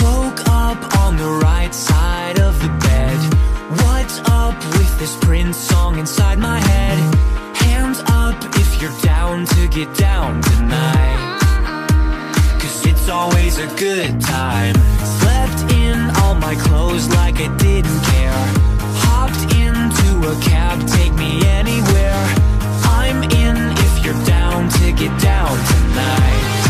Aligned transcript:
Woke 0.00 0.40
up 0.48 0.80
on 1.00 1.16
the 1.16 1.28
right 1.44 1.74
side 1.74 2.38
of 2.40 2.54
the 2.62 2.68
bed. 2.68 3.18
What's 3.82 4.20
up 4.30 4.56
with 4.78 4.98
this 4.98 5.16
Prince 5.16 5.58
song 5.58 5.98
inside 5.98 6.38
my 6.38 6.58
head? 6.60 6.98
Hands 7.56 8.00
up 8.06 8.36
if 8.56 8.80
you're 8.80 8.98
down 9.02 9.44
to 9.44 9.68
get 9.68 9.94
down 9.96 10.40
tonight. 10.40 11.38
Cause 12.60 12.86
it's 12.86 13.08
always 13.08 13.58
a 13.58 13.66
good 13.76 14.20
time. 14.20 14.74
Slept 15.18 15.72
in 15.72 15.98
all 16.22 16.36
my 16.36 16.54
clothes 16.54 17.08
like 17.10 17.36
I 17.36 17.54
didn't 17.58 18.02
care. 18.12 18.44
Hopped 19.04 19.42
into 19.54 20.10
a 20.32 20.34
cab, 20.40 20.78
take 20.88 21.12
me 21.14 21.44
anywhere. 21.46 22.24
I'm 22.84 23.22
in 23.24 23.56
if 23.86 24.04
you're 24.04 24.24
down 24.24 24.70
to 24.70 24.92
get 24.92 25.12
down 25.20 25.54
tonight. 25.72 26.61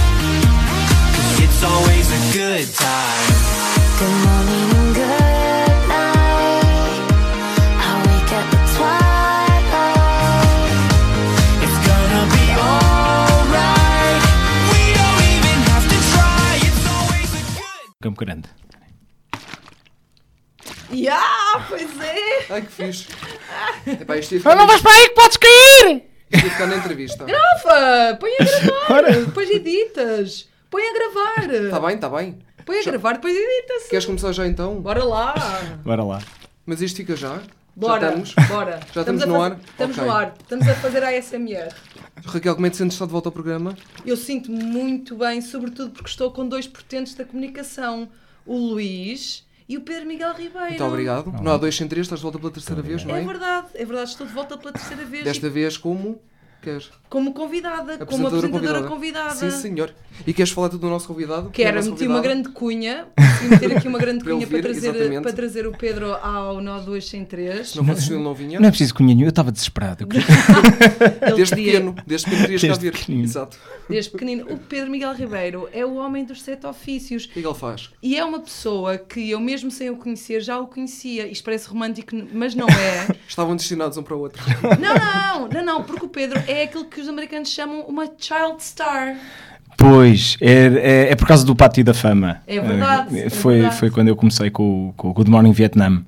It's 1.44 1.62
always 1.62 2.06
a 2.10 2.20
good 2.32 2.68
time. 2.74 3.32
Good 3.98 4.16
morning 4.26 4.68
and 4.78 4.90
good 4.94 5.80
night. 5.88 7.02
I 7.86 7.90
wake 8.06 8.32
up 8.38 8.48
at 8.56 8.64
twilight. 8.76 9.66
It's 11.64 11.78
gonna 11.88 12.22
be 12.36 12.44
alright. 12.68 14.22
We 14.72 14.82
don't 14.98 15.22
even 15.34 15.58
have 15.70 15.86
to 15.92 15.98
try. 16.12 16.50
It's 16.68 16.84
always 16.94 17.30
a 17.34 17.42
good 17.58 17.86
Campo 18.02 18.20
Grande. 18.24 18.48
Ya, 20.90 21.22
pois 21.68 21.88
é! 22.00 22.52
Ai, 22.52 22.60
que 22.62 22.70
fixe. 22.70 23.06
Epá, 23.86 24.16
isto 24.18 24.34
ia 24.34 24.40
ficar, 24.40 24.54
não 24.56 24.66
vais 24.66 24.82
para 24.82 24.92
aí 24.92 25.08
que 25.08 25.14
podes 25.14 25.36
cair! 25.38 26.02
isto 26.30 26.44
ia 26.46 26.50
ficar 26.52 26.66
na 26.66 26.76
entrevista. 26.76 27.24
Rafa, 27.26 28.16
põe 28.20 28.30
a 28.38 28.44
gravar, 28.44 28.92
Ora. 28.94 29.12
depois 29.24 29.48
editas. 29.50 30.51
Põe 30.72 30.82
a 30.88 30.92
gravar. 30.94 31.54
Está 31.54 31.80
Tá 31.80 31.86
bem, 31.86 31.94
está 31.94 32.08
bem. 32.08 32.38
Põe 32.66 32.80
a 32.80 32.82
gravar, 32.82 33.12
depois 33.12 33.36
edita-se. 33.36 33.90
Queres 33.90 34.06
começar 34.06 34.32
já 34.32 34.46
então? 34.46 34.80
Bora 34.80 35.04
lá. 35.04 35.34
Bora 35.84 36.02
lá. 36.02 36.20
Mas 36.66 36.80
isto 36.82 36.96
fica 36.96 37.14
já? 37.14 37.40
Bora. 37.76 38.00
Já 38.00 38.08
estamos? 38.08 38.34
Bora. 38.48 38.80
Já 38.94 39.00
estamos 39.02 39.22
a 39.22 39.26
no 39.26 39.34
faz- 39.34 39.52
ar? 39.52 39.60
Estamos 39.70 39.96
Ok. 39.98 40.06
no 40.08 40.12
ar. 40.16 40.34
Estamos 40.40 40.68
a 40.68 40.74
fazer 40.74 41.02
a 41.04 41.08
ASMR. 41.10 41.68
Raquel, 42.24 42.54
como 42.54 42.66
é 42.66 42.70
que 42.70 42.74
te 42.74 42.78
sentes 42.78 42.94
estar 42.94 43.06
de 43.06 43.12
volta 43.12 43.28
ao 43.28 43.32
programa? 43.32 43.76
Eu 44.06 44.16
sinto 44.16 44.50
muito 44.50 45.16
bem, 45.16 45.40
sobretudo 45.40 45.90
porque 45.90 46.08
estou 46.08 46.30
com 46.30 46.46
dois 46.48 46.66
portentes 46.66 47.14
da 47.14 47.24
comunicação. 47.24 48.08
O 48.46 48.56
Luís 48.56 49.46
e 49.68 49.76
o 49.76 49.80
Pedro 49.82 50.06
Miguel 50.06 50.32
Ribeiro. 50.34 50.68
Muito 50.68 50.84
obrigado. 50.84 51.32
Não 51.42 51.52
há 51.52 51.56
dois 51.56 51.76
sem 51.76 51.86
três, 51.88 52.06
estás 52.06 52.20
de 52.20 52.22
volta 52.24 52.38
pela 52.38 52.50
terceira 52.50 52.82
vez, 52.82 53.04
não 53.04 53.14
É 53.16 53.22
é? 53.22 53.24
verdade, 53.24 53.66
é 53.74 53.84
verdade. 53.84 54.10
Estou 54.10 54.26
de 54.26 54.32
volta 54.32 54.56
pela 54.58 54.72
terceira 54.72 55.04
vez. 55.04 55.24
Desta 55.24 55.46
e 55.46 55.50
vez 55.50 55.76
como? 55.76 56.20
Queres? 56.62 56.90
como 57.10 57.34
convidada, 57.34 58.06
como 58.06 58.26
apresentadora 58.26 58.84
convidada. 58.84 59.34
Sim, 59.34 59.50
senhor. 59.50 59.92
E 60.26 60.32
queres 60.32 60.50
falar 60.50 60.70
tudo 60.70 60.80
do 60.82 60.88
nosso 60.88 61.06
convidado? 61.06 61.50
Que 61.50 61.62
era, 61.62 61.72
Do 61.82 61.90
nosso 61.90 61.90
meti 61.90 62.06
uma 62.06 62.20
grande 62.22 62.48
cunha, 62.48 63.06
meter 63.50 63.76
aqui 63.76 63.86
uma 63.86 63.98
grande 63.98 64.24
Para 64.24 64.32
cunha 64.32 64.46
para 64.46 64.62
trazer, 64.62 64.88
exatamente. 64.94 65.22
para 65.22 65.32
trazer 65.34 65.66
o 65.66 65.72
Pedro 65.76 66.14
ao 66.14 66.62
Nó 66.62 66.78
2 66.80 67.06
sem 67.06 67.22
3. 67.24 67.68
Se 67.68 67.76
não 67.76 67.84
fosse 67.84 68.10
não 68.14 68.32
vinha. 68.32 68.58
Não 68.58 68.66
é 68.66 68.70
preciso 68.70 68.94
cunha 68.94 69.14
nenhum, 69.14 69.26
eu 69.26 69.30
estava 69.30 69.52
desesperado. 69.52 70.04
Eu 70.04 70.08
queria- 70.08 70.24
Desde 71.36 71.54
queria, 71.54 71.72
pequeno, 71.72 71.94
desde 72.06 72.30
pequeno 72.30 72.46
querias 72.48 72.62
cá 72.62 72.80
vir. 72.80 72.92
pequenino. 72.92 73.24
Exato. 73.24 73.58
desde 73.90 74.10
pequenino. 74.10 74.46
O 74.50 74.56
Pedro 74.56 74.90
Miguel 74.90 75.12
Ribeiro 75.14 75.68
é 75.72 75.84
o 75.84 75.96
homem 75.96 76.24
dos 76.24 76.40
sete 76.42 76.66
ofícios 76.66 77.24
O 77.24 77.28
que 77.28 77.40
é 77.40 77.42
que 77.42 77.48
ele 77.48 77.54
faz? 77.58 77.90
e 78.02 78.16
é 78.16 78.24
uma 78.24 78.40
pessoa 78.40 78.96
que 78.96 79.30
eu, 79.30 79.38
mesmo 79.40 79.70
sem 79.70 79.90
o 79.90 79.96
conhecer, 79.96 80.40
já 80.40 80.58
o 80.58 80.66
conhecia. 80.66 81.26
Isto 81.26 81.44
parece 81.44 81.68
romântico, 81.68 82.16
mas 82.32 82.54
não 82.54 82.68
é. 82.68 83.14
Estavam 83.28 83.54
destinados 83.56 83.98
um 83.98 84.02
para 84.02 84.16
o 84.16 84.20
outro. 84.20 84.42
não, 84.80 84.94
não, 84.94 85.48
não, 85.48 85.64
não, 85.64 85.82
porque 85.84 86.06
o 86.06 86.08
Pedro 86.08 86.38
é 86.46 86.51
aquilo 86.60 86.84
que 86.84 87.00
os 87.00 87.08
americanos 87.08 87.48
chamam 87.48 87.80
uma 87.86 88.04
child 88.18 88.62
star. 88.62 89.16
Pois, 89.76 90.36
é, 90.40 90.50
é, 91.08 91.12
é 91.12 91.16
por 91.16 91.26
causa 91.26 91.44
do 91.44 91.56
Pátio 91.56 91.82
da 91.82 91.94
Fama. 91.94 92.40
É 92.46 92.60
verdade, 92.60 93.18
Eh, 93.18 93.26
é 93.26 93.30
foi, 93.30 93.54
verdade. 93.54 93.76
foi 93.76 93.90
quando 93.90 94.08
eu 94.08 94.14
comecei 94.14 94.50
com, 94.50 94.88
o- 94.90 94.92
com 94.92 95.08
o 95.08 95.12
Good 95.14 95.30
Morning 95.30 95.50
Vietnam. 95.52 96.04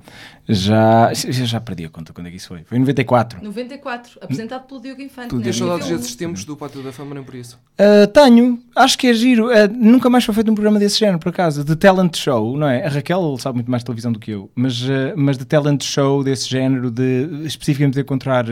Já, 0.47 1.11
já 1.15 1.59
perdi 1.59 1.87
a 1.87 1.89
conta 1.89 2.13
quando 2.13 2.27
é 2.27 2.31
que 2.31 2.37
isso 2.37 2.49
foi. 2.49 2.61
Foi 2.67 2.77
em 2.77 2.81
94. 2.83 3.43
94, 3.43 4.19
apresentado 4.21 4.67
pelo 4.67 4.79
Diogo 4.83 5.01
Infante. 5.01 5.31
Diogo 5.31 5.53
saudades 5.55 5.85
Nível- 5.87 5.99
desses 5.99 6.15
tempos 6.15 6.45
do 6.45 6.55
Pátio 6.55 6.83
da 6.83 6.93
Fama, 6.93 7.15
nem 7.15 7.25
por 7.25 7.35
isso. 7.35 7.59
Ah, 7.79 8.07
tenho, 8.07 8.61
acho 8.77 8.99
que 8.99 9.07
é 9.07 9.15
giro. 9.15 9.49
Ah, 9.49 9.67
nunca 9.67 10.11
mais 10.11 10.23
foi 10.23 10.35
feito 10.35 10.51
um 10.51 10.55
programa 10.55 10.79
desse 10.79 10.99
género, 11.01 11.19
por 11.19 11.31
acaso. 11.31 11.65
De 11.65 11.75
talent 11.75 12.15
show, 12.19 12.59
não 12.59 12.69
é? 12.69 12.85
A 12.87 12.91
Raquel 12.91 13.37
sabe 13.39 13.57
muito 13.57 13.71
mais 13.71 13.81
de 13.81 13.87
televisão 13.87 14.13
do 14.13 14.19
que 14.19 14.33
eu, 14.33 14.51
mas, 14.55 14.83
ah, 14.85 15.15
mas 15.17 15.39
de 15.39 15.47
talent 15.47 15.83
show 15.83 16.23
desse 16.23 16.47
género, 16.49 16.91
de 16.91 17.27
especificamente 17.47 17.95
de 17.95 18.01
encontrar 18.03 18.45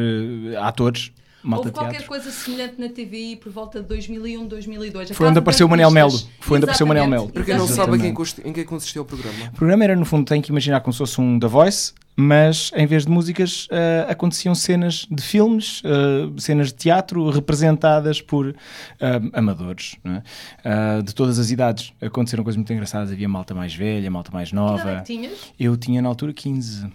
atores, 0.62 1.12
malta 1.42 1.68
Houve 1.68 1.72
qualquer 1.72 1.90
teatro. 1.92 2.08
coisa 2.08 2.30
semelhante 2.30 2.74
na 2.78 2.88
TVI 2.88 3.36
por 3.36 3.50
volta 3.52 3.80
de 3.80 3.88
2001, 3.88 4.46
2002. 4.46 5.10
A 5.10 5.14
Foi 5.14 5.28
onde 5.28 5.38
apareceu 5.38 5.66
o 5.66 5.70
Manel 5.70 5.90
Melo. 5.90 6.18
Foi 6.40 6.56
onde 6.56 6.64
apareceu 6.64 6.84
o 6.84 6.88
Manel 6.88 7.06
Melo. 7.06 7.28
Para 7.30 7.44
quem 7.44 7.56
não 7.56 7.66
sabe 7.66 7.96
em 7.96 8.14
em 8.44 8.52
quem 8.52 8.64
consistia 8.64 9.02
o 9.02 9.04
programa. 9.04 9.46
O 9.48 9.56
programa 9.56 9.84
era, 9.84 9.96
no 9.96 10.04
fundo, 10.04 10.26
tem 10.26 10.40
que 10.40 10.50
imaginar 10.50 10.80
como 10.80 10.92
se 10.92 10.98
fosse 10.98 11.20
um 11.20 11.38
The 11.38 11.46
Voice, 11.48 11.92
mas 12.14 12.70
em 12.76 12.86
vez 12.86 13.04
de 13.06 13.10
músicas 13.10 13.66
ah, 13.70 14.10
aconteciam 14.12 14.54
cenas 14.54 15.06
de 15.10 15.22
filmes, 15.22 15.82
ah, 15.84 16.30
cenas 16.38 16.68
de 16.68 16.74
teatro 16.74 17.30
representadas 17.30 18.20
por 18.20 18.54
ah, 19.00 19.20
amadores 19.32 19.96
não 20.04 20.16
é? 20.16 21.02
De 21.02 21.14
todas 21.14 21.38
as 21.38 21.50
idades. 21.50 21.92
Aconteceram 22.00 22.44
coisas 22.44 22.56
muito 22.56 22.72
engraçadas. 22.72 23.10
Havia 23.10 23.28
malta 23.28 23.54
mais 23.54 23.74
velha, 23.74 24.10
malta 24.10 24.30
mais 24.32 24.50
Que 24.50 24.54
idade 24.54 24.70
é 24.70 24.84
nova. 24.84 25.00
que 25.00 25.06
tinhas? 25.06 25.38
Eu 25.58 25.76
tinha 25.76 26.00
na 26.02 26.08
altura 26.08 26.32
15. 26.32 26.86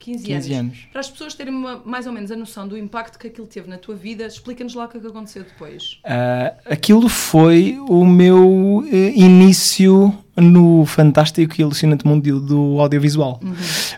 15, 0.00 0.24
15 0.24 0.52
anos. 0.54 0.58
anos. 0.72 0.78
Para 0.90 1.00
as 1.00 1.10
pessoas 1.10 1.34
terem 1.34 1.54
uma- 1.54 1.80
mais 1.84 2.06
ou 2.06 2.12
menos 2.12 2.30
a 2.32 2.36
noção 2.36 2.66
do 2.66 2.76
impacto 2.76 3.18
que 3.18 3.26
aquilo 3.28 3.46
teve 3.46 3.68
na 3.68 3.76
tua 3.78 3.94
vida, 3.94 4.26
explica-nos 4.26 4.74
lá 4.74 4.86
o 4.86 4.88
que 4.88 4.96
é 4.96 5.00
que 5.00 5.06
aconteceu 5.06 5.44
depois. 5.44 5.98
Ah, 6.04 6.54
aquilo 6.68 7.08
foi 7.08 7.78
o 7.88 8.04
meu 8.04 8.84
eh, 8.90 9.12
início 9.14 10.12
no 10.36 10.84
fantástico 10.86 11.54
e 11.58 11.62
alucinante 11.62 12.06
mundo 12.06 12.40
do 12.40 12.80
audiovisual. 12.80 13.38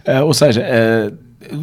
Ah, 0.07 0.25
ou 0.25 0.35
seja, 0.35 0.63
ah, 0.67 1.13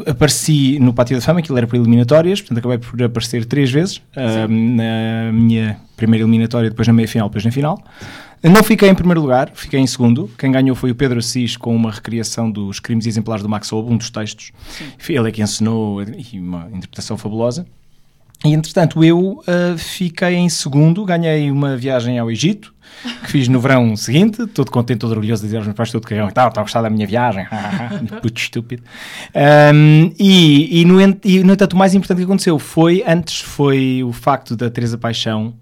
apareci 0.10 0.80
no 0.80 0.94
Pátio 0.94 1.16
da 1.18 1.22
Fama, 1.22 1.40
aquilo 1.40 1.58
era 1.58 1.68
por 1.68 1.76
eliminatórias, 1.76 2.42
portanto 2.42 2.58
acabei 2.60 2.78
por 2.78 3.02
aparecer 3.04 3.46
três 3.46 3.72
vezes, 3.72 4.02
na 4.16 5.32
minha 5.34 5.80
primeira 5.96 6.24
eliminatória, 6.24 6.70
depois 6.70 6.88
na 6.88 6.94
meia-final, 6.94 7.28
depois 7.30 7.44
na 7.46 7.52
final. 7.52 7.82
Não 8.42 8.64
fiquei 8.64 8.90
em 8.90 8.96
primeiro 8.96 9.22
lugar, 9.22 9.52
fiquei 9.54 9.80
em 9.80 9.88
segundo. 9.88 10.30
Quem 10.38 10.52
ganhou 10.52 10.76
foi 10.76 10.92
o 10.92 10.96
Pedro 10.96 11.20
Assis 11.20 11.58
com 11.58 11.76
uma 11.76 11.92
recriação 11.92 12.50
dos 12.50 12.80
crimes 12.80 13.06
exemplares 13.06 13.44
do 13.44 13.50
Max 13.50 13.70
Lobo, 13.72 13.92
um 13.92 13.98
dos 13.98 14.10
textos. 14.10 14.52
Ele 15.08 15.28
é 15.28 15.32
que 15.32 15.42
ensinou 15.42 16.02
uma 16.34 16.70
interpretação 16.72 17.18
fabulosa. 17.18 17.66
E 18.46 18.54
entretanto 18.54 19.04
eu 19.04 19.44
ah, 19.46 19.76
fiquei 19.78 20.36
em 20.36 20.48
segundo, 20.48 21.04
ganhei 21.04 21.52
uma 21.52 21.76
viagem 21.76 22.18
ao 22.18 22.32
Egito, 22.32 22.74
que 23.22 23.32
fiz 23.32 23.50
no 23.50 23.60
verão 23.60 23.98
seguinte, 23.98 24.48
todo 24.48 24.72
contente, 24.72 25.00
todo 25.00 25.12
orgulhoso 25.12 25.42
de 25.42 25.48
dizer 25.48 25.58
aos 25.58 25.66
meus 25.66 25.76
pais 25.76 25.92
todo 25.92 26.08
cagão 26.08 26.30
e 26.30 26.32
tal, 26.32 26.48
estava 26.48 26.62
a 26.62 26.66
gostar 26.66 26.82
da 26.82 26.90
minha 26.90 27.06
viagem, 27.06 27.46
puto 28.22 28.40
estúpido. 28.40 28.82
Ahm, 29.36 30.14
e, 30.18 30.82
e, 30.82 30.86
no, 30.86 31.02
e 31.02 31.44
no 31.44 31.52
entanto 31.52 31.74
o 31.74 31.78
mais 31.78 31.94
importante 31.94 32.20
que 32.20 32.24
aconteceu 32.24 32.58
foi, 32.58 33.04
antes 33.06 33.42
foi 33.42 34.02
o 34.06 34.14
facto 34.14 34.56
da 34.56 34.70
Teresa 34.70 34.98
Paixão, 34.98 35.54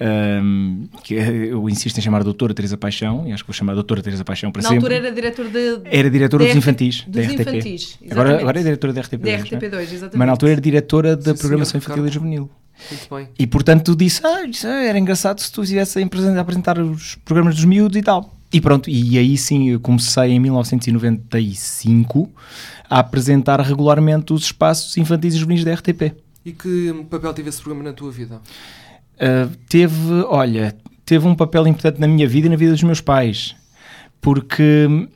ahm, 0.00 0.86
que 1.04 1.14
eu 1.14 1.68
insisto 1.68 1.98
em 1.98 2.00
chamar 2.00 2.24
doutora 2.24 2.54
Teresa 2.54 2.76
Paixão, 2.76 3.28
e 3.28 3.32
acho 3.32 3.42
que 3.44 3.48
vou 3.48 3.54
chamar 3.54 3.72
a 3.72 3.74
doutora 3.76 4.02
Teresa 4.02 4.24
Paixão 4.24 4.50
para 4.50 4.62
Na 4.62 4.68
sempre. 4.70 4.84
altura 4.84 4.94
era 4.96 5.14
diretor 5.14 5.48
de. 5.48 5.80
Era 5.84 6.10
diretora 6.10 6.44
dos 6.46 6.56
infantis, 6.56 7.04
Dos 7.06 7.26
da 7.26 7.32
RTP. 7.32 7.40
infantis. 7.40 7.98
Agora, 8.10 8.10
exatamente. 8.30 8.40
agora 8.42 8.60
é 8.60 8.62
diretora 8.62 8.92
da 8.92 9.00
RTP2. 9.02 9.18
Da 9.18 9.26
não 9.26 9.32
é? 9.32 9.38
RTP2, 9.42 9.80
exatamente. 9.92 10.16
Mas 10.16 10.26
na 10.26 10.32
altura 10.32 10.52
era 10.52 10.60
diretora 10.60 11.16
da 11.16 11.34
Sim, 11.34 11.38
programação 11.40 11.80
senhor, 11.80 11.82
infantil 11.84 12.06
e 12.06 12.10
juvenil. 12.10 12.50
Muito 12.90 13.14
bem. 13.14 13.28
E 13.38 13.46
portanto 13.46 13.94
disse, 13.94 14.24
ah, 14.26 14.42
isso 14.44 14.66
era 14.66 14.98
engraçado 14.98 15.38
se 15.40 15.52
tu 15.52 15.62
estivesse 15.62 16.02
a 16.02 16.40
apresentar 16.40 16.78
os 16.78 17.14
programas 17.24 17.54
dos 17.54 17.64
miúdos 17.66 17.96
e 17.96 18.02
tal. 18.02 18.34
E 18.52 18.60
pronto, 18.60 18.88
e 18.90 19.16
aí 19.18 19.36
sim 19.36 19.68
eu 19.70 19.78
comecei 19.80 20.30
em 20.32 20.40
1995 20.40 22.28
a 22.88 22.98
apresentar 22.98 23.60
regularmente 23.60 24.32
os 24.32 24.42
espaços 24.44 24.96
infantis 24.96 25.34
e 25.34 25.38
juvenis 25.38 25.62
da 25.64 25.72
RTP. 25.74 26.14
E 26.44 26.52
que 26.52 26.92
papel 27.08 27.32
teve 27.34 27.48
esse 27.50 27.60
programa 27.62 27.84
na 27.88 27.92
tua 27.94 28.10
vida? 28.10 28.40
Uh, 29.20 29.54
teve, 29.68 30.12
olha, 30.28 30.74
teve 31.04 31.26
um 31.26 31.34
papel 31.34 31.66
importante 31.66 32.00
na 32.00 32.08
minha 32.08 32.26
vida 32.26 32.46
e 32.46 32.50
na 32.50 32.56
vida 32.56 32.72
dos 32.72 32.82
meus 32.82 33.02
pais, 33.02 33.54
porque 34.18 34.86
hum, 34.88 35.06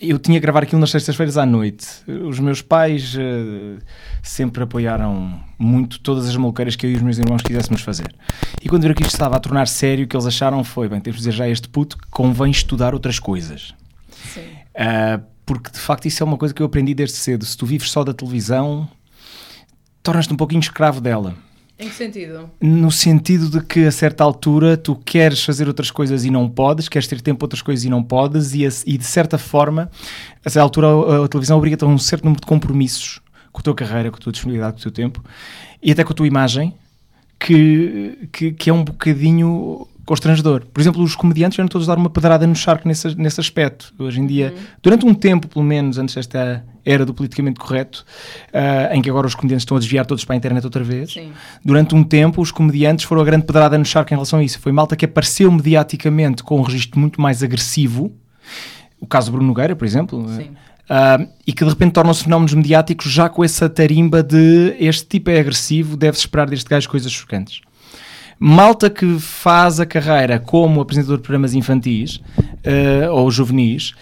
eu 0.00 0.18
tinha 0.18 0.38
que 0.38 0.42
gravar 0.42 0.62
aquilo 0.62 0.80
nas 0.80 0.90
sextas-feiras 0.90 1.36
à 1.36 1.44
noite. 1.44 1.86
Os 2.06 2.38
meus 2.38 2.62
pais 2.62 3.14
uh, 3.14 3.78
sempre 4.22 4.62
apoiaram 4.62 5.38
muito 5.58 6.00
todas 6.00 6.28
as 6.28 6.36
maluqueiras 6.36 6.76
que 6.76 6.86
eu 6.86 6.90
e 6.90 6.96
os 6.96 7.02
meus 7.02 7.18
irmãos 7.18 7.42
quiséssemos 7.42 7.82
fazer. 7.82 8.14
E 8.62 8.68
quando 8.68 8.82
viram 8.82 8.94
que 8.94 9.02
isto 9.02 9.12
estava 9.12 9.36
a 9.36 9.40
tornar 9.40 9.68
sério, 9.68 10.04
o 10.04 10.08
que 10.08 10.16
eles 10.16 10.26
acharam 10.26 10.64
foi: 10.64 10.88
bem, 10.88 11.00
temos 11.00 11.18
de 11.18 11.26
dizer 11.26 11.36
já 11.36 11.44
a 11.44 11.48
este 11.48 11.68
puto 11.68 11.98
que 11.98 12.06
convém 12.10 12.50
estudar 12.50 12.94
outras 12.94 13.18
coisas. 13.18 13.74
Sim. 14.32 14.40
Uh, 14.40 15.22
porque 15.44 15.70
de 15.70 15.78
facto 15.78 16.06
isso 16.06 16.22
é 16.22 16.26
uma 16.26 16.38
coisa 16.38 16.54
que 16.54 16.62
eu 16.62 16.66
aprendi 16.66 16.94
desde 16.94 17.16
cedo. 17.16 17.44
Se 17.44 17.56
tu 17.56 17.66
vives 17.66 17.90
só 17.90 18.02
da 18.02 18.14
televisão, 18.14 18.88
tornas-te 20.02 20.32
um 20.32 20.36
pouquinho 20.36 20.60
escravo 20.60 21.00
dela. 21.00 21.34
Em 21.82 21.88
que 21.88 21.94
sentido? 21.94 22.48
No 22.60 22.90
sentido 22.90 23.50
de 23.50 23.60
que 23.64 23.84
a 23.84 23.90
certa 23.90 24.22
altura 24.22 24.76
tu 24.76 24.94
queres 24.94 25.42
fazer 25.44 25.66
outras 25.66 25.90
coisas 25.90 26.24
e 26.24 26.30
não 26.30 26.48
podes, 26.48 26.88
queres 26.88 27.08
ter 27.08 27.20
tempo 27.20 27.38
para 27.40 27.46
outras 27.46 27.62
coisas 27.62 27.84
e 27.84 27.90
não 27.90 28.02
podes, 28.02 28.54
e, 28.54 28.64
a- 28.66 28.70
e 28.86 28.96
de 28.96 29.04
certa 29.04 29.36
forma, 29.36 29.90
a 30.44 30.48
certa 30.50 30.62
altura 30.62 30.86
a, 30.86 31.24
a 31.24 31.28
televisão 31.28 31.58
obriga-te 31.58 31.84
a 31.84 31.86
um 31.88 31.98
certo 31.98 32.24
número 32.24 32.40
de 32.40 32.46
compromissos 32.46 33.20
com 33.50 33.58
a 33.60 33.62
tua 33.62 33.74
carreira, 33.74 34.10
com 34.10 34.16
a 34.16 34.20
tua 34.20 34.32
disponibilidade, 34.32 34.74
com 34.74 34.78
o 34.78 34.82
teu 34.82 34.92
tempo 34.92 35.22
e 35.82 35.90
até 35.90 36.04
com 36.04 36.12
a 36.12 36.16
tua 36.16 36.26
imagem, 36.26 36.72
que, 37.38 38.28
que, 38.32 38.52
que 38.52 38.70
é 38.70 38.72
um 38.72 38.84
bocadinho 38.84 39.86
constrangedor. 40.04 40.66
Por 40.72 40.80
exemplo, 40.80 41.02
os 41.02 41.14
comediantes 41.14 41.56
vieram 41.56 41.68
todos 41.68 41.86
dar 41.86 41.96
uma 41.96 42.10
pedrada 42.10 42.46
no 42.46 42.54
charco 42.54 42.86
nesse, 42.86 43.16
nesse 43.16 43.40
aspecto. 43.40 43.92
Hoje 43.98 44.20
em 44.20 44.26
dia, 44.26 44.54
durante 44.82 45.06
um 45.06 45.14
tempo, 45.14 45.48
pelo 45.48 45.64
menos, 45.64 45.98
antes 45.98 46.14
desta 46.14 46.64
era 46.84 47.06
do 47.06 47.14
politicamente 47.14 47.60
correto, 47.60 48.04
ah, 48.52 48.94
em 48.94 49.00
que 49.00 49.08
agora 49.08 49.26
os 49.26 49.34
comediantes 49.34 49.62
estão 49.62 49.76
a 49.76 49.80
desviar 49.80 50.04
todos 50.04 50.24
para 50.24 50.34
a 50.34 50.36
internet 50.36 50.64
outra 50.64 50.82
vez, 50.82 51.12
Sim. 51.12 51.32
durante 51.64 51.94
um 51.94 52.02
tempo 52.02 52.40
os 52.42 52.50
comediantes 52.50 53.04
foram 53.04 53.22
a 53.22 53.24
grande 53.24 53.46
pedrada 53.46 53.78
no 53.78 53.84
charco 53.84 54.12
em 54.12 54.16
relação 54.16 54.40
a 54.40 54.42
isso. 54.42 54.58
Foi 54.58 54.72
malta 54.72 54.96
que 54.96 55.04
apareceu 55.04 55.50
mediaticamente 55.50 56.42
com 56.42 56.58
um 56.58 56.62
registro 56.62 56.98
muito 56.98 57.20
mais 57.20 57.42
agressivo, 57.42 58.12
o 59.00 59.06
caso 59.06 59.30
do 59.30 59.32
Bruno 59.32 59.48
Nogueira, 59.48 59.76
por 59.76 59.84
exemplo, 59.84 60.26
ah, 60.88 61.24
e 61.46 61.52
que 61.52 61.64
de 61.64 61.70
repente 61.70 61.92
tornam-se 61.92 62.24
fenómenos 62.24 62.52
mediáticos 62.52 63.10
já 63.10 63.28
com 63.28 63.44
essa 63.44 63.68
tarimba 63.68 64.22
de 64.22 64.74
este 64.78 65.06
tipo 65.06 65.30
é 65.30 65.38
agressivo, 65.38 65.96
deve-se 65.96 66.24
esperar 66.24 66.48
deste 66.48 66.68
gajo 66.68 66.88
coisas 66.88 67.12
chocantes. 67.12 67.60
Malta 68.44 68.90
que 68.90 69.20
faz 69.20 69.78
a 69.78 69.86
carreira 69.86 70.40
como 70.40 70.80
apresentador 70.80 71.18
de 71.18 71.22
programas 71.22 71.54
infantis 71.54 72.20
ah, 72.66 73.12
ou 73.12 73.30
juvenis 73.30 73.94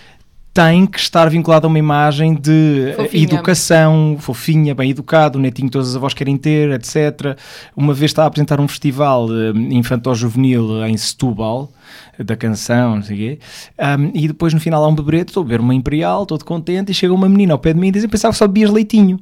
tem 0.52 0.84
que 0.84 0.98
estar 0.98 1.28
vinculado 1.30 1.66
a 1.66 1.68
uma 1.68 1.78
imagem 1.78 2.34
de 2.34 2.92
Fofinha. 2.96 3.22
educação, 3.22 4.16
fofinha, 4.18 4.74
bem 4.74 4.90
educado, 4.90 5.38
o 5.38 5.40
netinho 5.40 5.68
que 5.68 5.72
todas 5.72 5.90
as 5.90 5.96
avós 5.96 6.12
querem 6.12 6.36
ter, 6.36 6.70
etc. 6.72 7.36
Uma 7.76 7.94
vez 7.94 8.10
estava 8.10 8.26
a 8.26 8.28
apresentar 8.28 8.60
um 8.60 8.66
festival 8.66 9.28
eh, 9.30 9.52
infantil-juvenil 9.70 10.84
em 10.86 10.96
Setúbal, 10.96 11.70
da 12.18 12.36
canção, 12.36 12.96
não 12.96 13.02
sei 13.02 13.14
o 13.14 13.18
quê, 13.18 13.38
um, 13.78 14.10
e 14.14 14.28
depois 14.28 14.52
no 14.54 14.60
final 14.60 14.82
há 14.84 14.88
um 14.88 14.94
beberete, 14.94 15.30
estou 15.30 15.42
a 15.42 15.44
beber 15.44 15.60
uma 15.60 15.74
Imperial, 15.74 16.26
todo 16.26 16.44
contente, 16.44 16.90
e 16.92 16.94
chega 16.94 17.12
uma 17.14 17.28
menina 17.28 17.54
ao 17.54 17.58
pé 17.58 17.72
de 17.72 17.80
mim 17.80 17.88
e 17.88 17.90
diz, 17.92 18.02
eu 18.02 18.08
pensava 18.08 18.32
que 18.32 18.38
só 18.38 18.46
bebias 18.46 18.70
leitinho. 18.70 19.18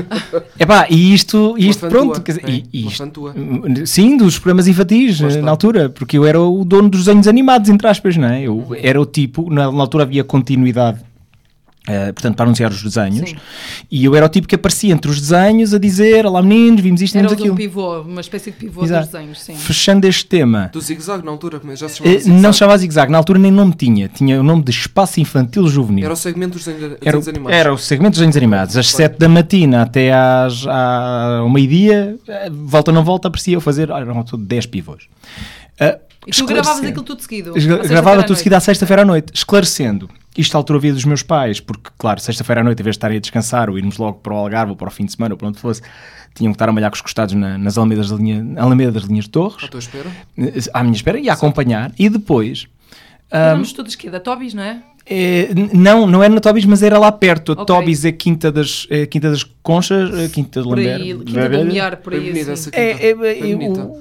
Epá, 0.58 0.86
e 0.88 1.12
isto, 1.14 1.54
e 1.58 1.68
isto 1.68 1.86
pronto, 1.88 2.20
dizer, 2.20 2.42
é, 2.44 2.50
e- 2.72 2.86
isto-. 2.86 3.02
Sim, 3.86 4.16
dos 4.16 4.38
programas 4.38 4.68
infantis, 4.68 5.20
na 5.20 5.50
altura, 5.50 5.88
porque 5.88 6.16
eu 6.16 6.24
era 6.24 6.40
o 6.40 6.64
dono 6.64 6.88
dos 6.88 7.04
desenhos 7.04 7.28
animados, 7.28 7.68
entre 7.68 7.86
aspas, 7.86 8.16
não 8.16 8.28
é? 8.28 8.42
Eu 8.42 8.66
era 8.80 9.00
o 9.00 9.06
tipo, 9.06 9.50
na, 9.50 9.70
na 9.70 9.80
altura 9.80 10.04
havia 10.04 10.24
continuidade, 10.24 11.00
eh, 11.88 12.12
portanto, 12.12 12.36
para 12.36 12.44
anunciar 12.44 12.70
os 12.70 12.82
desenhos, 12.82 13.30
Sim. 13.30 13.36
e 13.90 14.04
eu 14.04 14.14
era 14.14 14.26
o 14.26 14.28
tipo 14.28 14.46
que 14.46 14.54
aparecia 14.54 14.92
entre 14.92 15.10
os 15.10 15.20
desenhos 15.20 15.72
a 15.72 15.78
dizer: 15.78 16.26
Olá 16.26 16.42
meninos, 16.42 16.82
vimos 16.82 17.00
isto, 17.00 17.14
vimos 17.14 17.32
Era 17.32 17.40
um 17.40 17.42
aquilo. 17.42 17.56
pivô, 17.56 18.00
uma 18.02 18.20
espécie 18.20 18.50
de 18.50 18.56
pivô 18.58 18.84
Exato. 18.84 19.04
dos 19.06 19.12
desenhos, 19.12 19.40
sim. 19.40 19.54
Fechando 19.56 20.06
este 20.06 20.26
tema, 20.26 20.68
Do 20.72 20.80
zigue-zague 20.80 21.24
na 21.24 21.30
altura, 21.30 21.60
já 21.74 21.88
se 21.88 21.96
chamava 21.98 22.14
eh, 22.14 22.18
zigue-zague. 22.18 22.42
não 22.42 22.52
se 22.52 22.58
chamava 22.58 22.78
Zig-Zag, 22.78 23.10
na 23.10 23.18
altura 23.18 23.38
nem 23.38 23.50
nome 23.50 23.74
tinha, 23.74 24.08
tinha 24.08 24.38
o 24.38 24.42
nome 24.42 24.62
de 24.62 24.70
Espaço 24.70 25.20
Infantil 25.20 25.66
Juvenil. 25.68 26.04
Era 26.04 26.12
o 26.14 26.16
segmento 26.16 26.52
dos 26.58 26.64
desenhos, 26.64 26.84
Era, 26.84 26.98
desenhos 27.18 27.28
animados. 27.28 27.58
era 27.58 27.72
o 27.72 27.78
segmento 27.78 28.10
dos 28.12 28.18
desenhos 28.18 28.36
animados, 28.36 28.76
às 28.76 28.88
7 28.90 29.18
da 29.18 29.28
matina 29.28 29.82
até 29.82 30.12
às, 30.12 30.66
ao 30.66 31.48
meio-dia, 31.48 32.16
eh, 32.28 32.50
volta 32.52 32.90
ou 32.90 32.94
não 32.94 33.02
volta, 33.04 33.28
aprecia 33.28 33.54
eu 33.54 33.60
fazer, 33.60 33.90
olha, 33.90 34.02
eram 34.02 34.22
todo 34.22 34.44
10 34.44 34.66
pivôs. 34.66 35.04
Ah, 35.78 35.98
E 36.26 36.30
tu 36.32 36.44
gravavas 36.44 36.84
aquilo 36.84 37.02
tudo 37.02 37.22
seguido. 37.22 37.54
Gravava 37.88 38.22
tudo 38.22 38.36
seguido 38.36 38.54
à 38.56 38.60
sexta-feira 38.60 39.02
à 39.02 39.04
noite, 39.06 39.32
esclarecendo. 39.34 40.08
Isto 40.38 40.56
alterou 40.56 40.78
a 40.78 40.82
vida 40.82 40.94
dos 40.94 41.04
meus 41.04 41.22
pais, 41.24 41.58
porque, 41.60 41.90
claro, 41.98 42.20
sexta-feira 42.20 42.60
à 42.60 42.64
noite, 42.64 42.80
em 42.80 42.84
vez 42.84 42.94
de 42.94 42.98
estarem 42.98 43.16
a 43.16 43.20
descansar 43.20 43.68
ou 43.68 43.76
irmos 43.76 43.98
logo 43.98 44.18
para 44.20 44.32
o 44.32 44.36
Algarve 44.36 44.70
ou 44.70 44.76
para 44.76 44.86
o 44.88 44.90
fim 44.90 45.04
de 45.04 45.12
semana 45.12 45.34
ou 45.34 45.38
para 45.38 45.48
onde 45.48 45.58
fosse, 45.58 45.82
tinham 46.34 46.52
que 46.52 46.54
estar 46.56 46.68
a 46.68 46.72
malhar 46.72 46.88
com 46.90 46.94
os 46.94 47.00
costados 47.00 47.34
na- 47.34 47.58
nas 47.58 47.76
alamedas, 47.76 48.10
da 48.10 48.16
linha, 48.16 48.46
Alameda 48.56 48.92
das 48.92 49.02
linhas 49.04 49.24
de 49.24 49.30
Torres, 49.30 49.64
À 49.64 49.68
tua 49.68 49.80
espera. 49.80 50.08
eh, 50.38 50.52
à 50.72 50.82
minha 50.84 50.94
espera, 50.94 51.18
e 51.18 51.28
a 51.28 51.32
acompanhar. 51.32 51.92
E 51.98 52.08
depois, 52.08 52.68
Éramos 53.32 53.72
todos 53.72 53.94
que 53.94 54.08
da 54.10 54.18
Tobis, 54.20 54.54
não 54.54 54.62
é? 54.62 54.82
n- 55.08 55.70
não, 55.72 56.06
não 56.06 56.22
era 56.22 56.32
na 56.34 56.40
Tobis, 56.40 56.64
mas 56.64 56.82
era 56.82 56.98
lá 56.98 57.10
perto. 57.12 57.52
A 57.52 57.62
Ok. 57.62 57.66
Tobis 57.66 58.04
é 58.04 58.12
Quinta 58.12 58.50
das, 58.52 58.86
é 58.90 59.06
Quinta 59.06 59.30
das 59.30 59.42
Conchas, 59.62 60.16
eh, 60.16 60.28
Quinta 60.28 60.60
de 60.62 60.68
Por 60.68 60.76
Lambert. 60.78 61.00
aí, 61.02 61.14
Quinta 61.18 61.48
do 61.48 61.58
Lumiar, 61.58 61.96
por 61.98 62.12
aí 62.14 62.30
assim. 62.30 62.50
essa 62.52 62.70
quinta. 62.70 62.80
É, 62.80 63.10
é, 63.10 63.10
é, 63.10 63.56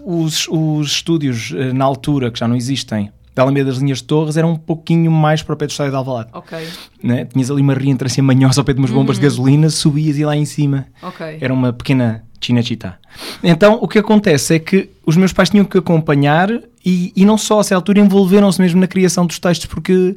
os, 0.06 0.48
os 0.48 0.88
estúdios 0.92 1.52
na 1.74 1.86
altura, 1.86 2.30
que 2.32 2.40
já 2.40 2.48
não 2.48 2.56
existem, 2.56 3.12
da 3.40 3.44
Alameda 3.44 3.72
das 3.72 3.80
Linhas 3.80 4.00
de 4.00 4.04
Torres, 4.04 4.36
eram 4.36 4.52
um 4.52 4.56
pouquinho 4.58 5.10
mais 5.10 5.42
para 5.42 5.54
o 5.54 5.58
pé 5.58 5.66
do 5.66 5.70
estádio 5.70 5.92
de 5.92 5.98
Alvalade. 5.98 6.30
Ok, 6.34 6.58
né? 7.02 7.24
Tinhas 7.24 7.50
ali 7.50 7.62
uma 7.62 7.74
reentrância 7.74 8.22
manhosa 8.22 8.60
ao 8.60 8.66
pé 8.66 8.74
de 8.74 8.80
umas 8.80 8.92
bombas 8.92 9.16
de 9.16 9.24
gasolina, 9.24 9.70
subias 9.70 10.18
e 10.18 10.26
lá 10.26 10.36
em 10.36 10.44
cima 10.44 10.88
ok. 11.02 11.38
era 11.40 11.54
uma 11.54 11.72
pequena 11.72 12.26
Chinachita. 12.42 13.00
Então 13.42 13.80
o 13.82 13.88
que 13.88 13.98
acontece 13.98 14.56
é 14.56 14.60
que 14.60 14.90
os 15.06 15.16
meus 15.16 15.32
pais 15.32 15.50
tinham 15.50 15.64
que 15.64 15.78
acompanhar 15.78 16.50
e, 16.86 17.14
e 17.16 17.26
não 17.26 17.38
só 17.38 17.60
a 17.60 17.62
essa 17.62 17.76
altura 17.76 18.00
envolveram-se 18.00 18.62
mesmo 18.62 18.80
na 18.80 18.88
criação 18.88 19.26
dos 19.26 19.40
textos 19.40 19.68
porque 19.68 20.16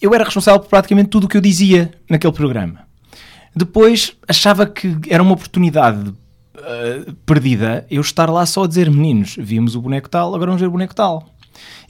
eu 0.00 0.14
era 0.14 0.24
responsável 0.24 0.60
por 0.60 0.68
praticamente 0.68 1.08
tudo 1.08 1.24
o 1.24 1.28
que 1.28 1.36
eu 1.36 1.40
dizia 1.40 1.90
naquele 2.10 2.32
programa. 2.32 2.80
Depois 3.56 4.12
achava 4.28 4.66
que 4.66 4.96
era 5.08 5.22
uma 5.22 5.32
oportunidade 5.32 6.10
uh, 6.10 7.12
perdida 7.24 7.86
eu 7.90 8.02
estar 8.02 8.28
lá 8.30 8.44
só 8.44 8.64
a 8.64 8.66
dizer 8.66 8.90
meninos, 8.90 9.36
vimos 9.38 9.74
o 9.74 9.80
boneco 9.80 10.08
tal, 10.08 10.34
agora 10.34 10.50
vamos 10.50 10.60
ver 10.60 10.68
o 10.68 10.72
boneco 10.72 10.94
tal. 10.94 11.37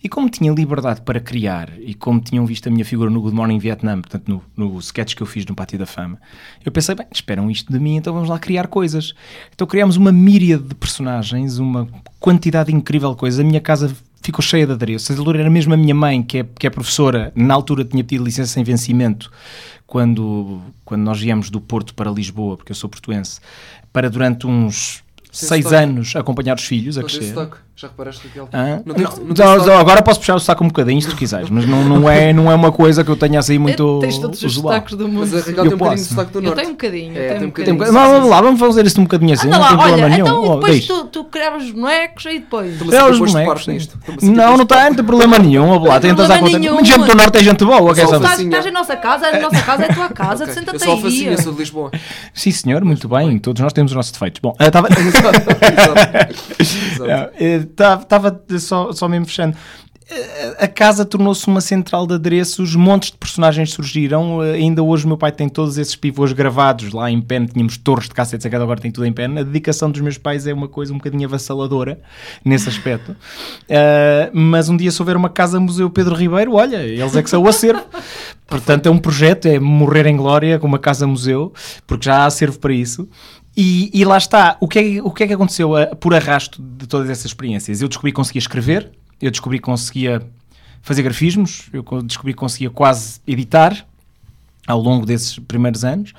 E 0.03 0.09
como 0.09 0.29
tinha 0.29 0.53
liberdade 0.53 1.00
para 1.00 1.19
criar 1.19 1.73
e 1.81 1.93
como 1.93 2.21
tinham 2.21 2.47
visto 2.47 2.69
a 2.69 2.71
minha 2.71 2.85
figura 2.85 3.11
no 3.11 3.21
Good 3.21 3.35
Morning 3.35 3.59
Vietnam, 3.59 4.00
portanto 4.00 4.29
no, 4.29 4.43
no 4.56 4.79
sketch 4.79 5.15
que 5.15 5.23
eu 5.23 5.27
fiz 5.27 5.45
no 5.45 5.55
Pátio 5.55 5.79
da 5.79 5.87
Fama, 5.87 6.21
eu 6.65 6.71
pensei, 6.71 6.95
bem, 6.95 7.06
esperam 7.11 7.50
isto 7.50 7.73
de 7.73 7.81
mim, 7.81 7.97
então 7.97 8.12
vamos 8.12 8.29
lá 8.29 8.39
criar 8.39 8.69
coisas. 8.69 9.12
Então 9.53 9.67
criámos 9.67 9.97
uma 9.97 10.12
míriade 10.12 10.62
de 10.62 10.75
personagens, 10.75 11.59
uma 11.59 11.89
quantidade 12.21 12.73
incrível 12.73 13.11
de 13.11 13.17
coisas. 13.17 13.41
A 13.41 13.45
minha 13.45 13.61
casa 13.61 13.95
ficou 14.23 14.43
cheia 14.43 14.67
de 14.67 14.73
adereços. 14.73 15.11
A 15.11 15.19
altura 15.19 15.41
era 15.41 15.50
mesmo 15.50 15.75
a 15.75 15.77
minha 15.77 15.95
mãe, 15.95 16.23
que 16.23 16.39
é, 16.39 16.44
que 16.44 16.67
é 16.67 16.71
professora, 16.71 17.33
na 17.35 17.55
altura 17.55 17.85
tinha 17.85 18.05
pedido 18.05 18.25
licença 18.25 18.53
sem 18.53 18.62
vencimento, 18.62 19.33
quando, 19.87 20.61
quando 20.85 21.03
nós 21.03 21.19
viemos 21.19 21.51
do 21.51 21.61
Porto 21.61 21.94
para 21.94 22.11
Lisboa, 22.11 22.56
porque 22.56 22.71
eu 22.71 22.77
sou 22.77 22.89
portuense, 22.89 23.41
para 23.93 24.09
durante 24.09 24.47
uns 24.47 25.03
seis 25.33 25.65
sotaque. 25.65 25.83
anos 25.85 26.17
acompanhar 26.17 26.57
os 26.57 26.65
filhos 26.65 26.97
a 26.99 27.01
Não 27.03 27.09
crescer. 27.09 27.35
sotaque. 27.35 27.57
Já 27.77 27.87
reparaste 27.87 28.27
aquele? 28.27 28.47
Hã? 28.53 28.83
Não 28.85 28.93
tem, 28.93 29.05
Não, 29.05 29.57
não 29.59 29.67
não, 29.67 29.79
agora 29.79 30.03
posso 30.03 30.19
puxar 30.19 30.35
o 30.35 30.41
saco 30.41 30.65
um 30.65 30.67
bocadinho 30.67 31.01
se 31.01 31.07
tu 31.07 31.15
quiseres, 31.15 31.49
mas 31.49 31.65
não, 31.65 31.85
não, 31.85 32.11
é, 32.11 32.33
não 32.33 32.51
é 32.51 32.55
uma 32.57 32.73
coisa 32.73 33.05
que 33.05 33.11
eu 33.11 33.15
tenha 33.15 33.39
assim 33.39 33.57
muito 33.57 34.01
Tens 34.01 34.19
todos 34.19 34.43
os 34.43 34.57
usual. 34.57 34.73
destaques 34.75 34.97
do 34.99 35.07
mundo. 35.07 35.29
Mas 35.31 35.35
a 35.35 35.37
Raquel 35.39 35.53
Eu 35.53 35.55
tem 35.55 35.75
um 35.75 35.79
bocadinho 35.79 35.97
de 35.97 36.03
posso. 36.03 36.09
sotaque 36.09 36.33
do 36.33 36.45
Eu 36.45 36.55
tenho 36.57 36.69
um 36.69 36.73
bocadinho, 36.73 37.17
É, 37.17 37.25
eu 37.27 37.29
tenho 37.29 37.31
um 37.31 37.37
um 37.47 37.51
Tem- 37.53 37.65
bocadinho. 37.75 37.93
Vamos, 37.93 38.11
vamos 38.11 38.31
lá, 38.31 38.41
vamos 38.41 38.59
fazer 38.59 38.85
isto 38.85 39.01
um 39.01 39.05
bocadinho 39.05 39.33
assim, 39.33 39.47
Anda 39.47 39.57
não 39.59 39.63
lá, 39.63 39.69
tem 39.69 39.77
problema 39.79 40.03
olha, 40.07 40.13
nenhum. 40.17 40.27
então 40.27 40.43
Oh, 40.43 40.55
depois 40.57 40.73
deixa. 40.73 40.93
tu, 40.93 41.05
tu 41.05 41.25
criavas 41.27 41.63
os 41.63 41.71
bonecos 41.71 42.25
e 42.25 42.39
depois. 42.41 42.93
É 42.93 43.05
os 43.05 43.19
bonecos. 43.21 43.67
Não, 44.23 44.57
não 44.57 44.67
tem, 44.67 44.95
problema 45.05 45.39
nenhum. 45.39 45.69
Ó, 45.69 45.79
lá, 45.79 46.01
tentas 46.01 46.29
nenhum. 46.29 46.75
Mas 46.75 46.89
gente 46.89 47.07
do 47.07 47.15
norte 47.15 47.39
é 47.39 47.45
gente 47.45 47.65
boa, 47.65 47.95
quer 47.95 48.09
saber? 48.09 48.25
Estás, 48.43 48.67
em 48.67 48.73
nossa 48.73 48.97
casa, 48.97 49.27
a 49.29 49.39
nossa 49.41 49.63
casa 49.63 49.85
é 49.85 49.91
a 49.93 49.95
tua 49.95 50.09
casa, 50.11 50.47
senta-te 50.53 50.83
Eu 50.85 50.91
aí. 50.91 50.97
alfacinha, 50.97 51.39
sou 51.41 51.53
de 51.53 51.61
Lisboa. 51.61 51.93
Sim, 52.35 52.51
senhor, 52.51 52.85
muito 52.85 53.07
bem. 53.09 53.39
Todos 53.39 53.63
nós 53.63 53.73
temos 53.73 53.93
os 53.93 53.97
nossos 53.97 54.11
defeitos. 54.11 54.41
Bom, 54.43 54.53
estava. 54.59 54.89
Exato. 57.38 58.03
Estava 58.03 58.43
só, 58.59 58.93
só 58.93 59.09
mesmo 59.09 59.26
fechando. 59.26 59.56
Eh, 60.11 60.56
A 60.61 60.67
casa 60.67 61.05
tornou-se 61.05 61.47
uma 61.47 61.61
central 61.61 62.06
de 62.06 62.15
adereços, 62.15 62.75
montes 62.75 63.11
de 63.11 63.19
personagens 63.19 63.70
surgiram. 63.72 64.43
eh, 64.43 64.55
Ainda 64.55 64.82
hoje 64.82 65.06
meu 65.06 65.19
pai 65.19 65.31
tem 65.31 65.48
todos 65.51 65.77
esses 65.77 65.94
pivôs 65.94 66.32
gravados 66.32 66.93
lá 66.93 67.10
em 67.10 67.20
pen. 67.20 67.44
Tínhamos 67.46 67.77
torres 67.77 68.08
de 68.08 68.15
cassetes, 68.15 68.46
agora 68.46 68.81
tem 68.81 68.91
tudo 68.91 69.06
em 69.06 69.13
pen. 69.13 69.39
A 69.39 69.43
dedicação 69.43 69.91
dos 69.91 70.01
meus 70.01 70.17
pais 70.17 70.46
é 70.46 70.55
uma 70.55 70.67
coisa 70.69 70.94
um 70.94 70.96
bocadinho 70.96 71.29
avassaladora 71.29 72.01
nesse 72.44 72.69
aspecto. 72.69 73.15
Eh, 73.70 74.31
mas 74.32 74.69
um 74.70 74.77
dia, 74.77 74.91
se 74.91 75.01
houver 75.03 75.15
uma 75.15 75.29
casa-museu 75.29 75.91
Pedro 75.91 76.15
Ribeiro, 76.15 76.55
olha, 76.55 76.77
eles 76.79 77.15
é 77.15 77.22
que 77.22 77.29
são 77.29 77.43
o 77.43 77.48
acervo. 77.48 77.82
Portanto, 78.46 78.87
é 78.87 78.91
um 78.91 78.96
projeto, 78.96 79.44
é 79.46 79.58
morrer 79.58 80.06
em 80.06 80.17
glória 80.17 80.58
com 80.58 80.67
uma 80.67 80.79
casa-museu, 80.79 81.53
porque 81.87 82.06
já 82.06 82.20
há 82.20 82.27
acervo 82.27 82.58
para 82.58 82.72
isso. 82.72 83.06
E, 83.60 83.91
e 83.93 84.05
lá 84.05 84.17
está, 84.17 84.56
o 84.60 84.69
que, 84.69 84.79
é, 84.79 85.03
o 85.03 85.10
que 85.10 85.24
é 85.24 85.27
que 85.27 85.32
aconteceu 85.32 85.77
eh, 85.77 85.86
por 85.96 86.15
arrasto 86.15 86.62
de 86.62 86.86
todas 86.86 87.10
essas 87.10 87.27
experiências? 87.27 87.82
Eu 87.82 87.88
descobri 87.88 88.12
que 88.12 88.17
conseguia 88.17 88.38
escrever, 88.38 88.93
eu 89.20 89.32
descobri 89.32 89.58
que 89.58 89.65
conseguia 89.65 90.22
fazer 90.81 91.03
grafismos, 91.03 91.69
eu 91.72 91.82
co- 91.82 92.00
descobri 92.00 92.32
que 92.34 92.38
conseguia 92.38 92.70
quase 92.70 93.20
editar 93.27 93.84
ao 94.65 94.81
longo 94.81 95.05
desses 95.05 95.41
primeiros 95.41 95.82
anos. 95.84 96.12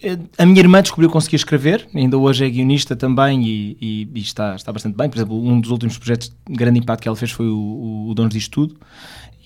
Eh, 0.00 0.16
A 0.38 0.46
minha 0.46 0.60
irmã 0.60 0.80
descobriu 0.80 1.08
que 1.08 1.12
conseguia 1.14 1.38
escrever, 1.38 1.88
ainda 1.92 2.16
hoje 2.18 2.44
é 2.44 2.48
guionista 2.50 2.94
também 2.94 3.42
e, 3.44 3.76
e- 3.80 4.08
e 4.14 4.20
está, 4.20 4.54
está 4.54 4.72
bastante 4.72 4.96
bem. 4.96 5.08
Por 5.10 5.16
exemplo, 5.18 5.42
um 5.44 5.58
dos 5.60 5.72
últimos 5.72 5.98
projetos 5.98 6.28
de 6.48 6.54
grande 6.54 6.78
impacto 6.78 7.02
que 7.02 7.08
ela 7.08 7.16
fez 7.16 7.32
foi 7.32 7.48
o, 7.48 8.06
o, 8.10 8.14
Donos 8.14 8.32
disto 8.32 8.52
Tudo. 8.52 8.76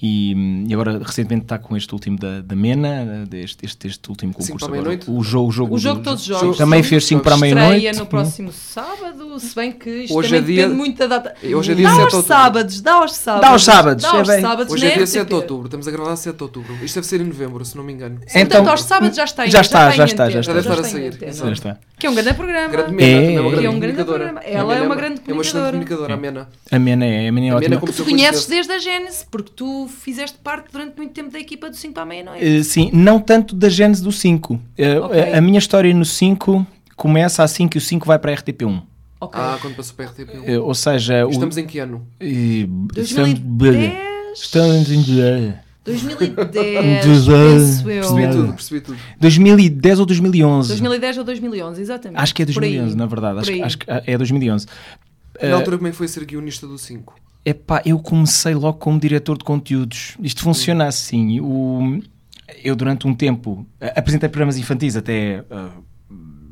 E, 0.02 0.64
e 0.66 0.72
agora 0.72 0.98
recentemente 0.98 1.42
está 1.44 1.58
com 1.58 1.76
este 1.76 1.92
último 1.92 2.18
da, 2.18 2.40
da 2.40 2.56
Mena, 2.56 3.26
deste, 3.28 3.66
este, 3.66 3.86
este 3.86 4.08
último 4.08 4.32
Cinco 4.32 4.44
concurso. 4.46 4.64
agora. 4.64 4.80
meia-noite? 4.82 5.10
O 5.10 5.22
jogo, 5.22 5.48
o 5.48 5.52
jogo, 5.52 5.74
O 5.74 5.78
jogo 5.78 6.00
do- 6.00 6.04
todos 6.04 6.20
os 6.22 6.26
jogos. 6.26 6.56
Também 6.56 6.82
fez 6.82 7.04
5 7.04 7.22
para 7.22 7.34
a 7.34 7.36
Estreia 7.36 7.54
meia-noite. 7.54 7.98
no 7.98 8.06
próximo 8.06 8.50
sábado, 8.50 9.38
se 9.38 9.54
bem 9.54 9.72
que 9.72 9.90
isto 10.04 10.16
Hoje 10.16 10.28
também 10.28 10.42
é 10.42 10.46
dia- 10.46 10.56
depende 10.62 10.76
muito 10.78 10.98
da 10.98 11.06
data. 11.06 11.34
Hoje 11.54 11.72
é 11.72 11.74
dia 11.74 11.84
dá 11.84 11.90
7 11.90 12.00
aos 12.02 12.10
de 12.12 12.16
outubro. 12.16 12.36
sábados, 12.36 12.80
dá 12.80 12.92
aos 12.94 13.14
sábados. 13.14 13.42
Dá 13.42 13.48
aos 13.52 13.62
sábados, 13.64 14.02
Dá 14.02 14.08
é 14.08 14.18
aos 14.18 14.28
bem. 14.28 14.40
sábados 14.40 14.72
Hoje 14.72 14.86
é 14.86 14.88
dia 14.94 14.96
RTP. 15.04 15.06
7 15.12 15.28
de 15.28 15.34
outubro. 15.34 15.66
Estamos 15.66 15.86
a 15.86 15.90
gravar 15.90 16.16
7 16.16 16.36
de 16.36 16.42
outubro. 16.44 16.74
Isto 16.82 16.94
deve 16.94 17.06
ser 17.06 17.20
em 17.20 17.24
novembro, 17.24 17.64
se 17.64 17.76
não 17.76 17.84
me 17.84 17.92
engano. 17.92 18.20
Então- 18.28 18.46
portanto, 18.46 18.68
aos 18.68 18.82
sábados 18.82 19.16
já 19.16 19.24
está 19.24 19.46
em 19.46 19.50
Já 19.50 19.60
está, 19.60 19.90
já 19.90 20.04
está, 20.06 20.30
já 20.30 20.40
está. 20.40 20.52
Já 20.52 20.52
deve 20.54 20.68
estar 20.68 20.80
a 20.80 20.84
sair. 20.90 21.18
Já 21.34 21.52
está. 21.52 21.78
Que 22.00 22.06
é 22.06 22.10
um 22.10 22.14
grande 22.14 22.34
programa. 22.34 22.68
Grande 22.68 22.90
É, 22.90 22.94
Mena, 22.96 23.20
também 23.20 23.36
é 23.36 23.40
uma 23.40 23.48
é 23.48 23.50
grande 23.52 23.68
um 23.68 23.78
grande 23.80 23.96
comunicadora. 24.04 24.24
programa. 24.32 24.40
Ela 24.40 24.76
é 24.76 24.82
uma 24.82 24.96
grande 24.96 25.20
É 25.26 25.32
uma 25.32 25.42
excelente 25.42 25.70
comunicadora. 25.70 25.70
comunicadora, 25.72 26.14
a 26.14 26.16
Mena. 26.16 26.48
A 26.70 26.78
Mena 26.78 27.04
é, 27.04 27.28
a 27.28 27.32
Mena 27.32 27.46
é 27.46 27.54
ótima. 27.54 27.80
Tu 27.80 28.04
conheces 28.04 28.46
desde 28.46 28.72
a 28.72 28.78
Gênese, 28.78 29.26
porque 29.30 29.52
tu 29.54 29.86
fizeste 29.88 30.38
parte 30.38 30.72
durante 30.72 30.96
muito 30.96 31.12
tempo 31.12 31.30
da 31.30 31.38
equipa 31.38 31.68
do 31.70 31.76
5 31.76 31.92
para 31.94 32.02
a 32.02 32.06
meia-noite. 32.06 32.44
Eh, 32.44 32.62
sim, 32.62 32.90
não 32.92 33.20
tanto 33.20 33.54
da 33.54 33.68
gênese 33.68 34.02
do 34.02 34.10
5. 34.10 34.58
Eh, 34.78 34.98
Ok. 34.98 35.20
a, 35.20 35.38
a 35.38 35.40
minha 35.40 35.58
história 35.58 35.92
no 35.94 36.04
5 36.04 36.66
começa 36.96 37.44
assim 37.44 37.68
que 37.68 37.76
o 37.78 37.80
5 37.80 38.06
vai 38.06 38.18
para 38.18 38.32
a 38.32 38.34
RTP1. 38.36 38.82
Ok. 39.20 39.38
Ah, 39.38 39.58
quando 39.60 39.74
passou 39.76 39.94
para 39.94 40.06
a 40.06 40.08
RTP1. 40.08 40.42
Eh, 40.46 40.58
Ou 40.58 40.74
seja, 40.74 41.26
o- 41.26 41.30
Estamos 41.30 41.58
em 41.58 41.66
que 41.66 41.78
ano? 41.78 42.06
eh, 42.18 42.66
2010? 42.94 43.92
Estamos 44.34 44.90
em 44.90 45.02
2010, 45.90 47.06
Dos- 47.06 47.26
penso 47.26 47.90
eu. 47.90 48.00
Percebi 48.02 48.30
tudo, 48.32 48.52
percebi 48.52 48.80
tudo. 48.80 48.98
2010 49.20 50.00
ou 50.00 50.06
2011? 50.06 50.68
2010 50.68 51.18
ou 51.18 51.24
2011, 51.24 51.80
exatamente. 51.82 52.18
Acho 52.20 52.34
que 52.34 52.42
é 52.42 52.46
Por 52.46 52.62
aí. 52.64 52.76
2011, 52.76 52.96
na 52.96 53.06
verdade. 53.06 53.38
Acho, 53.40 53.64
acho 53.64 53.78
que 53.78 53.86
é 53.88 54.18
2011. 54.18 54.66
Na 55.42 55.54
altura, 55.56 55.76
como 55.78 55.88
é 55.88 55.90
que 55.90 55.96
foi 55.96 56.08
ser 56.08 56.24
guionista 56.24 56.66
do 56.66 56.76
5? 56.78 57.14
Epá, 57.44 57.80
eu 57.86 57.98
comecei 57.98 58.54
logo 58.54 58.78
como 58.78 59.00
diretor 59.00 59.38
de 59.38 59.44
conteúdos. 59.44 60.16
Isto 60.22 60.42
funciona 60.42 60.86
assim. 60.86 61.40
O, 61.40 62.00
eu, 62.62 62.76
durante 62.76 63.06
um 63.06 63.14
tempo, 63.14 63.66
apresentei 63.80 64.28
programas 64.28 64.58
infantis 64.58 64.94
até 64.96 65.42
ah, 65.50 65.70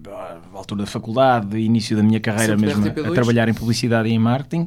à 0.09 0.39
altura 0.57 0.83
da 0.83 0.87
faculdade, 0.87 1.59
início 1.59 1.95
da 1.95 2.03
minha 2.03 2.19
carreira 2.21 2.55
Sempre 2.55 2.67
mesmo, 2.69 2.85
na 2.87 2.91
a, 2.91 2.95
RTP2? 2.95 3.11
a 3.11 3.13
trabalhar 3.13 3.49
em 3.51 3.55
publicidade 3.55 4.09
e 4.09 4.13
em 4.13 4.19
marketing. 4.19 4.67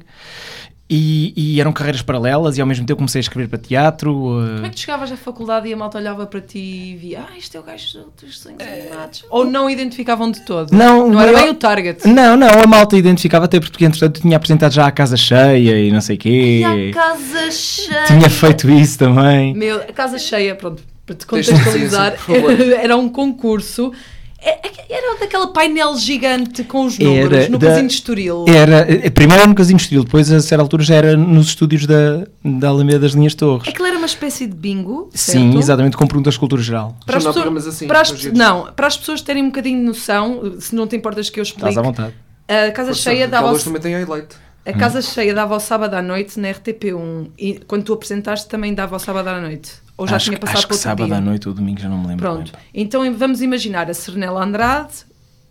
E, 0.94 1.32
e 1.38 1.62
eram 1.62 1.72
carreiras 1.72 2.02
paralelas 2.02 2.58
e 2.58 2.62
ao 2.62 2.68
mesmo 2.68 2.86
tempo 2.86 2.98
comecei 2.98 3.20
a 3.20 3.22
escrever 3.22 3.48
para 3.48 3.58
teatro. 3.58 4.12
ah, 4.42 4.56
Como 4.56 4.66
é 4.66 4.70
que 4.70 4.76
tu 4.76 4.80
chegavas 4.82 5.10
à 5.10 5.16
faculdade 5.16 5.70
e 5.70 5.74
a 5.74 5.78
malta 5.78 5.98
olhava 5.98 6.26
para 6.28 6.42
ti 6.42 6.60
e 6.60 6.96
via, 6.98 7.26
ah, 7.32 7.38
isto 7.38 7.56
é 7.56 7.60
o 7.62 7.64
gajo 7.64 8.00
dos 8.22 8.38
desenhos 8.44 8.62
animados? 8.62 9.24
Ou 9.30 9.46
não 9.46 9.70
identificavam 9.70 10.30
de 10.30 10.42
todo? 10.42 10.74
Não, 10.74 11.08
não 11.10 11.22
era 11.22 11.32
eu- 11.32 11.38
bem 11.40 11.50
o 11.50 11.54
target. 11.54 12.06
Não, 12.06 12.36
não, 12.36 12.50
a 12.62 12.68
malta 12.68 12.98
identificava 12.98 13.46
até 13.46 13.58
porque 13.62 13.86
entretanto 13.86 14.20
tinha 14.20 14.36
apresentado 14.36 14.74
já 14.74 14.86
a 14.86 14.92
casa 14.92 15.16
cheia 15.16 15.80
e 15.80 15.90
não 15.92 16.02
sei 16.02 16.18
o 16.18 16.20
quê. 16.20 16.60
E 16.62 16.90
a 16.90 16.94
casa 16.94 17.50
cheia. 17.52 18.04
Tinha 18.08 18.30
feito 18.30 18.70
isso 18.70 19.00
também. 19.00 19.54
Meu, 19.56 19.78
a 19.78 19.94
casa 19.94 20.20
cheia, 20.20 20.56
pronto, 20.56 20.84
para 21.06 21.16
te 21.16 21.26
contextualizar, 21.26 22.16
era 22.84 22.98
um 22.98 23.08
concurso. 23.08 23.94
É- 24.42 24.68
é- 24.68 24.72
Era 24.94 25.18
daquela 25.20 25.48
painel 25.54 25.96
gigante 25.98 26.66
com 26.66 26.86
os 26.86 27.00
Era 27.00 27.08
números 27.10 27.48
no 27.50 27.58
da- 27.58 27.68
Casino 27.68 27.88
de 27.88 27.94
Estoril. 27.94 28.46
Era, 28.48 28.80
eh, 28.92 29.10
primeiro 29.10 29.42
era 29.42 29.50
no 29.50 29.56
Casino 29.56 29.78
de 29.78 29.84
Estoril, 29.84 30.04
depois 30.04 30.30
a 30.30 30.42
certa 30.42 30.62
altura 30.62 30.84
já 30.84 30.96
era 30.96 31.16
nos 31.16 31.48
estúdios 31.48 31.86
da, 31.86 32.26
da 32.44 32.68
Alameda 32.68 33.00
das 33.00 33.12
Linhas 33.14 33.34
Torres. 33.34 33.70
Aquilo 33.70 33.88
era 33.88 33.98
uma 33.98 34.06
espécie 34.06 34.46
de 34.48 34.54
bingo. 34.54 35.10
Sim, 35.14 35.32
certo? 35.52 35.60
exatamente, 35.60 35.96
com 35.96 36.06
perguntas 36.06 36.34
de 36.34 36.40
cultura 36.42 36.62
geral. 36.62 36.94
Para 37.06 37.18
as, 37.18 37.24
pessoas, 37.24 37.36
programas 37.36 37.68
assim, 37.68 37.88
para 37.88 38.02
as 38.02 38.24
não, 38.34 38.74
para 38.74 38.88
as 38.88 38.98
pessoas 38.98 39.22
terem 39.22 39.44
um 39.44 39.48
bocadinho 39.48 39.80
de 39.80 39.86
noção, 39.86 40.56
se 40.60 40.76
não 40.76 40.86
te 40.88 40.96
importas 40.98 41.30
que 41.30 41.40
eu 41.40 41.44
Estás 41.44 41.64
à 41.78 41.82
explique, 41.82 41.88
vontade. 41.88 42.14
a 42.50 42.72
casa 42.72 42.88
Força, 42.90 43.02
cheia 43.02 43.28
dava 43.30 43.50
hoje 43.52 43.64
também 43.64 43.82
tem 43.82 43.94
highlight. 43.94 44.36
a 44.66 44.74
casa 44.74 45.02
cheia 45.02 45.34
dava 45.34 45.54
ao 45.54 45.60
sábado 45.62 45.94
à 45.94 46.02
noite 46.02 46.38
na 46.38 46.50
RTP1 46.50 47.30
e 47.40 47.62
quando 47.66 47.84
tu 47.86 47.94
apresentaste 47.94 48.48
também 48.50 48.74
dava 48.74 48.96
ao 48.96 49.00
sábado 49.00 49.28
à 49.30 49.40
noite. 49.40 49.72
Ou 49.98 50.08
já 50.08 50.16
acho 50.16 50.26
tinha 50.26 50.38
que- 50.38 50.42
passado 50.46 50.58
acho 50.60 50.68
que 50.68 50.76
sábado 50.76 51.08
dia. 51.08 51.18
à 51.18 51.22
noite 51.22 51.48
ou 51.48 51.54
domingo, 51.54 51.80
já 51.80 51.88
não 51.90 51.98
me 52.00 52.08
lembro. 52.08 52.24
Pronto. 52.30 52.52
bem. 52.52 52.62
Então 52.74 53.02
vamos 53.16 53.42
imaginar 53.42 53.90
a 53.90 53.94
Serenela 53.94 54.44
Andrade, 54.44 54.94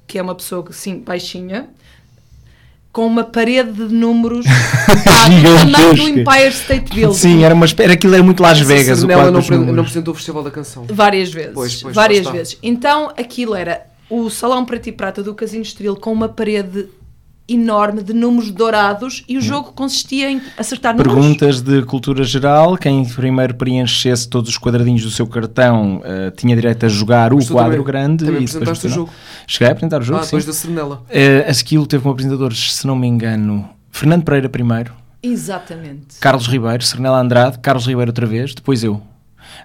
que 0.06 0.18
é 0.18 0.22
uma 0.22 0.34
pessoa 0.34 0.64
assim, 0.68 0.98
baixinha, 1.00 1.68
com 2.92 3.06
uma 3.06 3.22
parede 3.22 3.70
de 3.72 3.94
números 3.94 4.44
do 4.90 5.04
tamanho 5.04 5.42
do 5.42 5.96
Gigantesca. 5.96 6.20
Empire 6.20 6.48
State 6.52 6.92
Building. 6.94 7.14
Sim, 7.16 7.44
era 7.44 7.54
uma 7.54 7.64
espera, 7.66 7.92
aquilo 7.92 8.14
era 8.14 8.22
muito 8.22 8.42
Las 8.42 8.58
Essa 8.58 8.66
Vegas, 8.66 9.04
quadro 9.04 9.30
não, 9.32 9.72
não 9.72 9.80
apresentou 9.82 10.12
o 10.12 10.16
Festival 10.16 10.42
da 10.42 10.50
Canção. 10.50 10.84
Várias 10.90 11.30
vezes. 11.32 11.52
Pois, 11.54 11.80
pois, 11.82 11.94
várias 11.94 12.26
vezes. 12.28 12.58
Então 12.62 13.12
aquilo 13.16 13.54
era 13.54 13.86
o 14.08 14.28
salão 14.28 14.64
preto 14.64 14.88
e 14.88 14.92
prata 14.92 15.22
do 15.22 15.32
Casino 15.34 15.62
Estoril 15.62 15.94
com 15.94 16.12
uma 16.12 16.28
parede 16.28 16.88
enorme 17.52 18.02
de 18.02 18.12
números 18.14 18.50
dourados 18.50 19.24
e 19.28 19.36
o 19.36 19.40
jogo 19.40 19.72
consistia 19.72 20.30
em 20.30 20.40
acertar 20.56 20.94
números. 20.96 21.12
Perguntas 21.14 21.60
de 21.60 21.82
cultura 21.82 22.22
geral. 22.24 22.76
Quem 22.76 23.04
primeiro 23.04 23.54
preenchesse 23.54 24.28
todos 24.28 24.50
os 24.50 24.56
quadradinhos 24.58 25.02
do 25.02 25.10
seu 25.10 25.26
cartão 25.26 26.00
eh, 26.04 26.30
tinha 26.36 26.54
direito 26.54 26.86
a 26.86 26.88
jogar 26.88 27.32
Mas 27.34 27.50
o 27.50 27.52
quadro 27.52 27.72
também- 27.72 27.84
grande. 27.86 28.24
também 28.24 28.42
e 28.42 28.46
depois 28.46 28.56
apresentaste 28.56 28.86
no 28.86 28.92
o 28.92 28.94
jogo. 28.94 29.10
Cheguei 29.46 29.68
a 29.68 29.72
apresentar 29.72 30.00
o 30.00 30.04
jogo, 30.04 30.18
Ah, 30.20 30.22
sim. 30.22 30.26
depois 30.28 30.44
da 30.46 30.52
Serenela. 30.52 31.02
Eh, 31.10 31.44
a 31.46 31.50
Skill 31.50 31.86
teve 31.86 32.02
como 32.02 32.12
apresentadores, 32.12 32.74
se 32.74 32.86
não 32.86 32.94
me 32.96 33.06
engano, 33.08 33.68
Fernando 33.90 34.22
Pereira 34.24 34.48
primeiro, 34.48 34.92
Exatamente. 35.22 36.18
Carlos 36.20 36.46
Ribeiro, 36.46 36.82
Sernela 36.82 37.20
Andrade, 37.20 37.58
Carlos 37.58 37.86
Ribeiro 37.86 38.10
outra 38.10 38.26
vez, 38.26 38.54
depois 38.54 38.82
eu. 38.84 39.02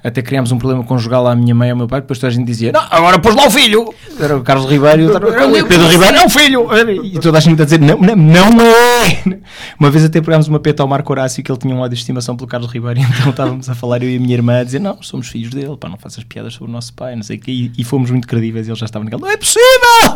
Até 0.03 0.21
criámos 0.21 0.51
um 0.51 0.57
problema 0.57 0.83
conjugal 0.83 1.27
à 1.27 1.35
minha 1.35 1.55
mãe 1.55 1.69
e 1.69 1.71
ao 1.71 1.77
meu 1.77 1.87
pai, 1.87 2.01
depois 2.01 2.19
toda 2.19 2.31
a 2.31 2.35
gente 2.35 2.45
dizia: 2.45 2.71
Não, 2.71 2.81
agora 2.89 3.19
pôs 3.19 3.35
lá 3.35 3.47
o 3.47 3.51
filho! 3.51 3.93
Era 4.19 4.37
o 4.37 4.43
Carlos 4.43 4.69
Ribeiro 4.69 5.01
e 5.01 5.05
o 5.07 5.67
Pedro 5.67 5.87
Ribeiro, 5.87 6.17
é 6.17 6.25
o 6.25 6.29
filho! 6.29 6.67
E 7.03 7.19
toda 7.19 7.37
a 7.37 7.41
gente 7.41 7.61
a 7.61 7.65
dizer: 7.65 7.79
Não, 7.79 7.97
não, 7.97 8.15
não 8.15 8.61
é! 8.61 9.39
Uma 9.79 9.89
vez 9.89 10.05
até 10.05 10.21
pegámos 10.21 10.47
uma 10.47 10.59
peta 10.59 10.83
ao 10.83 10.87
Marco 10.87 11.11
Horácio 11.11 11.43
que 11.43 11.51
ele 11.51 11.59
tinha 11.59 11.75
um 11.75 11.79
ódio 11.79 11.95
de 11.95 12.01
estimação 12.01 12.35
pelo 12.35 12.47
Carlos 12.47 12.71
Ribeiro, 12.71 12.99
então 13.19 13.29
estávamos 13.31 13.69
a 13.69 13.75
falar, 13.75 14.03
eu 14.03 14.09
e 14.09 14.17
a 14.17 14.19
minha 14.19 14.33
irmã, 14.33 14.59
a 14.59 14.63
dizer: 14.63 14.79
Não, 14.79 15.01
somos 15.01 15.27
filhos 15.27 15.51
dele, 15.51 15.75
pá, 15.77 15.89
não 15.89 15.97
faças 15.97 16.23
piadas 16.23 16.53
sobre 16.53 16.69
o 16.69 16.73
nosso 16.73 16.93
pai, 16.93 17.15
não 17.15 17.23
sei 17.23 17.37
o 17.37 17.39
quê. 17.39 17.51
E, 17.51 17.71
e 17.77 17.83
fomos 17.83 18.11
muito 18.11 18.27
credíveis 18.27 18.67
e 18.67 18.71
ele 18.71 18.79
já 18.79 18.85
estava 18.85 19.03
naquele: 19.03 19.21
Não 19.21 19.29
é 19.29 19.37
possível! 19.37 19.65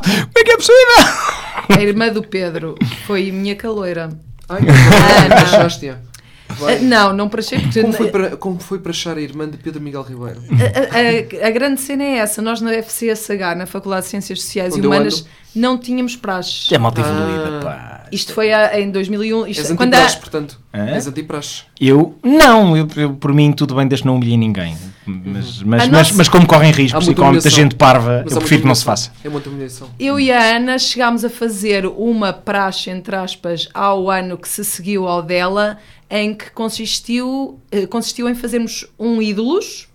Como 0.04 0.32
é 0.38 0.44
que 0.44 0.52
é 0.52 0.58
possível? 0.58 1.78
A 1.78 1.82
irmã 1.82 2.10
do 2.10 2.24
Pedro 2.24 2.76
foi 3.06 3.32
minha 3.32 3.56
caloira. 3.56 4.10
Ai, 4.48 4.62
Ana. 4.62 5.36
achaste-a. 5.36 6.09
Vai. 6.58 6.75
Ah, 6.77 6.79
Não, 6.82 7.13
não 7.13 7.29
para 7.29 7.39
achei 7.41 7.60
porque 7.60 7.82
Como 7.82 7.94
foi 7.94 8.08
para, 8.10 8.38
como 8.38 8.60
foi 8.60 8.79
para 8.79 8.91
achar 8.91 9.18
a 9.18 9.22
irmã 9.22 9.48
de 9.50 9.58
Pedro 9.58 9.79
Miguel 9.82 10.01
Ribeiro? 10.03 10.41
a, 10.51 11.46
a- 11.46 11.48
a 11.48 11.51
grande 11.51 11.79
cena 11.82 12.03
é 12.03 12.18
essa. 12.18 12.41
Nós 12.41 12.60
na 12.62 12.72
FCSH, 12.74 13.56
na 13.56 13.65
Faculdade 13.65 14.03
de 14.06 14.10
Ciências 14.10 14.41
Sociais 14.41 14.74
Onde 14.74 14.84
e 14.84 14.88
Humanas, 14.88 15.25
não 15.56 15.77
tínhamos 15.77 16.15
praxe. 16.15 16.74
É 16.74 16.77
malta 16.77 17.01
Ah. 17.03 17.08
evoluída, 17.10 17.60
pá. 17.63 17.99
Isto 18.12 18.34
foi 18.34 18.51
a- 18.54 18.80
em 18.80 18.92
2001. 18.92 19.48
Isto, 19.48 19.60
És 19.62 19.68
quando 19.78 19.94
antipraxe, 19.94 20.16
a- 20.18 20.20
portanto. 20.20 20.60
Hã? 20.74 20.86
És 20.89 21.08
antipraxe. 21.08 21.63
Eu, 21.80 22.16
não, 22.24 22.78
eu, 22.78 22.88
eu, 22.96 23.13
por 23.13 23.34
mim 23.34 23.51
tudo 23.51 23.75
bem 23.75 23.88
desde 23.88 24.06
não 24.06 24.16
humilhem 24.16 24.38
ninguém. 24.38 24.78
Mas, 25.06 25.63
mas, 25.63 25.82
A 25.82 25.86
mas, 25.86 25.89
nossa- 25.89 26.13
mas 26.16 26.30
como 26.30 26.46
correm 26.46 26.72
riscos 26.72 27.04
e 27.04 27.08
muita 27.08 27.22
com 27.22 27.32
muita 27.32 27.50
gente 27.50 27.74
parva, 27.75 28.22
Mas 28.24 28.34
eu 28.34 28.39
prefiro 28.39 28.62
que 28.62 28.68
não 28.68 28.75
se 28.75 28.84
faça. 28.86 29.12
É 29.24 29.30
muita 29.30 29.50
humilhação. 29.50 29.89
eu 30.00 30.20
e 30.20 30.32
a 30.32 30.56
Ana 30.58 30.78
chegámos 30.78 31.25
a 31.25 31.30
fazer 31.30 31.86
uma 31.88 32.32
praxe, 32.32 32.92
entre 32.92 33.16
aspas, 33.16 33.68
ao 33.74 34.10
ano 34.12 34.38
que 34.38 34.48
se 34.48 34.63
seguiu 34.63 35.08
ao 35.08 35.24
dela, 35.24 35.78
em 36.12 36.34
que 36.36 36.51
consistiu, 36.51 37.60
eh, 37.72 37.86
consistiu 37.88 38.30
em 38.30 38.36
fazermos 38.36 38.86
um 39.00 39.20
ídolos, 39.22 39.88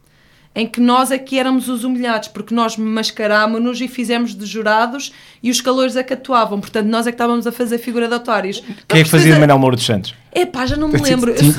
em 0.55 0.67
que 0.67 0.81
nós 0.81 1.11
é 1.11 1.19
que 1.19 1.39
éramos 1.39 1.69
os 1.69 1.83
humilhados, 1.83 2.29
porque 2.29 2.55
nós 2.55 2.77
mascarámos-nos 2.77 3.81
e 3.81 3.89
fizemos 3.89 4.35
de 4.35 4.47
jurados 4.47 5.13
e 5.43 5.51
os 5.51 5.61
calores 5.61 5.97
é 5.97 6.03
que 6.03 6.13
atuavam. 6.13 6.61
Portanto, 6.61 6.87
nós 6.87 7.07
é 7.07 7.11
que 7.11 7.15
estávamos 7.15 7.47
a 7.47 7.53
fazer 7.53 7.79
figura 7.79 8.07
de 8.07 8.15
otários. 8.15 8.63
Quem 8.87 9.01
é 9.01 9.05
que 9.05 9.11
fazia 9.11 9.35
de 9.35 9.41
Manuel 9.41 9.59
Moura 9.59 9.75
dos 9.75 9.85
Santos? 9.85 10.15
Epá, 10.33 10.65
já 10.67 10.77
não 10.77 10.89
me 10.89 10.99
lembro. 10.99 11.31
Eu, 11.31 11.37
assim 11.37 11.53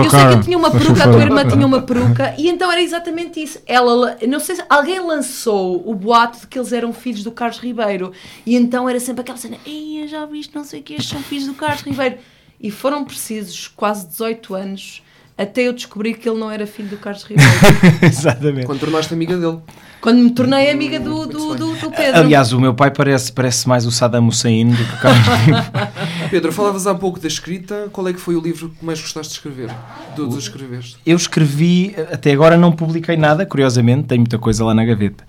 eu 0.00 0.10
sei 0.10 0.20
que 0.28 0.34
eu 0.34 0.40
tinha 0.42 0.58
uma 0.58 0.70
peruca, 0.70 1.04
a 1.04 1.10
tua 1.10 1.22
irmã 1.22 1.46
tinha 1.46 1.66
uma 1.66 1.82
peruca, 1.82 2.34
e 2.38 2.48
então 2.48 2.70
era 2.70 2.82
exatamente 2.82 3.42
isso. 3.42 3.60
Ela, 3.66 4.16
não 4.28 4.40
sei 4.40 4.56
se 4.56 4.64
alguém 4.68 5.00
lançou 5.00 5.88
o 5.88 5.94
boato 5.94 6.40
de 6.40 6.46
que 6.46 6.58
eles 6.58 6.72
eram 6.72 6.92
filhos 6.92 7.22
do 7.24 7.32
Carlos 7.32 7.58
Ribeiro, 7.58 8.12
e 8.44 8.56
então 8.56 8.88
era 8.88 8.98
sempre 9.00 9.22
aquela 9.22 9.38
cena: 9.38 9.56
Ei, 9.66 10.06
já 10.08 10.24
viste, 10.24 10.54
não 10.54 10.64
sei 10.64 10.80
o 10.80 10.82
que, 10.82 10.94
estes 10.94 11.08
são 11.08 11.20
filhos 11.20 11.46
do 11.46 11.54
Carlos 11.54 11.82
Ribeiro. 11.82 12.18
E 12.60 12.70
foram 12.70 13.04
precisos 13.04 13.68
quase 13.68 14.06
18 14.06 14.54
anos 14.54 15.02
até 15.38 15.62
eu 15.62 15.72
descobrir 15.72 16.14
que 16.14 16.28
ele 16.28 16.38
não 16.38 16.50
era 16.50 16.66
filho 16.66 16.88
do 16.88 16.96
Carlos 16.96 17.22
Ribeiro. 17.24 17.50
Exatamente. 18.02 18.66
Quando 18.66 18.80
tornaste 18.80 19.12
amiga 19.12 19.36
dele. 19.36 19.58
Quando 20.00 20.18
me 20.18 20.30
tornei 20.30 20.70
amiga 20.70 21.00
do, 21.00 21.26
do, 21.26 21.54
do, 21.54 21.74
do 21.74 21.90
Pedro. 21.90 22.20
Aliás, 22.20 22.52
o 22.52 22.60
meu 22.60 22.72
pai 22.74 22.90
parece, 22.90 23.32
parece 23.32 23.68
mais 23.68 23.86
o 23.86 23.90
Saddam 23.90 24.28
Hussein 24.28 24.70
do 24.70 24.76
que 24.76 24.94
o 24.94 24.98
Carlos 24.98 25.26
Ribeiro. 25.44 25.66
Pedro, 26.30 26.52
falavas 26.52 26.86
há 26.86 26.94
pouco 26.94 27.18
da 27.18 27.26
escrita. 27.26 27.88
Qual 27.92 28.06
é 28.06 28.12
que 28.12 28.20
foi 28.20 28.36
o 28.36 28.40
livro 28.40 28.70
que 28.70 28.84
mais 28.84 29.00
gostaste 29.00 29.32
de 29.32 29.38
escrever? 29.38 29.68
De 29.68 30.16
todos 30.16 30.36
os 30.36 30.48
que 30.48 30.56
escreveste? 30.56 30.96
Eu 31.04 31.16
escrevi, 31.16 31.94
até 32.12 32.32
agora 32.32 32.56
não 32.56 32.70
publiquei 32.70 33.16
nada, 33.16 33.44
curiosamente, 33.44 34.04
tenho 34.04 34.20
muita 34.20 34.38
coisa 34.38 34.64
lá 34.64 34.74
na 34.74 34.84
gaveta. 34.84 35.24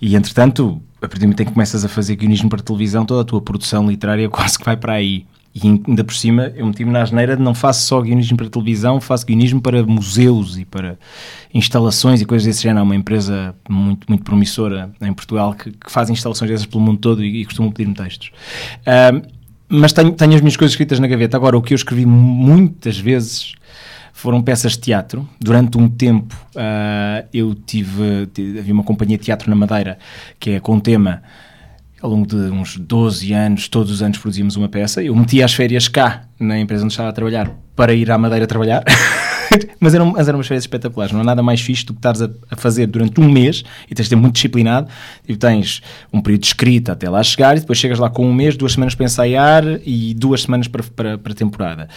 E 0.00 0.14
entretanto, 0.14 0.80
a 1.00 1.08
partir 1.08 1.20
do 1.20 1.22
momento 1.22 1.40
em 1.40 1.46
que 1.46 1.52
começas 1.52 1.84
a 1.84 1.88
fazer 1.88 2.16
guionismo 2.16 2.50
para 2.50 2.60
televisão, 2.60 3.06
toda 3.06 3.22
a 3.22 3.24
tua 3.24 3.40
produção 3.40 3.88
literária 3.88 4.28
quase 4.28 4.58
que 4.58 4.64
vai 4.64 4.76
para 4.76 4.94
aí. 4.94 5.26
E 5.62 5.66
ainda 5.88 6.04
por 6.04 6.14
cima, 6.14 6.52
eu 6.54 6.66
meti-me 6.66 6.90
na 6.92 7.02
asneira 7.02 7.36
de 7.36 7.42
não 7.42 7.54
faço 7.54 7.86
só 7.86 8.00
guionismo 8.00 8.36
para 8.36 8.48
televisão, 8.48 9.00
faço 9.00 9.26
guionismo 9.26 9.60
para 9.60 9.82
museus 9.84 10.56
e 10.56 10.64
para 10.64 10.96
instalações 11.52 12.20
e 12.20 12.24
coisas 12.24 12.46
desse 12.46 12.62
género. 12.62 12.80
Há 12.80 12.82
uma 12.84 12.94
empresa 12.96 13.54
muito, 13.68 14.06
muito 14.08 14.22
promissora 14.22 14.90
em 15.00 15.12
Portugal 15.12 15.54
que, 15.54 15.70
que 15.72 15.90
faz 15.90 16.10
instalações 16.10 16.50
dessas 16.50 16.66
pelo 16.66 16.82
mundo 16.82 16.98
todo 16.98 17.24
e, 17.24 17.40
e 17.40 17.44
costumam 17.44 17.72
pedir-me 17.72 17.94
textos. 17.94 18.30
Mas 19.68 19.92
tenho, 19.92 20.12
tenho 20.12 20.34
as 20.34 20.40
minhas 20.40 20.56
coisas 20.56 20.72
escritas 20.72 20.98
na 20.98 21.06
gaveta. 21.06 21.36
Agora, 21.36 21.56
o 21.56 21.60
que 21.62 21.74
eu 21.74 21.76
escrevi 21.76 22.06
muitas 22.06 22.98
vezes 22.98 23.52
foram 24.12 24.40
peças 24.40 24.72
de 24.72 24.78
teatro. 24.80 25.28
Durante 25.40 25.76
um 25.76 25.88
tempo 25.88 26.34
ah, 26.56 27.24
eu 27.32 27.54
tive, 27.54 28.26
tive- 28.32 28.58
havia 28.60 28.72
uma 28.72 28.82
companhia 28.84 29.18
de 29.18 29.24
teatro 29.24 29.50
na 29.50 29.56
Madeira 29.56 29.98
que 30.40 30.50
é 30.52 30.60
com 30.60 30.80
tema. 30.80 31.22
Ao 32.00 32.08
longo 32.08 32.26
de 32.26 32.36
uns 32.36 32.76
12 32.76 33.32
anos, 33.32 33.68
todos 33.68 33.90
os 33.90 34.02
anos 34.02 34.18
produzíamos 34.18 34.56
uma 34.56 34.68
peça. 34.68 35.02
Eu 35.02 35.14
metia 35.16 35.44
as 35.44 35.52
férias 35.52 35.88
cá, 35.88 36.28
na 36.38 36.58
empresa 36.58 36.84
onde 36.84 36.92
estava 36.92 37.08
a 37.08 37.12
trabalhar, 37.12 37.52
para 37.78 37.94
ir 37.94 38.10
à 38.10 38.18
Madeira 38.18 38.44
trabalhar. 38.44 38.82
mas, 39.78 39.94
eram, 39.94 40.10
mas 40.10 40.26
eram 40.26 40.38
umas 40.38 40.48
férias 40.48 40.64
espetaculares. 40.64 41.12
Não 41.12 41.20
há 41.20 41.24
nada 41.24 41.44
mais 41.44 41.60
fixe 41.60 41.86
do 41.86 41.92
que 41.92 42.00
estares 42.00 42.20
a, 42.20 42.28
a 42.50 42.56
fazer 42.56 42.88
durante 42.88 43.20
um 43.20 43.30
mês 43.30 43.62
e 43.88 43.94
tens 43.94 44.06
de 44.06 44.08
ser 44.08 44.16
muito 44.16 44.34
disciplinado. 44.34 44.88
E 45.28 45.36
tens 45.36 45.80
um 46.12 46.20
período 46.20 46.40
de 46.40 46.48
escrita 46.48 46.90
até 46.90 47.08
lá 47.08 47.22
chegar 47.22 47.56
e 47.56 47.60
depois 47.60 47.78
chegas 47.78 48.00
lá 48.00 48.10
com 48.10 48.26
um 48.26 48.34
mês, 48.34 48.56
duas 48.56 48.72
semanas 48.72 48.96
para 48.96 49.06
ensaiar 49.06 49.64
e 49.86 50.12
duas 50.12 50.42
semanas 50.42 50.66
para, 50.66 50.82
para, 50.82 51.18
para 51.18 51.34
temporada. 51.34 51.88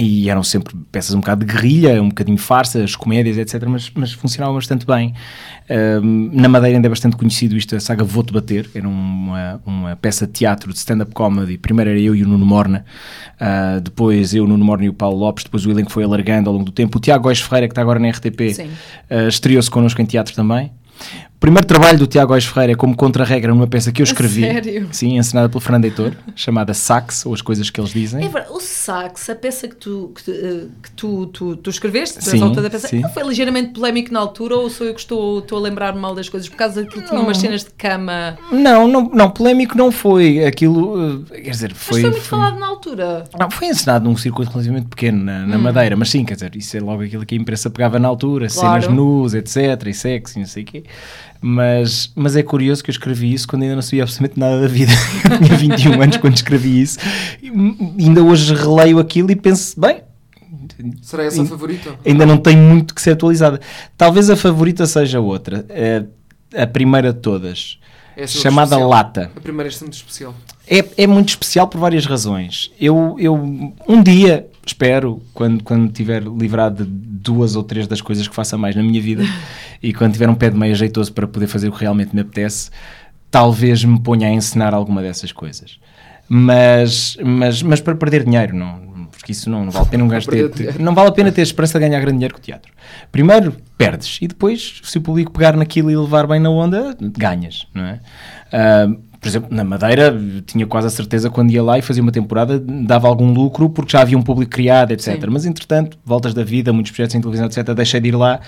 E 0.00 0.30
eram 0.30 0.44
sempre 0.44 0.76
peças 0.92 1.12
um 1.12 1.18
bocado 1.18 1.44
de 1.44 1.52
guerrilha, 1.52 2.00
um 2.00 2.08
bocadinho 2.08 2.38
farsas, 2.38 2.94
comédias, 2.94 3.36
etc. 3.36 3.64
Mas, 3.66 3.90
mas 3.94 4.12
funcionavam 4.12 4.54
bastante 4.54 4.86
bem. 4.86 5.12
Um, 5.68 6.30
na 6.32 6.48
Madeira 6.48 6.76
ainda 6.76 6.86
é 6.86 6.88
bastante 6.88 7.16
conhecido 7.16 7.56
isto, 7.56 7.74
a 7.74 7.80
saga 7.80 8.04
Vou-te 8.04 8.32
Bater. 8.32 8.70
Era 8.72 8.86
uma, 8.88 9.60
uma 9.66 9.96
peça 9.96 10.24
de 10.24 10.34
teatro 10.34 10.72
de 10.72 10.78
stand-up 10.78 11.12
comedy. 11.12 11.58
Primeiro 11.58 11.90
era 11.90 11.98
eu 11.98 12.14
e 12.14 12.22
o 12.22 12.28
Nuno 12.28 12.46
Morna. 12.46 12.84
Uh, 13.40 13.80
depois 13.80 14.32
eu, 14.34 14.46
Nuno 14.46 14.64
Morna 14.64 14.84
e 14.84 14.88
o 14.88 14.94
Paulo 14.94 15.17
Lopes. 15.18 15.44
Depois 15.44 15.66
o 15.66 15.70
elenco 15.70 15.90
foi 15.90 16.04
alargando 16.04 16.48
ao 16.48 16.54
longo 16.54 16.64
do 16.64 16.72
tempo. 16.72 16.98
O 16.98 17.00
Tiago 17.00 17.24
Góis 17.24 17.40
Ferreira, 17.40 17.66
que 17.68 17.72
está 17.72 17.82
agora 17.82 17.98
na 17.98 18.08
RTP, 18.08 18.40
uh, 19.10 19.28
estreou-se 19.28 19.70
connosco 19.70 20.00
em 20.00 20.06
teatro 20.06 20.34
também. 20.34 20.72
O 21.38 21.40
primeiro 21.48 21.68
trabalho 21.68 21.96
do 21.96 22.06
Tiago 22.08 22.30
Góis 22.32 22.44
Ferreira 22.44 22.72
é 22.72 22.74
como 22.74 22.96
contra-regra 22.96 23.54
numa 23.54 23.68
peça 23.68 23.92
que 23.92 24.02
eu 24.02 24.04
escrevi. 24.04 24.40
sério? 24.40 24.88
Sim, 24.90 25.16
ensinada 25.18 25.48
pelo 25.48 25.60
Fernando 25.60 25.84
Heitor, 25.84 26.12
chamada 26.34 26.74
Sax, 26.74 27.24
ou 27.24 27.32
As 27.32 27.40
Coisas 27.40 27.70
que 27.70 27.80
Eles 27.80 27.92
Dizem. 27.92 28.24
É 28.24 28.28
verdade, 28.28 28.52
o 28.52 28.58
sax, 28.60 29.30
a 29.30 29.36
peça 29.36 29.68
que 29.68 29.76
tu, 29.76 30.12
que, 30.16 30.28
eh, 30.32 30.64
que 30.82 30.90
tu, 30.90 31.26
tu, 31.26 31.56
tu 31.56 31.70
escreveste, 31.70 32.24
Sim, 32.24 32.52
da 32.52 32.68
peça, 32.68 32.88
sim. 32.88 32.98
não 32.98 33.08
foi 33.10 33.22
ligeiramente 33.22 33.72
polémico 33.72 34.12
na 34.12 34.18
altura 34.18 34.56
ou 34.56 34.68
sou 34.68 34.84
eu 34.88 34.92
que 34.94 34.98
estou, 34.98 35.38
estou 35.38 35.58
a 35.58 35.60
lembrar 35.60 35.94
mal 35.94 36.12
das 36.12 36.28
coisas? 36.28 36.48
Por 36.48 36.56
causa 36.56 36.84
que 36.84 37.00
tinha 37.02 37.20
umas 37.20 37.38
cenas 37.38 37.62
de 37.62 37.70
cama. 37.70 38.36
Não, 38.50 38.88
não, 38.88 39.08
não, 39.08 39.30
polémico 39.30 39.78
não 39.78 39.92
foi. 39.92 40.44
Aquilo, 40.44 41.18
uh, 41.20 41.24
quer 41.24 41.50
dizer, 41.50 41.70
Mas 41.72 41.78
foi. 41.78 42.00
foi 42.00 42.10
muito 42.10 42.22
foi- 42.24 42.36
falado 42.40 42.58
na 42.58 42.66
altura. 42.66 43.24
Não, 43.38 43.48
foi 43.48 43.68
ensinado 43.68 44.04
num 44.04 44.16
circuito 44.16 44.50
relativamente 44.50 44.88
pequeno 44.88 45.22
na, 45.22 45.46
na 45.46 45.56
Madeira, 45.56 45.94
mas 45.96 46.10
sim, 46.10 46.24
quer 46.24 46.34
dizer, 46.34 46.56
isso 46.56 46.76
é 46.76 46.80
logo 46.80 47.00
aquilo 47.04 47.24
que 47.24 47.36
a 47.36 47.38
imprensa 47.38 47.70
pegava 47.70 47.96
na 48.00 48.08
altura, 48.08 48.48
Claro. 48.48 48.82
cenas 48.82 48.96
nus, 48.96 49.34
etc, 49.34 49.56
e 49.86 49.94
sexo 49.94 50.36
e 50.36 50.40
não 50.40 50.48
sei 50.48 50.64
o 50.64 50.66
quê. 50.66 50.82
Mas, 51.40 52.10
mas 52.16 52.34
é 52.34 52.42
curioso 52.42 52.82
que 52.82 52.90
eu 52.90 52.92
escrevi 52.92 53.32
isso 53.32 53.46
quando 53.46 53.62
ainda 53.62 53.76
não 53.76 53.82
sabia 53.82 54.02
absolutamente 54.02 54.40
nada 54.40 54.60
da 54.60 54.66
vida. 54.66 54.92
Eu 55.30 55.46
tinha 55.46 55.56
21 55.56 56.02
anos 56.02 56.16
quando 56.16 56.34
escrevi 56.34 56.80
isso. 56.80 56.98
E, 57.40 57.48
ainda 58.04 58.22
hoje 58.24 58.52
releio 58.54 58.98
aquilo 58.98 59.30
e 59.30 59.36
penso, 59.36 59.80
bem, 59.80 60.02
Será 61.02 61.24
essa 61.24 61.42
a 61.42 61.46
favorita? 61.46 61.94
ainda 62.04 62.26
não 62.26 62.36
tem 62.36 62.56
muito 62.56 62.94
que 62.94 63.02
ser 63.02 63.12
atualizada. 63.12 63.60
Talvez 63.96 64.30
a 64.30 64.36
favorita 64.36 64.86
seja 64.86 65.20
outra, 65.20 65.64
é 65.68 66.04
a 66.56 66.66
primeira 66.66 67.12
de 67.12 67.20
todas, 67.20 67.78
Essa 68.16 68.38
é 68.38 68.40
chamada. 68.42 68.76
Lata. 68.78 69.30
A 69.36 69.40
primeira 69.40 69.70
é 69.72 69.80
muito 69.80 69.94
especial. 69.94 70.34
É, 70.66 70.84
é 70.96 71.06
muito 71.06 71.30
especial 71.30 71.68
por 71.68 71.78
várias 71.78 72.06
razões. 72.06 72.70
Eu, 72.80 73.16
eu 73.18 73.34
um 73.88 74.02
dia, 74.02 74.46
espero, 74.68 75.22
quando, 75.34 75.62
quando 75.62 75.90
tiver 75.92 76.22
livrado 76.22 76.84
de 76.84 76.90
duas 76.90 77.56
ou 77.56 77.62
três 77.62 77.86
das 77.86 78.00
coisas 78.00 78.26
que 78.26 78.34
faço 78.34 78.54
a 78.54 78.58
mais 78.58 78.76
na 78.76 78.82
minha 78.82 79.00
vida 79.00 79.24
e 79.82 79.92
quando 79.92 80.12
tiver 80.12 80.28
um 80.28 80.34
pé 80.34 80.50
de 80.50 80.56
meia 80.56 80.74
jeitoso 80.74 81.12
para 81.12 81.26
poder 81.26 81.46
fazer 81.46 81.68
o 81.68 81.72
que 81.72 81.80
realmente 81.80 82.14
me 82.14 82.20
apetece, 82.20 82.70
talvez 83.30 83.84
me 83.84 84.00
ponha 84.00 84.28
a 84.28 84.30
ensinar 84.30 84.74
alguma 84.74 85.02
dessas 85.02 85.32
coisas. 85.32 85.78
Mas, 86.28 87.16
mas, 87.24 87.62
mas 87.62 87.80
para 87.80 87.94
perder 87.94 88.24
dinheiro, 88.24 88.54
não, 88.54 89.06
porque 89.10 89.32
isso 89.32 89.48
não, 89.48 89.64
não 89.64 89.70
vale 89.70 89.86
a 89.86 89.88
pena 89.88 90.04
um 90.04 90.08
gajo 90.08 90.28
ter, 90.28 90.48
dinheiro. 90.50 90.82
não 90.82 90.94
vale 90.94 91.08
a 91.08 91.12
pena 91.12 91.32
ter 91.32 91.42
esperança 91.42 91.78
de 91.78 91.86
ganhar 91.86 92.00
grande 92.00 92.16
dinheiro 92.16 92.34
com 92.34 92.40
o 92.40 92.42
teatro. 92.42 92.72
Primeiro, 93.10 93.56
perdes. 93.76 94.18
E 94.20 94.28
depois, 94.28 94.80
se 94.84 94.98
o 94.98 95.00
público 95.00 95.32
pegar 95.32 95.56
naquilo 95.56 95.90
e 95.90 95.96
levar 95.96 96.26
bem 96.26 96.38
na 96.38 96.50
onda, 96.50 96.96
ganhas, 97.00 97.66
não 97.74 97.84
é? 97.84 98.00
Ah, 98.52 98.88
por 99.20 99.28
exemplo, 99.28 99.48
na 99.50 99.64
Madeira, 99.64 100.16
tinha 100.46 100.66
quase 100.66 100.86
a 100.86 100.90
certeza 100.90 101.28
quando 101.28 101.50
ia 101.50 101.62
lá 101.62 101.78
e 101.78 101.82
fazia 101.82 102.02
uma 102.02 102.12
temporada, 102.12 102.58
dava 102.58 103.08
algum 103.08 103.32
lucro 103.32 103.68
porque 103.68 103.92
já 103.92 104.00
havia 104.00 104.16
um 104.16 104.22
público 104.22 104.52
criado, 104.52 104.92
etc. 104.92 105.20
Sim. 105.20 105.26
Mas 105.30 105.44
entretanto, 105.44 105.98
voltas 106.04 106.34
da 106.34 106.44
vida, 106.44 106.72
muitos 106.72 106.92
projetos 106.92 107.16
em 107.16 107.20
televisão, 107.20 107.46
etc. 107.46 107.74
Deixei 107.74 108.00
de 108.00 108.08
ir 108.08 108.14
lá 108.14 108.40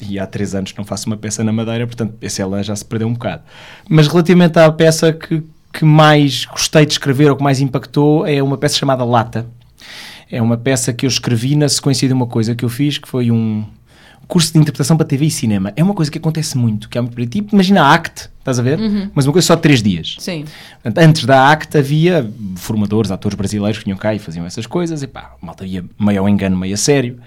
e 0.00 0.18
há 0.18 0.26
três 0.26 0.54
anos 0.54 0.74
não 0.76 0.84
faço 0.84 1.06
uma 1.06 1.16
peça 1.16 1.42
na 1.44 1.52
Madeira, 1.52 1.86
portanto, 1.86 2.14
esse 2.20 2.42
elan 2.42 2.62
já 2.62 2.74
se 2.74 2.84
perdeu 2.84 3.08
um 3.08 3.12
bocado. 3.12 3.42
Mas 3.88 4.08
relativamente 4.08 4.58
à 4.58 4.70
peça 4.70 5.12
que, 5.12 5.42
que 5.72 5.84
mais 5.84 6.44
gostei 6.44 6.84
de 6.84 6.92
escrever 6.92 7.30
ou 7.30 7.36
que 7.36 7.42
mais 7.42 7.60
impactou, 7.60 8.26
é 8.26 8.42
uma 8.42 8.58
peça 8.58 8.76
chamada 8.76 9.04
Lata. 9.04 9.46
É 10.30 10.42
uma 10.42 10.56
peça 10.56 10.92
que 10.92 11.06
eu 11.06 11.08
escrevi 11.08 11.54
na 11.54 11.68
sequência 11.68 12.08
de 12.08 12.12
uma 12.12 12.26
coisa 12.26 12.54
que 12.54 12.64
eu 12.64 12.68
fiz, 12.68 12.98
que 12.98 13.08
foi 13.08 13.30
um 13.30 13.64
curso 14.26 14.52
de 14.52 14.58
interpretação 14.58 14.96
para 14.96 15.06
TV 15.06 15.26
e 15.26 15.30
cinema. 15.30 15.72
É 15.76 15.82
uma 15.82 15.94
coisa 15.94 16.10
que 16.10 16.18
acontece 16.18 16.56
muito, 16.56 16.88
que 16.88 16.98
há 16.98 17.02
muito 17.02 17.14
por. 17.14 17.26
Tipo, 17.26 17.54
imagina 17.54 17.82
a 17.82 17.94
ACT, 17.94 18.30
estás 18.38 18.58
a 18.58 18.62
ver? 18.62 18.78
Mas 19.14 19.26
uma 19.26 19.32
coisa 19.32 19.46
só 19.46 19.54
de 19.54 19.62
três 19.62 19.82
dias. 19.82 20.16
Sim. 20.18 20.44
Portanto, 20.82 20.98
antes 21.04 21.24
da 21.24 21.50
ACT 21.50 21.78
havia 21.78 22.30
formadores, 22.56 23.10
atores 23.10 23.36
brasileiros 23.36 23.78
que 23.78 23.84
vinham 23.84 23.98
cá 23.98 24.14
e 24.14 24.18
faziam 24.18 24.44
essas 24.46 24.66
coisas, 24.66 25.02
e 25.02 25.06
pá, 25.06 25.34
malta 25.40 25.64
ia 25.64 25.84
meio 25.98 26.20
ao 26.20 26.28
engano, 26.28 26.56
meio 26.56 26.74
a 26.74 26.76
sério. 26.76 27.18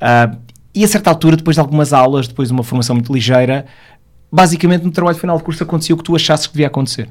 Ah, 0.00 0.34
e 0.74 0.84
a 0.84 0.88
certa 0.88 1.10
altura, 1.10 1.36
depois 1.36 1.56
de 1.56 1.60
algumas 1.60 1.92
aulas, 1.92 2.28
depois 2.28 2.48
de 2.48 2.54
uma 2.54 2.62
formação 2.62 2.94
muito 2.94 3.12
ligeira, 3.12 3.64
basicamente 4.30 4.84
no 4.84 4.90
trabalho 4.90 5.16
final 5.16 5.38
de 5.38 5.44
curso 5.44 5.62
acontecia 5.62 5.94
o 5.94 5.98
que 5.98 6.04
tu 6.04 6.14
achasses 6.14 6.46
que 6.46 6.52
devia 6.52 6.66
acontecer. 6.66 7.08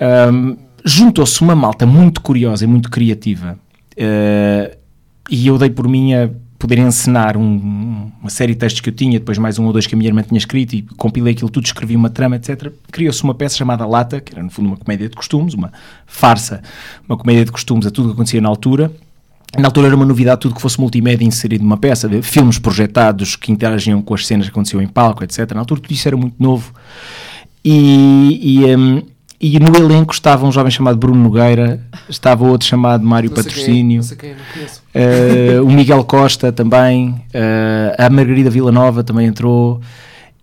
Ahm, 0.00 0.56
Juntou-se 0.84 1.42
uma 1.42 1.56
malta 1.56 1.84
muito 1.84 2.20
curiosa 2.20 2.64
e 2.64 2.66
muito 2.66 2.88
criativa, 2.88 3.58
ah, 4.00 4.76
e 5.28 5.46
eu 5.46 5.58
dei 5.58 5.68
por 5.68 5.86
mim 5.86 6.14
a 6.14 6.30
poder 6.58 6.78
encenar 6.78 7.36
um- 7.36 8.10
uma 8.20 8.30
série 8.30 8.52
de 8.52 8.58
textos 8.58 8.80
que 8.80 8.88
eu 8.88 8.92
tinha, 8.94 9.18
depois 9.18 9.38
mais 9.38 9.58
um 9.58 9.66
ou 9.66 9.72
dois 9.72 9.86
que 9.86 9.94
a 9.94 9.98
minha 9.98 10.08
irmã 10.10 10.22
tinha 10.22 10.38
escrito 10.38 10.74
e 10.74 10.82
compilei 10.96 11.32
aquilo 11.32 11.48
tudo, 11.48 11.64
escrevi 11.64 11.94
uma 11.94 12.10
trama, 12.10 12.36
etc. 12.36 12.72
Criou-se 12.90 13.22
uma 13.22 13.34
peça 13.34 13.56
chamada 13.56 13.86
Lata, 13.86 14.20
que 14.20 14.32
era 14.34 14.42
no 14.42 14.50
fundo 14.50 14.66
uma 14.66 14.76
comédia 14.76 15.08
de 15.08 15.14
costumes, 15.14 15.54
uma 15.54 15.72
farsa, 16.06 16.60
uma 17.08 17.16
comédia 17.16 17.44
de 17.44 17.52
costumes 17.52 17.86
a 17.86 17.90
tudo 17.90 18.08
que 18.08 18.14
acontecia 18.14 18.40
na 18.40 18.48
altura. 18.48 18.90
Na 19.56 19.68
altura 19.68 19.86
era 19.86 19.96
uma 19.96 20.04
novidade 20.04 20.40
tudo 20.40 20.54
que 20.54 20.60
fosse 20.60 20.78
multimédia 20.80 21.24
inserido 21.24 21.62
numa 21.64 21.76
peça, 21.78 22.08
filmes 22.22 22.58
projetados 22.58 23.34
que 23.36 23.50
interagiam 23.50 24.02
com 24.02 24.12
as 24.12 24.26
cenas 24.26 24.46
que 24.46 24.50
aconteciam 24.50 24.82
em 24.82 24.88
palco, 24.88 25.24
etc. 25.24 25.52
Na 25.52 25.60
altura 25.60 25.80
tudo 25.80 25.92
isso 25.92 26.06
era 26.08 26.16
muito 26.16 26.34
novo. 26.38 26.72
E, 27.64 28.60
e, 28.60 28.76
hum, 28.76 29.02
e 29.40 29.58
no 29.60 29.76
elenco 29.76 30.12
estava 30.12 30.44
um 30.46 30.50
jovem 30.50 30.70
chamado 30.70 30.96
Bruno 30.96 31.22
Nogueira, 31.22 31.80
estava 32.08 32.44
outro 32.44 32.66
chamado 32.66 33.04
Mário 33.04 33.30
quem 33.30 33.40
é, 33.40 33.44
Patrocínio, 33.44 34.02
sei 34.02 34.16
quem 34.16 34.30
é. 34.30 35.58
Uh, 35.58 35.64
o 35.64 35.70
Miguel 35.70 36.02
Costa 36.04 36.50
também, 36.50 37.10
uh, 37.10 37.94
a 38.04 38.10
Margarida 38.10 38.50
Villanova 38.50 39.04
também 39.04 39.26
entrou. 39.26 39.80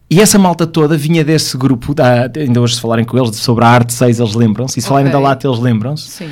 E 0.10 0.22
essa 0.22 0.38
malta 0.38 0.66
toda 0.68 0.96
vinha 0.96 1.26
desse 1.26 1.58
grupo, 1.58 1.94
da- 1.94 2.30
ainda 2.38 2.62
hoje 2.62 2.76
se 2.76 2.82
falarem 2.82 3.04
com 3.04 3.18
eles 3.18 3.36
sobre 3.38 3.66
a 3.66 3.68
Arte 3.68 3.92
6, 3.92 4.20
eles 4.20 4.34
lembram-se, 4.36 4.80
e 4.80 4.82
se 4.82 4.88
falarem 4.88 5.12
da. 5.12 5.20
Lata, 5.20 5.48
eles 5.48 5.60
lembram-se. 5.60 6.10
Sim. 6.10 6.30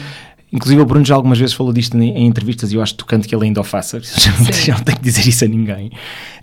Inclusive 0.53 0.81
o 0.81 0.85
Bruno 0.85 1.03
já 1.03 1.15
algumas 1.15 1.39
vezes 1.39 1.55
falou 1.55 1.73
disto 1.73 1.97
em, 1.97 2.11
em 2.15 2.27
entrevistas 2.27 2.71
e 2.71 2.75
eu 2.75 2.81
acho 2.83 2.93
tocante 2.93 3.27
que 3.27 3.35
ele 3.35 3.45
ainda 3.45 3.59
o 3.59 3.63
faça. 3.63 3.99
Já 4.63 4.75
não 4.75 4.83
tenho 4.83 4.97
que 4.99 5.03
dizer 5.03 5.27
isso 5.27 5.43
a 5.43 5.47
ninguém. 5.47 5.91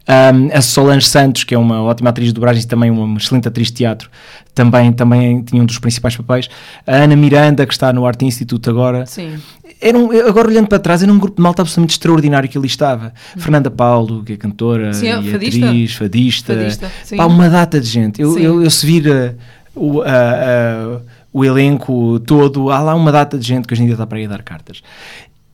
Um, 0.09 0.51
a 0.53 0.61
Solange 0.61 1.07
Santos, 1.07 1.45
que 1.45 1.55
é 1.55 1.59
uma 1.59 1.81
ótima 1.83 2.11
atriz 2.11 2.27
de 2.29 2.35
dobragem 2.35 2.61
e 2.63 2.67
também 2.67 2.91
uma 2.91 3.17
excelente 3.19 3.47
atriz 3.47 3.69
de 3.69 3.75
teatro, 3.75 4.11
também, 4.53 4.93
também 4.93 5.41
tinha 5.43 5.63
um 5.63 5.65
dos 5.67 5.79
principais 5.79 6.17
papéis. 6.17 6.49
A 6.85 6.97
Ana 6.97 7.15
Miranda, 7.15 7.65
que 7.65 7.73
está 7.73 7.93
no 7.93 8.05
Arte 8.05 8.25
Institute 8.25 8.69
agora. 8.69 9.07
Sim. 9.07 9.39
Era 9.81 9.97
um, 9.97 10.11
agora 10.29 10.49
olhando 10.49 10.67
para 10.67 10.81
trás, 10.81 11.03
era 11.05 11.13
um 11.13 11.19
grupo 11.19 11.37
de 11.37 11.43
malta 11.43 11.63
absolutamente 11.63 11.93
extraordinário 11.93 12.49
que 12.49 12.59
ali 12.59 12.67
estava. 12.67 13.15
Fernanda 13.39 13.71
Paulo, 13.71 14.25
que 14.25 14.33
é 14.33 14.37
cantora 14.37 14.93
Sim, 14.93 15.07
e 15.21 15.31
fadista. 15.31 15.67
atriz, 15.67 15.95
fadista. 15.95 16.55
Fadista. 16.55 16.91
Pá, 17.17 17.27
uma 17.27 17.49
data 17.49 17.81
de 17.81 17.87
gente. 17.87 18.21
Eu, 18.21 18.37
eu, 18.39 18.63
eu 18.63 18.71
se 18.71 18.85
vir 18.85 19.07
uh, 19.07 19.35
o, 19.75 20.03
a- 20.03 20.07
a- 20.09 21.01
o 21.33 21.45
elenco 21.45 22.19
todo, 22.21 22.71
há 22.71 22.81
lá 22.81 22.95
uma 22.95 23.13
data 23.13 23.39
de 23.39 23.47
gente 23.47 23.67
que 23.69 23.75
hoje 23.75 23.83
em 23.83 23.87
dia 23.87 23.95
está 23.95 24.07
para 24.07 24.23
a 24.25 24.27
dar 24.29 24.43
cartas. 24.43 24.83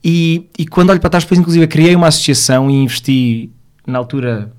E, 0.03 0.47
e 0.59 0.67
quando 0.67 0.91
olho 0.91 1.01
para 1.01 1.11
trás, 1.11 1.25
depois 1.25 1.39
inclusive 1.41 1.67
criei 1.67 1.95
uma 1.95 2.09
associação 2.09 2.71
e 2.71 2.75
investi 2.75 3.51
na 3.87 3.99
altura 3.99 4.53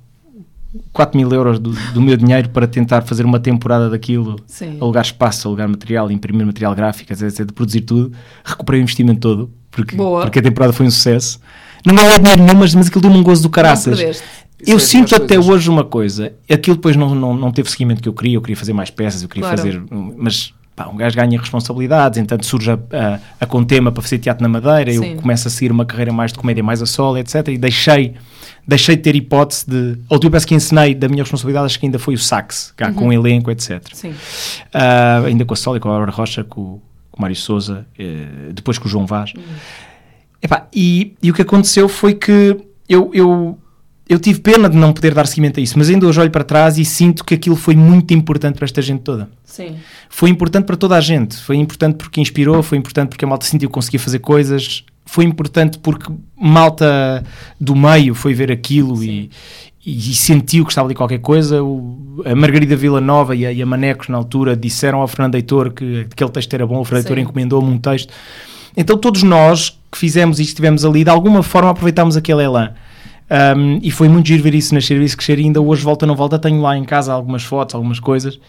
4 0.93 1.17
mil 1.17 1.32
euros 1.32 1.58
do, 1.60 1.71
do 1.93 2.01
meu 2.01 2.17
dinheiro 2.17 2.49
para 2.49 2.67
tentar 2.67 3.01
fazer 3.01 3.25
uma 3.25 3.39
temporada 3.39 3.89
daquilo, 3.89 4.36
Sim. 4.45 4.77
alugar 4.80 5.03
espaço, 5.06 5.47
alugar 5.47 5.67
material, 5.67 6.12
imprimir 6.12 6.45
material 6.45 6.75
gráfico, 6.75 7.12
etc, 7.13 7.23
etc, 7.30 7.51
produzir 7.51 7.82
tudo. 7.82 8.12
Recuperei 8.43 8.82
o 8.82 8.84
investimento 8.84 9.19
todo, 9.21 9.49
porque, 9.71 9.95
Boa. 9.95 10.21
porque 10.23 10.39
a 10.39 10.41
temporada 10.41 10.73
foi 10.73 10.86
um 10.86 10.91
sucesso. 10.91 11.39
Não 11.86 11.95
ganhei 11.95 12.19
dinheiro 12.19 12.43
nenhum, 12.43 12.56
mas, 12.58 12.75
mas 12.75 12.88
aquilo 12.88 13.01
deu-me 13.01 13.17
um 13.17 13.23
gozo 13.23 13.41
do 13.43 13.49
caraças. 13.49 13.99
Isso 13.99 14.21
Eu 14.65 14.77
é 14.77 14.80
sinto 14.80 15.15
até 15.15 15.36
coisas. 15.36 15.47
hoje 15.49 15.69
uma 15.69 15.84
coisa, 15.86 16.34
aquilo 16.51 16.75
depois 16.75 16.95
não, 16.95 17.13
não, 17.15 17.34
não 17.36 17.51
teve 17.51 17.69
seguimento 17.71 18.01
que 18.01 18.10
eu 18.10 18.13
queria, 18.13 18.36
eu 18.36 18.41
queria 18.41 18.58
fazer 18.58 18.73
mais 18.73 18.89
peças, 18.89 19.21
eu 19.23 19.30
queria 19.30 19.43
Claro. 19.43 19.58
fazer, 19.58 19.84
mas 20.17 20.51
pá, 20.77 20.87
um 20.87 20.95
gajo 20.95 21.15
ganha 21.15 21.39
responsabilidades, 21.39 22.19
entanto 22.19 22.45
surge 22.45 22.69
a, 22.71 22.75
a, 22.75 23.19
a 23.41 23.45
Contema 23.47 23.91
para 23.91 24.03
fazer 24.03 24.19
teatro 24.19 24.43
na 24.43 24.47
Madeira, 24.47 24.91
Sim. 24.93 25.13
eu 25.15 25.21
começo 25.21 25.47
a 25.47 25.51
seguir 25.51 25.71
uma 25.71 25.85
carreira 25.85 26.13
mais 26.13 26.31
de 26.31 26.37
comédia, 26.37 26.63
mais 26.63 26.81
a 26.83 26.85
solo, 26.85 27.17
etc. 27.17 27.47
E 27.47 27.57
deixei, 27.57 28.13
deixei 28.65 28.95
de 28.95 29.01
ter 29.01 29.15
hipótese 29.15 29.65
de. 29.67 29.97
A 30.07 30.13
última 30.13 30.31
peça 30.31 30.45
que 30.45 30.53
ensinei 30.53 30.93
da 30.93 31.09
minha 31.09 31.23
responsabilidade, 31.23 31.65
acho 31.65 31.79
que 31.79 31.87
ainda 31.87 31.97
foi 31.97 32.13
o 32.13 32.17
sax, 32.19 32.73
cá, 32.77 32.89
Uhum. 32.89 32.93
com 32.93 33.07
o 33.07 33.13
elenco, 33.13 33.49
etc. 33.49 33.81
Sim. 33.91 34.13
Ah, 34.71 35.23
ainda 35.25 35.43
com 35.45 35.53
a 35.55 35.57
Sol 35.57 35.75
e 35.75 35.79
com 35.79 35.89
a 35.89 35.93
Aurora 35.93 36.11
Rocha, 36.11 36.43
com, 36.43 36.61
o- 36.61 36.81
com 37.11 37.17
o 37.17 37.21
Mário 37.21 37.35
Souza, 37.35 37.87
eh, 37.97 38.51
depois 38.53 38.77
com 38.77 38.85
o 38.85 38.89
João 38.89 39.07
Vaz. 39.07 39.33
Epá, 40.41 40.67
e, 40.71 41.15
e 41.23 41.31
o 41.31 41.33
que 41.33 41.41
aconteceu 41.41 41.89
foi 41.89 42.13
que 42.13 42.55
eu, 42.87 43.09
eu, 43.13 43.57
eu 44.10 44.20
tive 44.20 44.39
pena 44.39 44.70
de 44.70 44.78
não 44.78 44.93
poder 44.93 45.13
dar 45.13 45.28
seguimento 45.28 45.60
a 45.60 45.63
isso, 45.63 45.78
mas 45.78 45.89
ainda 45.89 46.06
hoje 46.08 46.20
olho 46.20 46.32
para 46.32 46.43
trás 46.43 46.78
e 46.78 46.86
sinto 46.86 47.24
que 47.26 47.34
aquilo 47.34 47.56
foi 47.56 47.76
muito 47.76 48.13
importante 48.13 48.56
para 48.56 48.65
esta 48.65 48.82
gente 48.82 49.02
toda. 49.02 49.30
Sim. 49.43 49.76
Foi 50.10 50.30
importante 50.30 50.65
para 50.65 50.78
toda 50.78 50.96
a 50.96 51.02
gente. 51.02 51.36
Foi 51.38 51.56
importante 51.58 51.96
porque 51.98 52.22
inspirou, 52.22 52.63
foi 52.63 52.78
importante 52.78 53.10
porque 53.10 53.26
a 53.26 53.28
malta 53.28 53.46
sentiu 53.46 53.67
que 53.70 53.74
conseguia 53.74 54.00
fazer 54.00 54.20
coisas, 54.20 54.84
foi 55.06 55.26
importante 55.26 55.78
porque 55.80 56.12
malta 56.39 57.24
do 57.60 57.76
meio 57.76 58.13
foi 58.15 58.34
ver 58.34 58.52
aquilo 58.52 59.04
e, 59.04 59.30
e, 59.86 59.98
e 60.12 60.15
sentiu 60.15 60.63
que 60.65 60.72
estava 60.72 60.88
ali 60.88 60.96
qualquer 60.96 61.20
coisa. 61.20 61.63
O- 61.63 62.22
a 62.26 62.34
Margarida 62.36 62.76
Villanova 62.76 63.36
e 63.36 63.46
a, 63.46 63.52
e 63.52 63.62
a 63.62 63.65
Manecos, 63.65 64.10
na 64.10 64.17
altura, 64.17 64.56
disseram 64.56 65.00
ao 65.02 65.08
Fernando 65.08 65.36
Heitor 65.36 65.72
que 65.72 66.08
aquele 66.12 66.30
texto 66.32 66.54
era 66.54 66.65
bom. 66.65 66.80
O 66.80 66.86
Fernando 66.86 67.06
Heitor 67.06 67.20
encomendou-me 67.20 67.70
um 67.70 67.78
texto. 67.78 68.12
Então, 68.76 68.98
todos 68.98 69.24
nós 69.24 69.78
que 69.91 69.98
fizemos 69.98 70.39
e 70.39 70.43
estivemos 70.43 70.84
ali, 70.86 71.04
de 71.04 71.10
alguma 71.10 71.41
forma 71.41 71.70
aproveitámos 71.70 72.15
aquele 72.17 72.43
elan. 72.43 72.72
Um, 73.29 73.79
e 73.83 73.91
foi 73.91 74.07
muito 74.07 74.27
giro 74.27 74.41
ver 74.43 74.55
isso 74.55 74.73
nascer, 74.73 75.01
isso 75.01 75.17
crescer. 75.17 75.39
E 75.39 75.43
ainda 75.43 75.61
hoje, 75.61 75.83
volta 75.83 76.05
ou 76.05 76.07
não 76.07 76.15
volta, 76.15 76.39
tenho 76.39 76.61
lá 76.61 76.77
em 76.77 76.83
casa 76.85 77.11
algumas 77.13 77.43
fotos, 77.43 77.75
algumas 77.75 77.99
coisas. 77.99 78.39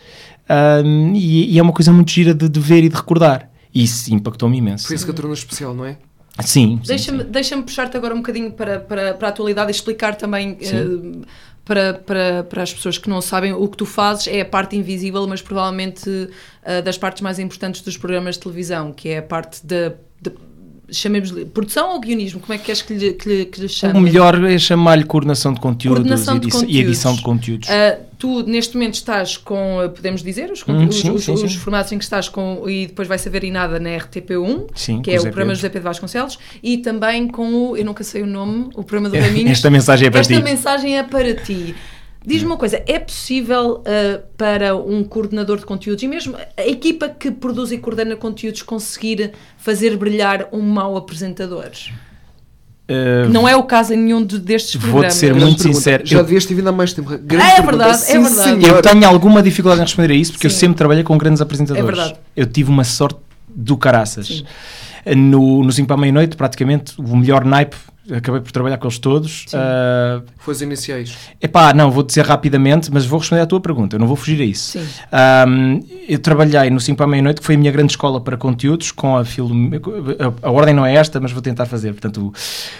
Um, 0.85 1.13
e, 1.15 1.53
e 1.55 1.59
é 1.59 1.63
uma 1.63 1.73
coisa 1.73 1.93
muito 1.93 2.11
gira 2.11 2.33
de, 2.35 2.49
de 2.49 2.61
ver 2.61 2.85
e 2.85 2.89
de 2.89 2.97
recordar. 2.97 3.51
E 3.75 3.85
isso 3.85 4.13
impactou-me 4.15 4.57
imenso. 4.59 4.87
Foi 4.87 4.97
isso 4.97 5.05
que 5.05 5.11
a 5.11 5.15
tornou 5.15 5.35
especial, 5.35 5.75
não 5.75 5.85
é? 5.85 5.99
Sim. 6.41 6.81
Deixa-me 6.87 7.25
deixa 7.25 7.61
puxar-te 7.61 7.97
agora 7.97 8.15
um 8.15 8.19
bocadinho 8.19 8.53
para, 8.53 8.79
para, 8.79 9.15
para 9.15 9.29
a 9.29 9.31
atualidade 9.31 9.71
e 9.71 9.75
explicar 9.75 10.15
também 10.15 10.57
eh, 10.61 11.27
para, 11.65 11.95
para, 11.95 12.45
para 12.45 12.63
as 12.63 12.73
pessoas 12.73 12.97
que 12.97 13.11
não 13.11 13.21
sabem 13.21 13.53
o 13.53 13.67
que 13.69 13.77
tu 13.77 13.85
fazes 13.85 14.29
é 14.29 14.41
a 14.41 14.45
parte 14.45 14.77
invisível, 14.77 15.27
mas 15.27 15.43
provavelmente 15.43 16.31
eh, 16.65 16.81
das 16.81 16.97
partes 16.97 17.23
mais 17.23 17.41
importantes 17.41 17.83
dos 17.83 17.97
programas 17.97 18.37
de 18.37 18.41
televisão, 18.43 18.93
que 18.93 19.09
é 19.09 19.19
a 19.19 19.23
parte 19.23 19.67
da. 19.67 19.91
da- 20.23 20.48
Chamemos-lhe 20.91 21.45
produção 21.45 21.93
ou 21.93 22.01
guionismo? 22.01 22.41
Como 22.41 22.55
é 22.55 22.59
que 22.59 22.65
queres 22.65 22.81
que 22.81 22.95
lhe, 22.95 23.13
que 23.13 23.29
lhe, 23.29 23.45
que 23.45 23.61
lhe 23.61 23.69
chame? 23.69 23.99
O 23.99 24.01
melhor 24.01 24.43
é 24.45 24.57
chamar-lhe 24.59 25.05
coordenação 25.05 25.53
de 25.53 25.61
conteúdos, 25.61 25.99
Coordenação 25.99 26.39
de 26.39 26.47
edição- 26.49 26.65
e 26.69 26.81
edição 26.81 27.15
de 27.15 27.23
conteúdos. 27.23 27.69
Ah, 27.69 27.99
tu, 28.19 28.43
neste 28.45 28.75
momento, 28.75 28.95
estás 28.95 29.37
com, 29.37 29.81
ah, 29.81 29.89
podemos 29.91 30.23
dizer, 30.23 30.51
os, 30.51 30.65
Hum, 30.67 30.87
os, 30.87 30.97
sim, 30.99 31.11
os- 31.11 31.25
sim, 31.25 31.33
os 31.35 31.41
sim. 31.41 31.59
formatos 31.59 31.93
em 31.93 31.99
que 31.99 32.05
estás 32.05 32.29
com, 32.31 32.65
e 32.67 32.87
depois 32.87 33.07
vai 33.07 33.19
saber 33.19 33.45
em 33.45 33.51
nada 33.53 33.79
na 33.79 33.91
RTP1, 33.91 34.67
Sim, 34.75 35.03
que 35.03 35.11
é 35.11 35.19
o 35.19 35.23
programa. 35.25 35.55
José 35.55 35.69
Pedro 35.69 35.85
Vasconcelos, 35.89 36.39
e 36.63 36.79
também 36.79 37.29
com 37.29 37.53
o, 37.53 37.77
eu 37.77 37.85
nunca 37.85 38.03
sei 38.03 38.23
o 38.23 38.27
nome, 38.27 38.71
o 38.75 38.83
programa 38.83 39.11
do 39.11 39.17
Raminhos. 39.21 39.51
Esta 39.53 39.69
mensagem 39.69 40.09
é 40.09 40.11
para 40.11 40.21
Esta 40.21 40.35
ti. 40.35 40.43
mensagem 40.43 40.97
é 40.99 41.03
para 41.03 41.35
ti. 41.35 41.75
Diz-me 42.27 42.47
uma 42.49 42.57
coisa, 42.57 42.83
é 42.87 42.99
possível 42.99 43.83
ah, 43.87 44.21
para 44.37 44.77
um 44.77 45.03
coordenador 45.05 45.59
de 45.59 45.65
conteúdos 45.67 46.03
e 46.03 46.09
mesmo 46.09 46.37
a 46.57 46.67
equipa 46.67 47.09
que 47.09 47.31
produz 47.31 47.73
e 47.73 47.79
coordena 47.79 48.17
conteúdos 48.17 48.63
conseguir 48.63 49.33
fazer 49.57 49.97
brilhar 49.97 50.49
um 50.53 50.61
mau 50.61 50.97
apresentador? 50.97 51.71
Uh, 52.91 53.29
Não 53.31 53.47
é 53.47 53.55
o 53.55 53.63
caso 53.65 53.93
em 53.93 53.99
nenhum 53.99 54.25
de- 54.25 54.39
destes 54.39 54.75
Vou-te 54.77 54.91
programas. 54.91 55.15
ser 55.15 55.27
Grande 55.27 55.45
muito 55.45 55.57
pergunta. 55.59 55.77
sincero, 55.79 56.07
Já 56.07 56.19
eu- 56.19 56.25
devias 56.25 56.47
ter 56.47 56.55
vindo 56.55 56.69
há 56.69 56.73
mais 56.73 56.95
tempo. 56.95 57.11
Grande 57.19 57.45
Ah, 57.45 57.49
é 57.51 57.55
pergunta. 57.57 57.77
verdade, 57.77 58.03
é 58.03 58.07
Sim, 58.07 58.23
verdade. 58.23 58.63
senhor. 58.63 58.77
Eu 58.77 58.83
tenho 58.83 59.07
alguma 59.07 59.43
dificuldade 59.43 59.81
em 59.83 59.85
responder 59.85 60.11
a 60.11 60.17
isso 60.17 60.33
porque 60.33 60.47
eu 60.47 60.51
Sim. 60.51 60.57
sempre 60.57 60.79
trabalhei 60.79 61.05
com 61.05 61.19
grandes 61.19 61.43
apresentadores. 61.43 61.87
É 61.87 61.93
verdade. 61.95 62.19
Eu 62.35 62.47
tive 62.47 62.71
uma 62.71 62.85
sorte 62.85 63.19
do 63.47 63.77
caraças. 63.77 64.43
No, 65.15 65.63
no 65.63 65.71
5 65.71 65.87
para 65.87 65.97
a 65.97 66.01
meia-noite, 66.01 66.35
praticamente, 66.35 66.95
o 66.99 67.15
melhor 67.15 67.45
naipe, 67.45 67.77
acabei 68.13 68.41
por 68.41 68.53
trabalhar 68.53 68.79
com 68.79 68.87
eles 68.87 68.99
todos. 68.99 69.47
Uh, 69.47 70.25
Foi 70.39 70.55
os 70.55 70.63
iniciais. 70.63 71.17
epá, 71.41 71.73
não, 71.75 71.91
vou 71.91 72.03
dizer 72.03 72.25
rapidamente, 72.25 72.91
mas 72.93 73.05
vou 73.05 73.19
responder 73.19 73.43
à 73.43 73.47
tua 73.47 73.61
pergunta, 73.61 73.97
eu 73.97 74.01
não 74.01 74.07
vou 74.07 74.17
fugir 74.17 74.41
a 74.41 74.45
isso. 74.45 74.79
Sim. 74.79 74.87
Um, 75.49 75.81
eu 76.09 76.19
trabalhei 76.19 76.71
no 76.71 76.81
5 76.81 76.97
para 76.97 77.07
a 77.07 77.09
meia-noite, 77.09 77.41
que 77.41 77.47
foi 77.47 77.55
a 77.55 77.59
minha 77.59 77.73
grande 77.73 77.93
escola 77.93 78.21
para 78.21 78.37
conteúdos, 78.37 78.91
com 78.93 79.17
a 79.17 79.25
film... 79.25 79.71
A, 80.43 80.49
a 80.49 80.51
ordem 80.51 80.75
não 80.75 80.85
é 80.85 80.95
esta, 80.95 81.21
mas 81.21 81.33
vou 81.33 81.43
tentar 81.43 81.67
fazer. 81.67 81.93
Portanto, 81.93 82.33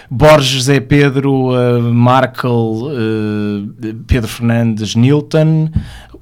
Borges, 0.09 0.63
Zé 0.63 0.79
Pedro, 0.79 1.51
uh, 1.51 1.81
Markel, 1.81 2.51
uh, 2.51 3.93
Pedro 4.07 4.27
Fernandes, 4.27 4.95
Nilton, 4.95 5.69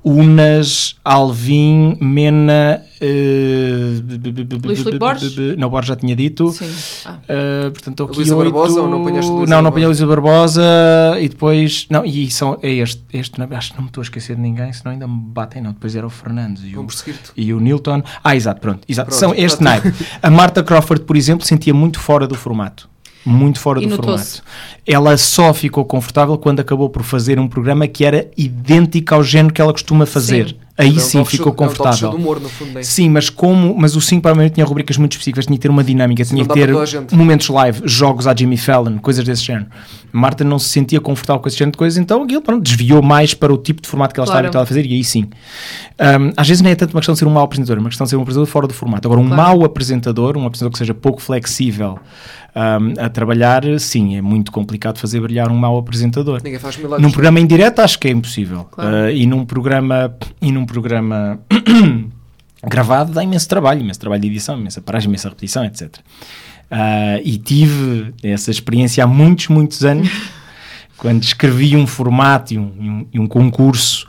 Unas, 0.08 0.96
Alvim, 1.04 1.98
Mena... 2.00 2.82
Uh, 3.00 4.02
Luís 4.66 4.80
Filipe 4.80 4.98
Borges? 4.98 5.36
Não, 5.58 5.70
Borges 5.70 5.90
já 5.90 5.96
tinha 5.96 6.16
dito. 6.16 6.50
Sim. 6.52 6.66
Ah. 7.06 7.20
Uh, 7.68 7.72
portanto, 7.72 8.04
aqui 8.06 8.16
Luísa 8.16 8.36
oito- 8.36 8.52
Barbosa 8.52 8.82
ou 8.82 8.90
não 8.90 9.02
apanhaste 9.02 9.30
Luísa 9.32 9.54
Não, 9.54 9.62
não 9.62 9.70
apanhei 9.70 9.86
a 9.86 9.88
Luísa 9.90 10.08
Barbosa 10.08 10.64
e 11.20 11.30
depois. 11.30 11.86
Não, 11.92 12.04
e 12.04 12.32
são, 12.32 12.58
é 12.64 12.72
este, 12.72 13.04
este. 13.14 13.40
não- 13.40 13.48
Acho 13.56 13.72
que 13.72 13.76
não 13.78 13.84
me 13.84 13.90
estou 13.90 14.02
a 14.02 14.04
esquecer 14.04 14.36
de 14.36 14.42
ninguém, 14.42 14.74
senão 14.74 14.94
ainda 14.94 15.08
me 15.08 15.20
batem. 15.20 15.62
Não, 15.62 15.74
depois 15.74 15.96
era 15.96 16.08
o 16.08 16.10
Fernandes 16.10 16.64
e 16.66 16.76
o, 16.76 16.88
e 17.36 17.54
o 17.54 17.60
Newton. 17.60 18.02
Ah, 18.24 18.36
exato, 18.36 18.62
pronto. 18.62 18.80
exato. 18.90 19.10
Pronto, 19.10 19.20
são 19.20 19.34
este 19.36 19.58
pronto. 19.58 19.84
naipe. 19.84 19.94
A 20.24 20.30
Marta 20.32 20.64
Crawford, 20.64 21.04
por 21.04 21.16
exemplo, 21.16 21.46
sentia 21.46 21.74
muito 21.74 22.00
fora 22.00 22.26
do 22.28 22.34
formato. 22.36 22.90
Muito 23.28 23.60
fora 23.60 23.84
E 23.84 23.88
do 23.88 23.96
formato. 23.96 24.42
Ela 24.86 25.18
só 25.18 25.54
ficou 25.54 25.84
confortável 25.84 26.38
quando 26.38 26.62
acabou 26.62 26.90
por 26.90 27.04
fazer 27.04 27.38
um 27.40 27.48
programa 27.48 27.86
que 27.86 28.06
era 28.06 28.32
idêntico 28.38 29.14
ao 29.14 29.22
género 29.22 29.54
que 29.54 29.62
ela 29.62 29.74
costuma 29.74 30.06
fazer. 30.06 30.50
Sim. 30.50 30.67
Aí 30.78 30.96
É 30.96 31.00
sim 31.00 31.26
ficou 31.26 31.46
show- 31.46 31.54
é 31.54 31.56
confortável. 31.56 32.12
humor, 32.12 32.40
no 32.40 32.48
fundo, 32.50 32.78
é? 32.78 32.84
Sim, 32.84 33.10
mas 33.10 33.30
como 33.32 33.76
mas 33.78 33.96
o 33.96 34.02
5 34.02 34.22
para 34.22 34.36
meia 34.36 34.50
tinha 34.50 34.66
rubricas 34.66 34.96
muito 34.98 35.14
específicas, 35.14 35.46
tinha 35.48 35.58
que 35.58 35.62
ter 35.62 35.70
uma 35.70 35.84
dinâmica, 35.84 36.24
tinha 36.24 36.46
que 36.46 36.54
ter 36.54 36.70
momentos 37.16 37.50
live, 37.50 37.82
jogos 37.86 38.28
à 38.28 38.36
Jimmy 38.36 38.58
Fallon, 38.58 39.00
coisas 39.00 39.24
desse 39.26 39.44
género. 39.44 39.66
Marta 40.12 40.44
não 40.44 40.60
se 40.60 40.70
sentia 40.70 41.02
confortável 41.02 41.42
com 41.42 41.48
esse 41.48 41.58
género 41.58 41.72
de 41.74 41.78
coisas, 41.80 41.98
então 41.98 42.24
aquilo 42.24 42.42
pronto, 42.42 42.62
desviou 42.64 43.02
mais 43.02 43.34
para 43.34 43.52
o 43.54 43.58
tipo 43.58 43.82
de 43.82 43.88
formato 43.88 44.14
que 44.14 44.20
ela 44.20 44.28
Claro. 44.28 44.48
estava 44.48 44.62
habituada 44.62 44.64
a 44.64 44.68
fazer, 44.68 44.86
e 44.86 44.94
aí 44.96 45.04
sim. 45.04 45.26
Um, 46.00 46.32
às 46.38 46.48
vezes 46.48 46.62
não 46.62 46.70
é 46.70 46.76
tanto 46.76 46.94
uma 46.94 47.02
questão 47.02 47.14
de 47.14 47.20
ser 47.20 47.26
um 47.26 47.32
mau 47.32 47.44
apresentador, 47.44 47.78
é 47.78 47.80
uma 47.82 47.90
questão 47.90 48.06
de 48.06 48.10
ser 48.12 48.16
um 48.18 48.22
apresentador 48.22 48.48
fora 48.52 48.68
do 48.68 48.74
formato. 48.74 49.08
Agora, 49.08 49.20
um 49.20 49.28
Claro. 49.28 49.42
mau 49.42 49.66
apresentador, 49.66 50.38
um 50.38 50.46
apresentador 50.46 50.72
que 50.74 50.78
seja 50.78 50.94
pouco 50.94 51.20
flexível 51.22 51.98
um, 52.56 53.04
a 53.04 53.10
trabalhar, 53.10 53.64
sim, 53.80 54.16
é 54.18 54.22
muito 54.22 54.52
complicado 54.52 54.98
fazer 54.98 55.20
brilhar 55.20 55.52
um 55.52 55.56
mau 55.58 55.78
apresentador. 55.78 56.40
Ninguém 56.44 56.60
faz 56.60 56.78
milagres. 56.78 57.02
Num 57.02 57.12
programa 57.12 57.40
em 57.40 57.46
direto 57.46 57.80
acho 57.80 58.00
que 58.00 58.08
é 58.08 58.12
impossível. 58.12 58.66
Claro. 58.72 58.96
Uh, 58.96 59.10
e 59.12 59.26
num 59.28 59.46
programa 59.46 60.16
e 60.42 60.52
num 60.52 60.66
programa 60.68 61.40
gravado 62.64 63.12
dá 63.12 63.24
imenso 63.24 63.48
trabalho, 63.50 63.82
imenso 63.82 64.00
trabalho 64.00 64.22
de 64.22 64.28
edição, 64.28 64.60
imensa 64.60 64.82
paragem, 64.82 65.10
imensa 65.10 65.30
repetição, 65.30 65.66
etc. 65.66 65.98
Uh, 66.70 67.22
e 67.24 67.38
tive 67.38 68.14
essa 68.22 68.52
experiência 68.52 69.04
há 69.04 69.08
muitos, 69.08 69.48
muitos 69.48 69.84
anos. 69.84 70.10
Quando 70.98 71.22
escrevi 71.24 71.76
um 71.76 71.86
formato 71.86 72.54
e 72.54 72.58
um, 72.58 73.06
e 73.12 73.20
um- 73.20 73.24
um 73.24 73.28
concurso 73.28 74.08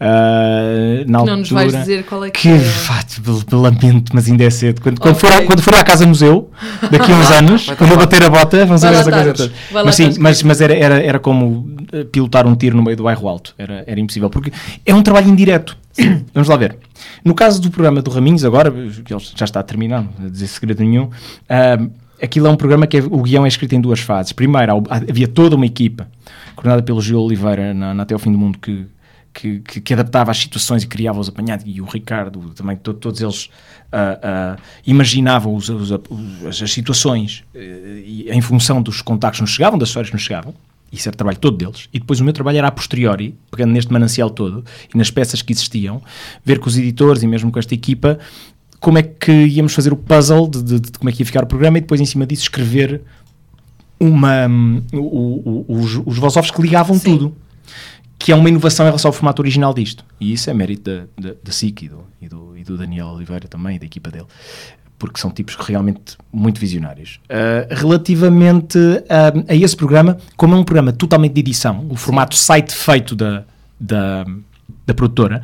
uh, 0.00 1.04
na 1.10 1.18
altura 1.18 1.32
Não 1.34 1.40
nos 1.40 1.50
vais 1.50 1.72
dizer 1.72 2.04
qual 2.04 2.24
é 2.24 2.30
que, 2.30 2.42
que 2.42 2.48
é. 2.48 3.56
lamento, 3.56 4.12
mas 4.14 4.26
ainda 4.28 4.44
é 4.44 4.50
cedo. 4.50 4.80
Quando, 4.80 5.00
quando, 5.00 5.16
Ok. 5.16 5.28
for, 5.30 5.36
a- 5.36 5.44
quando 5.46 5.62
for 5.62 5.74
à 5.74 5.84
Casa 5.84 6.06
Museu, 6.06 6.50
daqui 6.90 7.12
a 7.12 7.14
uns 7.14 7.30
anos, 7.30 7.66
quando 7.76 7.90
eu 7.92 7.96
bater 7.98 8.22
a 8.22 8.30
bota, 8.30 8.64
vamos 8.64 8.80
ver 8.82 8.90
lá 8.90 9.00
essa 9.00 9.10
coisa 9.10 9.32
toda. 9.34 9.52
Mas 9.84 9.94
sim, 9.94 10.14
mas, 10.18 10.42
mas 10.42 10.60
era, 10.60 10.74
era, 10.74 11.02
era 11.02 11.18
como 11.18 11.76
eh, 11.92 12.04
pilotar 12.04 12.46
um 12.46 12.54
tiro 12.54 12.76
no 12.76 12.82
meio 12.82 12.96
do 12.96 13.02
bairro 13.04 13.28
alto. 13.28 13.54
Era, 13.58 13.84
era 13.86 14.00
impossível, 14.00 14.30
porque 14.30 14.52
é 14.86 14.94
um 14.94 15.02
trabalho 15.02 15.28
indireto. 15.28 15.76
Vamos 16.32 16.48
lá 16.48 16.56
ver. 16.56 16.76
No 17.24 17.34
caso 17.34 17.60
do 17.60 17.70
programa 17.70 18.00
do 18.00 18.10
Raminhos, 18.10 18.44
agora, 18.44 18.70
que 18.70 19.12
ele 19.12 19.22
já 19.36 19.44
está 19.44 19.60
a 19.60 19.62
terminar, 19.62 20.02
não 20.02 20.10
vou 20.18 20.30
dizer 20.30 20.46
segredo 20.46 20.82
nenhum, 20.82 21.10
ah, 21.48 21.78
aquilo 22.22 22.46
é 22.46 22.50
um 22.50 22.56
programa 22.56 22.86
que 22.86 22.96
é- 22.98 23.02
o 23.02 23.22
guião 23.22 23.44
é 23.44 23.48
escrito 23.48 23.74
em 23.74 23.80
duas 23.80 24.00
fases. 24.00 24.32
Primeiro, 24.32 24.82
havia 24.88 25.28
toda 25.28 25.56
uma 25.56 25.66
equipa, 25.66 26.08
coordenada 26.54 26.82
pelo 26.82 27.00
Gil 27.00 27.20
Oliveira, 27.20 27.72
na, 27.74 27.94
na 27.94 28.02
Até 28.02 28.14
ao 28.14 28.20
Fim 28.20 28.32
do 28.32 28.38
Mundo, 28.38 28.58
que, 28.58 28.86
que, 29.32 29.60
que- 29.60 29.80
que 29.80 29.92
adaptava 29.94 30.30
as 30.30 30.38
situações 30.38 30.82
e 30.82 30.86
criava 30.86 31.18
os 31.20 31.28
apanhados, 31.28 31.64
e 31.66 31.80
o 31.80 31.84
Ricardo 31.84 32.50
também, 32.54 32.76
to- 32.76 32.94
todos 32.94 33.20
eles 33.20 33.48
ah, 33.92 34.18
ah, 34.22 34.56
imaginavam 34.86 35.54
os- 35.54 35.68
os- 35.68 35.90
os- 35.90 36.62
as 36.62 36.70
situações 36.72 37.42
eh, 37.54 38.02
e 38.04 38.30
em 38.30 38.40
função 38.40 38.80
dos 38.82 39.02
contactos 39.02 39.38
que 39.38 39.42
nos 39.42 39.50
chegavam, 39.50 39.78
das 39.78 39.88
histórias 39.88 40.10
que 40.10 40.14
nos 40.16 40.22
chegavam. 40.22 40.54
Isso 40.92 41.08
era 41.08 41.14
o 41.14 41.16
trabalho 41.16 41.38
todo 41.38 41.56
deles. 41.56 41.88
E 41.92 41.98
depois 42.00 42.18
o 42.20 42.24
meu 42.24 42.32
trabalho 42.32 42.58
era 42.58 42.66
a 42.68 42.70
posteriori, 42.72 43.36
pegando 43.50 43.72
neste 43.72 43.92
manancial 43.92 44.28
todo 44.30 44.64
e 44.92 44.98
nas 44.98 45.08
peças 45.10 45.40
que 45.42 45.52
existiam, 45.52 46.02
ver 46.44 46.58
com 46.58 46.68
os 46.68 46.76
editores 46.76 47.22
e 47.22 47.28
mesmo 47.28 47.50
com 47.52 47.58
esta 47.60 47.72
equipa 47.74 48.18
como 48.80 48.98
é 48.98 49.02
que 49.02 49.30
íamos 49.30 49.72
fazer 49.74 49.92
o 49.92 49.96
puzzle 49.96 50.48
de, 50.48 50.62
de- 50.62 50.80
de 50.80 50.92
como 50.98 51.08
é 51.08 51.12
que 51.12 51.20
ia 51.22 51.26
ficar 51.26 51.44
o 51.44 51.46
programa 51.46 51.78
e 51.78 51.80
depois 51.82 52.00
em 52.00 52.06
cima 52.06 52.26
disso 52.26 52.42
escrever 52.42 53.02
uma, 54.00 54.46
hum, 54.48 54.82
o- 54.92 55.64
o- 55.68 55.76
os, 55.80 55.94
os 56.06 56.16
voz-offs 56.18 56.50
que 56.50 56.62
ligavam 56.62 56.96
Sim. 56.98 57.12
tudo. 57.18 57.36
Que 58.18 58.32
é 58.32 58.34
uma 58.34 58.48
inovação 58.50 58.84
em 58.84 58.88
relação 58.88 59.08
ao 59.08 59.12
formato 59.14 59.40
original 59.40 59.72
disto. 59.72 60.04
E 60.20 60.32
isso 60.32 60.50
é 60.50 60.54
mérito 60.54 60.90
da, 60.90 61.28
da, 61.30 61.34
da 61.42 61.52
SIC 61.52 61.82
e 61.84 61.88
do, 61.88 61.98
e, 62.20 62.28
do, 62.28 62.56
e 62.58 62.64
do 62.64 62.76
Daniel 62.76 63.06
Oliveira 63.08 63.48
também, 63.48 63.76
e 63.76 63.78
da 63.78 63.86
equipa 63.86 64.10
dele. 64.10 64.26
Porque 64.98 65.18
são 65.18 65.30
tipos 65.30 65.54
realmente 65.56 66.18
muito 66.30 66.60
visionários. 66.60 67.18
Uh, 67.30 67.74
relativamente 67.74 68.78
a, 69.08 69.52
a 69.52 69.56
esse 69.56 69.74
programa, 69.74 70.18
como 70.36 70.54
é 70.54 70.58
um 70.58 70.64
programa 70.64 70.92
totalmente 70.92 71.32
de 71.32 71.40
edição, 71.40 71.86
o 71.88 71.96
formato 71.96 72.36
site 72.36 72.74
feito 72.74 73.16
da, 73.16 73.44
da, 73.80 74.26
da 74.86 74.92
produtora, 74.92 75.40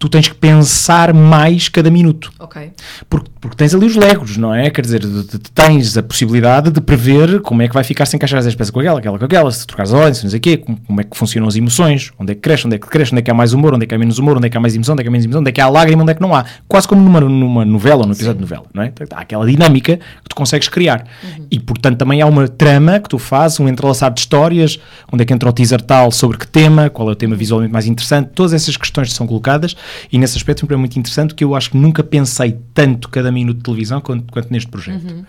tu 0.00 0.08
tens 0.08 0.26
que 0.26 0.34
pensar 0.34 1.12
mais 1.12 1.68
cada 1.68 1.90
minuto. 1.90 2.32
Ok. 2.38 2.72
Porque, 3.08 3.30
porque 3.38 3.54
tens 3.56 3.74
ali 3.74 3.84
os 3.84 3.94
legos, 3.94 4.38
não 4.38 4.52
é? 4.54 4.70
Quer 4.70 4.80
dizer, 4.80 5.00
de- 5.00 5.24
de- 5.24 5.38
tens 5.38 5.94
a 5.98 6.02
possibilidade 6.02 6.70
de 6.70 6.80
prever 6.80 7.40
como 7.42 7.60
é 7.60 7.68
que 7.68 7.74
vai 7.74 7.84
ficar 7.84 8.06
se 8.06 8.16
encaixar 8.16 8.38
essa 8.40 8.50
peça 8.56 8.72
com 8.72 8.80
aquela, 8.80 8.98
aquela 8.98 9.18
com 9.18 9.24
aquela, 9.26 9.52
se 9.52 9.66
trocares 9.66 9.92
a 9.92 9.98
ordem, 9.98 10.14
se 10.14 10.22
não 10.24 10.30
sei 10.30 10.38
o 10.38 10.40
quê, 10.40 10.56
como, 10.56 10.78
como 10.86 11.00
é 11.02 11.04
que 11.04 11.14
funcionam 11.16 11.46
as 11.46 11.54
emoções, 11.54 12.12
onde 12.18 12.32
é 12.32 12.34
que 12.34 12.40
cresce, 12.40 12.66
onde 12.66 12.76
é 12.76 12.78
que 12.78 12.86
cresce, 12.88 13.12
onde 13.12 13.20
é 13.20 13.22
que 13.22 13.30
há 13.30 13.34
mais 13.34 13.52
humor, 13.52 13.74
onde 13.74 13.84
é 13.84 13.86
que 13.86 13.94
há 13.94 13.98
menos 13.98 14.18
humor, 14.18 14.38
onde 14.38 14.46
é 14.46 14.50
que 14.50 14.56
há 14.56 14.60
mais 14.60 14.74
emoção, 14.74 14.94
onde 14.94 15.02
é 15.02 15.04
que 15.04 15.08
há 15.08 15.12
menos 15.12 15.24
emoção, 15.26 15.40
onde 15.42 15.50
é 15.50 15.52
que 15.52 15.60
há 15.60 15.68
lágrima, 15.68 16.02
onde 16.02 16.12
é 16.12 16.14
que 16.14 16.22
não 16.22 16.34
há. 16.34 16.46
Quase 16.66 16.88
como 16.88 17.02
numa, 17.02 17.20
numa 17.20 17.64
novela 17.66 18.00
ou 18.00 18.06
num 18.06 18.12
episódio 18.14 18.36
de 18.36 18.40
novela, 18.40 18.64
não 18.72 18.82
é? 18.82 18.92
Há 19.12 19.20
aquela 19.20 19.46
dinâmica 19.46 19.98
que 19.98 20.28
tu 20.30 20.34
consegues 20.34 20.68
criar. 20.68 21.04
E, 21.50 21.60
portanto, 21.60 21.98
também 21.98 22.22
há 22.22 22.26
uma 22.26 22.48
trama 22.48 22.98
que 22.98 23.08
tu 23.10 23.18
fazes, 23.18 23.60
um 23.60 23.68
entrelaçar 23.68 24.10
de 24.10 24.20
histórias, 24.20 24.78
onde 25.12 25.22
é 25.24 25.26
que 25.26 25.32
entra 25.34 25.46
o 25.46 25.52
teaser 25.52 25.82
tal, 25.82 26.10
sobre 26.10 26.38
que 26.38 26.46
tema, 26.48 26.88
qual 26.88 27.06
é 27.10 27.12
o 27.12 27.16
tema 27.16 27.36
visualmente 27.36 27.70
mais 27.72 27.86
interessante, 27.86 28.30
todas 28.34 28.54
essas 28.54 28.78
questões 28.78 29.12
são 29.12 29.26
colocadas 29.26 29.76
e 30.12 30.18
nesse 30.18 30.36
aspecto 30.36 30.66
é 30.72 30.76
muito 30.76 30.98
interessante 30.98 31.34
que 31.34 31.42
eu 31.44 31.54
acho 31.54 31.70
que 31.70 31.76
nunca 31.76 32.02
pensei 32.02 32.56
tanto 32.74 33.08
cada 33.08 33.30
minuto 33.32 33.58
de 33.58 33.62
televisão 33.62 34.00
quanto, 34.00 34.32
quanto 34.32 34.50
neste 34.52 34.68
projeto. 34.70 35.24